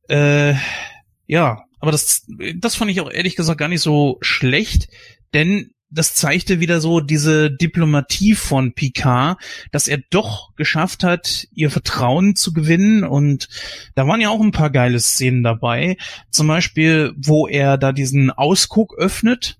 Äh, 0.08 0.54
ja, 1.26 1.64
aber 1.80 1.92
das, 1.92 2.26
das 2.56 2.76
fand 2.76 2.90
ich 2.90 3.00
auch 3.00 3.10
ehrlich 3.10 3.36
gesagt 3.36 3.58
gar 3.58 3.68
nicht 3.68 3.82
so 3.82 4.18
schlecht, 4.22 4.88
denn 5.34 5.72
das 5.90 6.14
zeigte 6.14 6.60
wieder 6.60 6.80
so 6.80 7.00
diese 7.00 7.50
Diplomatie 7.50 8.34
von 8.34 8.72
Picard, 8.72 9.38
dass 9.72 9.88
er 9.88 9.98
doch 10.10 10.54
geschafft 10.54 11.02
hat, 11.02 11.48
ihr 11.52 11.70
Vertrauen 11.70 12.36
zu 12.36 12.52
gewinnen. 12.52 13.04
Und 13.04 13.48
da 13.94 14.06
waren 14.06 14.20
ja 14.20 14.30
auch 14.30 14.40
ein 14.40 14.52
paar 14.52 14.70
geile 14.70 15.00
Szenen 15.00 15.42
dabei. 15.42 15.96
Zum 16.30 16.46
Beispiel, 16.46 17.12
wo 17.16 17.48
er 17.48 17.76
da 17.76 17.92
diesen 17.92 18.30
Ausguck 18.30 18.96
öffnet. 18.96 19.58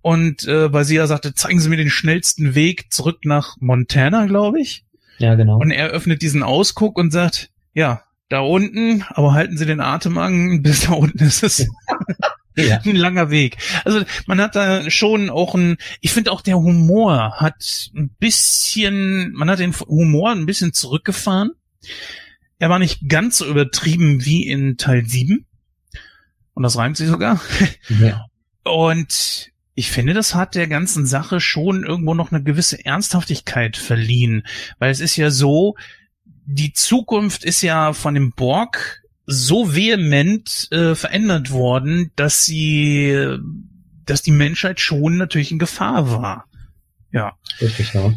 Und 0.00 0.46
äh, 0.46 0.72
weil 0.72 0.84
sie 0.84 0.94
ja 0.94 1.06
sagte, 1.06 1.34
zeigen 1.34 1.58
Sie 1.58 1.68
mir 1.68 1.76
den 1.76 1.90
schnellsten 1.90 2.54
Weg 2.54 2.92
zurück 2.92 3.18
nach 3.24 3.56
Montana, 3.58 4.26
glaube 4.26 4.60
ich. 4.60 4.84
Ja, 5.18 5.34
genau. 5.34 5.58
Und 5.58 5.72
er 5.72 5.88
öffnet 5.88 6.22
diesen 6.22 6.44
Ausguck 6.44 6.96
und 6.96 7.10
sagt, 7.10 7.50
ja, 7.74 8.04
da 8.28 8.40
unten, 8.40 9.04
aber 9.08 9.32
halten 9.32 9.58
Sie 9.58 9.66
den 9.66 9.80
Atem 9.80 10.16
an, 10.18 10.62
bis 10.62 10.82
da 10.82 10.92
unten 10.92 11.24
ist 11.24 11.42
es. 11.42 11.66
ja. 12.66 12.80
ein 12.84 12.96
langer 12.96 13.30
Weg. 13.30 13.56
Also 13.84 14.02
man 14.26 14.40
hat 14.40 14.56
da 14.56 14.90
schon 14.90 15.30
auch 15.30 15.54
ein, 15.54 15.76
ich 16.00 16.12
finde 16.12 16.32
auch 16.32 16.40
der 16.40 16.56
Humor 16.56 17.34
hat 17.36 17.90
ein 17.94 18.10
bisschen, 18.18 19.32
man 19.32 19.50
hat 19.50 19.58
den 19.58 19.74
Humor 19.74 20.32
ein 20.32 20.46
bisschen 20.46 20.72
zurückgefahren. 20.72 21.52
Er 22.58 22.70
war 22.70 22.78
nicht 22.78 23.08
ganz 23.08 23.38
so 23.38 23.46
übertrieben 23.46 24.24
wie 24.24 24.48
in 24.48 24.76
Teil 24.76 25.06
7. 25.06 25.46
Und 26.54 26.62
das 26.62 26.76
reimt 26.76 26.96
sich 26.96 27.08
sogar. 27.08 27.40
Ja. 28.00 28.26
Und 28.64 29.52
ich 29.74 29.92
finde, 29.92 30.12
das 30.12 30.34
hat 30.34 30.56
der 30.56 30.66
ganzen 30.66 31.06
Sache 31.06 31.40
schon 31.40 31.84
irgendwo 31.84 32.14
noch 32.14 32.32
eine 32.32 32.42
gewisse 32.42 32.84
Ernsthaftigkeit 32.84 33.76
verliehen. 33.76 34.44
Weil 34.80 34.90
es 34.90 34.98
ist 34.98 35.14
ja 35.16 35.30
so, 35.30 35.76
die 36.24 36.72
Zukunft 36.72 37.44
ist 37.44 37.62
ja 37.62 37.92
von 37.92 38.14
dem 38.14 38.32
Borg 38.32 39.02
so 39.30 39.74
vehement 39.74 40.68
äh, 40.70 40.94
verändert 40.94 41.50
worden, 41.50 42.10
dass 42.16 42.46
sie, 42.46 43.38
dass 44.06 44.22
die 44.22 44.30
Menschheit 44.30 44.80
schon 44.80 45.18
natürlich 45.18 45.52
in 45.52 45.58
Gefahr 45.58 46.10
war. 46.10 46.46
Ja. 47.12 47.36
Wirklich, 47.58 47.92
ja. 47.92 48.14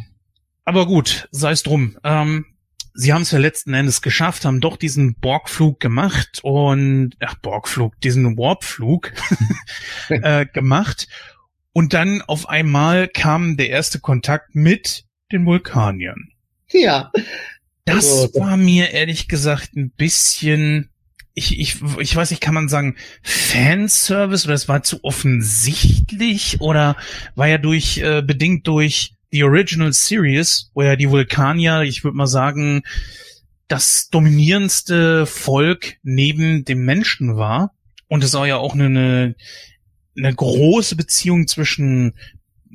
Aber 0.63 0.85
gut, 0.85 1.27
sei 1.31 1.51
es 1.51 1.63
drum. 1.63 1.97
Ähm, 2.05 2.45
sie 2.93 3.11
haben 3.11 3.23
es 3.23 3.31
ja 3.31 3.39
letzten 3.39 3.73
Endes 3.73 4.01
geschafft, 4.01 4.45
haben 4.45 4.61
doch 4.61 4.77
diesen 4.77 5.15
Borgflug 5.15 5.81
gemacht 5.81 6.39
und 6.43 7.15
ach 7.19 7.35
Borgflug, 7.35 7.99
diesen 7.99 8.37
Warpflug 8.37 9.11
äh, 10.09 10.45
gemacht 10.45 11.09
und 11.73 11.93
dann 11.93 12.21
auf 12.21 12.47
einmal 12.47 13.09
kam 13.09 13.57
der 13.57 13.69
erste 13.69 13.99
Kontakt 13.99 14.55
mit 14.55 15.03
den 15.33 15.45
Vulkaniern. 15.45 16.29
Ja. 16.69 17.11
Das 17.83 18.11
also, 18.11 18.39
war 18.39 18.55
mir 18.55 18.91
ehrlich 18.91 19.27
gesagt 19.27 19.75
ein 19.75 19.91
bisschen 19.91 20.90
ich, 21.33 21.59
ich, 21.59 21.81
ich 21.99 22.15
weiß 22.15 22.31
nicht, 22.31 22.41
kann 22.41 22.53
man 22.53 22.67
sagen, 22.67 22.95
Fanservice 23.23 24.45
oder 24.45 24.53
es 24.53 24.67
war 24.67 24.83
zu 24.83 25.03
offensichtlich 25.03 26.59
oder 26.59 26.97
war 27.35 27.47
ja 27.47 27.57
durch, 27.57 27.99
äh, 27.99 28.21
bedingt 28.21 28.67
durch 28.67 29.15
die 29.31 29.43
Original 29.43 29.93
Series, 29.93 30.71
wo 30.73 30.83
ja 30.83 30.95
die 30.95 31.09
Vulkanier, 31.09 31.81
ich 31.81 32.03
würde 32.03 32.17
mal 32.17 32.27
sagen, 32.27 32.83
das 33.67 34.09
dominierendste 34.09 35.25
Volk 35.25 35.95
neben 36.03 36.65
dem 36.65 36.83
Menschen 36.83 37.37
war. 37.37 37.71
Und 38.09 38.23
es 38.25 38.33
war 38.33 38.45
ja 38.45 38.57
auch 38.57 38.73
eine, 38.73 39.35
eine 40.17 40.35
große 40.35 40.97
Beziehung 40.97 41.47
zwischen 41.47 42.13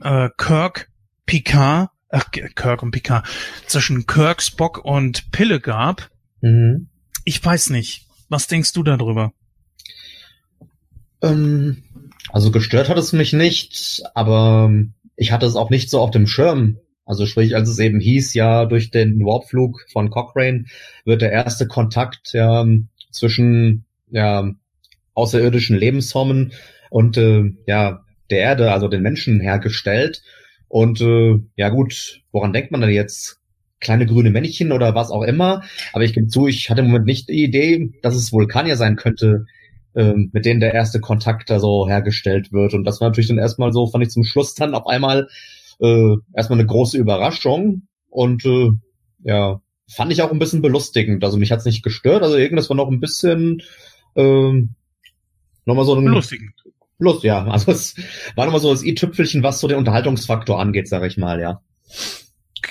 äh, 0.02 0.30
Kirk, 0.38 0.88
Picard, 1.26 1.90
ach, 2.08 2.30
Kirk 2.30 2.82
und 2.82 2.92
Picard, 2.92 3.26
zwischen 3.66 4.06
Kirk, 4.06 4.40
Spock 4.40 4.82
und 4.82 5.30
Pille 5.32 5.60
gab. 5.60 6.10
Mhm. 6.40 6.88
Ich 7.26 7.44
weiß 7.44 7.68
nicht. 7.68 8.05
Was 8.28 8.46
denkst 8.46 8.72
du 8.72 8.82
darüber? 8.82 9.32
Ähm, 11.22 11.82
also 12.30 12.50
gestört 12.50 12.88
hat 12.88 12.98
es 12.98 13.12
mich 13.12 13.32
nicht, 13.32 14.02
aber 14.14 14.70
ich 15.16 15.32
hatte 15.32 15.46
es 15.46 15.56
auch 15.56 15.70
nicht 15.70 15.90
so 15.90 16.00
auf 16.00 16.10
dem 16.10 16.26
Schirm. 16.26 16.78
Also 17.04 17.24
sprich, 17.24 17.54
als 17.54 17.68
es 17.68 17.78
eben 17.78 18.00
hieß, 18.00 18.34
ja, 18.34 18.64
durch 18.64 18.90
den 18.90 19.20
Warpflug 19.20 19.86
von 19.92 20.10
Cochrane 20.10 20.64
wird 21.04 21.22
der 21.22 21.30
erste 21.30 21.68
Kontakt 21.68 22.32
ja, 22.32 22.66
zwischen 23.12 23.84
ja, 24.10 24.50
außerirdischen 25.14 25.76
Lebensformen 25.76 26.52
und 26.90 27.16
äh, 27.16 27.52
ja, 27.66 28.04
der 28.30 28.38
Erde, 28.38 28.72
also 28.72 28.88
den 28.88 29.02
Menschen 29.02 29.40
hergestellt. 29.40 30.22
Und 30.68 31.00
äh, 31.00 31.38
ja 31.54 31.68
gut, 31.68 32.22
woran 32.32 32.52
denkt 32.52 32.72
man 32.72 32.80
denn 32.80 32.90
jetzt? 32.90 33.40
Kleine 33.80 34.06
grüne 34.06 34.30
Männchen 34.30 34.72
oder 34.72 34.94
was 34.94 35.10
auch 35.10 35.22
immer. 35.22 35.62
Aber 35.92 36.04
ich 36.04 36.14
gebe 36.14 36.28
zu, 36.28 36.46
ich 36.46 36.70
hatte 36.70 36.80
im 36.80 36.88
Moment 36.88 37.06
nicht 37.06 37.28
die 37.28 37.44
Idee, 37.44 37.90
dass 38.02 38.14
es 38.14 38.32
Vulkanier 38.32 38.76
sein 38.76 38.96
könnte, 38.96 39.46
ähm, 39.94 40.30
mit 40.32 40.46
denen 40.46 40.60
der 40.60 40.74
erste 40.74 41.00
Kontakt 41.00 41.50
da 41.50 41.60
so 41.60 41.88
hergestellt 41.88 42.52
wird. 42.52 42.74
Und 42.74 42.84
das 42.84 43.00
war 43.00 43.08
natürlich 43.08 43.28
dann 43.28 43.38
erstmal 43.38 43.72
so, 43.72 43.86
fand 43.86 44.04
ich 44.04 44.10
zum 44.10 44.24
Schluss 44.24 44.54
dann 44.54 44.74
auf 44.74 44.86
einmal 44.86 45.28
äh, 45.80 46.14
erstmal 46.34 46.58
eine 46.58 46.66
große 46.66 46.96
Überraschung. 46.96 47.82
Und 48.08 48.44
äh, 48.46 48.70
ja, 49.24 49.60
fand 49.88 50.12
ich 50.12 50.22
auch 50.22 50.32
ein 50.32 50.38
bisschen 50.38 50.62
belustigend. 50.62 51.22
Also 51.24 51.36
mich 51.36 51.52
hat's 51.52 51.64
nicht 51.64 51.82
gestört. 51.82 52.22
Also 52.22 52.36
irgendwas 52.36 52.68
war 52.68 52.76
noch 52.76 52.88
ein 52.88 53.00
bisschen 53.00 53.62
ähm, 54.16 54.70
nochmal 55.64 55.84
so 55.84 55.94
ein 55.94 56.04
belustigend. 56.04 56.52
Lust, 56.98 57.24
ja. 57.24 57.44
Also 57.50 57.72
es 57.72 57.94
war 58.34 58.46
nochmal 58.46 58.60
so 58.60 58.70
das 58.70 58.82
i-Tüpfelchen, 58.82 59.42
was 59.42 59.60
so 59.60 59.68
den 59.68 59.78
Unterhaltungsfaktor 59.78 60.58
angeht, 60.58 60.88
sag 60.88 61.04
ich 61.04 61.16
mal, 61.16 61.40
ja. 61.40 61.60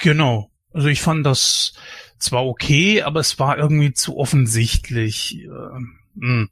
Genau. 0.02 0.50
Also 0.76 0.90
ich 0.90 1.02
fand 1.02 1.26
das 1.26 1.74
zwar 2.20 2.46
okay, 2.46 3.02
aber 3.02 3.22
es 3.22 3.40
war 3.40 3.58
irgendwie 3.58 3.94
zu 3.94 4.18
offensichtlich. 4.18 5.46
Ähm 5.46 5.98
hm. 6.20 6.50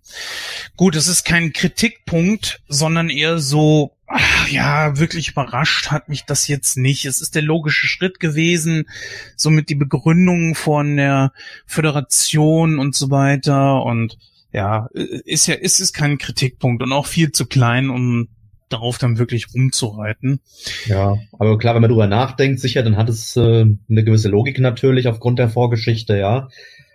Gut, 0.75 0.95
es 0.95 1.07
ist 1.07 1.23
kein 1.25 1.53
Kritikpunkt, 1.53 2.61
sondern 2.67 3.09
eher 3.09 3.39
so, 3.39 3.95
ach, 4.07 4.49
ja, 4.49 4.97
wirklich 4.97 5.29
überrascht 5.29 5.89
hat 5.91 6.09
mich 6.09 6.23
das 6.23 6.47
jetzt 6.47 6.77
nicht. 6.77 7.05
Es 7.05 7.21
ist 7.21 7.35
der 7.35 7.41
logische 7.41 7.87
Schritt 7.87 8.19
gewesen, 8.19 8.89
somit 9.35 9.69
die 9.69 9.75
Begründung 9.75 10.55
von 10.55 10.97
der 10.97 11.31
Föderation 11.65 12.79
und 12.79 12.95
so 12.95 13.09
weiter 13.09 13.83
und 13.83 14.17
ja, 14.51 14.87
ist 14.93 15.47
ja, 15.47 15.55
ist 15.55 15.79
es 15.79 15.93
kein 15.93 16.17
Kritikpunkt 16.17 16.83
und 16.83 16.93
auch 16.93 17.07
viel 17.07 17.31
zu 17.31 17.45
klein, 17.45 17.89
um 17.89 18.27
darauf 18.73 18.97
dann 18.97 19.17
wirklich 19.17 19.53
rumzureiten. 19.53 20.41
Ja, 20.85 21.17
aber 21.31 21.57
klar, 21.57 21.75
wenn 21.75 21.81
man 21.81 21.89
drüber 21.89 22.07
nachdenkt, 22.07 22.59
sicher, 22.59 22.83
dann 22.83 22.97
hat 22.97 23.09
es 23.09 23.35
äh, 23.35 23.65
eine 23.89 24.03
gewisse 24.03 24.29
Logik 24.29 24.59
natürlich 24.59 25.07
aufgrund 25.07 25.39
der 25.39 25.49
Vorgeschichte, 25.49 26.17
ja. 26.17 26.49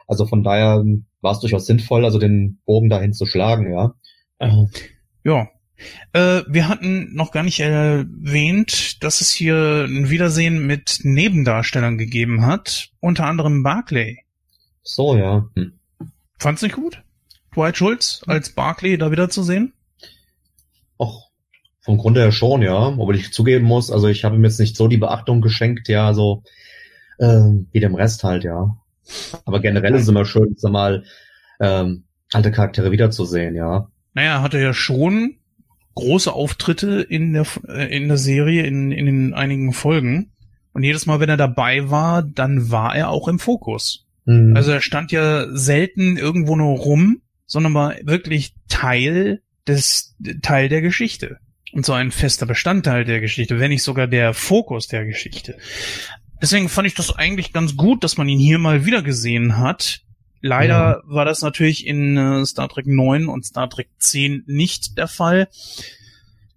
Also 0.06 0.26
von 0.26 0.42
daher 0.42 0.84
war 1.20 1.32
es 1.32 1.40
durchaus 1.40 1.66
sinnvoll, 1.66 2.04
also 2.04 2.18
den 2.18 2.60
Bogen 2.64 2.88
dahin 2.88 3.12
zu 3.12 3.26
schlagen, 3.26 3.72
ja. 3.72 3.94
Ja. 5.24 5.48
Äh, 6.12 6.42
wir 6.48 6.68
hatten 6.68 7.14
noch 7.14 7.30
gar 7.30 7.42
nicht 7.42 7.60
erwähnt, 7.60 9.02
dass 9.02 9.20
es 9.20 9.30
hier 9.30 9.86
ein 9.88 10.10
Wiedersehen 10.10 10.66
mit 10.66 11.00
Nebendarstellern 11.02 11.98
gegeben 11.98 12.44
hat, 12.44 12.90
unter 13.00 13.26
anderem 13.26 13.62
Barclay. 13.62 14.18
So, 14.82 15.16
ja. 15.16 15.48
Hm. 15.54 15.72
Fand's 16.38 16.62
nicht 16.62 16.74
gut? 16.74 17.02
Dwight 17.54 17.76
Schultz 17.76 18.22
als 18.26 18.50
Barclay 18.50 18.96
da 18.96 19.10
wieder 19.10 19.28
zu 19.28 19.42
sehen? 19.42 19.72
Och, 20.98 21.27
vom 21.88 21.96
Grunde 21.96 22.20
her 22.20 22.32
schon, 22.32 22.60
ja. 22.60 22.88
Obwohl 22.88 23.16
ich 23.16 23.32
zugeben 23.32 23.64
muss, 23.64 23.90
also 23.90 24.08
ich 24.08 24.22
habe 24.22 24.36
ihm 24.36 24.44
jetzt 24.44 24.60
nicht 24.60 24.76
so 24.76 24.88
die 24.88 24.98
Beachtung 24.98 25.40
geschenkt, 25.40 25.88
ja, 25.88 26.12
so 26.12 26.42
äh, 27.16 27.40
wie 27.72 27.80
dem 27.80 27.94
Rest 27.94 28.24
halt, 28.24 28.44
ja. 28.44 28.76
Aber 29.46 29.60
generell 29.60 29.94
ist 29.94 30.02
es 30.02 30.08
immer 30.08 30.26
schön, 30.26 30.54
sag 30.58 30.70
mal, 30.70 31.04
ähm, 31.60 32.04
alte 32.30 32.52
Charaktere 32.52 32.90
wiederzusehen, 32.90 33.54
ja. 33.54 33.88
Naja, 34.12 34.42
hatte 34.42 34.60
ja 34.60 34.74
schon 34.74 35.36
große 35.94 36.30
Auftritte 36.30 37.00
in 37.00 37.32
der, 37.32 37.46
in 37.88 38.08
der 38.08 38.18
Serie, 38.18 38.66
in, 38.66 38.92
in 38.92 39.06
den 39.06 39.32
einigen 39.32 39.72
Folgen. 39.72 40.32
Und 40.74 40.82
jedes 40.82 41.06
Mal, 41.06 41.20
wenn 41.20 41.30
er 41.30 41.38
dabei 41.38 41.88
war, 41.88 42.22
dann 42.22 42.70
war 42.70 42.94
er 42.94 43.08
auch 43.08 43.28
im 43.28 43.38
Fokus. 43.38 44.04
Mhm. 44.26 44.54
Also 44.54 44.72
er 44.72 44.82
stand 44.82 45.10
ja 45.10 45.46
selten 45.56 46.18
irgendwo 46.18 46.54
nur 46.54 46.76
rum, 46.76 47.22
sondern 47.46 47.72
war 47.72 47.94
wirklich 48.02 48.52
Teil 48.68 49.40
des, 49.66 50.14
Teil 50.42 50.68
der 50.68 50.82
Geschichte. 50.82 51.38
Und 51.72 51.84
so 51.84 51.92
ein 51.92 52.10
fester 52.10 52.46
Bestandteil 52.46 53.04
der 53.04 53.20
Geschichte, 53.20 53.60
wenn 53.60 53.70
nicht 53.70 53.82
sogar 53.82 54.06
der 54.06 54.32
Fokus 54.32 54.88
der 54.88 55.04
Geschichte. 55.04 55.58
Deswegen 56.40 56.68
fand 56.68 56.86
ich 56.86 56.94
das 56.94 57.14
eigentlich 57.14 57.52
ganz 57.52 57.76
gut, 57.76 58.04
dass 58.04 58.16
man 58.16 58.28
ihn 58.28 58.38
hier 58.38 58.58
mal 58.58 58.84
wieder 58.86 59.02
gesehen 59.02 59.58
hat. 59.58 60.02
Leider 60.40 60.74
ja. 60.74 61.02
war 61.04 61.24
das 61.24 61.42
natürlich 61.42 61.86
in 61.86 62.16
äh, 62.16 62.46
Star 62.46 62.68
Trek 62.68 62.86
9 62.86 63.26
und 63.26 63.44
Star 63.44 63.68
Trek 63.68 63.88
10 63.98 64.44
nicht 64.46 64.96
der 64.96 65.08
Fall. 65.08 65.48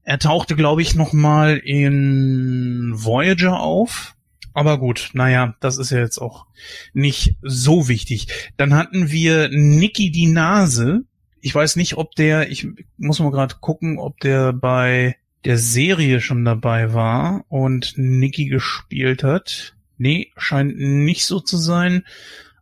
Er 0.04 0.20
tauchte, 0.20 0.56
glaube 0.56 0.82
ich, 0.82 0.96
noch 0.96 1.14
mal 1.14 1.58
in 1.58 2.92
Voyager 2.94 3.60
auf. 3.60 4.16
Aber 4.54 4.78
gut, 4.80 5.12
naja, 5.14 5.56
das 5.62 5.78
ist 5.78 5.92
ja 5.92 6.00
jetzt 6.00 6.18
auch 6.18 6.46
nicht 6.94 7.38
so 7.42 7.88
wichtig. 7.88 8.28
Dann 8.58 8.74
hatten 8.74 9.10
wir 9.10 9.50
Nicky 9.50 10.12
die 10.12 10.28
Nase. 10.28 11.04
Ich 11.42 11.54
weiß 11.54 11.76
nicht, 11.76 11.98
ob 11.98 12.16
der, 12.16 12.50
ich 12.50 12.68
muss 12.98 13.20
mal 13.20 13.32
gerade 13.32 13.56
gucken, 13.60 13.98
ob 13.98 14.20
der 14.20 14.54
bei 14.54 15.18
der 15.44 15.58
Serie 15.58 16.22
schon 16.22 16.46
dabei 16.46 16.94
war 16.94 17.46
und 17.50 17.94
Nicky 17.98 18.46
gespielt 18.46 19.24
hat. 19.24 19.76
Nee, 19.98 20.32
scheint 20.38 20.78
nicht 20.78 21.26
so 21.26 21.40
zu 21.40 21.58
sein. 21.58 22.06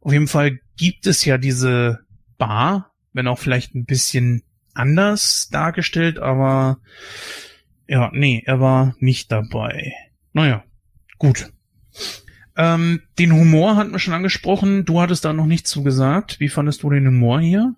Auf 0.02 0.14
jeden 0.14 0.28
Fall 0.28 0.60
gibt 0.78 1.08
es 1.08 1.26
ja 1.26 1.38
diese 1.38 2.00
Bar, 2.38 2.94
wenn 3.14 3.28
auch 3.28 3.40
vielleicht 3.40 3.76
ein 3.76 3.86
bisschen 3.86 4.44
anders 4.74 5.50
dargestellt, 5.50 6.20
aber 6.20 6.80
ja, 7.88 8.12
nee, 8.14 8.44
er 8.46 8.60
war 8.62 8.96
nicht 9.00 9.32
dabei. 9.32 9.94
Naja, 10.32 10.64
gut. 11.18 11.52
Ähm, 12.56 13.02
den 13.18 13.34
Humor 13.34 13.76
hatten 13.76 13.92
wir 13.92 14.00
schon 14.00 14.14
angesprochen. 14.14 14.86
Du 14.86 15.02
hattest 15.02 15.26
da 15.26 15.34
noch 15.34 15.46
nichts 15.46 15.70
zu 15.70 15.84
gesagt. 15.84 16.40
Wie 16.40 16.50
fandest 16.50 16.84
du 16.84 16.90
den 16.90 17.08
Humor 17.08 17.42
hier? 17.42 17.76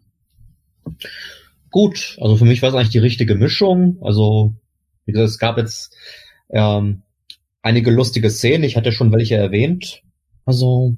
Gut, 1.70 2.18
also 2.20 2.36
für 2.36 2.46
mich 2.46 2.62
war 2.62 2.70
es 2.70 2.76
eigentlich 2.76 2.90
die 2.90 3.00
richtige 3.00 3.36
Mischung. 3.36 3.98
Also 4.02 4.54
wie 5.06 5.14
gesagt, 5.14 5.30
es 5.30 5.40
gab 5.40 5.58
jetzt 5.58 5.96
ähm, 6.50 7.04
einige 7.62 7.92
lustige 7.92 8.30
Szenen. 8.30 8.64
Ich 8.64 8.76
hatte 8.76 8.92
schon 8.92 9.12
welche 9.12 9.36
erwähnt. 9.36 10.04
Also, 10.46 10.96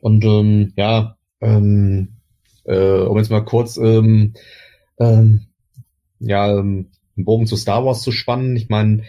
und 0.00 0.24
ähm, 0.24 0.72
ja, 0.76 1.16
ähm, 1.40 2.16
äh, 2.64 3.00
um 3.00 3.18
jetzt 3.18 3.30
mal 3.30 3.44
kurz 3.44 3.76
ähm, 3.76 4.34
ähm, 4.98 5.46
ja, 6.20 6.58
ähm, 6.58 6.90
einen 7.16 7.24
Bogen 7.24 7.46
zu 7.46 7.56
Star 7.56 7.84
Wars 7.84 8.02
zu 8.02 8.12
spannen. 8.12 8.56
Ich 8.56 8.68
meine, 8.68 9.02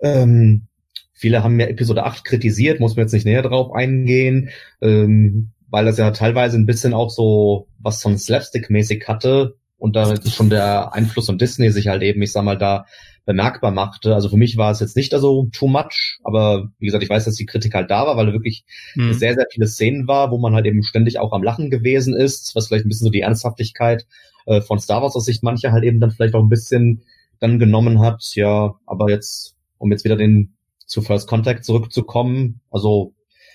ähm, 0.00 0.66
viele 1.12 1.42
haben 1.42 1.58
ja 1.58 1.66
Episode 1.66 2.04
8 2.04 2.24
kritisiert, 2.24 2.80
muss 2.80 2.96
man 2.96 3.04
jetzt 3.04 3.12
nicht 3.12 3.26
näher 3.26 3.42
drauf 3.42 3.72
eingehen, 3.72 4.50
ähm, 4.80 5.50
weil 5.68 5.84
das 5.84 5.98
ja 5.98 6.10
teilweise 6.10 6.56
ein 6.56 6.66
bisschen 6.66 6.94
auch 6.94 7.10
so 7.10 7.68
was 7.78 8.02
von 8.02 8.18
Slapstick-mäßig 8.18 9.06
hatte 9.06 9.56
und 9.78 9.96
da 9.96 10.14
schon 10.26 10.50
der 10.50 10.94
Einfluss 10.94 11.26
von 11.26 11.38
Disney 11.38 11.70
sich 11.70 11.88
halt 11.88 12.02
eben, 12.02 12.22
ich 12.22 12.32
sag 12.32 12.44
mal, 12.44 12.56
da 12.56 12.86
bemerkbar 13.26 13.72
machte. 13.72 14.14
Also 14.14 14.28
für 14.28 14.36
mich 14.36 14.56
war 14.56 14.70
es 14.70 14.80
jetzt 14.80 14.96
nicht 14.96 15.12
also 15.12 15.48
too 15.52 15.66
much, 15.66 16.18
aber 16.22 16.70
wie 16.78 16.86
gesagt, 16.86 17.02
ich 17.02 17.10
weiß, 17.10 17.24
dass 17.24 17.34
die 17.34 17.44
Kritik 17.44 17.74
halt 17.74 17.90
da 17.90 18.06
war, 18.06 18.16
weil 18.16 18.26
da 18.26 18.32
wirklich 18.32 18.64
mhm. 18.94 19.12
sehr, 19.12 19.34
sehr 19.34 19.46
viele 19.50 19.66
Szenen 19.66 20.06
war, 20.06 20.30
wo 20.30 20.38
man 20.38 20.54
halt 20.54 20.64
eben 20.64 20.82
ständig 20.82 21.18
auch 21.18 21.32
am 21.32 21.42
Lachen 21.42 21.68
gewesen 21.68 22.14
ist, 22.14 22.54
was 22.54 22.68
vielleicht 22.68 22.86
ein 22.86 22.88
bisschen 22.88 23.06
so 23.06 23.10
die 23.10 23.20
Ernsthaftigkeit 23.20 24.06
äh, 24.46 24.60
von 24.60 24.78
Star 24.78 25.02
Wars 25.02 25.16
aus 25.16 25.24
Sicht 25.24 25.42
mancher 25.42 25.72
halt 25.72 25.84
eben 25.84 26.00
dann 26.00 26.12
vielleicht 26.12 26.34
auch 26.34 26.42
ein 26.42 26.48
bisschen 26.48 27.02
dann 27.40 27.58
genommen 27.58 28.00
hat. 28.00 28.22
Ja, 28.34 28.76
aber 28.86 29.10
jetzt, 29.10 29.56
um 29.78 29.90
jetzt 29.90 30.04
wieder 30.04 30.16
den 30.16 30.54
zu 30.86 31.02
First 31.02 31.28
Contact 31.28 31.64
zurückzukommen, 31.64 32.60
also 32.70 33.12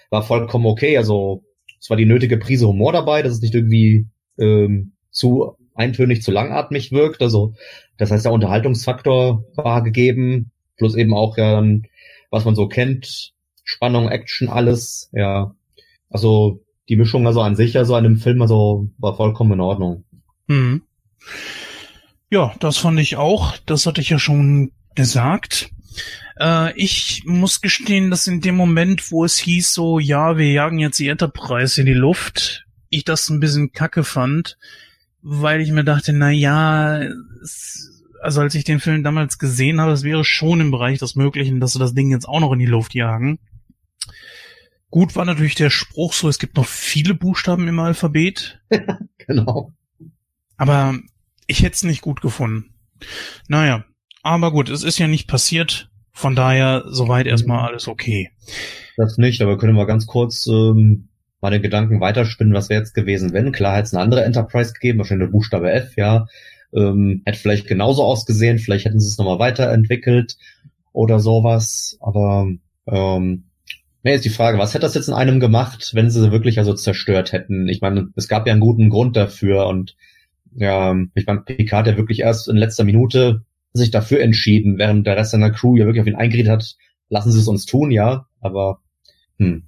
war 0.10 0.22
vollkommen 0.22 0.66
okay. 0.66 0.98
Also 0.98 1.44
zwar 1.82 1.98
die 1.98 2.06
nötige 2.06 2.38
Prise 2.38 2.68
Humor 2.68 2.94
dabei, 2.94 3.22
dass 3.22 3.34
es 3.34 3.42
nicht 3.42 3.56
irgendwie 3.56 4.08
ähm, 4.40 4.94
zu 5.10 5.58
eintönig, 5.74 6.22
zu 6.22 6.32
langatmig 6.32 6.92
wirkt. 6.92 7.22
Also 7.22 7.56
das 7.98 8.12
heißt, 8.12 8.26
der 8.26 8.32
Unterhaltungsfaktor 8.32 9.44
war 9.56 9.84
gegeben, 9.84 10.52
plus 10.78 10.96
eben 10.96 11.14
auch 11.14 11.38
ja 11.38 11.52
dann, 11.56 11.84
was 12.30 12.46
man 12.46 12.56
so 12.56 12.68
kennt, 12.68 13.34
Spannung, 13.64 14.08
Action, 14.10 14.48
alles. 14.48 15.10
Ja, 15.12 15.56
also 16.10 16.64
die 16.88 16.96
Mischung 16.96 17.28
also 17.28 17.42
an 17.42 17.56
sich, 17.56 17.78
also 17.78 17.96
an 17.96 18.04
dem 18.04 18.18
Film, 18.18 18.42
also 18.42 18.88
war 18.98 19.16
vollkommen 19.16 19.54
in 19.54 19.60
Ordnung. 19.60 20.04
Mhm. 20.48 20.84
Ja, 22.30 22.54
das 22.60 22.78
fand 22.78 23.00
ich 23.00 23.18
auch. 23.18 23.58
Das 23.66 23.86
hatte 23.86 24.02
ich 24.02 24.10
ja 24.10 24.20
schon 24.20 24.72
gesagt. 24.96 25.72
Äh, 26.40 26.74
ich 26.76 27.24
muss 27.26 27.62
gestehen, 27.62 28.10
dass 28.10 28.28
in 28.28 28.42
dem 28.42 28.56
Moment, 28.56 29.12
wo 29.12 29.26
es 29.26 29.38
hieß, 29.38 29.74
so, 29.74 30.00
ja, 30.00 30.38
wir 30.38 30.52
jagen 30.52 30.80
jetzt 30.80 31.00
die 31.00 31.08
Enterprise 31.08 31.80
in 31.80 31.86
die 31.86 31.94
Luft, 31.94 32.66
ich 32.90 33.06
das 33.06 33.30
ein 33.30 33.40
bisschen 33.40 33.72
kacke 33.72 34.04
fand, 34.04 34.58
weil 35.22 35.62
ich 35.62 35.72
mir 35.72 35.84
dachte, 35.84 36.14
na 36.14 36.32
ja, 36.32 37.02
also 38.22 38.42
als 38.42 38.56
ich 38.56 38.64
den 38.64 38.80
Film 38.80 39.04
damals 39.04 39.40
gesehen 39.40 39.82
habe, 39.82 39.92
es 39.92 40.04
wäre 40.04 40.24
schon 40.24 40.62
im 40.62 40.72
Bereich 40.72 41.00
des 41.00 41.16
Möglichen, 41.16 41.60
dass 41.60 41.74
sie 41.74 41.80
das 41.80 41.94
Ding 41.94 42.12
jetzt 42.12 42.28
auch 42.28 42.40
noch 42.40 42.54
in 42.54 42.60
die 42.60 42.66
Luft 42.66 42.94
jagen. 42.94 43.40
Gut 44.90 45.16
war 45.16 45.26
natürlich 45.26 45.56
der 45.56 45.70
Spruch 45.70 46.14
so, 46.14 46.28
es 46.28 46.38
gibt 46.38 46.58
noch 46.58 46.68
viele 46.68 47.14
Buchstaben 47.14 47.68
im 47.68 47.80
Alphabet. 47.80 48.60
genau. 49.18 49.74
Aber 50.58 51.00
ich 51.48 51.64
hätte 51.64 51.76
es 51.76 51.84
nicht 51.84 52.02
gut 52.02 52.22
gefunden. 52.22 52.74
Naja, 53.48 53.86
aber 54.24 54.52
gut, 54.52 54.70
es 54.70 54.84
ist 54.84 55.00
ja 55.00 55.08
nicht 55.08 55.28
passiert. 55.28 55.90
Von 56.14 56.36
daher 56.36 56.84
soweit 56.88 57.26
erstmal 57.26 57.68
alles 57.68 57.88
okay. 57.88 58.30
Das 58.98 59.18
nicht, 59.18 59.42
aber 59.42 59.58
können 59.58 59.76
wir 59.76 59.86
ganz 59.86 60.06
kurz 60.06 60.46
ähm, 60.48 61.08
mal 61.40 61.52
den 61.52 61.62
Gedanken 61.62 62.02
weiterspinnen, 62.02 62.54
was 62.54 62.70
wäre 62.70 62.82
jetzt 62.82 62.94
gewesen, 62.94 63.34
wenn? 63.34 63.52
Klar 63.52 63.78
hätte 63.78 63.86
es 63.86 63.94
eine 63.94 64.04
andere 64.04 64.24
Enterprise 64.24 64.74
gegeben, 64.74 65.00
wahrscheinlich 65.00 65.28
der 65.28 65.32
Buchstabe 65.32 65.72
F, 65.72 65.96
ja. 65.96 66.28
Ähm, 66.74 67.22
hätte 67.26 67.40
vielleicht 67.40 67.68
genauso 67.68 68.04
ausgesehen, 68.04 68.60
vielleicht 68.60 68.86
hätten 68.86 69.00
sie 69.00 69.08
es 69.08 69.18
nochmal 69.18 69.40
weiterentwickelt 69.40 70.38
oder 70.94 71.20
sowas. 71.20 71.98
Aber 72.02 72.48
ähm, 72.88 73.46
Nee, 74.04 74.16
ist 74.16 74.26
die 74.26 74.30
Frage, 74.30 74.58
was 74.58 74.74
hätte 74.74 74.82
das 74.82 74.96
jetzt 74.96 75.10
in 75.10 75.14
einem 75.14 75.40
gemacht, 75.40 75.92
wenn 75.94 76.10
sie 76.10 76.32
wirklich 76.32 76.58
also 76.58 76.74
zerstört 76.74 77.34
hätten? 77.34 77.70
Ich 77.70 77.82
meine, 77.82 78.10
es 78.16 78.28
gab 78.28 78.48
ja 78.48 78.54
einen 78.54 78.62
guten 78.62 78.90
Grund 78.90 79.16
dafür 79.16 79.68
und 79.68 79.96
ja, 80.56 80.96
ich 81.14 81.28
meine, 81.28 81.42
Picard 81.42 81.88
ja 81.88 81.98
wirklich 81.98 82.22
erst 82.22 82.48
in 82.48 82.58
letzter 82.58 82.84
Minute 82.84 83.44
sich 83.74 83.92
dafür 83.92 84.22
entschieden, 84.22 84.78
während 84.78 85.08
der 85.08 85.18
Rest 85.18 85.32
seiner 85.32 85.52
Crew 85.52 85.78
ja 85.78 85.86
wirklich 85.86 86.02
auf 86.02 86.08
ihn 86.08 86.16
eingeredet 86.16 86.52
hat, 86.52 86.76
lassen 87.10 87.32
sie 87.32 87.40
es 87.40 87.48
uns 87.48 87.66
tun, 87.66 87.92
ja, 87.92 88.28
aber 88.40 88.82
hm. 89.38 89.64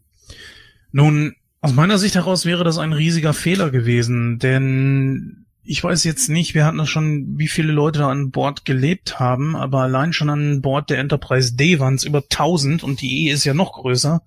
Nun, 0.91 1.35
aus 1.61 1.73
meiner 1.73 1.97
Sicht 1.97 2.15
heraus 2.15 2.45
wäre 2.45 2.63
das 2.63 2.77
ein 2.77 2.93
riesiger 2.93 3.33
Fehler 3.33 3.71
gewesen, 3.71 4.37
denn 4.37 5.45
ich 5.63 5.83
weiß 5.83 6.03
jetzt 6.03 6.29
nicht, 6.29 6.53
wir 6.53 6.65
hatten 6.65 6.77
das 6.77 6.89
schon, 6.89 7.37
wie 7.37 7.47
viele 7.47 7.71
Leute 7.71 7.99
da 7.99 8.09
an 8.09 8.31
Bord 8.31 8.65
gelebt 8.65 9.19
haben, 9.19 9.55
aber 9.55 9.81
allein 9.81 10.11
schon 10.11 10.29
an 10.29 10.61
Bord 10.61 10.89
der 10.89 10.99
Enterprise 10.99 11.55
D 11.55 11.79
waren 11.79 11.95
es 11.95 12.03
über 12.03 12.19
1000 12.19 12.83
und 12.83 13.01
die 13.01 13.25
E 13.27 13.31
ist 13.31 13.45
ja 13.45 13.53
noch 13.53 13.73
größer. 13.73 14.21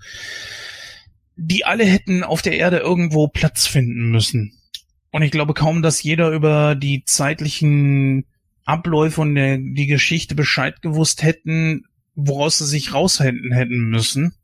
Die 1.37 1.67
alle 1.67 1.85
hätten 1.85 2.25
auf 2.25 2.41
der 2.41 2.57
Erde 2.57 2.79
irgendwo 2.79 3.29
Platz 3.29 3.67
finden 3.67 4.11
müssen. 4.11 4.55
Und 5.13 5.23
ich 5.23 5.31
glaube 5.31 5.53
kaum, 5.53 5.83
dass 5.83 6.03
jeder 6.03 6.31
über 6.31 6.75
die 6.75 7.05
zeitlichen 7.05 8.25
Abläufe 8.67 9.23
und 9.23 9.35
der, 9.35 9.57
die 9.59 9.87
Geschichte 9.87 10.35
Bescheid 10.35 10.83
gewusst 10.83 11.23
hätten, 11.23 11.87
woraus 12.15 12.59
sie 12.59 12.67
sich 12.67 12.93
raushalten 12.93 13.53
hätten 13.53 13.89
müssen. 13.89 14.35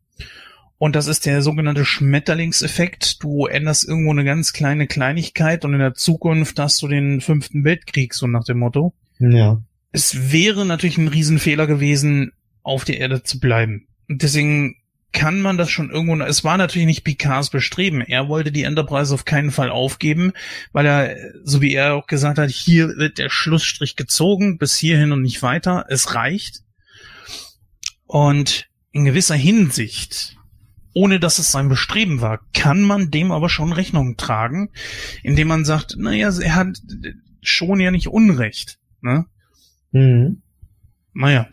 Und 0.79 0.97
das 0.97 1.07
ist 1.07 1.27
der 1.27 1.43
sogenannte 1.43 1.85
Schmetterlingseffekt. 1.85 3.23
Du 3.23 3.47
änderst 3.47 3.87
irgendwo 3.87 4.11
eine 4.11 4.25
ganz 4.25 4.53
kleine 4.53 4.87
Kleinigkeit 4.87 5.65
und 5.65 5.75
in 5.75 5.79
der 5.79 5.95
Zukunft 5.95 6.59
hast 6.59 6.83
du 6.83 6.89
den 6.89 7.21
fünften 7.21 7.65
Weltkrieg, 7.65 8.15
so 8.15 8.27
nach 8.27 8.45
dem 8.45 8.59
Motto. 8.59 8.95
Ja. 9.19 9.63
Es 9.93 10.33
wäre 10.33 10.67
natürlich 10.67 10.99
ein 10.99 11.09
Riesenfehler 11.09 11.67
gewesen, 11.67 12.33
auf 12.63 12.85
der 12.85 12.99
Erde 12.99 13.23
zu 13.23 13.39
bleiben. 13.39 13.87
Und 14.09 14.23
deswegen 14.23 14.77
kann 15.13 15.41
man 15.41 15.57
das 15.59 15.71
schon 15.71 15.91
irgendwo, 15.91 16.23
es 16.25 16.43
war 16.45 16.57
natürlich 16.57 16.87
nicht 16.87 17.05
Picards 17.05 17.51
Bestreben. 17.51 18.01
Er 18.01 18.29
wollte 18.29 18.51
die 18.51 18.63
Enterprise 18.63 19.13
auf 19.13 19.25
keinen 19.25 19.51
Fall 19.51 19.71
aufgeben, 19.71 20.33
weil 20.73 20.87
er, 20.87 21.17
so 21.45 21.61
wie 21.61 21.75
er 21.75 21.95
auch 21.95 22.07
gesagt 22.07 22.39
hat, 22.39 22.51
hier 22.51 22.89
wird 22.97 23.19
der 23.19 23.29
Schlussstrich 23.29 23.97
gezogen, 23.97 24.59
bis 24.59 24.77
hierhin 24.77 25.13
und 25.13 25.23
nicht 25.23 25.43
weiter. 25.43 25.85
Es 25.89 26.15
reicht. 26.15 26.63
Und 28.07 28.69
in 28.91 29.05
gewisser 29.05 29.37
Hinsicht 29.37 30.37
ohne 30.95 31.19
dass 31.19 31.39
es 31.39 31.53
sein 31.53 31.69
Bestreben 31.69 32.21
war, 32.21 32.41
kann 32.53 32.83
man 32.83 33.11
dem 33.11 33.33
aber 33.33 33.49
schon 33.49 33.73
Rechnung 33.73 34.17
tragen, 34.17 34.71
indem 35.23 35.49
man 35.49 35.65
sagt, 35.65 35.97
naja, 35.97 36.31
er 36.39 36.55
hat 36.55 36.79
schon 37.41 37.81
ja 37.81 37.91
nicht 37.91 38.09
Unrecht. 38.09 38.79
Ne? 39.01 39.27
Mhm. 39.93 40.43
Naja, 41.15 41.49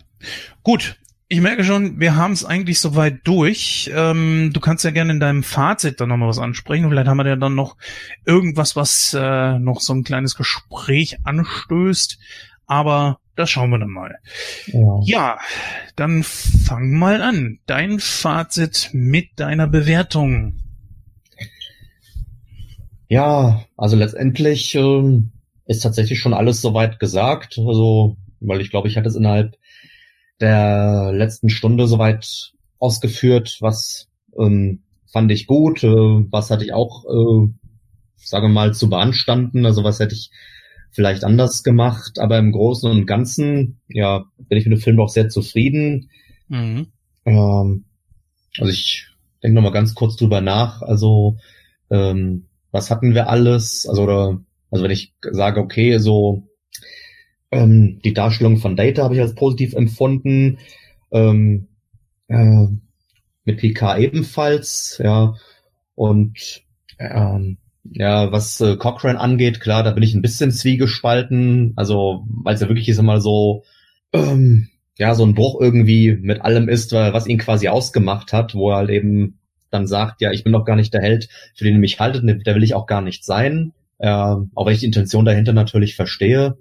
gut. 0.63 0.97
Ich 1.31 1.41
merke 1.41 1.63
schon, 1.63 1.99
wir 1.99 2.15
haben 2.15 2.33
es 2.33 2.43
eigentlich 2.43 2.79
soweit 2.79 3.19
durch. 3.23 3.91
Ähm, 3.93 4.49
du 4.51 4.59
kannst 4.59 4.83
ja 4.83 4.89
gerne 4.89 5.13
in 5.13 5.19
deinem 5.19 5.43
Fazit 5.43 6.01
dann 6.01 6.09
nochmal 6.09 6.27
was 6.27 6.39
ansprechen. 6.39 6.89
Vielleicht 6.89 7.07
haben 7.07 7.17
wir 7.17 7.27
ja 7.27 7.35
dann 7.35 7.53
noch 7.53 7.77
irgendwas, 8.25 8.75
was 8.75 9.13
äh, 9.13 9.59
noch 9.59 9.79
so 9.79 9.93
ein 9.93 10.03
kleines 10.03 10.35
Gespräch 10.35 11.19
anstößt. 11.25 12.17
Aber 12.65 13.19
das 13.35 13.51
schauen 13.51 13.69
wir 13.69 13.77
dann 13.77 13.91
mal. 13.91 14.17
Ja. 14.65 14.99
ja, 15.03 15.39
dann 15.95 16.23
fang 16.23 16.97
mal 16.97 17.21
an. 17.21 17.59
Dein 17.67 17.99
Fazit 17.99 18.89
mit 18.93 19.27
deiner 19.35 19.67
Bewertung. 19.67 20.55
Ja, 23.07 23.65
also 23.77 23.95
letztendlich 23.95 24.73
äh, 24.73 25.21
ist 25.67 25.81
tatsächlich 25.81 26.19
schon 26.19 26.33
alles 26.33 26.59
soweit 26.61 26.99
gesagt. 26.99 27.59
Also, 27.59 28.17
weil 28.39 28.61
ich 28.61 28.71
glaube, 28.71 28.87
ich 28.87 28.97
hatte 28.97 29.09
es 29.09 29.15
innerhalb 29.15 29.58
der 30.39 31.11
letzten 31.13 31.49
Stunde 31.49 31.87
soweit 31.87 32.53
ausgeführt, 32.79 33.57
was 33.59 34.07
ähm, 34.37 34.83
fand 35.11 35.31
ich 35.31 35.47
gut, 35.47 35.83
äh, 35.83 35.87
was 35.87 36.49
hatte 36.49 36.63
ich 36.63 36.73
auch, 36.73 37.05
äh, 37.05 37.49
sage 38.15 38.47
mal, 38.47 38.73
zu 38.73 38.89
beanstanden, 38.89 39.65
also 39.65 39.83
was 39.83 39.99
hätte 39.99 40.13
ich 40.13 40.31
vielleicht 40.91 41.23
anders 41.23 41.63
gemacht, 41.63 42.19
aber 42.19 42.37
im 42.37 42.51
Großen 42.51 42.89
und 42.89 43.05
Ganzen, 43.05 43.79
ja, 43.87 44.25
bin 44.37 44.57
ich 44.57 44.65
mit 44.65 44.77
dem 44.77 44.81
Film 44.81 44.99
auch 44.99 45.09
sehr 45.09 45.29
zufrieden. 45.29 46.09
Mhm. 46.47 46.87
Ähm, 47.25 47.85
also 48.57 48.71
ich 48.71 49.07
denke 49.43 49.55
noch 49.55 49.61
mal 49.61 49.71
ganz 49.71 49.93
kurz 49.93 50.15
drüber 50.15 50.41
nach. 50.41 50.81
Also 50.81 51.37
ähm, 51.89 52.45
was 52.71 52.89
hatten 52.89 53.13
wir 53.13 53.29
alles? 53.29 53.87
Also 53.87 54.03
oder 54.03 54.41
also 54.71 54.83
wenn 54.83 54.91
ich 54.91 55.13
sage, 55.31 55.59
okay, 55.59 55.97
so 55.97 56.43
ähm, 57.51 57.99
die 58.03 58.13
Darstellung 58.13 58.57
von 58.57 58.75
Data 58.75 59.03
habe 59.03 59.15
ich 59.15 59.21
als 59.21 59.35
positiv 59.35 59.73
empfunden. 59.73 60.59
Ähm, 61.11 61.67
äh, 62.27 62.67
mit 63.45 63.57
PK 63.57 63.97
ebenfalls, 63.97 65.01
ja. 65.03 65.35
Und 65.95 66.63
ähm, 66.99 67.57
ja, 67.83 68.31
was 68.31 68.61
äh, 68.61 68.77
Cochrane 68.77 69.19
angeht, 69.19 69.59
klar, 69.59 69.83
da 69.83 69.91
bin 69.91 70.03
ich 70.03 70.13
ein 70.13 70.21
bisschen 70.21 70.51
zwiegespalten. 70.51 71.73
Also, 71.75 72.25
weil 72.27 72.55
es 72.55 72.61
ja 72.61 72.67
wirklich 72.67 72.89
ist 72.89 72.99
immer 72.99 73.21
so, 73.21 73.63
ähm, 74.13 74.69
ja, 74.97 75.15
so 75.15 75.25
ein 75.25 75.33
Bruch 75.33 75.59
irgendwie 75.59 76.13
mit 76.13 76.41
allem 76.41 76.69
ist, 76.69 76.91
was 76.91 77.27
ihn 77.27 77.37
quasi 77.37 77.69
ausgemacht 77.69 78.33
hat, 78.33 78.53
wo 78.53 78.69
er 78.71 78.77
halt 78.77 78.89
eben 78.89 79.39
dann 79.71 79.87
sagt, 79.87 80.21
ja, 80.21 80.31
ich 80.31 80.43
bin 80.43 80.53
doch 80.53 80.65
gar 80.65 80.75
nicht 80.75 80.93
der 80.93 81.01
Held, 81.01 81.29
für 81.55 81.63
den 81.63 81.75
ihr 81.75 81.79
mich 81.79 81.99
haltet, 81.99 82.23
der 82.45 82.55
will 82.55 82.63
ich 82.63 82.73
auch 82.73 82.85
gar 82.85 83.01
nicht 83.01 83.23
sein. 83.23 83.73
Äh, 83.97 84.09
auch 84.09 84.65
wenn 84.65 84.73
ich 84.73 84.79
die 84.79 84.87
Intention 84.87 85.25
dahinter 85.25 85.53
natürlich 85.53 85.95
verstehe. 85.95 86.57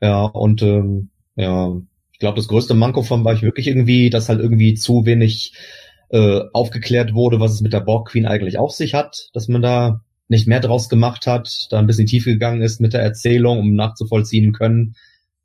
Ja, 0.00 0.24
und 0.24 0.62
ähm, 0.62 1.10
ja, 1.36 1.74
ich 2.12 2.18
glaube, 2.18 2.36
das 2.36 2.48
größte 2.48 2.74
Manko 2.74 3.02
von 3.02 3.24
war 3.24 3.34
ich 3.34 3.42
wirklich 3.42 3.66
irgendwie, 3.66 4.10
dass 4.10 4.28
halt 4.28 4.40
irgendwie 4.40 4.74
zu 4.74 5.04
wenig 5.04 5.54
äh, 6.10 6.40
aufgeklärt 6.52 7.14
wurde, 7.14 7.40
was 7.40 7.52
es 7.52 7.60
mit 7.60 7.72
der 7.72 7.80
Borg 7.80 8.08
Queen 8.08 8.26
eigentlich 8.26 8.58
auf 8.58 8.72
sich 8.72 8.94
hat, 8.94 9.28
dass 9.32 9.48
man 9.48 9.62
da 9.62 10.00
nicht 10.28 10.48
mehr 10.48 10.60
draus 10.60 10.88
gemacht 10.88 11.26
hat, 11.26 11.66
da 11.70 11.78
ein 11.78 11.86
bisschen 11.86 12.06
tiefer 12.06 12.32
gegangen 12.32 12.62
ist 12.62 12.80
mit 12.80 12.92
der 12.92 13.02
Erzählung, 13.02 13.58
um 13.58 13.74
nachzuvollziehen 13.74 14.52
können, 14.52 14.96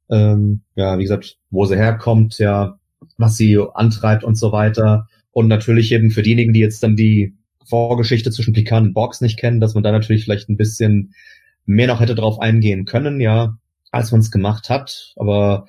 ähm, 0.10 0.62
ja, 0.76 0.98
wie 0.98 1.04
gesagt, 1.04 1.38
wo 1.50 1.66
sie 1.66 1.78
herkommt, 1.78 2.38
ja, 2.40 2.78
was 3.18 3.38
sie 3.38 3.60
antreibt 3.74 4.24
und 4.24 4.36
so 4.36 4.52
weiter. 4.52 5.08
Und 5.32 5.48
natürlich 5.48 5.92
eben 5.92 6.12
für 6.12 6.24
diejenigen, 6.24 6.54
die 6.54 6.60
jetzt 6.60 6.84
dann 6.84 6.96
die 6.96 7.36
Vorgeschichte 7.66 8.32
zwischen 8.32 8.54
Picard 8.54 8.84
und 8.84 8.94
Box 8.94 9.22
nicht 9.22 9.40
kennen, 9.40 9.62
dass 9.62 9.74
man 9.74 9.84
da 9.84 9.92
natürlich 9.92 10.24
vielleicht 10.24 10.50
ein 10.50 10.58
bisschen 10.58 11.14
mehr 11.66 11.88
noch 11.88 12.00
hätte 12.00 12.16
drauf 12.16 12.40
eingehen 12.40 12.86
können, 12.86 13.22
ja, 13.22 13.56
als 13.92 14.12
man 14.12 14.22
es 14.22 14.32
gemacht 14.32 14.70
hat. 14.70 15.14
Aber 15.16 15.68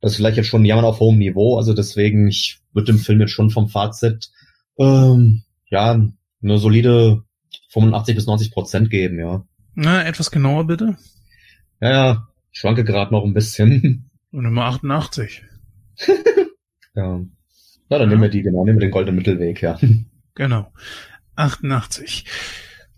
das 0.00 0.12
ist 0.12 0.16
vielleicht 0.16 0.36
jetzt 0.36 0.46
schon 0.46 0.64
Jammern 0.64 0.84
auf 0.84 1.00
hohem 1.00 1.18
Niveau. 1.18 1.56
Also 1.56 1.72
deswegen, 1.74 2.28
ich 2.28 2.60
würde 2.72 2.92
dem 2.92 2.98
Film 2.98 3.20
jetzt 3.20 3.32
schon 3.32 3.50
vom 3.50 3.68
Fazit 3.68 4.30
ähm, 4.78 5.42
ja 5.68 6.00
eine 6.42 6.58
solide 6.58 7.22
85 7.70 8.14
bis 8.16 8.26
90 8.26 8.50
Prozent 8.50 8.90
geben, 8.90 9.18
ja. 9.18 9.44
Na, 9.74 10.04
etwas 10.04 10.30
genauer 10.30 10.66
bitte. 10.66 10.96
Ja, 11.80 11.90
ja, 11.90 12.28
schwanke 12.50 12.84
gerade 12.84 13.12
noch 13.12 13.24
ein 13.24 13.34
bisschen. 13.34 14.10
Und 14.32 14.44
Nummer 14.44 14.66
88. 14.66 15.42
ja. 16.94 17.20
Na, 17.88 17.98
dann 17.98 18.00
ja. 18.00 18.06
nehmen 18.06 18.22
wir 18.22 18.28
die, 18.28 18.42
genau, 18.42 18.64
nehmen 18.64 18.78
wir 18.78 18.86
den 18.86 18.92
goldenen 18.92 19.16
Mittelweg, 19.16 19.62
ja. 19.62 19.78
Genau. 20.34 20.72
88. 21.36 22.24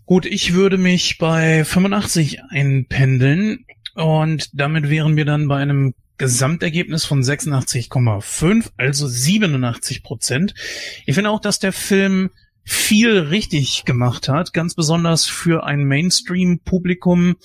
Gut, 0.05 0.25
ich 0.25 0.53
würde 0.53 0.77
mich 0.77 1.17
bei 1.17 1.63
85 1.63 2.43
einpendeln 2.49 3.65
und 3.95 4.49
damit 4.53 4.89
wären 4.89 5.15
wir 5.15 5.25
dann 5.25 5.47
bei 5.47 5.57
einem 5.57 5.93
Gesamtergebnis 6.17 7.05
von 7.05 7.21
86,5, 7.21 8.71
also 8.77 9.07
87 9.07 10.03
Prozent. 10.03 10.53
Ich 11.05 11.15
finde 11.15 11.29
auch, 11.29 11.39
dass 11.39 11.59
der 11.59 11.73
Film 11.73 12.29
viel 12.63 13.17
richtig 13.17 13.83
gemacht 13.85 14.29
hat, 14.29 14.53
ganz 14.53 14.73
besonders 14.73 15.25
für 15.25 15.65
ein 15.65 15.83
Mainstream-Publikum. 15.83 17.35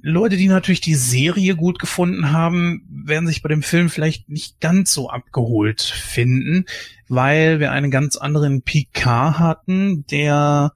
Leute, 0.00 0.36
die 0.36 0.48
natürlich 0.48 0.80
die 0.80 0.94
Serie 0.94 1.54
gut 1.54 1.78
gefunden 1.78 2.32
haben, 2.32 2.82
werden 2.88 3.26
sich 3.26 3.42
bei 3.42 3.48
dem 3.48 3.62
Film 3.62 3.88
vielleicht 3.88 4.28
nicht 4.28 4.60
ganz 4.60 4.92
so 4.92 5.10
abgeholt 5.10 5.80
finden, 5.80 6.64
weil 7.08 7.60
wir 7.60 7.72
einen 7.72 7.90
ganz 7.90 8.16
anderen 8.16 8.62
Picard 8.62 9.38
hatten, 9.38 10.06
der 10.06 10.72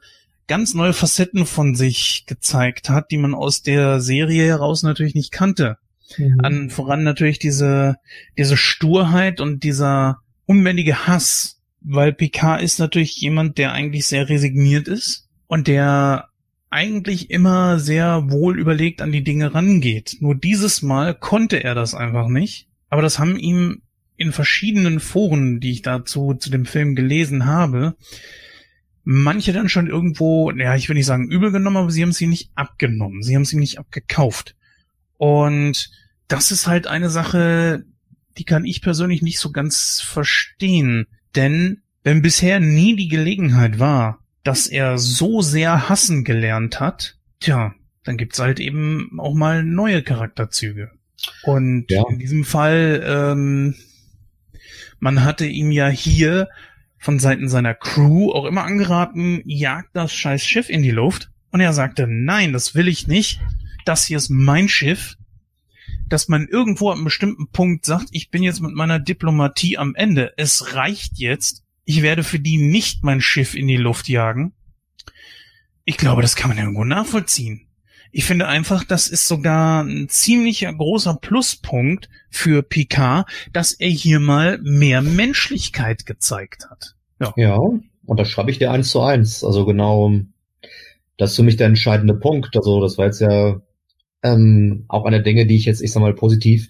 ganz 0.51 0.74
neue 0.74 0.93
Facetten 0.93 1.47
von 1.47 1.77
sich 1.77 2.24
gezeigt 2.27 2.90
hat, 2.90 3.12
die 3.12 3.18
man 3.18 3.35
aus 3.35 3.62
der 3.62 4.01
Serie 4.01 4.47
heraus 4.47 4.82
natürlich 4.82 5.14
nicht 5.14 5.31
kannte. 5.31 5.78
Mhm. 6.18 6.40
An 6.40 6.70
voran 6.70 7.05
natürlich 7.05 7.39
diese, 7.39 7.98
diese 8.36 8.56
Sturheit 8.56 9.40
und 9.40 9.62
dieser 9.62 10.18
unbändige 10.47 11.06
Hass, 11.06 11.60
weil 11.81 12.12
Picard 12.12 12.62
ist 12.62 12.81
natürlich 12.81 13.20
jemand, 13.20 13.59
der 13.59 13.70
eigentlich 13.70 14.09
sehr 14.09 14.28
resigniert 14.28 14.89
ist 14.89 15.28
und 15.47 15.68
der 15.68 16.31
eigentlich 16.68 17.31
immer 17.31 17.78
sehr 17.78 18.28
wohl 18.28 18.59
überlegt 18.59 19.02
an 19.02 19.12
die 19.12 19.22
Dinge 19.22 19.55
rangeht. 19.55 20.16
Nur 20.18 20.35
dieses 20.35 20.82
Mal 20.82 21.14
konnte 21.14 21.62
er 21.62 21.77
das 21.77 21.94
einfach 21.94 22.27
nicht. 22.27 22.66
Aber 22.89 23.02
das 23.02 23.20
haben 23.20 23.36
ihm 23.36 23.82
in 24.16 24.32
verschiedenen 24.32 24.98
Foren, 24.98 25.60
die 25.60 25.70
ich 25.70 25.82
dazu 25.82 26.35
zu 26.35 26.51
dem 26.51 26.66
Film 26.66 26.97
gelesen 26.97 27.47
habe, 27.47 27.94
manche 29.05 29.52
dann 29.52 29.68
schon 29.68 29.86
irgendwo, 29.86 30.51
ja, 30.52 30.74
ich 30.74 30.89
will 30.89 30.94
nicht 30.94 31.06
sagen 31.06 31.31
übel 31.31 31.51
genommen, 31.51 31.77
aber 31.77 31.90
sie 31.90 32.02
haben 32.02 32.12
sie 32.12 32.27
nicht 32.27 32.51
abgenommen. 32.55 33.22
Sie 33.22 33.35
haben 33.35 33.44
sie 33.44 33.56
nicht 33.56 33.78
abgekauft. 33.78 34.56
Und 35.16 35.90
das 36.28 36.51
ist 36.51 36.66
halt 36.66 36.86
eine 36.86 37.10
Sache, 37.10 37.85
die 38.39 38.44
kann 38.44 38.64
ich 38.64 38.82
persönlich 38.82 39.22
nicht 39.22 39.39
so 39.39 39.51
ganz 39.51 40.01
verstehen. 40.01 41.06
Denn 41.35 41.82
wenn 42.02 42.22
bisher 42.22 42.60
nie 42.60 42.97
die 42.97 43.09
Gelegenheit 43.09 43.78
war, 43.78 44.20
dass 44.43 44.66
er 44.66 44.98
so 44.98 45.43
sehr 45.43 45.89
hassen 45.89 46.24
gelernt 46.24 46.81
hat, 46.81 47.16
tja, 47.40 47.74
dann 48.05 48.16
gibt's 48.16 48.39
halt 48.39 48.60
eben 48.60 49.18
auch 49.18 49.35
mal 49.35 49.62
neue 49.62 50.02
Charakterzüge. 50.02 50.90
Und 51.43 51.90
ja. 51.90 52.05
in 52.09 52.18
diesem 52.18 52.44
Fall, 52.44 53.02
ähm, 53.05 53.74
man 54.98 55.24
hatte 55.24 55.47
ihm 55.47 55.70
ja 55.70 55.89
hier 55.89 56.48
von 57.01 57.18
Seiten 57.18 57.48
seiner 57.48 57.74
Crew 57.74 58.31
auch 58.31 58.44
immer 58.44 58.62
angeraten, 58.62 59.43
jagt 59.47 59.97
das 59.97 60.12
scheiß 60.12 60.44
Schiff 60.44 60.68
in 60.68 60.82
die 60.82 60.90
Luft. 60.90 61.31
Und 61.51 61.60
er 61.60 61.72
sagte, 61.72 62.06
nein, 62.06 62.52
das 62.52 62.74
will 62.74 62.86
ich 62.86 63.09
nicht. 63.09 63.40
Das 63.86 64.05
hier 64.05 64.18
ist 64.18 64.28
mein 64.28 64.68
Schiff. 64.68 65.16
Dass 66.09 66.28
man 66.28 66.47
irgendwo 66.47 66.90
an 66.90 66.98
einem 66.98 67.05
bestimmten 67.05 67.48
Punkt 67.48 67.86
sagt, 67.86 68.09
ich 68.12 68.31
bin 68.31 68.43
jetzt 68.43 68.60
mit 68.60 68.74
meiner 68.74 68.98
Diplomatie 68.98 69.78
am 69.78 69.94
Ende. 69.94 70.35
Es 70.36 70.74
reicht 70.74 71.18
jetzt. 71.18 71.64
Ich 71.85 72.02
werde 72.02 72.22
für 72.22 72.39
die 72.39 72.59
nicht 72.59 73.02
mein 73.02 73.22
Schiff 73.22 73.55
in 73.55 73.66
die 73.66 73.78
Luft 73.78 74.09
jagen. 74.09 74.52
Ich 75.86 75.97
glaube, 75.97 76.20
das 76.20 76.36
kann 76.36 76.51
man 76.51 76.59
irgendwo 76.59 76.85
nachvollziehen. 76.85 77.66
Ich 78.12 78.24
finde 78.24 78.49
einfach, 78.49 78.85
das 78.85 79.09
ist 79.09 79.28
sogar 79.28 79.85
ein 79.85 80.09
ziemlicher 80.09 80.73
großer 80.73 81.15
Pluspunkt 81.20 82.09
für 82.28 82.62
Picard, 82.62 83.28
dass 83.53 83.73
er 83.73 83.91
hier 83.91 84.20
mal 84.20 84.59
mehr 84.62 85.01
Menschlichkeit 85.03 86.07
gezeigt 86.07 86.69
hat. 86.70 86.97
Ja, 87.20 87.32
ja 87.37 87.59
und 88.11 88.19
da 88.19 88.24
schreibe 88.24 88.51
ich 88.51 88.59
dir 88.59 88.73
eins 88.73 88.91
zu 88.91 89.01
eins. 89.01 89.45
Also 89.45 89.65
genau, 89.65 90.11
das 91.16 91.31
ist 91.31 91.37
für 91.37 91.43
mich 91.43 91.57
der 91.57 91.69
entscheidende 91.69 92.15
Punkt. 92.15 92.57
Also 92.57 92.81
das 92.81 92.99
war 92.99 93.07
jetzt 93.07 93.20
ja 93.20 93.61
ähm, 94.23 94.85
auch 94.89 95.05
eine 95.05 95.23
Dinge, 95.23 95.47
die 95.47 95.57
ich 95.57 95.65
jetzt, 95.65 95.81
ich 95.81 95.93
sag 95.93 96.01
mal, 96.01 96.15
positiv 96.15 96.69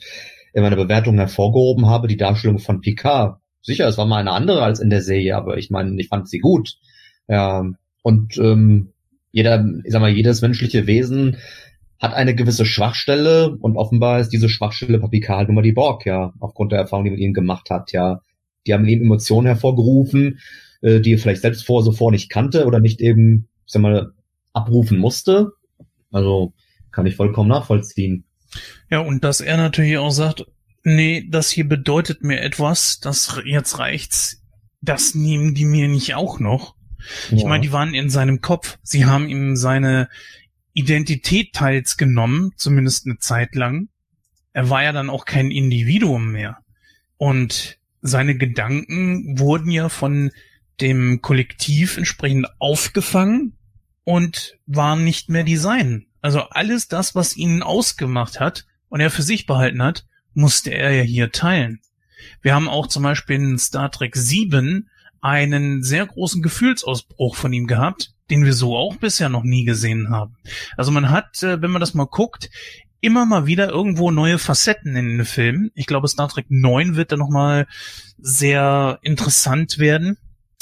in 0.52 0.62
meiner 0.62 0.76
Bewertung 0.76 1.16
hervorgehoben 1.16 1.86
habe, 1.86 2.08
die 2.08 2.16
Darstellung 2.16 2.58
von 2.58 2.80
Picard. 2.80 3.40
Sicher, 3.62 3.86
es 3.86 3.98
war 3.98 4.06
mal 4.06 4.18
eine 4.18 4.32
andere 4.32 4.62
als 4.62 4.80
in 4.80 4.90
der 4.90 5.02
Serie, 5.02 5.36
aber 5.36 5.56
ich 5.56 5.70
meine, 5.70 5.98
ich 6.00 6.08
fand 6.08 6.28
sie 6.28 6.38
gut. 6.38 6.76
Ja, 7.28 7.64
und 8.02 8.36
ähm, 8.38 8.92
jeder, 9.32 9.64
ich 9.84 9.92
sag 9.92 10.00
mal, 10.00 10.10
jedes 10.10 10.42
menschliche 10.42 10.86
Wesen 10.86 11.36
hat 12.00 12.14
eine 12.14 12.34
gewisse 12.34 12.64
Schwachstelle 12.64 13.56
und 13.60 13.76
offenbar 13.76 14.20
ist 14.20 14.30
diese 14.30 14.48
Schwachstelle 14.48 14.98
Picard 14.98 15.38
halt 15.38 15.48
nun 15.48 15.56
mal 15.56 15.62
die 15.62 15.72
Borg, 15.72 16.06
ja, 16.06 16.32
aufgrund 16.40 16.72
der 16.72 16.78
Erfahrung, 16.78 17.04
die 17.04 17.10
man 17.10 17.20
ihm 17.20 17.34
gemacht 17.34 17.70
hat, 17.70 17.92
ja. 17.92 18.20
Die 18.66 18.74
haben 18.74 18.86
ihm 18.86 19.02
Emotionen 19.02 19.46
hervorgerufen, 19.46 20.38
äh, 20.82 21.00
die 21.00 21.14
er 21.14 21.18
vielleicht 21.18 21.42
selbst 21.42 21.64
vor 21.64 21.82
so 21.82 21.92
vor 21.92 22.10
nicht 22.10 22.30
kannte 22.30 22.66
oder 22.66 22.80
nicht 22.80 23.00
eben, 23.00 23.48
ich 23.66 23.72
sag 23.72 23.82
mal, 23.82 24.12
abrufen 24.52 24.98
musste. 24.98 25.52
Also 26.10 26.52
kann 26.90 27.06
ich 27.06 27.16
vollkommen 27.16 27.48
nachvollziehen. 27.48 28.24
Ja, 28.90 29.00
und 29.00 29.22
dass 29.24 29.40
er 29.40 29.56
natürlich 29.56 29.98
auch 29.98 30.10
sagt, 30.10 30.44
nee, 30.82 31.26
das 31.28 31.50
hier 31.50 31.68
bedeutet 31.68 32.22
mir 32.22 32.40
etwas, 32.40 33.00
das 33.00 33.40
jetzt 33.44 33.78
reicht's, 33.78 34.42
das 34.80 35.14
nehmen 35.14 35.54
die 35.54 35.66
mir 35.66 35.88
nicht 35.88 36.14
auch 36.14 36.40
noch. 36.40 36.74
Ja. 37.30 37.36
Ich 37.36 37.44
meine, 37.44 37.62
die 37.62 37.72
waren 37.72 37.94
in 37.94 38.10
seinem 38.10 38.40
Kopf. 38.40 38.78
Sie 38.82 39.06
haben 39.06 39.28
ihm 39.28 39.56
seine 39.56 40.08
Identität 40.72 41.52
teils 41.52 41.96
genommen, 41.96 42.52
zumindest 42.56 43.06
eine 43.06 43.18
Zeit 43.18 43.54
lang. 43.54 43.88
Er 44.52 44.70
war 44.70 44.82
ja 44.82 44.92
dann 44.92 45.10
auch 45.10 45.24
kein 45.24 45.50
Individuum 45.50 46.32
mehr. 46.32 46.58
Und 47.16 47.78
seine 48.02 48.36
Gedanken 48.36 49.38
wurden 49.38 49.70
ja 49.70 49.88
von 49.88 50.30
dem 50.80 51.20
Kollektiv 51.20 51.96
entsprechend 51.96 52.46
aufgefangen 52.58 53.58
und 54.04 54.56
waren 54.66 55.04
nicht 55.04 55.28
mehr 55.28 55.44
die 55.44 55.56
seinen. 55.56 56.06
Also 56.22 56.40
alles 56.40 56.88
das, 56.88 57.14
was 57.14 57.36
ihn 57.36 57.62
ausgemacht 57.62 58.40
hat 58.40 58.66
und 58.88 59.00
er 59.00 59.10
für 59.10 59.22
sich 59.22 59.46
behalten 59.46 59.82
hat, 59.82 60.06
musste 60.34 60.70
er 60.70 60.92
ja 60.92 61.02
hier 61.02 61.32
teilen. 61.32 61.80
Wir 62.42 62.54
haben 62.54 62.68
auch 62.68 62.86
zum 62.86 63.02
Beispiel 63.02 63.36
in 63.36 63.58
Star 63.58 63.90
Trek 63.90 64.16
7 64.16 64.88
einen 65.20 65.82
sehr 65.82 66.06
großen 66.06 66.42
Gefühlsausbruch 66.42 67.36
von 67.36 67.52
ihm 67.52 67.66
gehabt, 67.66 68.14
den 68.30 68.44
wir 68.44 68.52
so 68.52 68.76
auch 68.76 68.96
bisher 68.96 69.28
noch 69.28 69.42
nie 69.42 69.64
gesehen 69.64 70.10
haben. 70.10 70.36
Also 70.76 70.90
man 70.90 71.10
hat, 71.10 71.42
äh, 71.42 71.60
wenn 71.60 71.70
man 71.70 71.80
das 71.80 71.94
mal 71.94 72.06
guckt, 72.06 72.50
immer 73.00 73.26
mal 73.26 73.46
wieder 73.46 73.70
irgendwo 73.70 74.10
neue 74.10 74.38
Facetten 74.38 74.94
in 74.96 75.16
den 75.18 75.24
Filmen. 75.24 75.70
Ich 75.74 75.86
glaube, 75.86 76.08
Star 76.08 76.28
Trek 76.28 76.46
9 76.48 76.96
wird 76.96 77.12
da 77.12 77.16
nochmal 77.16 77.66
sehr 78.18 78.98
interessant 79.02 79.78
werden, 79.78 80.18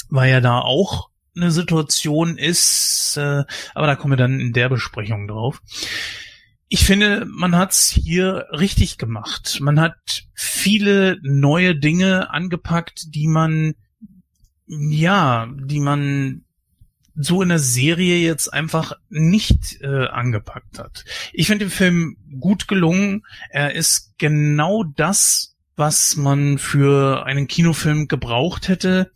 weil 0.09 0.31
ja 0.31 0.41
da 0.41 0.59
auch 0.59 1.09
eine 1.35 1.51
Situation 1.51 2.37
ist, 2.37 3.17
äh, 3.17 3.43
aber 3.73 3.87
da 3.87 3.95
kommen 3.95 4.13
wir 4.13 4.17
dann 4.17 4.39
in 4.39 4.53
der 4.53 4.69
Besprechung 4.69 5.27
drauf. 5.27 5.61
Ich 6.67 6.85
finde, 6.85 7.25
man 7.25 7.55
hat's 7.55 7.89
hier 7.89 8.47
richtig 8.51 8.97
gemacht. 8.97 9.57
Man 9.59 9.79
hat 9.79 10.23
viele 10.35 11.17
neue 11.23 11.75
Dinge 11.75 12.29
angepackt, 12.29 13.15
die 13.15 13.27
man 13.27 13.73
ja, 14.69 15.47
die 15.59 15.79
man 15.79 16.45
so 17.15 17.41
in 17.41 17.49
der 17.49 17.59
Serie 17.59 18.17
jetzt 18.17 18.53
einfach 18.53 18.93
nicht 19.09 19.81
äh, 19.81 20.07
angepackt 20.07 20.79
hat. 20.79 21.03
Ich 21.33 21.47
finde 21.47 21.65
den 21.65 21.71
Film 21.71 22.17
gut 22.39 22.67
gelungen. 22.67 23.25
Er 23.49 23.75
ist 23.75 24.13
genau 24.17 24.83
das, 24.83 25.57
was 25.75 26.15
man 26.15 26.57
für 26.59 27.25
einen 27.25 27.47
Kinofilm 27.47 28.07
gebraucht 28.07 28.69
hätte. 28.69 29.11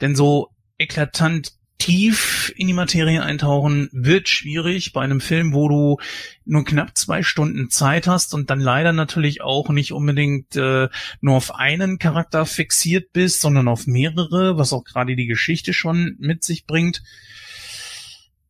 Denn 0.00 0.14
so 0.14 0.50
eklatant 0.78 1.54
tief 1.82 2.52
in 2.56 2.68
die 2.68 2.74
Materie 2.74 3.24
eintauchen 3.24 3.88
wird 3.90 4.28
schwierig 4.28 4.92
bei 4.92 5.00
einem 5.00 5.20
Film, 5.20 5.52
wo 5.52 5.68
du 5.68 5.96
nur 6.44 6.64
knapp 6.64 6.96
zwei 6.96 7.24
Stunden 7.24 7.70
Zeit 7.70 8.06
hast 8.06 8.34
und 8.34 8.50
dann 8.50 8.60
leider 8.60 8.92
natürlich 8.92 9.42
auch 9.42 9.68
nicht 9.68 9.90
unbedingt 9.90 10.54
äh, 10.54 10.88
nur 11.20 11.34
auf 11.34 11.56
einen 11.56 11.98
Charakter 11.98 12.46
fixiert 12.46 13.12
bist, 13.12 13.40
sondern 13.40 13.66
auf 13.66 13.88
mehrere, 13.88 14.56
was 14.58 14.72
auch 14.72 14.84
gerade 14.84 15.16
die 15.16 15.26
Geschichte 15.26 15.72
schon 15.72 16.14
mit 16.20 16.44
sich 16.44 16.66
bringt. 16.66 17.02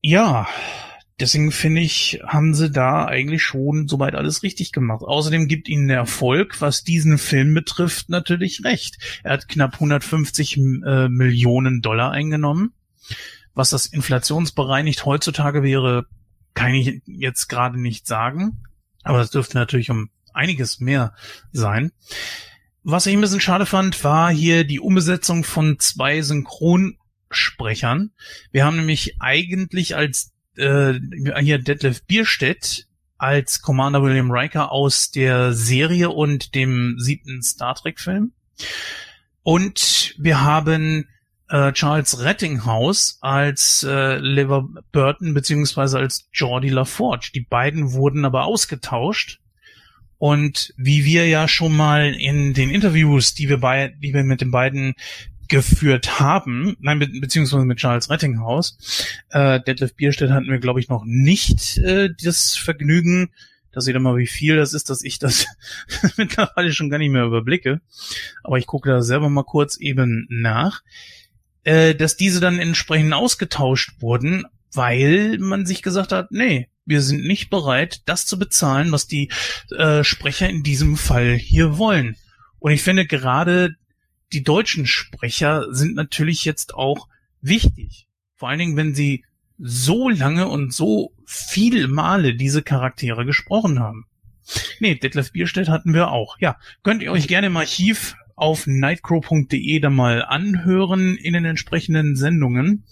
Ja, 0.02 0.46
deswegen 1.18 1.52
finde 1.52 1.80
ich, 1.80 2.20
haben 2.26 2.52
sie 2.52 2.70
da 2.70 3.06
eigentlich 3.06 3.42
schon 3.42 3.88
soweit 3.88 4.14
alles 4.14 4.42
richtig 4.42 4.72
gemacht. 4.72 5.04
Außerdem 5.04 5.48
gibt 5.48 5.70
ihnen 5.70 5.88
der 5.88 5.96
Erfolg, 5.96 6.60
was 6.60 6.84
diesen 6.84 7.16
Film 7.16 7.54
betrifft, 7.54 8.10
natürlich 8.10 8.62
recht. 8.62 8.98
Er 9.22 9.32
hat 9.32 9.48
knapp 9.48 9.72
150 9.72 10.58
äh, 10.58 11.08
Millionen 11.08 11.80
Dollar 11.80 12.10
eingenommen 12.10 12.74
was 13.54 13.70
das 13.70 13.86
inflationsbereinigt 13.86 15.04
heutzutage 15.04 15.62
wäre, 15.62 16.06
kann 16.54 16.74
ich 16.74 17.02
jetzt 17.06 17.48
gerade 17.48 17.80
nicht 17.80 18.06
sagen. 18.06 18.64
Aber 19.02 19.18
das 19.18 19.30
dürfte 19.30 19.58
natürlich 19.58 19.90
um 19.90 20.10
einiges 20.32 20.80
mehr 20.80 21.14
sein. 21.52 21.92
Was 22.82 23.06
ich 23.06 23.14
ein 23.14 23.20
bisschen 23.20 23.40
schade 23.40 23.66
fand, 23.66 24.02
war 24.04 24.32
hier 24.32 24.64
die 24.64 24.80
Umbesetzung 24.80 25.44
von 25.44 25.78
zwei 25.78 26.20
Synchronsprechern. 26.22 28.10
Wir 28.50 28.64
haben 28.64 28.76
nämlich 28.76 29.20
eigentlich 29.20 29.96
als 29.96 30.32
äh, 30.56 30.94
hier 31.40 31.58
Detlef 31.58 32.04
Bierstedt 32.04 32.88
als 33.18 33.62
Commander 33.62 34.02
William 34.02 34.32
Riker 34.32 34.72
aus 34.72 35.12
der 35.12 35.52
Serie 35.52 36.10
und 36.10 36.56
dem 36.56 36.96
siebten 36.98 37.40
Star 37.40 37.76
Trek 37.76 38.00
Film. 38.00 38.32
Und 39.44 40.14
wir 40.18 40.40
haben 40.40 41.08
äh, 41.48 41.72
Charles 41.72 42.20
Rettinghaus 42.20 43.18
als 43.20 43.82
äh, 43.82 44.16
Lever 44.18 44.68
Burton 44.92 45.34
beziehungsweise 45.34 45.98
als 45.98 46.28
Geordie 46.32 46.70
LaForge. 46.70 47.30
Die 47.34 47.40
beiden 47.40 47.92
wurden 47.92 48.24
aber 48.24 48.44
ausgetauscht. 48.44 49.40
Und 50.18 50.72
wie 50.76 51.04
wir 51.04 51.26
ja 51.26 51.48
schon 51.48 51.76
mal 51.76 52.14
in 52.14 52.54
den 52.54 52.70
Interviews, 52.70 53.34
die 53.34 53.48
wir 53.48 53.58
bei, 53.58 53.88
die 53.88 54.14
wir 54.14 54.22
mit 54.22 54.40
den 54.40 54.52
beiden 54.52 54.94
geführt 55.48 56.20
haben, 56.20 56.76
nein, 56.80 57.00
be 57.00 57.08
beziehungsweise 57.20 57.64
mit 57.64 57.78
Charles 57.78 58.08
Rettinghaus, 58.08 58.78
äh, 59.30 59.60
Detlef 59.60 59.94
Bierstedt 59.94 60.30
hatten 60.30 60.48
wir, 60.48 60.60
glaube 60.60 60.80
ich, 60.80 60.88
noch 60.88 61.02
nicht 61.04 61.76
äh, 61.78 62.08
das 62.22 62.56
Vergnügen, 62.56 63.30
da 63.72 63.80
seht 63.80 63.94
ihr 63.94 64.00
mal, 64.00 64.16
wie 64.16 64.26
viel 64.26 64.56
das 64.56 64.74
ist, 64.74 64.90
dass 64.90 65.02
ich 65.02 65.18
das 65.18 65.46
mittlerweile 66.16 66.72
schon 66.72 66.90
gar 66.90 66.98
nicht 66.98 67.10
mehr 67.10 67.24
überblicke. 67.24 67.80
Aber 68.44 68.58
ich 68.58 68.66
gucke 68.66 68.90
da 68.90 69.02
selber 69.02 69.28
mal 69.30 69.44
kurz 69.44 69.78
eben 69.78 70.26
nach 70.28 70.82
äh, 71.64 71.94
dass 71.94 72.16
diese 72.16 72.40
dann 72.40 72.58
entsprechend 72.58 73.12
ausgetauscht 73.12 74.00
wurden, 74.00 74.44
weil 74.72 75.38
man 75.38 75.66
sich 75.66 75.82
gesagt 75.82 76.12
hat, 76.12 76.30
nee, 76.30 76.68
wir 76.84 77.00
sind 77.02 77.24
nicht 77.24 77.50
bereit, 77.50 78.02
das 78.06 78.26
zu 78.26 78.38
bezahlen, 78.38 78.90
was 78.92 79.06
die 79.06 79.30
äh, 79.76 80.02
Sprecher 80.02 80.48
in 80.48 80.62
diesem 80.62 80.96
Fall 80.96 81.34
hier 81.34 81.78
wollen. 81.78 82.16
Und 82.58 82.72
ich 82.72 82.82
finde 82.82 83.06
gerade 83.06 83.76
die 84.32 84.42
deutschen 84.42 84.86
Sprecher 84.86 85.66
sind 85.70 85.94
natürlich 85.94 86.44
jetzt 86.44 86.74
auch 86.74 87.08
wichtig. 87.40 88.08
Vor 88.36 88.48
allen 88.48 88.58
Dingen, 88.58 88.76
wenn 88.76 88.94
sie 88.94 89.24
so 89.58 90.08
lange 90.08 90.48
und 90.48 90.72
so 90.72 91.12
viele 91.26 91.86
Male 91.86 92.34
diese 92.34 92.62
Charaktere 92.62 93.24
gesprochen 93.24 93.78
haben. 93.78 94.06
Nee, 94.80 94.96
Detlef 94.96 95.32
Bierstedt 95.32 95.68
hatten 95.68 95.94
wir 95.94 96.10
auch. 96.10 96.36
Ja, 96.40 96.58
könnt 96.82 97.02
ihr 97.02 97.12
euch 97.12 97.28
gerne 97.28 97.46
im 97.48 97.56
Archiv 97.56 98.16
auf 98.36 98.66
nightcrow.de 98.66 99.80
dann 99.80 99.94
mal 99.94 100.24
anhören 100.24 101.16
in 101.16 101.34
den 101.34 101.44
entsprechenden 101.44 102.16
Sendungen. 102.16 102.84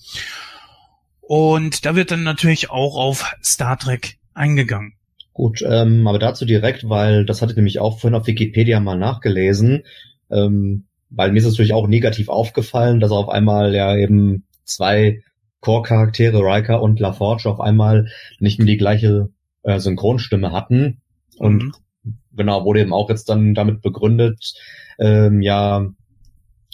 Und 1.21 1.87
da 1.87 1.95
wird 1.95 2.11
dann 2.11 2.23
natürlich 2.23 2.71
auch 2.71 2.97
auf 2.97 3.37
Star 3.43 3.79
Trek 3.79 4.19
eingegangen. 4.35 4.95
Gut, 5.33 5.63
ähm, 5.67 6.07
aber 6.07 6.19
dazu 6.19 6.45
direkt, 6.45 6.89
weil 6.89 7.25
das 7.25 7.41
hatte 7.41 7.53
ich 7.53 7.57
nämlich 7.57 7.79
auch 7.79 8.01
vorhin 8.01 8.19
auf 8.19 8.27
Wikipedia 8.27 8.81
mal 8.81 8.99
nachgelesen, 8.99 9.85
ähm, 10.31 10.87
weil 11.09 11.33
mir 11.33 11.39
ist 11.39 11.45
es 11.45 11.53
natürlich 11.53 11.73
auch 11.73 11.87
negativ 11.87 12.29
aufgefallen, 12.29 13.01
dass 13.01 13.11
auf 13.11 13.29
einmal 13.29 13.75
ja 13.75 13.97
eben 13.97 14.45
zwei 14.65 15.23
Core-Charaktere, 15.61 16.41
Riker 16.41 16.83
und 16.83 17.01
LaForge, 17.01 17.49
auf 17.49 17.61
einmal 17.61 18.09
nicht 18.39 18.59
mehr 18.59 18.67
die 18.67 18.77
gleiche 18.77 19.29
äh, 19.63 19.79
Synchronstimme 19.79 20.53
hatten. 20.53 21.01
Und 21.37 21.65
mhm. 21.65 21.73
genau, 22.35 22.65
wurde 22.65 22.81
eben 22.81 22.93
auch 22.93 23.09
jetzt 23.09 23.29
dann 23.29 23.55
damit 23.55 23.83
begründet, 23.83 24.55
ähm, 25.01 25.43
ja, 25.43 25.87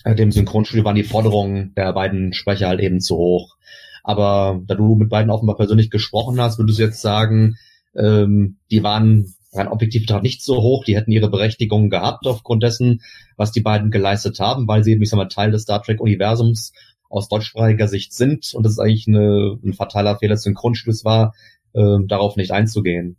äh, 0.04 0.14
dem 0.14 0.32
Synchronstudio 0.32 0.84
waren 0.84 0.96
die 0.96 1.04
Forderungen 1.04 1.72
der 1.74 1.92
beiden 1.92 2.32
Sprecher 2.32 2.68
halt 2.68 2.80
eben 2.80 3.00
zu 3.00 3.16
hoch. 3.16 3.56
Aber 4.02 4.60
da 4.66 4.74
du 4.74 4.94
mit 4.94 5.08
beiden 5.08 5.30
offenbar 5.30 5.56
persönlich 5.56 5.90
gesprochen 5.90 6.40
hast, 6.40 6.58
würdest 6.58 6.78
du 6.78 6.82
jetzt 6.84 7.00
sagen, 7.00 7.56
ähm, 7.96 8.58
die 8.70 8.82
waren 8.82 9.34
rein 9.52 9.68
objektiv 9.68 10.06
nicht 10.22 10.42
so 10.42 10.62
hoch, 10.62 10.84
die 10.84 10.96
hätten 10.96 11.12
ihre 11.12 11.30
Berechtigung 11.30 11.88
gehabt 11.88 12.26
aufgrund 12.26 12.62
dessen, 12.62 13.02
was 13.36 13.52
die 13.52 13.62
beiden 13.62 13.90
geleistet 13.90 14.38
haben, 14.38 14.68
weil 14.68 14.84
sie 14.84 14.92
eben, 14.92 15.02
ich 15.02 15.08
sag 15.08 15.16
mal, 15.16 15.26
Teil 15.26 15.50
des 15.50 15.62
Star 15.62 15.82
Trek-Universums 15.82 16.72
aus 17.08 17.28
deutschsprachiger 17.28 17.88
Sicht 17.88 18.12
sind 18.12 18.52
und 18.54 18.66
es 18.66 18.78
eigentlich 18.78 19.08
eine, 19.08 19.58
ein 19.64 19.72
fataler 19.72 20.18
Fehler 20.18 20.34
des 20.34 20.42
Synchronstudios 20.42 21.04
war, 21.04 21.34
äh, 21.72 21.98
darauf 22.06 22.36
nicht 22.36 22.50
einzugehen. 22.50 23.16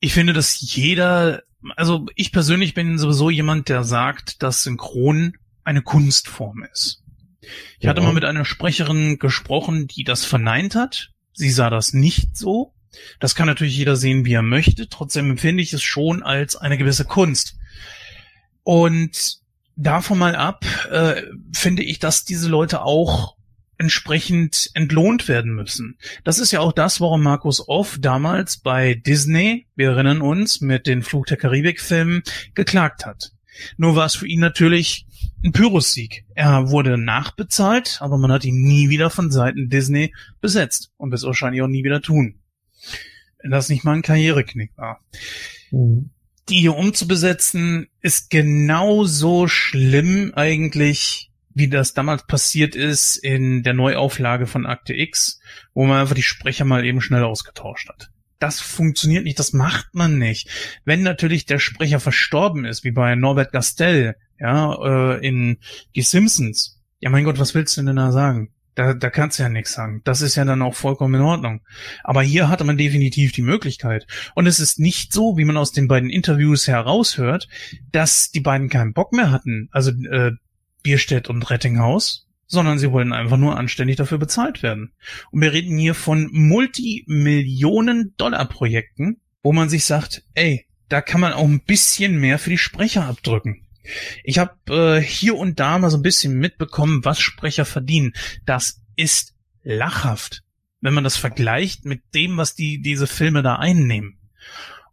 Ich 0.00 0.12
finde, 0.12 0.32
dass 0.32 0.60
jeder 0.60 1.42
also 1.76 2.06
ich 2.14 2.32
persönlich 2.32 2.74
bin 2.74 2.98
sowieso 2.98 3.30
jemand, 3.30 3.68
der 3.68 3.84
sagt, 3.84 4.42
dass 4.42 4.62
Synchron 4.62 5.36
eine 5.64 5.82
Kunstform 5.82 6.64
ist. 6.72 7.02
Ich 7.78 7.84
ja. 7.84 7.90
hatte 7.90 8.00
mal 8.00 8.12
mit 8.12 8.24
einer 8.24 8.44
Sprecherin 8.44 9.18
gesprochen, 9.18 9.86
die 9.86 10.04
das 10.04 10.24
verneint 10.24 10.74
hat. 10.74 11.10
Sie 11.32 11.50
sah 11.50 11.70
das 11.70 11.92
nicht 11.92 12.36
so. 12.36 12.74
Das 13.20 13.34
kann 13.34 13.46
natürlich 13.46 13.76
jeder 13.76 13.96
sehen, 13.96 14.24
wie 14.24 14.32
er 14.32 14.42
möchte. 14.42 14.88
Trotzdem 14.88 15.30
empfinde 15.30 15.62
ich 15.62 15.72
es 15.72 15.82
schon 15.82 16.22
als 16.22 16.56
eine 16.56 16.78
gewisse 16.78 17.04
Kunst. 17.04 17.56
Und 18.62 19.38
davon 19.76 20.18
mal 20.18 20.36
ab, 20.36 20.64
äh, 20.90 21.22
finde 21.52 21.82
ich, 21.82 21.98
dass 21.98 22.24
diese 22.24 22.48
Leute 22.48 22.82
auch 22.82 23.36
entsprechend 23.78 24.70
entlohnt 24.74 25.28
werden 25.28 25.54
müssen. 25.54 25.98
Das 26.24 26.38
ist 26.38 26.50
ja 26.50 26.60
auch 26.60 26.72
das, 26.72 27.00
warum 27.00 27.22
Markus 27.22 27.66
Off 27.68 27.96
damals 28.00 28.58
bei 28.58 28.94
Disney, 28.94 29.66
wir 29.76 29.90
erinnern 29.90 30.20
uns, 30.20 30.60
mit 30.60 30.86
den 30.86 31.02
Flug 31.02 31.26
der 31.26 31.36
Karibik-Filmen 31.36 32.22
geklagt 32.54 33.06
hat. 33.06 33.32
Nur 33.76 33.96
war 33.96 34.06
es 34.06 34.16
für 34.16 34.26
ihn 34.26 34.40
natürlich 34.40 35.06
ein 35.44 35.52
Pyrrhus-Sieg. 35.52 36.24
Er 36.34 36.70
wurde 36.70 36.98
nachbezahlt, 36.98 37.98
aber 38.00 38.18
man 38.18 38.32
hat 38.32 38.44
ihn 38.44 38.62
nie 38.62 38.88
wieder 38.88 39.10
von 39.10 39.30
Seiten 39.30 39.68
Disney 39.68 40.12
besetzt 40.40 40.90
und 40.96 41.10
wird 41.10 41.20
es 41.20 41.26
wahrscheinlich 41.26 41.62
auch 41.62 41.68
nie 41.68 41.84
wieder 41.84 42.02
tun. 42.02 42.40
Wenn 43.40 43.52
das 43.52 43.68
nicht 43.68 43.84
mal 43.84 43.94
ein 43.94 44.02
Karriereknick 44.02 44.72
war. 44.76 45.00
Mhm. 45.70 46.10
Die 46.48 46.60
hier 46.60 46.76
umzubesetzen 46.76 47.88
ist 48.00 48.30
genauso 48.30 49.48
schlimm 49.48 50.32
eigentlich 50.34 51.27
wie 51.58 51.68
das 51.68 51.92
damals 51.92 52.26
passiert 52.26 52.76
ist 52.76 53.16
in 53.16 53.62
der 53.62 53.74
Neuauflage 53.74 54.46
von 54.46 54.66
Akte 54.66 54.94
X, 54.94 55.40
wo 55.74 55.84
man 55.84 56.00
einfach 56.00 56.14
die 56.14 56.22
Sprecher 56.22 56.64
mal 56.64 56.84
eben 56.84 57.00
schnell 57.00 57.24
ausgetauscht 57.24 57.88
hat. 57.88 58.10
Das 58.38 58.60
funktioniert 58.60 59.24
nicht, 59.24 59.38
das 59.38 59.52
macht 59.52 59.94
man 59.94 60.18
nicht. 60.18 60.48
Wenn 60.84 61.02
natürlich 61.02 61.46
der 61.46 61.58
Sprecher 61.58 61.98
verstorben 61.98 62.64
ist, 62.64 62.84
wie 62.84 62.92
bei 62.92 63.16
Norbert 63.16 63.52
Gastel, 63.52 64.14
ja, 64.38 64.74
äh, 65.16 65.26
in 65.26 65.58
Die 65.96 66.02
Simpsons, 66.02 66.80
ja 67.00 67.10
mein 67.10 67.24
Gott, 67.24 67.40
was 67.40 67.54
willst 67.54 67.76
du 67.76 67.82
denn 67.82 67.96
da 67.96 68.12
sagen? 68.12 68.52
Da, 68.76 68.94
da 68.94 69.10
kannst 69.10 69.40
du 69.40 69.42
ja 69.42 69.48
nichts 69.48 69.72
sagen. 69.72 70.02
Das 70.04 70.20
ist 70.20 70.36
ja 70.36 70.44
dann 70.44 70.62
auch 70.62 70.76
vollkommen 70.76 71.16
in 71.16 71.22
Ordnung. 71.22 71.62
Aber 72.04 72.22
hier 72.22 72.48
hatte 72.48 72.62
man 72.62 72.78
definitiv 72.78 73.32
die 73.32 73.42
Möglichkeit. 73.42 74.06
Und 74.36 74.46
es 74.46 74.60
ist 74.60 74.78
nicht 74.78 75.12
so, 75.12 75.36
wie 75.36 75.44
man 75.44 75.56
aus 75.56 75.72
den 75.72 75.88
beiden 75.88 76.10
Interviews 76.10 76.68
heraushört, 76.68 77.48
dass 77.90 78.30
die 78.30 78.38
beiden 78.38 78.68
keinen 78.68 78.92
Bock 78.92 79.12
mehr 79.12 79.32
hatten. 79.32 79.68
Also 79.72 79.90
äh, 79.90 80.30
Bierstedt 80.88 81.28
und 81.28 81.50
Rettinghaus, 81.50 82.26
sondern 82.46 82.78
sie 82.78 82.90
wollen 82.90 83.12
einfach 83.12 83.36
nur 83.36 83.58
anständig 83.58 83.96
dafür 83.96 84.16
bezahlt 84.16 84.62
werden. 84.62 84.94
Und 85.30 85.42
wir 85.42 85.52
reden 85.52 85.76
hier 85.76 85.94
von 85.94 86.30
Multimillionen-Dollar-Projekten, 86.32 89.20
wo 89.42 89.52
man 89.52 89.68
sich 89.68 89.84
sagt, 89.84 90.24
ey, 90.32 90.64
da 90.88 91.02
kann 91.02 91.20
man 91.20 91.34
auch 91.34 91.44
ein 91.44 91.60
bisschen 91.60 92.18
mehr 92.18 92.38
für 92.38 92.48
die 92.48 92.56
Sprecher 92.56 93.04
abdrücken. 93.04 93.66
Ich 94.24 94.38
habe 94.38 94.54
äh, 94.70 95.02
hier 95.02 95.36
und 95.36 95.60
da 95.60 95.78
mal 95.78 95.90
so 95.90 95.98
ein 95.98 96.02
bisschen 96.02 96.38
mitbekommen, 96.38 97.04
was 97.04 97.20
Sprecher 97.20 97.66
verdienen. 97.66 98.14
Das 98.46 98.80
ist 98.96 99.34
lachhaft, 99.62 100.42
wenn 100.80 100.94
man 100.94 101.04
das 101.04 101.18
vergleicht 101.18 101.84
mit 101.84 102.00
dem, 102.14 102.38
was 102.38 102.54
die 102.54 102.80
diese 102.80 103.06
Filme 103.06 103.42
da 103.42 103.56
einnehmen. 103.56 104.18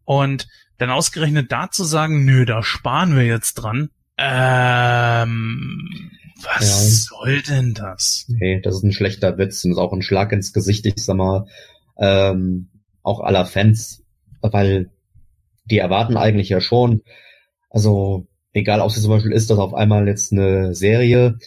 Und 0.04 0.50
dann 0.78 0.90
ausgerechnet 0.90 1.54
da 1.54 1.72
zu 1.72 1.86
sagen, 1.86 2.26
nö, 2.26 2.44
da 2.44 2.64
sparen 2.64 3.16
wir 3.16 3.24
jetzt 3.24 3.54
dran, 3.54 3.92
ähm, 4.18 6.12
was 6.44 7.10
ja. 7.10 7.18
soll 7.18 7.42
denn 7.42 7.74
das? 7.74 8.26
Nee, 8.28 8.62
das 8.62 8.76
ist 8.76 8.84
ein 8.84 8.92
schlechter 8.92 9.38
Witz 9.38 9.64
und 9.66 9.72
ist 9.72 9.78
auch 9.78 9.94
ein 9.94 10.02
Schlag 10.02 10.32
ins 10.32 10.54
Gesicht, 10.54 10.86
ich 10.86 10.98
sag 10.98 11.16
mal, 11.16 11.48
ähm, 11.98 12.68
auch 13.04 13.20
aller 13.20 13.46
Fans, 13.46 14.04
weil 14.42 14.92
die 15.66 15.80
erwarten 15.80 16.18
eigentlich 16.18 16.50
ja 16.50 16.62
schon, 16.62 17.02
also 17.70 18.28
egal, 18.54 18.82
ob 18.82 18.90
es 18.90 19.02
zum 19.02 19.12
Beispiel 19.12 19.32
ist, 19.32 19.50
dass 19.50 19.58
auf 19.58 19.74
einmal 19.74 20.08
jetzt 20.08 20.32
eine 20.32 20.76
Serie, 20.76 21.38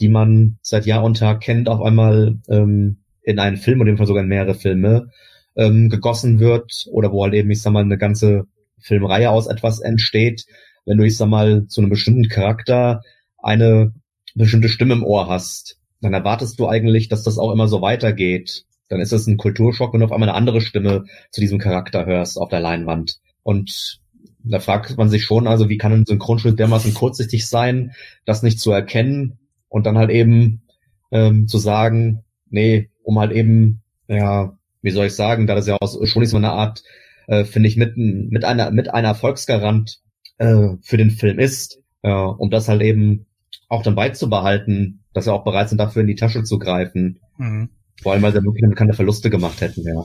die 0.00 0.08
man 0.08 0.58
seit 0.62 0.86
Jahr 0.86 1.02
und 1.04 1.18
Tag 1.18 1.40
kennt, 1.40 1.68
auf 1.68 1.80
einmal 1.80 2.38
ähm, 2.48 2.98
in 3.22 3.38
einen 3.38 3.56
Film, 3.56 3.80
oder 3.80 3.90
in 3.90 3.94
dem 3.94 3.98
Fall 3.98 4.06
sogar 4.06 4.22
in 4.22 4.28
mehrere 4.28 4.54
Filme, 4.54 5.10
ähm, 5.56 5.88
gegossen 5.88 6.40
wird, 6.40 6.86
oder 6.90 7.12
wo 7.12 7.24
halt 7.24 7.34
eben, 7.34 7.50
ich 7.50 7.62
sag 7.62 7.72
mal, 7.72 7.82
eine 7.82 7.98
ganze 7.98 8.46
Filmreihe 8.78 9.30
aus 9.30 9.46
etwas 9.46 9.80
entsteht, 9.80 10.46
wenn 10.88 10.96
du, 10.96 11.04
ich 11.04 11.16
sag 11.16 11.28
mal, 11.28 11.66
zu 11.66 11.80
einem 11.80 11.90
bestimmten 11.90 12.28
Charakter 12.28 13.02
eine 13.36 13.92
bestimmte 14.34 14.70
Stimme 14.70 14.94
im 14.94 15.04
Ohr 15.04 15.28
hast, 15.28 15.78
dann 16.00 16.14
erwartest 16.14 16.58
du 16.58 16.66
eigentlich, 16.66 17.08
dass 17.08 17.22
das 17.22 17.38
auch 17.38 17.52
immer 17.52 17.68
so 17.68 17.82
weitergeht. 17.82 18.64
Dann 18.88 19.00
ist 19.00 19.12
es 19.12 19.26
ein 19.26 19.36
Kulturschock, 19.36 19.92
wenn 19.92 20.00
du 20.00 20.06
auf 20.06 20.12
einmal 20.12 20.30
eine 20.30 20.38
andere 20.38 20.62
Stimme 20.62 21.04
zu 21.30 21.42
diesem 21.42 21.58
Charakter 21.58 22.06
hörst 22.06 22.38
auf 22.38 22.48
der 22.48 22.60
Leinwand. 22.60 23.18
Und 23.42 24.00
da 24.44 24.60
fragt 24.60 24.96
man 24.96 25.10
sich 25.10 25.24
schon, 25.24 25.46
also 25.46 25.68
wie 25.68 25.76
kann 25.76 25.92
ein 25.92 26.06
Synchronschnitt 26.06 26.58
dermaßen 26.58 26.94
kurzsichtig 26.94 27.46
sein, 27.46 27.92
das 28.24 28.42
nicht 28.42 28.58
zu 28.58 28.70
erkennen 28.72 29.38
und 29.68 29.84
dann 29.84 29.98
halt 29.98 30.10
eben 30.10 30.62
ähm, 31.10 31.48
zu 31.48 31.58
sagen, 31.58 32.24
nee, 32.48 32.88
um 33.02 33.18
halt 33.18 33.32
eben, 33.32 33.82
ja, 34.06 34.56
wie 34.80 34.90
soll 34.90 35.06
ich 35.06 35.14
sagen, 35.14 35.46
da 35.46 35.54
das 35.54 35.66
ja 35.66 35.76
auch 35.78 36.06
schon 36.06 36.22
ist 36.22 36.30
so 36.30 36.38
eine 36.38 36.52
Art, 36.52 36.82
äh, 37.26 37.44
finde 37.44 37.68
ich, 37.68 37.76
mit, 37.76 37.98
mit 37.98 38.44
einer 38.44 38.70
mit 38.70 38.88
einer 38.94 39.08
Erfolgsgarant 39.08 40.00
äh, 40.38 40.76
für 40.82 40.96
den 40.96 41.10
Film 41.10 41.38
ist, 41.38 41.80
äh, 42.02 42.10
um 42.10 42.50
das 42.50 42.68
halt 42.68 42.82
eben 42.82 43.26
auch 43.68 43.82
dann 43.82 43.94
beizubehalten, 43.94 45.04
dass 45.12 45.24
sie 45.24 45.32
auch 45.32 45.44
bereit 45.44 45.68
sind, 45.68 45.78
dafür 45.78 46.02
in 46.02 46.08
die 46.08 46.14
Tasche 46.14 46.42
zu 46.42 46.58
greifen. 46.58 47.20
Mhm. 47.36 47.70
Vor 48.02 48.12
allem, 48.12 48.22
weil 48.22 48.32
sie 48.32 48.42
wirklich 48.42 48.74
keine 48.76 48.94
Verluste 48.94 49.30
gemacht 49.30 49.60
hätten, 49.60 49.82
ja. 49.82 50.04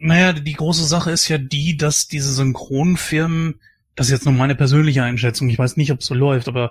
Naja, 0.00 0.32
die 0.32 0.52
große 0.52 0.84
Sache 0.84 1.10
ist 1.10 1.28
ja 1.28 1.38
die, 1.38 1.76
dass 1.76 2.08
diese 2.08 2.32
Synchronfirmen, 2.32 3.60
das 3.94 4.06
ist 4.06 4.12
jetzt 4.12 4.24
nur 4.24 4.34
meine 4.34 4.54
persönliche 4.54 5.02
Einschätzung, 5.02 5.48
ich 5.48 5.58
weiß 5.58 5.76
nicht, 5.76 5.92
ob 5.92 6.00
es 6.00 6.06
so 6.06 6.14
läuft, 6.14 6.48
aber 6.48 6.70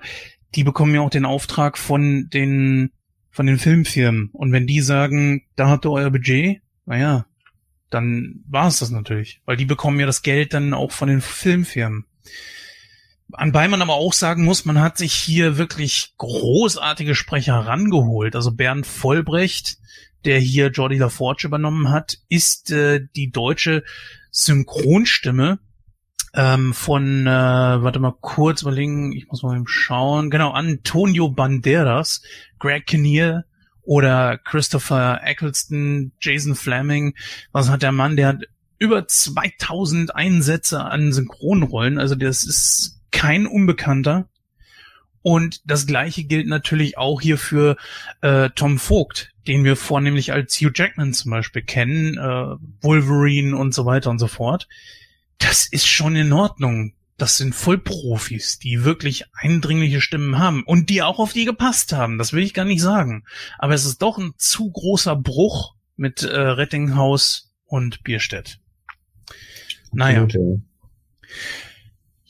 die 0.55 0.63
bekommen 0.63 0.93
ja 0.93 1.01
auch 1.01 1.09
den 1.09 1.25
Auftrag 1.25 1.77
von 1.77 2.29
den 2.31 2.91
von 3.33 3.47
den 3.47 3.57
Filmfirmen. 3.57 4.29
Und 4.31 4.51
wenn 4.51 4.67
die 4.67 4.81
sagen, 4.81 5.43
da 5.55 5.67
habt 5.67 5.85
ihr 5.85 5.91
euer 5.91 6.11
Budget, 6.11 6.61
naja, 6.85 7.25
dann 7.89 8.43
war 8.47 8.67
es 8.67 8.79
das 8.79 8.91
natürlich. 8.91 9.41
Weil 9.45 9.57
die 9.57 9.65
bekommen 9.65 9.99
ja 9.99 10.05
das 10.05 10.21
Geld 10.21 10.53
dann 10.53 10.73
auch 10.73 10.91
von 10.91 11.09
den 11.09 11.21
Filmfirmen. 11.21 12.05
Anbei 13.33 13.67
man 13.67 13.81
aber 13.81 13.93
auch 13.93 14.13
sagen 14.13 14.45
muss, 14.45 14.65
man 14.65 14.79
hat 14.79 14.97
sich 14.97 15.13
hier 15.13 15.57
wirklich 15.57 16.13
großartige 16.17 17.15
Sprecher 17.15 17.55
rangeholt. 17.55 18.35
Also 18.35 18.51
Bernd 18.51 18.85
Vollbrecht, 18.85 19.77
der 20.25 20.39
hier 20.39 20.67
Jordi 20.67 20.97
LaForge 20.97 21.47
übernommen 21.47 21.89
hat, 21.89 22.17
ist 22.29 22.71
äh, 22.71 23.01
die 23.15 23.31
deutsche 23.31 23.83
Synchronstimme 24.31 25.59
ähm, 26.33 26.73
von, 26.73 27.27
äh, 27.27 27.29
warte 27.29 27.99
mal 27.99 28.15
kurz 28.19 28.63
überlegen, 28.63 29.11
ich 29.11 29.27
muss 29.27 29.43
mal 29.43 29.55
eben 29.55 29.67
schauen, 29.67 30.29
genau, 30.29 30.51
Antonio 30.51 31.29
Banderas, 31.29 32.21
Greg 32.59 32.87
Kinnear 32.87 33.45
oder 33.83 34.37
Christopher 34.37 35.21
Eccleston, 35.23 36.13
Jason 36.19 36.55
Fleming. 36.55 37.15
Was 37.51 37.69
hat 37.69 37.83
der 37.83 37.91
Mann? 37.91 38.15
Der 38.15 38.27
hat 38.29 38.43
über 38.79 39.07
2000 39.07 40.15
Einsätze 40.15 40.83
an 40.83 41.13
Synchronrollen, 41.13 41.99
also 41.99 42.15
das 42.15 42.43
ist 42.43 42.99
kein 43.13 43.47
Unbekannter. 43.47 44.27
Und 45.21 45.61
das 45.63 45.87
gleiche 45.87 46.25
gilt 46.25 46.47
natürlich 46.47 46.97
auch 46.97 47.21
hier 47.21 47.37
für 47.37 47.77
äh, 48.19 48.49
Tom 48.55 48.77
Vogt, 48.77 49.31
den 49.47 49.63
wir 49.63 49.77
vornehmlich 49.77 50.33
als 50.33 50.57
Hugh 50.57 50.73
Jackman 50.75 51.13
zum 51.13 51.31
Beispiel 51.31 51.61
kennen, 51.61 52.17
äh, 52.17 52.55
Wolverine 52.81 53.55
und 53.55 53.73
so 53.73 53.85
weiter 53.85 54.09
und 54.09 54.19
so 54.19 54.27
fort. 54.27 54.67
Das 55.37 55.65
ist 55.65 55.87
schon 55.87 56.17
in 56.17 56.33
Ordnung. 56.33 56.93
Das 57.15 57.37
sind 57.37 57.55
Vollprofis, 57.55 58.59
die 58.59 58.83
wirklich 58.83 59.25
eindringliche 59.33 60.01
Stimmen 60.01 60.39
haben 60.39 60.63
und 60.63 60.89
die 60.89 61.01
auch 61.03 61.19
auf 61.19 61.31
die 61.31 61.45
gepasst 61.45 61.93
haben. 61.93 62.17
Das 62.17 62.33
will 62.33 62.43
ich 62.43 62.53
gar 62.53 62.65
nicht 62.65 62.81
sagen. 62.81 63.23
Aber 63.57 63.73
es 63.73 63.85
ist 63.85 64.01
doch 64.01 64.17
ein 64.17 64.33
zu 64.37 64.69
großer 64.71 65.15
Bruch 65.15 65.75
mit 65.95 66.23
äh, 66.23 66.37
Rettinghaus 66.37 67.53
und 67.65 68.03
Bierstedt. 68.03 68.59
Naja. 69.93 70.27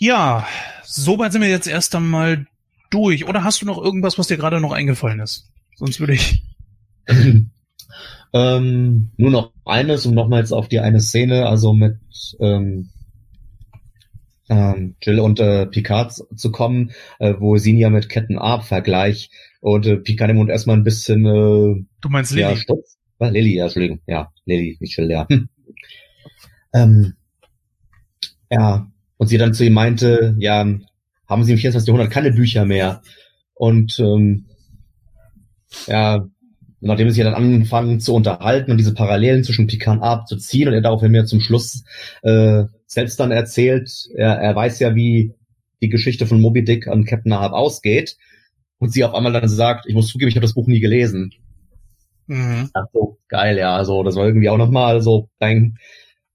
Ja, 0.03 0.45
soweit 0.84 1.31
sind 1.31 1.43
wir 1.43 1.49
jetzt 1.49 1.65
erst 1.65 1.95
einmal 1.95 2.45
durch. 2.89 3.25
Oder 3.25 3.45
hast 3.45 3.61
du 3.61 3.65
noch 3.65 3.81
irgendwas, 3.81 4.17
was 4.17 4.27
dir 4.27 4.35
gerade 4.35 4.59
noch 4.59 4.73
eingefallen 4.73 5.21
ist? 5.21 5.49
Sonst 5.77 6.01
würde 6.01 6.15
ich. 6.15 6.43
ähm, 8.34 9.11
nur 9.15 9.31
noch 9.31 9.53
eines, 9.63 10.05
um 10.05 10.13
nochmals 10.13 10.51
auf 10.51 10.67
die 10.67 10.81
eine 10.81 10.99
Szene, 10.99 11.47
also 11.47 11.71
mit 11.71 11.99
ähm, 12.41 12.89
ähm, 14.49 14.95
Jill 15.01 15.21
und 15.21 15.39
äh, 15.39 15.67
Picard 15.67 16.11
zu 16.35 16.51
kommen, 16.51 16.91
äh, 17.19 17.35
wo 17.39 17.55
sie 17.55 17.69
ihn 17.69 17.77
ja 17.77 17.89
mit 17.89 18.09
Captain 18.09 18.38
Arp 18.38 18.65
vergleicht 18.65 19.31
und 19.61 19.85
äh, 19.85 19.95
Picard 19.95 20.31
im 20.31 20.35
Mund 20.35 20.49
erstmal 20.49 20.75
ein 20.75 20.84
bisschen 20.84 21.25
äh, 21.25 21.85
Du 22.01 22.09
meinst 22.09 22.34
Lilly? 22.34 22.41
Ja, 22.41 22.57
Stutz. 22.57 22.97
Äh, 23.19 23.30
Lilly, 23.30 23.55
ja, 23.55 23.63
Entschuldigung. 23.63 24.01
Ja, 24.05 24.34
Lilly, 24.43 24.75
nicht 24.81 24.97
Jill, 24.97 25.09
ja. 25.09 25.25
ähm, 26.73 27.13
ja, 28.51 28.89
und 29.18 29.27
sie 29.27 29.38
dann 29.38 29.53
zu 29.53 29.65
ihm 29.65 29.73
meinte, 29.73 30.35
ja, 30.40 30.65
haben 31.27 31.44
sie 31.44 31.53
im 31.53 31.57
24. 31.57 31.88
Jahrhundert 31.88 32.11
keine 32.11 32.31
Bücher 32.31 32.65
mehr. 32.65 33.02
Und 33.53 33.99
ähm, 33.99 34.45
ja, 35.88 36.26
nachdem 36.81 37.10
sie 37.10 37.23
dann 37.23 37.34
anfangen 37.34 37.99
zu 37.99 38.14
unterhalten 38.14 38.72
und 38.72 38.77
diese 38.77 38.94
Parallelen 38.94 39.44
zwischen 39.44 39.68
Picard 39.68 40.02
abzuziehen 40.02 40.68
und 40.68 40.73
er 40.73 40.81
daraufhin 40.81 41.11
mir 41.11 41.26
zum 41.26 41.40
Schluss 41.40 41.84
äh, 42.23 42.65
selbst 42.85 43.19
dann 43.19 43.31
erzählt, 43.31 43.90
er, 44.15 44.34
er 44.35 44.56
weiß 44.56 44.80
ja, 44.80 44.95
wie 44.95 45.34
die 45.81 45.90
Geschichte 45.90 46.27
von 46.27 46.41
Moby 46.41 46.64
Dick 46.64 46.88
an 46.88 47.06
Captain 47.06 47.34
Ahab 47.34 47.53
ausgeht. 47.53 48.18
Und 48.80 48.91
sie 48.91 49.03
auf 49.03 49.14
einmal 49.14 49.31
dann 49.31 49.48
sagt, 49.48 49.85
ich 49.88 49.95
muss 49.95 50.07
zugeben, 50.07 50.30
ich 50.30 50.35
habe 50.35 50.45
das 50.45 50.56
Buch 50.56 50.68
nie 50.68 50.81
gelesen. 50.81 51.31
Mhm. 52.27 52.69
Ach 52.73 52.85
so, 52.91 53.18
geil, 53.27 53.57
ja. 53.57 53.76
Also 53.76 54.03
das 54.03 54.15
war 54.15 54.26
irgendwie 54.26 54.49
auch 54.49 54.57
nochmal 54.57 55.02
so 55.02 55.30
ein, 55.40 55.77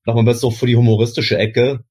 nochmal 0.07 0.25
besser 0.25 0.41
so 0.41 0.51
für 0.51 0.67
die 0.67 0.77
humoristische 0.77 1.37
Ecke. 1.37 1.85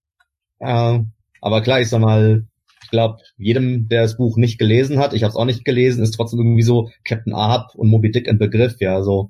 Äh, 0.60 1.00
aber 1.42 1.62
klar, 1.62 1.82
ich 1.82 1.90
sag 1.90 2.02
mal, 2.02 2.46
ich 2.84 2.90
glaube, 2.90 3.20
jedem, 3.38 3.90
der 3.90 4.04
das 4.04 4.18
Buch 4.18 4.38
nicht 4.38 4.58
gelesen 4.58 5.00
hat, 5.00 5.14
ich 5.14 5.24
habe 5.24 5.32
es 5.32 5.36
auch 5.36 5.46
nicht 5.46 5.66
gelesen, 5.66 6.04
ist 6.04 6.12
trotzdem 6.12 6.40
irgendwie 6.40 6.64
so 6.64 6.90
Captain 7.04 7.34
Ahab 7.34 7.76
und 7.76 7.90
Moby 7.90 8.12
Dick 8.12 8.30
ein 8.30 8.38
Begriff, 8.38 8.76
ja, 8.80 9.02
so. 9.04 9.30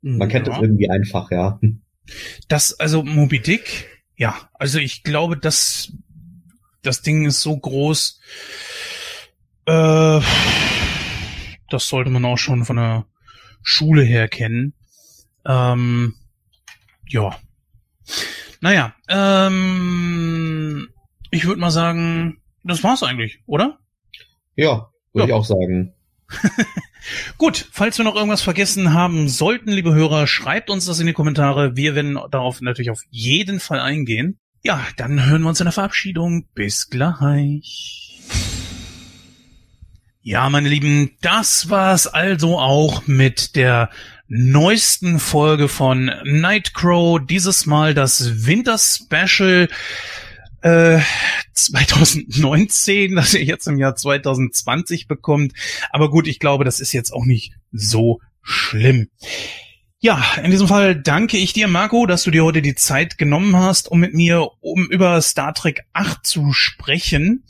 Man 0.00 0.28
kennt 0.28 0.46
das 0.46 0.60
irgendwie 0.60 0.90
einfach, 0.90 1.30
ja. 1.30 1.58
Das, 2.48 2.78
also 2.78 3.02
Moby 3.02 3.40
Dick, 3.40 3.86
ja, 4.16 4.36
also 4.52 4.78
ich 4.78 5.02
glaube, 5.02 5.38
dass 5.38 5.92
das 6.82 7.00
Ding 7.00 7.24
ist 7.24 7.40
so 7.40 7.56
groß, 7.56 8.20
äh, 9.66 10.20
das 11.70 11.88
sollte 11.88 12.10
man 12.10 12.24
auch 12.24 12.36
schon 12.36 12.64
von 12.64 12.76
der 12.76 13.06
Schule 13.62 14.02
her 14.02 14.28
kennen. 14.28 14.74
Ähm, 15.46 16.14
ja. 17.08 17.36
Naja, 18.64 18.94
ähm, 19.10 20.88
ich 21.30 21.44
würde 21.44 21.60
mal 21.60 21.70
sagen, 21.70 22.40
das 22.62 22.82
war's 22.82 23.02
eigentlich, 23.02 23.40
oder? 23.44 23.78
Ja, 24.56 24.88
würde 25.12 25.18
ja. 25.18 25.26
ich 25.26 25.32
auch 25.34 25.44
sagen. 25.44 25.92
Gut, 27.36 27.68
falls 27.70 27.98
wir 27.98 28.06
noch 28.06 28.14
irgendwas 28.14 28.40
vergessen 28.40 28.94
haben 28.94 29.28
sollten, 29.28 29.70
liebe 29.70 29.92
Hörer, 29.92 30.26
schreibt 30.26 30.70
uns 30.70 30.86
das 30.86 30.98
in 30.98 31.06
die 31.06 31.12
Kommentare. 31.12 31.76
Wir 31.76 31.94
werden 31.94 32.18
darauf 32.30 32.62
natürlich 32.62 32.90
auf 32.90 33.02
jeden 33.10 33.60
Fall 33.60 33.80
eingehen. 33.80 34.38
Ja, 34.62 34.80
dann 34.96 35.26
hören 35.26 35.42
wir 35.42 35.50
uns 35.50 35.60
in 35.60 35.66
der 35.66 35.72
Verabschiedung. 35.72 36.46
Bis 36.54 36.88
gleich. 36.88 38.22
Ja, 40.22 40.48
meine 40.48 40.70
Lieben, 40.70 41.18
das 41.20 41.68
war's 41.68 42.06
also 42.06 42.58
auch 42.58 43.06
mit 43.06 43.56
der 43.56 43.90
neuesten 44.28 45.18
Folge 45.18 45.68
von 45.68 46.10
Nightcrow. 46.24 47.20
Dieses 47.24 47.66
Mal 47.66 47.94
das 47.94 48.46
Winter 48.46 48.78
Special. 48.78 49.68
2019, 51.52 53.12
äh, 53.12 53.14
das 53.16 53.34
ihr 53.34 53.44
jetzt 53.44 53.66
im 53.66 53.76
Jahr 53.78 53.96
2020 53.96 55.08
bekommt. 55.08 55.52
Aber 55.90 56.08
gut, 56.08 56.26
ich 56.26 56.38
glaube, 56.38 56.64
das 56.64 56.80
ist 56.80 56.94
jetzt 56.94 57.12
auch 57.12 57.26
nicht 57.26 57.52
so 57.70 58.20
schlimm. 58.40 59.08
Ja, 59.98 60.22
in 60.42 60.50
diesem 60.50 60.68
Fall 60.68 60.96
danke 60.96 61.36
ich 61.36 61.52
dir, 61.52 61.68
Marco, 61.68 62.06
dass 62.06 62.24
du 62.24 62.30
dir 62.30 62.44
heute 62.44 62.62
die 62.62 62.74
Zeit 62.74 63.18
genommen 63.18 63.56
hast, 63.56 63.90
um 63.90 64.00
mit 64.00 64.14
mir 64.14 64.50
um 64.60 64.86
über 64.90 65.20
Star 65.20 65.52
Trek 65.54 65.84
8 65.92 66.26
zu 66.26 66.52
sprechen. 66.52 67.44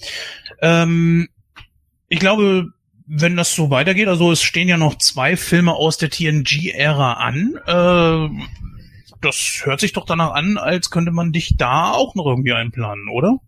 Ähm, 0.61 1.29
ich 2.09 2.21
glaube, 2.21 2.73
wenn 3.07 3.37
das 3.37 3.55
so 3.55 3.71
weitergeht, 3.71 4.09
also 4.09 4.33
es 4.33 4.43
stehen 4.43 4.69
ja 4.69 4.77
noch 4.77 4.97
zwei 4.99 5.37
Filme 5.37 5.75
aus 5.75 5.99
der 5.99 6.11
TNG-Ära 6.11 7.15
an. 7.15 7.55
Äh, 7.67 8.43
das 9.21 9.63
hört 9.65 9.81
sich 9.81 9.93
doch 9.93 10.05
danach 10.05 10.33
an, 10.33 10.59
als 10.59 10.91
könnte 10.91 11.11
man 11.11 11.33
dich 11.33 11.57
da 11.57 11.93
auch 11.93 12.15
noch 12.15 12.27
irgendwie 12.27 12.53
einplanen, 12.53 13.09
oder? 13.09 13.39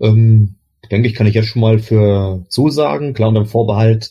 Ähm, 0.00 0.56
denke 0.90 1.08
ich, 1.08 1.14
kann 1.14 1.26
ich 1.26 1.34
jetzt 1.34 1.48
schon 1.48 1.62
mal 1.62 1.78
für 1.78 2.44
zusagen. 2.48 3.14
Klar, 3.14 3.30
unter 3.30 3.42
dem 3.42 3.48
Vorbehalt, 3.48 4.10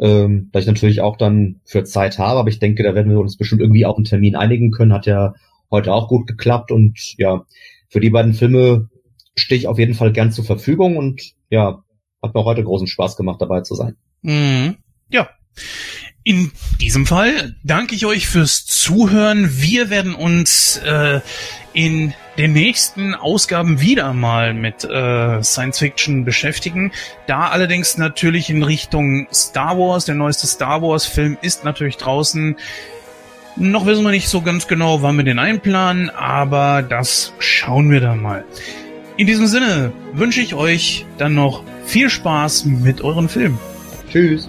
ähm, 0.00 0.50
da 0.52 0.58
ich 0.58 0.66
natürlich 0.66 1.00
auch 1.00 1.16
dann 1.16 1.60
für 1.64 1.84
Zeit 1.84 2.18
habe, 2.18 2.40
aber 2.40 2.48
ich 2.48 2.58
denke, 2.58 2.82
da 2.82 2.94
werden 2.94 3.10
wir 3.10 3.20
uns 3.20 3.36
bestimmt 3.36 3.60
irgendwie 3.60 3.86
auch 3.86 3.96
einen 3.96 4.04
Termin 4.04 4.36
einigen 4.36 4.70
können. 4.70 4.92
Hat 4.92 5.06
ja 5.06 5.34
heute 5.70 5.92
auch 5.92 6.08
gut 6.08 6.26
geklappt 6.26 6.70
und 6.70 7.14
ja, 7.18 7.44
für 7.88 8.00
die 8.00 8.10
beiden 8.10 8.34
Filme 8.34 8.88
stehe 9.36 9.58
ich 9.58 9.66
auf 9.66 9.78
jeden 9.78 9.94
Fall 9.94 10.12
gern 10.12 10.32
zur 10.32 10.44
Verfügung 10.44 10.96
und 10.96 11.34
ja, 11.50 11.83
hat 12.24 12.34
mir 12.34 12.40
auch 12.40 12.46
heute 12.46 12.64
großen 12.64 12.86
Spaß 12.86 13.16
gemacht, 13.16 13.40
dabei 13.40 13.60
zu 13.60 13.74
sein. 13.74 13.96
Mhm. 14.22 14.76
Ja. 15.08 15.28
In 16.26 16.52
diesem 16.80 17.06
Fall 17.06 17.54
danke 17.64 17.94
ich 17.94 18.06
euch 18.06 18.26
fürs 18.26 18.64
Zuhören. 18.64 19.60
Wir 19.60 19.90
werden 19.90 20.14
uns 20.14 20.78
äh, 20.78 21.20
in 21.74 22.14
den 22.38 22.54
nächsten 22.54 23.14
Ausgaben 23.14 23.80
wieder 23.80 24.14
mal 24.14 24.54
mit 24.54 24.84
äh, 24.84 25.42
Science 25.42 25.78
Fiction 25.78 26.24
beschäftigen. 26.24 26.92
Da 27.26 27.48
allerdings 27.48 27.98
natürlich 27.98 28.48
in 28.48 28.62
Richtung 28.62 29.28
Star 29.32 29.78
Wars. 29.78 30.06
Der 30.06 30.14
neueste 30.14 30.46
Star 30.46 30.80
Wars 30.80 31.04
Film 31.04 31.36
ist 31.42 31.62
natürlich 31.62 31.98
draußen. 31.98 32.56
Noch 33.56 33.84
wissen 33.84 34.02
wir 34.02 34.10
nicht 34.10 34.28
so 34.28 34.40
ganz 34.40 34.66
genau, 34.66 35.02
wann 35.02 35.16
wir 35.16 35.24
den 35.24 35.38
einplanen, 35.38 36.10
aber 36.10 36.82
das 36.82 37.34
schauen 37.38 37.90
wir 37.90 38.00
dann 38.00 38.20
mal. 38.20 38.44
In 39.16 39.28
diesem 39.28 39.46
Sinne 39.46 39.92
wünsche 40.12 40.40
ich 40.40 40.54
euch 40.54 41.06
dann 41.18 41.34
noch 41.34 41.62
viel 41.84 42.10
Spaß 42.10 42.64
mit 42.64 43.02
euren 43.02 43.28
Filmen. 43.28 43.58
Tschüss. 44.10 44.48